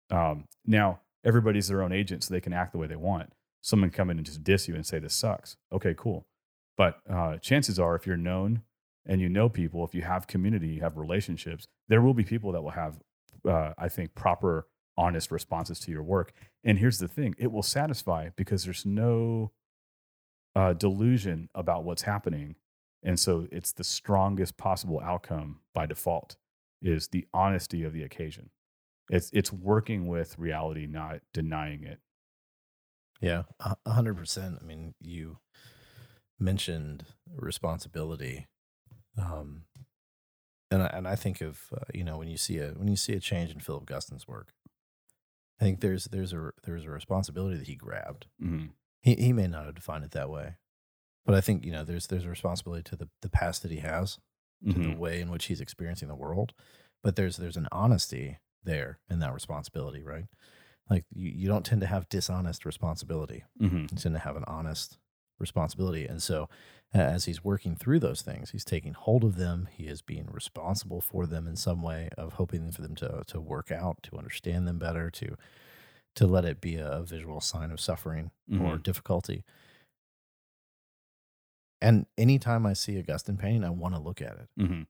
Um, 0.09 0.45
now, 0.65 0.99
everybody's 1.23 1.67
their 1.67 1.81
own 1.81 1.91
agent, 1.91 2.23
so 2.23 2.33
they 2.33 2.41
can 2.41 2.53
act 2.53 2.71
the 2.71 2.77
way 2.77 2.87
they 2.87 2.95
want. 2.95 3.33
Someone 3.61 3.91
come 3.91 4.09
in 4.09 4.17
and 4.17 4.25
just 4.25 4.43
diss 4.43 4.67
you 4.67 4.75
and 4.75 4.85
say 4.85 4.99
this 4.99 5.13
sucks. 5.13 5.57
Okay, 5.71 5.93
cool. 5.97 6.25
But 6.77 6.99
uh, 7.09 7.37
chances 7.37 7.79
are, 7.79 7.95
if 7.95 8.07
you're 8.07 8.17
known 8.17 8.63
and 9.05 9.21
you 9.21 9.29
know 9.29 9.49
people, 9.49 9.85
if 9.85 9.93
you 9.93 10.01
have 10.01 10.27
community, 10.27 10.67
you 10.67 10.81
have 10.81 10.97
relationships, 10.97 11.67
there 11.87 12.01
will 12.01 12.13
be 12.13 12.23
people 12.23 12.51
that 12.53 12.61
will 12.61 12.71
have, 12.71 12.99
uh, 13.47 13.73
I 13.77 13.89
think, 13.89 14.15
proper, 14.15 14.67
honest 14.97 15.31
responses 15.31 15.79
to 15.81 15.91
your 15.91 16.03
work. 16.03 16.33
And 16.63 16.79
here's 16.79 16.99
the 16.99 17.07
thing: 17.07 17.35
it 17.37 17.51
will 17.51 17.63
satisfy 17.63 18.29
because 18.35 18.63
there's 18.63 18.85
no 18.85 19.51
uh, 20.55 20.73
delusion 20.73 21.49
about 21.55 21.83
what's 21.83 22.03
happening, 22.03 22.55
and 23.03 23.19
so 23.19 23.47
it's 23.51 23.71
the 23.71 23.83
strongest 23.83 24.57
possible 24.57 24.99
outcome 25.03 25.59
by 25.73 25.85
default. 25.85 26.35
Is 26.81 27.09
the 27.09 27.27
honesty 27.33 27.83
of 27.83 27.93
the 27.93 28.03
occasion. 28.03 28.49
It's 29.09 29.29
it's 29.33 29.51
working 29.53 30.07
with 30.07 30.37
reality, 30.39 30.87
not 30.87 31.19
denying 31.33 31.83
it. 31.83 31.99
Yeah, 33.21 33.43
hundred 33.87 34.15
percent. 34.17 34.57
I 34.61 34.65
mean, 34.65 34.95
you 34.99 35.37
mentioned 36.39 37.05
responsibility, 37.35 38.47
um, 39.17 39.65
and 40.71 40.81
I, 40.81 40.87
and 40.87 41.07
I 41.07 41.15
think 41.15 41.41
of 41.41 41.61
uh, 41.75 41.85
you 41.93 42.03
know 42.03 42.17
when 42.17 42.27
you 42.29 42.37
see 42.37 42.57
a 42.57 42.69
when 42.69 42.87
you 42.87 42.95
see 42.95 43.13
a 43.13 43.19
change 43.19 43.51
in 43.51 43.59
Philip 43.59 43.85
Guston's 43.85 44.27
work, 44.27 44.53
I 45.59 45.63
think 45.65 45.81
there's 45.81 46.05
there's 46.05 46.33
a 46.33 46.51
there's 46.63 46.85
a 46.85 46.89
responsibility 46.89 47.57
that 47.57 47.67
he 47.67 47.75
grabbed. 47.75 48.25
Mhm. 48.41 48.69
He 49.01 49.15
he 49.15 49.33
may 49.33 49.47
not 49.47 49.65
have 49.65 49.75
defined 49.75 50.03
it 50.03 50.11
that 50.11 50.29
way, 50.31 50.55
but 51.25 51.35
I 51.35 51.41
think 51.41 51.63
you 51.63 51.71
know 51.71 51.83
there's 51.83 52.07
there's 52.07 52.25
a 52.25 52.29
responsibility 52.29 52.83
to 52.89 52.95
the 52.95 53.09
the 53.21 53.29
past 53.29 53.61
that 53.61 53.71
he 53.71 53.79
has, 53.79 54.17
to 54.69 54.79
the 54.79 54.91
Mhm. 54.91 54.93
way 54.93 55.21
in 55.21 55.29
which 55.31 55.45
he's 55.45 55.61
experiencing 55.61 56.07
the 56.07 56.15
world, 56.15 56.53
but 57.03 57.15
there's 57.15 57.37
there's 57.37 57.57
an 57.57 57.67
honesty 57.71 58.39
there 58.63 58.99
in 59.09 59.19
that 59.19 59.33
responsibility, 59.33 60.03
right? 60.03 60.25
Like 60.89 61.05
you, 61.11 61.29
you 61.31 61.47
don't 61.47 61.65
tend 61.65 61.81
to 61.81 61.87
have 61.87 62.09
dishonest 62.09 62.65
responsibility 62.65 63.43
Mhm. 63.59 63.91
you 63.91 63.97
tend 63.97 64.15
to 64.15 64.19
have 64.19 64.37
an 64.37 64.45
honest 64.47 64.99
responsibility. 65.39 66.05
And 66.05 66.21
so, 66.23 66.47
as 66.93 67.25
he's 67.25 67.43
working 67.43 67.75
through 67.75 67.99
those 67.99 68.21
things, 68.21 68.51
he's 68.51 68.63
taking 68.65 68.93
hold 68.93 69.23
of 69.23 69.35
them. 69.37 69.67
He 69.71 69.87
is 69.87 70.01
being 70.01 70.27
responsible 70.31 71.01
for 71.01 71.25
them 71.27 71.47
in 71.47 71.55
some 71.57 71.81
way, 71.81 72.09
of 72.17 72.33
hoping 72.33 72.71
for 72.71 72.81
them 72.81 72.95
to 72.95 73.23
to 73.27 73.41
work 73.41 73.71
out, 73.71 74.03
to 74.03 74.17
understand 74.17 74.67
them 74.67 74.79
better, 74.79 75.09
to 75.11 75.35
to 76.15 76.27
let 76.27 76.45
it 76.45 76.61
be 76.61 76.75
a 76.77 77.01
visual 77.03 77.41
sign 77.41 77.71
of 77.71 77.79
suffering 77.79 78.31
or 78.57 78.77
Mhm. 78.77 78.79
difficulty. 78.79 79.43
And 81.81 82.05
anytime 82.17 82.65
I 82.65 82.73
see 82.73 82.97
a 82.97 83.03
Guston 83.03 83.37
painting, 83.39 83.63
I 83.63 83.69
want 83.71 83.95
to 83.95 84.01
look 84.01 84.21
at 84.21 84.37
it. 84.37 84.49
Mhm. 84.59 84.87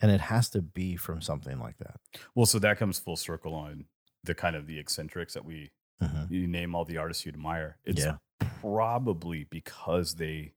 And 0.00 0.10
it 0.10 0.20
has 0.22 0.48
to 0.50 0.62
be 0.62 0.96
from 0.96 1.20
something 1.20 1.58
like 1.58 1.78
that. 1.78 2.00
Well, 2.34 2.46
so 2.46 2.58
that 2.58 2.78
comes 2.78 2.98
full 2.98 3.16
circle 3.16 3.54
on 3.54 3.86
the 4.24 4.34
kind 4.34 4.56
of 4.56 4.66
the 4.66 4.78
eccentrics 4.78 5.34
that 5.34 5.44
we 5.44 5.70
Mhm. 6.02 6.30
you 6.30 6.46
name 6.46 6.74
all 6.74 6.84
the 6.84 6.96
artists 6.96 7.24
you 7.26 7.30
admire. 7.32 7.78
It's 7.84 8.04
Yeah. 8.04 8.18
probably 8.40 9.44
because 9.44 10.14
they 10.16 10.54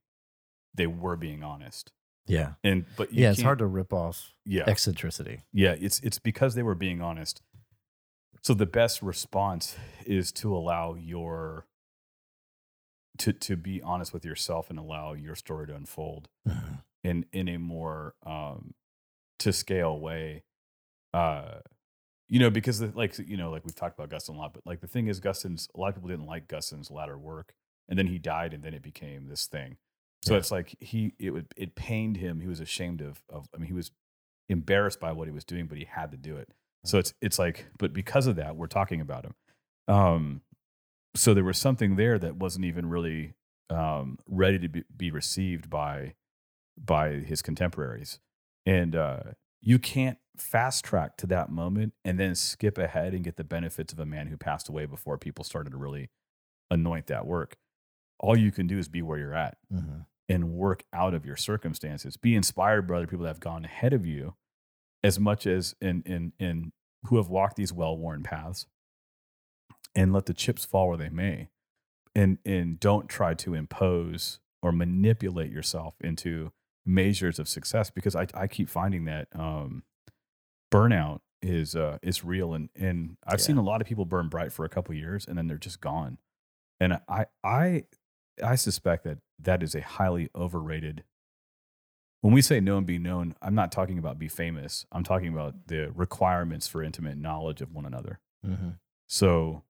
they 0.74 0.86
were 0.86 1.16
being 1.16 1.42
honest. 1.42 1.92
Yeah. 2.26 2.54
And 2.64 2.86
but 2.96 3.12
you 3.12 3.22
Yeah. 3.24 3.32
It's 3.32 3.42
hard 3.42 3.58
to 3.58 3.66
rip 3.66 3.92
off 3.92 4.32
Yeah, 4.46 4.64
eccentricity. 4.66 5.42
yeah. 5.52 5.72
It's 5.78 6.00
it's 6.00 6.18
because 6.18 6.54
they 6.54 6.62
were 6.62 6.74
being 6.74 7.02
honest. 7.02 7.42
So 8.40 8.54
the 8.54 8.64
best 8.66 9.02
response 9.02 9.76
is 10.06 10.32
to 10.32 10.56
allow 10.56 10.94
your 10.94 11.66
to 13.18 13.32
to 13.32 13.56
be 13.56 13.80
honest 13.82 14.12
with 14.12 14.24
yourself 14.24 14.70
and 14.70 14.78
allow 14.78 15.12
your 15.12 15.34
story 15.34 15.66
to 15.66 15.74
unfold 15.74 16.28
Mhm. 16.48 16.82
in 17.04 17.26
in 17.32 17.48
a 17.48 17.58
more 17.58 18.14
um 18.24 18.74
to 19.38 19.52
scale 19.52 19.98
way 19.98 20.44
uh 21.12 21.58
you 22.28 22.38
know 22.38 22.48
because 22.50 22.78
the, 22.78 22.92
like 22.94 23.18
you 23.18 23.36
know 23.36 23.50
like 23.50 23.64
we've 23.64 23.74
talked 23.74 23.98
about 23.98 24.08
Guston 24.10 24.34
a 24.34 24.38
lot 24.38 24.54
but 24.54 24.64
like 24.64 24.80
the 24.80 24.86
thing 24.86 25.08
is 25.08 25.20
Guston's 25.20 25.68
a 25.74 25.80
lot 25.80 25.88
of 25.88 25.94
people 25.96 26.08
didn't 26.08 26.26
like 26.26 26.48
Guston's 26.48 26.90
latter 26.90 27.18
work 27.18 27.52
and 27.88 27.98
then 27.98 28.06
he 28.06 28.18
died 28.18 28.54
and 28.54 28.62
then 28.62 28.72
it 28.74 28.82
became 28.82 29.26
this 29.26 29.46
thing 29.46 29.76
so 30.24 30.34
Yeah. 30.34 30.38
it's 30.38 30.50
like 30.50 30.74
he 30.80 31.14
it 31.18 31.30
would 31.30 31.46
it 31.56 31.74
pained 31.74 32.16
him 32.16 32.40
he 32.40 32.46
was 32.48 32.60
ashamed 32.60 33.00
of 33.02 33.22
of 33.28 33.46
I 33.54 33.58
mean 33.58 33.66
he 33.66 33.74
was 33.74 33.90
embarrassed 34.48 35.00
by 35.00 35.12
what 35.12 35.28
he 35.28 35.32
was 35.32 35.44
doing 35.44 35.66
but 35.66 35.78
he 35.78 35.84
had 35.84 36.10
to 36.12 36.16
do 36.16 36.36
it 36.36 36.48
so 36.84 36.98
it's 36.98 37.12
it's 37.20 37.38
like 37.38 37.66
but 37.78 37.92
because 37.92 38.26
of 38.26 38.36
that 38.36 38.56
we're 38.56 38.66
talking 38.66 39.00
about 39.00 39.24
him 39.24 39.34
um 39.88 40.40
so 41.14 41.34
there 41.34 41.44
was 41.44 41.58
something 41.58 41.96
there 41.96 42.18
that 42.18 42.36
wasn't 42.36 42.64
even 42.64 42.86
really 42.88 43.34
um 43.70 44.18
ready 44.26 44.58
to 44.58 44.68
be, 44.68 44.84
be 44.96 45.10
received 45.10 45.68
by 45.70 46.14
by 46.82 47.10
his 47.12 47.42
contemporaries 47.42 48.18
and 48.66 48.96
uh 48.96 49.20
you 49.60 49.78
can't 49.78 50.18
fast 50.38 50.84
track 50.84 51.16
to 51.16 51.26
that 51.26 51.50
moment 51.50 51.92
and 52.04 52.18
then 52.18 52.34
skip 52.34 52.78
ahead 52.78 53.12
and 53.14 53.22
get 53.24 53.36
the 53.36 53.44
benefits 53.44 53.92
of 53.92 53.98
a 54.00 54.06
man 54.06 54.26
who 54.28 54.36
passed 54.36 54.68
away 54.68 54.86
before 54.86 55.18
people 55.18 55.44
started 55.44 55.70
to 55.70 55.76
really 55.76 56.08
anoint 56.70 57.06
that 57.06 57.26
work 57.26 57.56
all 58.18 58.36
you 58.36 58.50
can 58.52 58.66
do 58.66 58.78
is 58.78 58.88
be 58.88 59.02
where 59.02 59.18
you're 59.18 59.34
at 59.34 59.58
Mhm. 59.72 60.06
and 60.28 60.52
work 60.52 60.84
out 60.92 61.12
of 61.12 61.26
your 61.26 61.36
circumstances. 61.36 62.16
Be 62.16 62.36
inspired 62.36 62.86
by 62.86 62.94
other 62.98 63.06
people 63.08 63.24
that 63.24 63.30
have 63.30 63.40
gone 63.40 63.64
ahead 63.64 63.92
of 63.92 64.06
you 64.06 64.36
as 65.02 65.18
much 65.18 65.46
as 65.46 65.74
in 65.80 66.02
in 66.06 66.32
in 66.38 66.72
who 67.06 67.16
have 67.16 67.28
walked 67.28 67.56
these 67.56 67.72
well-worn 67.72 68.22
paths 68.22 68.66
and 69.94 70.12
let 70.12 70.26
the 70.26 70.34
chips 70.34 70.64
fall 70.64 70.88
where 70.88 70.96
they 70.96 71.08
may. 71.10 71.48
And 72.14 72.38
and 72.44 72.78
don't 72.78 73.08
try 73.08 73.34
to 73.34 73.54
impose 73.54 74.38
or 74.62 74.70
manipulate 74.72 75.50
yourself 75.50 75.94
into 76.00 76.52
measures 76.84 77.38
of 77.38 77.48
success 77.48 77.90
because 77.90 78.14
I, 78.14 78.26
I 78.34 78.46
keep 78.46 78.68
finding 78.68 79.04
that 79.06 79.28
um, 79.34 79.82
burnout 80.70 81.20
is 81.40 81.74
uh, 81.74 81.98
is 82.02 82.22
real 82.24 82.52
and 82.54 82.68
and 82.76 83.16
I've 83.26 83.38
Yeah. 83.40 83.44
seen 83.46 83.56
a 83.56 83.62
lot 83.62 83.80
of 83.80 83.86
people 83.86 84.04
burn 84.04 84.28
bright 84.28 84.52
for 84.52 84.64
a 84.64 84.68
couple 84.68 84.94
years 84.94 85.26
and 85.26 85.36
then 85.38 85.46
they're 85.48 85.56
just 85.58 85.80
gone. 85.80 86.18
And 86.80 87.00
I 87.08 87.26
I 87.42 87.84
I 88.42 88.54
suspect 88.56 89.04
that 89.04 89.18
that 89.38 89.62
is 89.62 89.74
a 89.74 89.80
highly 89.80 90.28
overrated. 90.34 91.04
When 92.20 92.32
we 92.32 92.42
say 92.42 92.60
know 92.60 92.76
and 92.78 92.86
be 92.86 92.98
known, 92.98 93.34
I'm 93.42 93.54
not 93.56 93.72
talking 93.72 93.98
about 93.98 94.18
be 94.18 94.28
famous. 94.28 94.86
I'm 94.92 95.02
talking 95.02 95.32
about 95.32 95.66
the 95.66 95.90
requirements 95.92 96.68
for 96.68 96.82
intimate 96.82 97.16
knowledge 97.18 97.60
of 97.60 97.72
one 97.72 97.84
another. 97.86 98.20
Mhm. 98.46 98.78
So 99.08 99.64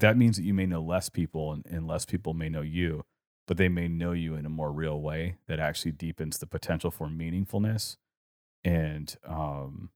that 0.00 0.16
means 0.16 0.36
that 0.36 0.44
you 0.44 0.54
may 0.54 0.66
know 0.66 0.82
less 0.82 1.08
people 1.08 1.52
and, 1.52 1.64
and 1.66 1.86
less 1.86 2.04
people 2.04 2.34
may 2.34 2.48
know 2.48 2.62
you, 2.62 3.04
but 3.46 3.56
they 3.56 3.68
may 3.68 3.88
know 3.88 4.12
you 4.12 4.34
in 4.34 4.46
a 4.46 4.50
more 4.50 4.72
real 4.72 5.00
way 5.00 5.36
that 5.46 5.60
actually 5.60 5.92
deepens 5.92 6.38
the 6.38 6.46
potential 6.46 6.90
for 6.90 7.06
meaningfulness 7.06 7.96
and 8.64 9.16
um, 9.26 9.90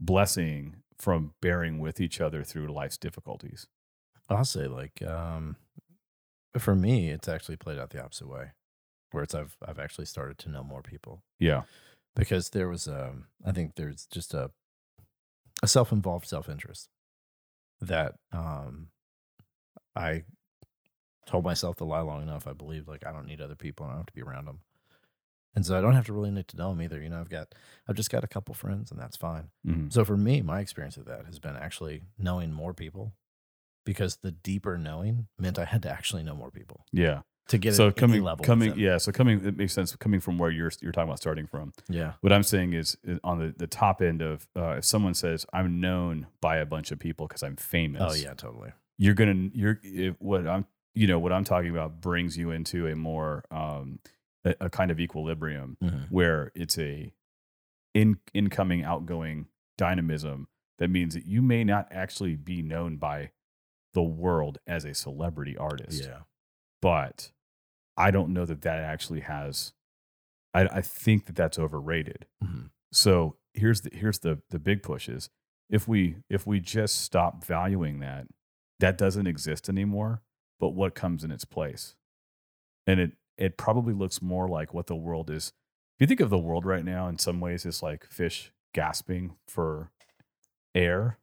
blessing 0.00 0.76
from 0.98 1.34
bearing 1.40 1.78
with 1.78 2.00
each 2.00 2.20
other 2.20 2.42
through 2.44 2.68
life's 2.68 2.98
difficulties. 2.98 3.66
I'll 4.28 4.44
say 4.44 4.66
like 4.66 5.02
um 5.02 5.56
for 6.58 6.74
me 6.74 7.10
it's 7.10 7.28
actually 7.28 7.56
played 7.56 7.78
out 7.78 7.90
the 7.90 8.02
opposite 8.02 8.28
way. 8.28 8.52
Where 9.10 9.24
it's 9.24 9.34
I've 9.34 9.56
I've 9.66 9.78
actually 9.78 10.06
started 10.06 10.38
to 10.38 10.50
know 10.50 10.62
more 10.62 10.82
people. 10.82 11.22
Yeah. 11.38 11.62
Because 12.14 12.50
there 12.50 12.68
was 12.68 12.86
um 12.86 13.26
I 13.44 13.52
think 13.52 13.74
there's 13.76 14.06
just 14.06 14.34
a 14.34 14.50
a 15.62 15.68
self-involved 15.68 16.26
self-interest 16.26 16.88
that 17.80 18.14
um 18.32 18.88
I 19.96 20.24
told 21.26 21.44
myself 21.44 21.76
to 21.76 21.84
lie 21.84 22.00
long 22.00 22.22
enough. 22.22 22.46
I 22.46 22.52
believed 22.52 22.88
like 22.88 23.06
I 23.06 23.12
don't 23.12 23.26
need 23.26 23.40
other 23.40 23.54
people. 23.56 23.86
I 23.86 23.90
don't 23.90 23.98
have 23.98 24.06
to 24.06 24.12
be 24.12 24.22
around 24.22 24.46
them. 24.46 24.60
And 25.54 25.66
so 25.66 25.76
I 25.76 25.80
don't 25.80 25.94
have 25.94 26.06
to 26.06 26.12
really 26.12 26.30
need 26.30 26.48
to 26.48 26.56
know 26.56 26.70
them 26.70 26.80
either. 26.82 27.00
You 27.02 27.08
know, 27.08 27.20
I've 27.20 27.28
got 27.28 27.54
I've 27.88 27.96
just 27.96 28.10
got 28.10 28.24
a 28.24 28.28
couple 28.28 28.54
friends 28.54 28.90
and 28.90 29.00
that's 29.00 29.16
fine. 29.16 29.50
Mhm. 29.66 29.92
So 29.92 30.04
for 30.04 30.16
me, 30.16 30.42
my 30.42 30.60
experience 30.60 30.96
of 30.96 31.06
that 31.06 31.26
has 31.26 31.38
been 31.38 31.56
actually 31.56 32.02
knowing 32.18 32.52
more 32.52 32.72
people 32.74 33.12
because 33.84 34.18
the 34.18 34.30
deeper 34.32 34.78
knowing 34.78 35.26
meant 35.38 35.58
I 35.58 35.64
had 35.64 35.82
to 35.82 35.90
actually 35.90 36.22
know 36.22 36.34
more 36.36 36.50
people 36.50 36.84
Yeah. 36.92 37.22
To 37.50 37.58
get 37.58 37.74
so 37.74 37.90
coming 37.92 38.22
level. 38.22 38.44
coming 38.44 38.76
yeah 38.78 38.96
so 38.98 39.12
coming 39.12 39.44
it 39.44 39.56
makes 39.56 39.72
sense 39.72 39.94
coming 39.96 40.18
from 40.20 40.38
where 40.38 40.50
you're 40.50 40.72
you're 40.80 40.92
talking 40.92 41.08
about 41.08 41.18
starting 41.18 41.46
from 41.46 41.72
yeah, 41.88 42.14
what 42.22 42.32
i'm 42.32 42.42
saying 42.42 42.72
is 42.72 42.96
is 43.04 43.18
on 43.22 43.38
the, 43.38 43.54
the 43.56 43.66
top 43.66 44.00
end 44.02 44.22
of 44.22 44.48
uh, 44.56 44.76
if 44.78 44.84
someone 44.84 45.14
says 45.14 45.44
i'm 45.52 45.80
known 45.80 46.26
by 46.40 46.56
a 46.56 46.66
bunch 46.66 46.90
of 46.90 46.98
people 46.98 47.26
because 47.28 47.42
i'm 47.42 47.56
famous 47.56 48.02
oh 48.04 48.14
yeah, 48.14 48.34
totally. 48.34 48.70
you're 48.98 49.14
gonna 49.14 49.48
you're 49.52 49.78
if, 49.82 50.14
what 50.18 50.46
i'm 50.46 50.64
you 50.94 51.06
know 51.06 51.18
what 51.18 51.32
i'm 51.32 51.44
talking 51.44 51.70
about 51.70 52.00
brings 52.00 52.36
you 52.36 52.50
into 52.50 52.86
a 52.86 52.96
more 52.96 53.44
um 53.50 53.98
a, 54.44 54.54
a 54.62 54.70
kind 54.70 54.90
of 54.90 54.98
equilibrium 54.98 55.76
Mhm. 55.82 56.06
where 56.10 56.50
it's 56.54 56.78
a 56.78 57.12
in 57.94 58.18
incoming 58.32 58.84
outgoing 58.84 59.46
dynamism 59.76 60.46
that 60.78 60.88
means 60.88 61.14
that 61.14 61.26
you 61.26 61.42
may 61.42 61.64
not 61.64 61.88
actually 61.90 62.36
be 62.36 62.62
known 62.62 62.96
by 62.96 63.30
the 63.92 64.02
world 64.02 64.58
as 64.66 64.84
a 64.84 64.94
celebrity 64.94 65.56
artist 65.56 66.04
Yeah, 66.04 66.20
but 66.80 67.32
I 68.00 68.10
don't 68.10 68.32
know 68.32 68.44
that 68.46 68.62
that 68.62 68.78
actually 68.80 69.20
has. 69.20 69.72
I, 70.54 70.62
I 70.66 70.80
think 70.80 71.26
that 71.26 71.36
that's 71.36 71.58
overrated. 71.58 72.26
Mhm. 72.42 72.70
So 72.92 73.36
here's 73.54 73.82
the 73.82 73.90
here's 73.92 74.20
the 74.20 74.40
the 74.50 74.58
big 74.58 74.82
push 74.82 75.08
is 75.08 75.30
if 75.68 75.86
we 75.86 76.16
if 76.28 76.46
we 76.46 76.60
just 76.60 77.00
stop 77.02 77.44
valuing 77.44 78.00
that, 78.00 78.26
that 78.80 78.98
doesn't 78.98 79.26
exist 79.26 79.68
anymore. 79.68 80.22
But 80.58 80.70
what 80.70 80.94
comes 80.94 81.24
in 81.24 81.30
its 81.30 81.44
place, 81.44 81.94
and 82.86 83.00
it 83.00 83.12
it 83.38 83.56
probably 83.56 83.94
looks 83.94 84.20
more 84.20 84.48
like 84.48 84.74
what 84.74 84.86
the 84.88 84.96
world 84.96 85.30
is. 85.30 85.52
If 85.96 86.00
you 86.02 86.06
think 86.06 86.20
of 86.20 86.30
the 86.30 86.38
world 86.38 86.64
right 86.66 86.84
now, 86.84 87.08
in 87.08 87.18
some 87.18 87.40
ways, 87.40 87.64
it's 87.64 87.82
like 87.82 88.06
fish 88.06 88.52
gasping 88.74 89.36
for 89.46 89.90
air, 90.74 91.18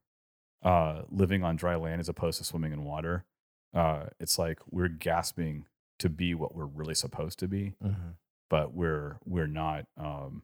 uh, 0.64 1.04
living 1.10 1.44
on 1.44 1.56
dry 1.56 1.76
land 1.76 2.00
as 2.00 2.10
opposed 2.10 2.38
to 2.40 2.44
swimming 2.44 2.74
in 2.74 2.84
water. 2.84 3.26
Uh, 3.74 4.06
it's 4.20 4.40
like 4.40 4.60
we're 4.70 4.88
gasping 4.88 5.66
to 6.00 6.10
be 6.10 6.34
what 6.36 6.54
we're 6.56 6.66
really 6.66 6.96
supposed 6.96 7.40
to 7.40 7.48
be, 7.48 7.74
Mhm. 7.84 8.16
but 8.50 8.74
we're 8.74 9.18
we're 9.26 9.48
not 9.48 9.88
um, 9.98 10.44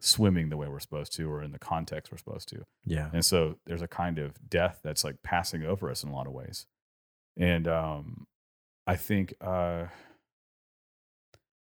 swimming 0.00 0.48
the 0.50 0.56
way 0.56 0.68
we're 0.68 0.80
supposed 0.80 1.12
to 1.14 1.30
or 1.30 1.42
in 1.42 1.52
the 1.52 1.58
context 1.58 2.10
we're 2.12 2.18
supposed 2.18 2.48
to. 2.48 2.66
yeah, 2.84 3.10
And 3.12 3.24
so 3.24 3.58
there's 3.64 3.80
a 3.82 3.88
kind 3.88 4.18
of 4.18 4.50
death 4.50 4.80
that's 4.82 5.04
like 5.04 5.22
passing 5.22 5.62
over 5.62 5.88
us 5.90 6.02
in 6.02 6.10
a 6.10 6.12
lot 6.14 6.26
of 6.26 6.32
ways. 6.32 6.66
And 7.36 7.66
um, 7.68 8.26
I 8.86 8.96
think 8.96 9.34
uh, 9.40 9.86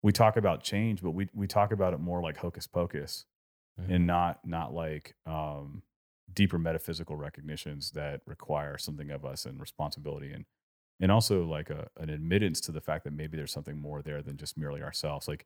we 0.03 0.11
talk 0.11 0.37
about 0.37 0.63
change, 0.63 1.01
but 1.01 1.11
we 1.11 1.29
we 1.33 1.47
talk 1.47 1.71
about 1.71 1.93
it 1.93 1.99
more 1.99 2.21
like 2.21 2.37
hocus 2.37 2.67
pocus 2.67 3.25
Mhm. 3.79 3.95
and 3.95 4.07
not 4.07 4.45
not 4.45 4.73
like 4.73 5.15
um, 5.25 5.83
deeper 6.33 6.57
metaphysical 6.57 7.15
recognitions 7.15 7.91
that 7.91 8.21
require 8.25 8.77
something 8.77 9.11
of 9.11 9.25
us 9.25 9.45
and 9.45 9.59
responsibility 9.59 10.31
and 10.31 10.45
and 11.01 11.11
also 11.11 11.43
like 11.45 11.69
a, 11.69 11.87
an 11.97 12.09
admittance 12.09 12.61
to 12.61 12.71
the 12.71 12.79
fact 12.81 13.03
that 13.03 13.11
maybe 13.13 13.35
there's 13.35 13.51
something 13.51 13.77
more 13.81 14.01
there 14.01 14.21
than 14.21 14.37
just 14.37 14.57
merely 14.57 14.81
ourselves 14.81 15.27
like 15.27 15.45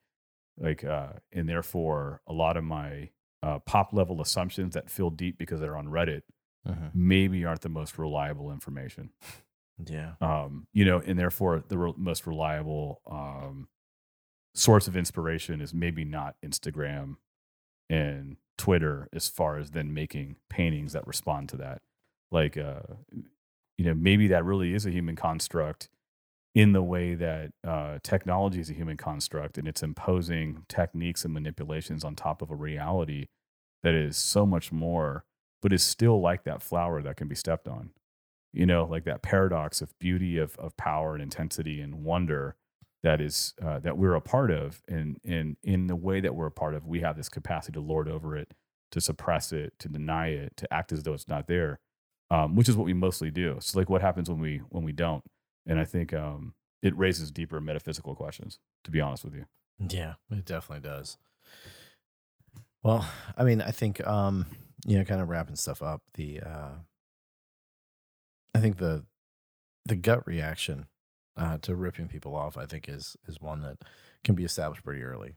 like 0.57 0.83
uh 0.83 1.13
and 1.33 1.49
therefore 1.49 2.21
a 2.27 2.33
lot 2.33 2.57
of 2.57 2.63
my 2.63 3.09
uh, 3.43 3.59
pop 3.59 3.93
level 3.93 4.21
assumptions 4.21 4.73
that 4.73 4.89
feel 4.89 5.09
deep 5.09 5.37
because 5.37 5.59
they're 5.59 5.77
on 5.77 5.87
reddit 5.87 6.21
Mhm. 6.67 6.91
maybe 6.95 7.45
aren't 7.45 7.61
the 7.61 7.69
most 7.69 7.97
reliable 7.99 8.51
information 8.51 9.11
yeah, 9.85 10.13
um, 10.21 10.67
you 10.73 10.85
know, 10.85 10.99
and 11.05 11.19
therefore 11.19 11.63
the 11.67 11.77
re- 11.77 11.93
most 11.97 12.25
reliable 12.25 13.01
um, 13.11 13.67
source 14.53 14.87
of 14.87 14.95
inspiration 14.95 15.59
is 15.61 15.73
maybe 15.73 16.05
not 16.05 16.35
Instagram 16.43 17.17
and 17.89 18.37
Twitter 18.57 19.09
as 19.13 19.27
far 19.27 19.57
as 19.59 19.71
then 19.71 19.93
making 19.93 20.37
paintings 20.49 20.93
that 20.93 21.05
respond 21.05 21.49
to 21.49 21.57
that. 21.57 21.81
Like, 22.31 22.57
uh, 22.57 22.79
you 23.77 23.85
know, 23.85 23.93
maybe 23.93 24.27
that 24.27 24.45
really 24.45 24.73
is 24.73 24.85
a 24.85 24.91
human 24.91 25.15
construct 25.15 25.89
in 26.53 26.71
the 26.71 26.81
way 26.81 27.15
that 27.15 27.51
uh, 27.67 27.99
technology 28.01 28.61
is 28.61 28.69
a 28.69 28.73
human 28.73 28.95
construct 28.95 29.57
and 29.57 29.67
it's 29.67 29.83
imposing 29.83 30.63
techniques 30.69 31.25
and 31.25 31.33
manipulations 31.33 32.03
on 32.03 32.15
top 32.15 32.41
of 32.41 32.49
a 32.49 32.55
reality 32.55 33.27
that 33.83 33.93
is 33.93 34.15
so 34.15 34.45
much 34.45 34.71
more, 34.71 35.25
but 35.61 35.73
is 35.73 35.83
still 35.83 36.21
like 36.21 36.45
that 36.45 36.61
flower 36.61 37.01
that 37.01 37.17
can 37.17 37.27
be 37.27 37.35
stepped 37.35 37.67
on. 37.67 37.91
You 38.53 38.65
know, 38.65 38.85
like 38.85 39.03
that 39.03 39.21
paradox 39.21 39.81
of 39.81 39.97
beauty, 39.99 40.37
of, 40.37 40.55
of 40.57 40.77
power 40.77 41.13
and 41.13 41.21
intensity 41.21 41.81
and 41.81 42.05
wonder 42.05 42.55
that 43.03 43.19
is 43.21 43.53
uh, 43.63 43.79
that 43.79 43.97
we're 43.97 44.15
a 44.15 44.21
part 44.21 44.49
of, 44.49 44.81
and 44.87 45.19
and 45.23 45.57
in 45.61 45.85
the 45.87 45.95
way 45.95 46.21
that 46.21 46.33
we're 46.33 46.47
a 46.47 46.51
part 46.51 46.73
of, 46.73 46.87
we 46.87 47.01
have 47.01 47.15
this 47.15 47.29
capacity 47.29 47.73
to 47.73 47.79
lord 47.79 48.07
over 48.09 48.35
it, 48.35 48.53
to 48.91 48.99
suppress 48.99 49.51
it, 49.51 49.73
to 49.77 49.87
deny 49.87 50.29
it, 50.29 50.57
to 50.57 50.73
act 50.73 50.91
as 50.91 51.03
though 51.03 51.13
it's 51.13 51.27
not 51.27 51.47
there, 51.47 51.79
um, 52.35 52.55
which 52.55 52.69
is 52.69 52.75
what 52.75 52.85
we 52.85 52.93
mostly 52.93 53.31
do. 53.31 53.57
So, 53.59 53.77
like, 53.79 53.89
what 53.89 54.01
happens 54.01 54.29
when 54.29 54.39
we 54.39 54.57
when 54.69 54.83
we 54.83 54.91
don't? 54.91 55.23
And 55.65 55.79
I 55.79 55.85
think 55.85 56.13
um, 56.13 56.53
it 56.81 56.95
raises 56.97 57.31
deeper 57.31 57.59
metaphysical 57.61 58.15
questions. 58.15 58.59
To 58.83 58.91
be 58.91 59.01
honest 59.01 59.23
with 59.23 59.33
you, 59.35 59.45
Yeah, 59.79 60.15
it 60.31 60.45
definitely 60.45 60.87
does. 60.87 61.17
Well, 62.83 63.07
I 63.37 63.43
mean, 63.43 63.61
I 63.61 63.71
think 63.71 64.05
um, 64.05 64.45
you 64.85 64.97
know, 64.97 65.03
kind 65.05 65.21
of 65.21 65.29
wrapping 65.29 65.55
stuff 65.55 65.81
up, 65.81 66.01
the 66.13 66.41
uh 66.41 66.69
I 68.53 68.59
think 68.59 68.77
the 68.77 69.05
the 69.85 69.95
gut 69.95 70.25
reaction 70.27 70.85
uh 71.37 71.57
to 71.59 71.75
ripping 71.75 72.07
people 72.07 72.35
off, 72.35 72.57
I 72.57 72.65
think 72.65 72.87
is 72.87 73.17
is 73.27 73.41
one 73.41 73.61
that 73.61 73.77
can 74.23 74.35
be 74.35 74.43
established 74.45 74.83
pretty 74.83 75.01
early. 75.03 75.35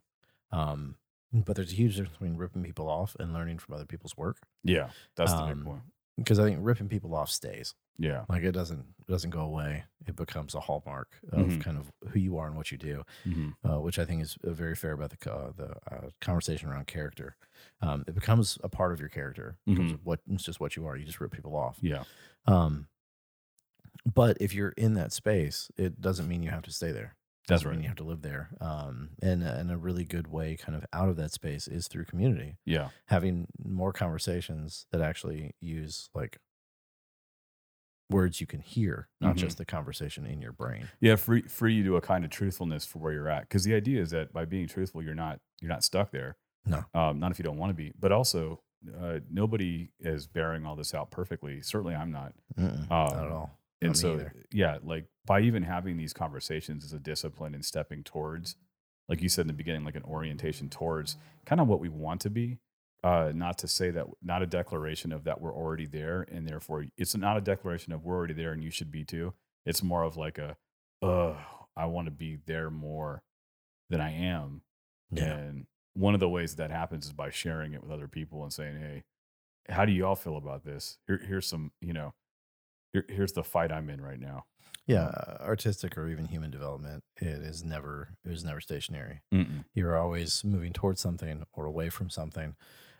Um 0.53 0.97
but 1.33 1.57
there's 1.57 1.73
a 1.73 1.77
huge 1.77 1.97
difference 1.97 2.13
between 2.19 2.37
ripping 2.37 2.63
people 2.63 2.89
off 2.89 3.15
and 3.21 3.35
learning 3.35 3.59
from 3.59 3.75
other 3.75 3.85
people's 3.87 4.17
work. 4.17 4.39
yeah, 4.65 4.91
that's 5.17 5.33
the 5.33 5.43
Um, 5.43 5.55
big 5.55 5.65
point. 5.65 5.83
Because 6.19 6.39
I 6.41 6.45
think 6.45 6.59
ripping 6.63 6.89
people 6.91 7.15
off 7.15 7.31
stays. 7.31 7.75
Yeah, 7.99 8.27
Like 8.29 8.43
it 8.45 8.53
doesn't 8.53 8.81
it 9.01 9.07
doesn't 9.11 9.31
go 9.31 9.41
away. 9.41 9.85
It 10.07 10.17
becomes 10.17 10.55
a 10.55 10.61
hallmark 10.61 11.17
of 11.33 11.59
Mhm. 11.59 11.61
kind 11.61 11.79
of 11.79 11.93
who 12.11 12.19
you 12.21 12.39
are 12.39 12.47
and 12.49 12.57
what 12.57 12.71
you 12.73 12.79
do 12.79 13.05
hmm 13.25 13.51
uh, 13.65 13.81
which 13.81 13.99
I 13.99 14.05
think 14.07 14.23
is 14.23 14.39
uh, 14.45 14.51
very 14.53 14.77
fair 14.77 14.93
about 14.93 15.11
the 15.11 15.17
co- 15.19 15.55
the 15.57 15.77
uh, 15.93 16.11
conversation 16.21 16.69
around 16.69 16.87
character. 16.87 17.37
Um, 17.83 18.05
it 18.09 18.15
becomes 18.15 18.59
a 18.65 18.69
part 18.69 18.93
of 18.93 19.01
your 19.01 19.09
character. 19.11 19.59
It 19.77 19.77
Mhm. 19.77 20.01
what 20.05 20.21
it's 20.29 20.45
just 20.45 20.61
what 20.61 20.77
you 20.77 20.87
are. 20.87 20.97
You 20.97 21.05
just 21.07 21.21
rip 21.21 21.33
people 21.33 21.57
off. 21.57 21.81
yeah, 21.81 22.05
Um, 22.47 22.89
but 24.13 24.37
if 24.41 24.55
you're 24.55 24.71
in 24.71 24.95
that 24.95 25.13
space, 25.13 25.71
it 25.77 26.01
doesn't 26.01 26.29
mean 26.29 26.43
you 26.43 26.51
have 26.51 26.63
to 26.65 26.73
stay 26.73 26.93
there. 26.93 27.17
That's 27.49 27.65
right. 27.65 27.81
you 27.81 27.89
have 27.89 27.97
to 27.97 28.05
live 28.05 28.23
there. 28.23 28.51
Um, 28.61 29.11
and 29.23 29.43
and 29.43 29.71
a 29.71 29.77
really 29.77 30.05
good 30.05 30.27
way, 30.29 30.57
kind 30.57 30.77
of 30.77 30.85
out 30.93 31.09
of 31.09 31.17
that 31.17 31.33
space, 31.33 31.67
is 31.69 31.89
through 31.89 32.05
community. 32.05 32.57
Yeah, 32.65 32.91
Having 33.07 33.49
more 33.65 33.93
conversations 33.93 34.87
that 34.93 35.01
actually 35.01 35.55
use 35.61 36.11
like 36.15 36.39
words 38.11 38.41
you 38.41 38.47
can 38.47 38.61
hear, 38.61 39.09
not 39.21 39.37
Mhm. 39.37 39.39
just 39.41 39.59
the 39.59 39.67
conversation 39.67 40.25
in 40.25 40.41
your 40.41 40.53
brain. 40.53 40.89
yeah. 41.01 41.15
Free 41.17 41.43
free 41.43 41.75
you 41.75 41.85
to 41.85 41.97
a 41.97 42.01
kind 42.01 42.25
of 42.25 42.31
truthfulness 42.31 42.87
for 42.87 42.99
where 43.01 43.13
you're 43.13 43.29
at. 43.29 43.43
Because 43.43 43.65
the 43.65 43.75
idea 43.75 44.01
is 44.01 44.11
that 44.11 44.33
by 44.33 44.45
being 44.47 44.67
truthful, 44.67 45.03
you're 45.03 45.15
not 45.15 45.41
you're 45.61 45.69
not 45.69 45.85
stuck 45.85 46.11
there. 46.11 46.37
No. 46.65 46.85
um, 46.95 47.19
not 47.19 47.31
if 47.33 47.39
you 47.39 47.43
don't 47.43 47.57
want 47.59 47.71
to 47.71 47.75
be. 47.75 47.93
But 47.99 48.13
also, 48.13 48.63
uh, 48.99 49.21
nobody 49.31 49.91
is 50.01 50.27
bearing 50.27 50.65
all 50.67 50.77
this 50.77 50.95
out 50.95 51.11
perfectly. 51.11 51.61
Certainly, 51.63 51.95
I'm 51.97 52.11
not. 52.11 52.35
Not 52.57 52.91
Um, 52.91 53.19
at 53.27 53.31
all. 53.33 53.58
And 53.83 53.97
so 53.97 54.15
either. 54.15 54.33
yeah 54.53 54.79
like 54.83 55.07
by 55.27 55.41
even 55.41 55.63
having 55.63 55.97
these 55.97 56.13
conversations 56.13 56.85
is 56.85 56.93
a 56.93 56.99
discipline 56.99 57.55
and 57.55 57.65
stepping 57.65 58.03
towards 58.03 58.57
like 59.09 59.23
you 59.23 59.29
said 59.29 59.43
in 59.43 59.47
the 59.49 59.53
beginning 59.53 59.85
like 59.85 59.95
an 59.97 60.03
orientation 60.05 60.69
towards 60.69 61.17
kind 61.47 61.61
of 61.61 61.69
what 61.69 61.81
we 61.81 61.89
want 61.89 62.21
to 62.21 62.31
be 62.31 62.59
uh 63.05 63.31
not 63.35 63.57
to 63.59 63.69
say 63.69 63.91
that 63.91 64.07
not 64.23 64.43
a 64.43 64.47
declaration 64.47 65.13
of 65.13 65.25
that 65.25 65.41
we're 65.41 65.55
already 65.55 65.87
there 65.87 66.27
and 66.33 66.47
therefore 66.49 66.87
it's 66.97 67.17
not 67.17 67.37
a 67.37 67.41
declaration 67.41 67.93
of 67.93 68.05
we're 68.05 68.17
already 68.17 68.35
there 68.35 68.53
and 68.53 68.65
you 68.65 68.71
should 68.71 68.91
be 68.91 69.05
too 69.05 69.33
it's 69.65 69.83
more 69.83 70.03
of 70.03 70.17
like 70.17 70.39
a 70.39 70.57
uh 71.03 71.35
i 71.77 71.85
want 71.87 72.07
to 72.07 72.11
be 72.11 72.39
there 72.47 72.71
more 72.71 73.23
than 73.91 74.01
i 74.01 74.11
am 74.13 74.63
Yeah. 75.13 75.25
and 75.37 75.67
one 75.95 76.15
of 76.15 76.21
the 76.21 76.29
ways 76.29 76.57
that 76.57 76.71
happens 76.71 77.07
is 77.07 77.13
by 77.13 77.31
sharing 77.31 77.73
it 77.73 77.83
with 77.83 77.91
other 77.93 78.09
people 78.09 78.43
and 78.43 78.53
saying 78.53 78.77
hey 78.81 79.05
how 79.69 79.85
do 79.85 79.93
you 79.93 80.05
all 80.07 80.17
feel 80.17 80.37
about 80.37 80.65
this 80.65 80.99
Here, 81.07 81.21
here's 81.25 81.47
some 81.47 81.71
you 81.81 81.93
know 81.93 82.15
here's 83.09 83.33
the 83.33 83.45
fight 83.45 83.71
i'm 83.73 83.89
in 83.91 84.01
right 84.01 84.21
now 84.21 84.45
Yeah, 84.87 85.11
artistic 85.41 85.99
or 85.99 86.09
even 86.09 86.27
human 86.27 86.51
development, 86.51 87.05
it 87.17 87.27
is 87.43 87.63
never 87.63 88.17
it 88.25 88.31
was 88.31 88.45
never 88.45 88.61
stationary. 88.61 89.21
Mm-mm. 89.33 89.65
You're 89.75 89.97
always 89.99 90.43
moving 90.45 90.73
towards 90.73 91.01
something 91.01 91.45
or 91.53 91.67
away 91.67 91.91
from 91.91 92.09
something, 92.11 92.57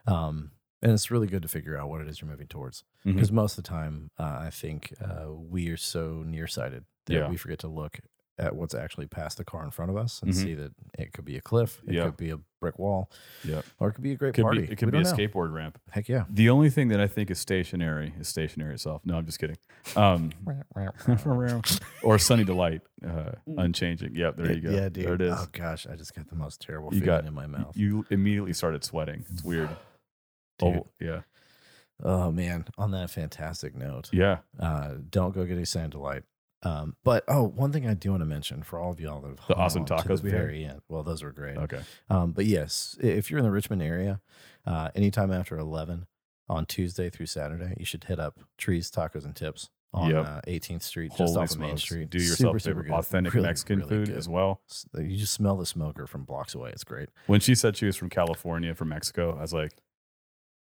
um, 0.07 0.51
and 0.83 0.93
it's 0.93 1.11
really 1.11 1.27
good 1.27 1.43
to 1.43 1.49
figure 1.49 1.77
out 1.79 1.89
what 1.89 2.01
it 2.03 2.09
is 2.09 2.21
you're 2.21 2.31
moving 2.31 2.47
towards. 2.47 2.85
Because 3.05 3.33
most 3.33 3.57
of 3.59 3.65
the 3.65 3.69
time, 3.71 4.11
uh, 4.19 4.39
I 4.49 4.51
think 4.51 4.93
uh, 5.03 5.33
we 5.33 5.71
are 5.71 5.79
so 5.79 6.23
nearsighted 6.27 6.85
that 7.07 7.15
Yeah. 7.15 7.31
we 7.31 7.37
forget 7.39 7.59
to 7.61 7.69
look 7.69 8.01
at 8.39 8.55
what's 8.55 8.75
actually 8.75 9.07
past 9.07 9.37
the 9.39 9.45
car 9.45 9.65
in 9.65 9.71
front 9.71 9.91
of 9.91 9.97
us 9.97 10.21
and 10.23 10.33
Mhm. 10.33 10.35
see 10.37 10.55
that 10.55 10.73
it 10.99 11.13
could 11.13 11.25
be 11.25 11.37
a 11.37 11.41
cliff, 11.41 11.83
it 11.87 11.95
Yeah. 11.95 12.05
could 12.07 12.17
be 12.17 12.31
a 12.31 12.39
brick 12.61 12.79
wall, 12.79 13.11
Yep. 13.45 13.65
or 13.81 13.89
it 13.89 13.93
could 13.95 14.05
be 14.05 14.13
a 14.13 14.17
great 14.17 14.35
Could 14.35 14.43
party. 14.43 14.63
be, 14.67 14.73
it 14.73 14.77
could 14.79 14.87
We 14.87 14.93
be 14.93 14.99
a 14.99 15.03
know. 15.03 15.13
skateboard 15.13 15.53
ramp. 15.53 15.79
Heck 15.91 16.09
yeah. 16.09 16.25
The 16.31 16.49
only 16.51 16.71
thing 16.71 16.89
that 16.89 17.01
I 17.01 17.07
think 17.07 17.31
is 17.31 17.39
stationary 17.39 18.15
is 18.19 18.29
stationary 18.29 18.75
itself. 18.75 19.05
No, 19.05 19.17
I'm 19.17 19.27
just 19.27 19.39
kidding. 19.39 19.57
Um, 19.97 20.31
or 22.03 22.19
Sunny 22.19 22.45
Delight, 22.45 22.83
uh, 23.07 23.33
unchanging. 23.57 24.15
Yep, 24.15 24.37
there 24.37 24.53
you 24.53 24.61
go. 24.61 24.71
Yeah, 24.71 24.89
dude. 24.89 25.05
There 25.07 25.15
it 25.15 25.21
is. 25.21 25.35
Oh 25.37 25.47
gosh, 25.53 25.87
I 25.87 25.97
just 25.97 26.15
got 26.15 26.29
the 26.29 26.37
most 26.37 26.61
terrible 26.61 26.93
You 26.95 27.01
feeling 27.01 27.07
got- 27.23 27.25
in 27.27 27.35
my 27.35 27.47
mouth. 27.47 27.77
You 27.77 28.07
immediately 28.11 28.53
started 28.53 28.85
sweating. 28.85 29.25
It's 29.31 29.43
weird. 29.45 29.71
Oh, 30.61 30.89
yeah. 31.01 31.21
Oh 32.03 32.33
man, 32.33 32.65
on 32.77 32.91
that 32.91 33.11
fantastic 33.11 33.77
note, 33.77 34.09
Yeah. 34.13 34.39
uh, 34.59 34.95
don't 35.09 35.33
go 35.33 35.45
get 35.45 35.57
a 35.57 35.65
Sand 35.65 35.93
Delight. 35.93 36.25
Um, 36.65 36.97
but 37.05 37.25
oh, 37.29 37.45
one 37.45 37.73
thing 37.73 37.87
I 37.87 37.95
do 37.95 38.11
want 38.11 38.21
to 38.23 38.27
mention 38.27 38.63
for 38.65 38.81
all 38.81 38.91
of 38.91 38.99
y'all 39.01 39.21
that 39.21 39.29
have 39.39 39.47
The 39.49 39.55
awesome 39.55 39.85
tacos 39.85 40.19
the 40.19 40.25
we 40.25 40.31
had? 40.31 40.41
very 40.41 40.65
end. 40.65 40.81
Well, 40.89 41.03
those 41.05 41.23
were 41.23 41.31
great. 41.33 41.57
Okay. 41.57 41.81
Um, 42.11 42.33
but 42.33 42.47
yes, 42.47 42.97
if 43.01 43.31
you're 43.31 43.39
in 43.39 43.45
the 43.45 43.51
Richmond 43.53 43.81
area, 43.83 44.21
uh, 44.67 44.91
anytime 44.97 45.33
after 45.33 45.57
eleven 45.59 46.07
on 46.49 46.67
Tuesday 46.67 47.11
through 47.11 47.27
Saturday, 47.27 47.75
you 47.79 47.85
should 47.85 48.05
hit 48.05 48.19
up 48.19 48.41
Trees 48.57 48.91
Tacos 48.91 49.25
and 49.25 49.37
Tips 49.37 49.71
on 49.95 50.11
Yep. 50.11 50.27
uh, 50.27 50.41
18th 50.47 50.83
Street, 50.83 51.09
just 51.17 51.19
Holy 51.35 51.37
off 51.45 51.51
of 51.53 51.59
Main. 51.59 51.77
Street. 51.79 52.11
Do 52.11 52.19
yourself 52.19 52.61
super 52.61 52.83
favor. 52.83 52.95
Authentic 52.95 53.33
Really, 53.35 53.47
Mexican 53.47 53.79
really 53.79 53.89
food 53.89 54.09
good. 54.09 54.17
as 54.19 54.29
well. 54.29 54.61
You 54.99 55.17
just 55.17 55.33
smell 55.33 55.57
the 55.57 55.65
smoker 55.65 56.07
from 56.07 56.25
blocks 56.25 56.55
away. 56.55 56.71
It's 56.71 56.85
great. 56.85 57.09
When 57.27 57.41
she 57.41 57.55
said 57.55 57.77
she 57.77 57.87
was 57.87 57.97
from 57.97 58.11
California, 58.11 58.75
from 58.75 58.89
Mexico, 58.91 59.37
I 59.39 59.41
was 59.43 59.55
like, 59.55 59.73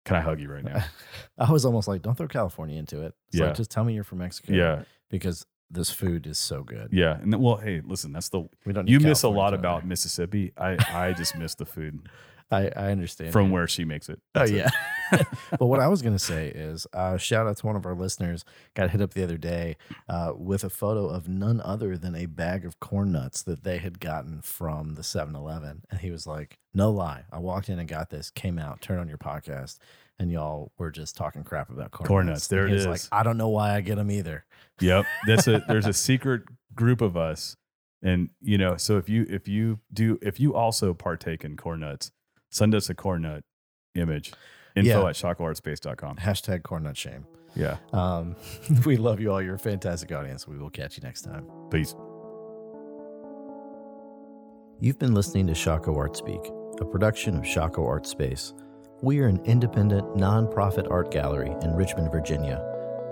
can 0.06 0.18
I 0.18 0.22
hug 0.22 0.41
you 0.41 0.52
right 0.52 0.64
now? 0.64 0.84
I 1.38 1.52
was 1.52 1.64
almost 1.65 1.88
like, 1.88 2.02
don't 2.02 2.18
throw 2.18 2.28
California 2.28 2.78
into 2.78 3.02
it. 3.02 3.14
It's 3.30 3.40
Yeah. 3.40 3.45
like, 3.48 3.56
just 3.56 3.72
tell 3.72 3.84
me 3.86 3.94
you're 3.94 4.03
from 4.03 4.18
Mexico. 4.18 4.52
yeah. 4.53 4.84
Because 5.10 5.45
this 5.74 5.90
food 5.90 6.28
is 6.28 6.38
so 6.38 6.64
good. 6.64 6.90
Yeah. 6.91 7.18
And 7.20 7.34
then, 7.34 7.41
well, 7.41 7.58
hey, 7.58 7.82
listen, 7.84 8.14
that's 8.14 8.30
the, 8.30 8.44
We 8.66 8.74
don't. 8.74 8.88
you 8.88 9.00
need 9.00 9.08
miss 9.08 9.24
a 9.24 9.30
lot 9.30 9.54
about 9.54 9.82
there. 9.82 9.90
Mississippi. 9.90 10.52
I, 10.58 10.78
I 10.94 11.14
just 11.14 11.36
miss 11.36 11.56
the 11.56 11.66
food 11.66 12.08
I, 12.52 12.70
I 12.76 12.91
understand. 12.91 13.32
from 13.34 13.50
where 13.52 13.68
she 13.68 13.84
makes 13.84 14.10
it. 14.10 14.20
Oh 14.36 14.40
That's 14.40 14.52
it. 14.52 14.56
yeah. 14.58 14.70
but 15.60 15.66
what 15.66 15.80
I 15.80 15.88
was 15.88 16.02
gonna 16.02 16.18
say 16.20 16.48
is, 16.48 16.88
uh, 16.94 17.18
shout 17.18 17.45
out 17.48 17.58
to 17.58 17.66
one 17.68 17.76
of 17.76 17.86
our 17.86 17.94
listeners. 17.95 18.44
Got 18.74 18.90
hit 18.91 19.02
up 19.02 19.14
the 19.14 19.24
other 19.24 19.38
day 19.38 19.78
uh, 20.10 20.34
with 20.36 20.64
a 20.64 20.70
photo 20.70 21.08
of 21.08 21.28
none 21.28 21.62
other 21.62 21.98
than 21.98 22.16
a 22.16 22.26
bag 22.26 22.66
of 22.66 22.80
corn 22.80 23.12
nuts 23.12 23.44
that 23.44 23.64
they 23.64 23.78
had 23.78 24.00
gotten 24.00 24.41
from 24.41 24.95
the 24.95 25.02
7-Eleven, 25.04 25.84
and 25.91 26.00
he 26.00 26.10
was 26.10 26.26
like, 26.26 26.58
"No 26.74 26.90
lie, 26.90 27.26
I 27.32 27.38
walked 27.40 27.70
in 27.70 27.78
and 27.78 27.88
got 27.88 28.10
this. 28.10 28.32
Came 28.32 28.58
out, 28.58 28.82
Turn 28.82 28.98
on 29.00 29.08
your 29.08 29.20
podcast." 29.20 29.78
And 30.19 30.31
y'all 30.31 30.72
were 30.77 30.91
just 30.91 31.18
talking 31.18 31.44
crap 31.44 31.69
about 31.69 31.91
corn, 31.91 32.07
Corn 32.07 32.26
nuts. 32.27 32.35
nuts, 32.41 32.48
there 32.48 32.65
And 32.65 32.73
it 32.73 32.77
he's 32.77 32.85
Like. 32.88 33.02
I 33.11 33.23
don't 33.23 33.38
know 33.38 33.49
why 33.49 33.76
I 33.76 33.81
get 33.81 33.95
them 33.95 34.11
either. 34.11 34.45
Yep. 34.80 35.06
That's 35.27 35.48
a 35.48 35.64
there's 35.68 35.88
a 35.88 35.94
secret 36.10 36.44
group 36.76 37.02
of 37.02 37.18
us. 37.18 37.57
And 38.02 38.30
you 38.41 38.57
know, 38.57 38.77
so 38.77 38.98
if 38.98 39.10
you 39.10 39.26
if 39.30 39.48
you 39.48 39.80
do 39.91 40.19
if 40.22 40.40
you 40.40 40.53
also 40.56 40.94
partake 40.94 41.44
in 41.44 41.57
corn 41.57 41.80
nuts, 41.81 42.11
send 42.52 42.76
us 42.76 42.90
a 42.90 42.95
corn 42.95 43.23
nut 43.23 43.44
image. 43.95 44.34
Info 44.76 44.90
Yeah. 45.03 45.10
at 45.10 45.15
shockoeartspace.com. 45.15 46.18
Hashtag 46.18 46.64
corn 46.64 46.84
nut 46.84 46.98
shame. 46.98 47.26
Yeah. 47.56 47.77
Um, 47.91 48.35
we 48.85 48.98
love 48.98 49.19
you 49.19 49.31
all. 49.31 49.41
You're 49.41 49.56
a 49.56 49.60
fantastic 49.60 50.11
audience. 50.11 50.48
We 50.48 50.57
will 50.57 50.69
catch 50.72 50.98
you 50.98 51.03
next 51.03 51.22
time. 51.23 51.48
Peace. 51.69 51.95
You've 54.80 54.99
been 54.99 55.14
listening 55.14 55.48
to 55.48 55.53
Shockoe 55.53 55.95
Art 55.95 56.18
Speak, 56.18 56.41
a 56.81 56.85
production 56.85 57.35
of 57.38 57.44
Shockoe 57.44 57.88
Art 57.88 58.06
Space. 58.06 58.53
We 59.03 59.19
are 59.19 59.27
an 59.27 59.41
independent, 59.43 60.15
nonprofit 60.15 60.89
art 60.89 61.11
gallery 61.11 61.53
in 61.61 61.75
Richmond, 61.75 62.09
Virginia. 62.09 62.63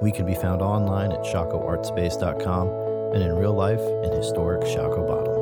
We 0.01 0.13
can 0.13 0.25
be 0.25 0.35
found 0.35 0.61
online 0.61 1.11
at 1.11 1.25
shockoeartspace.com 1.25 2.69
and 3.13 3.21
in 3.21 3.33
real 3.33 3.53
life 3.53 3.81
in 3.81 4.13
historic 4.13 4.61
Shockoe 4.61 5.05
Bottom. 5.05 5.40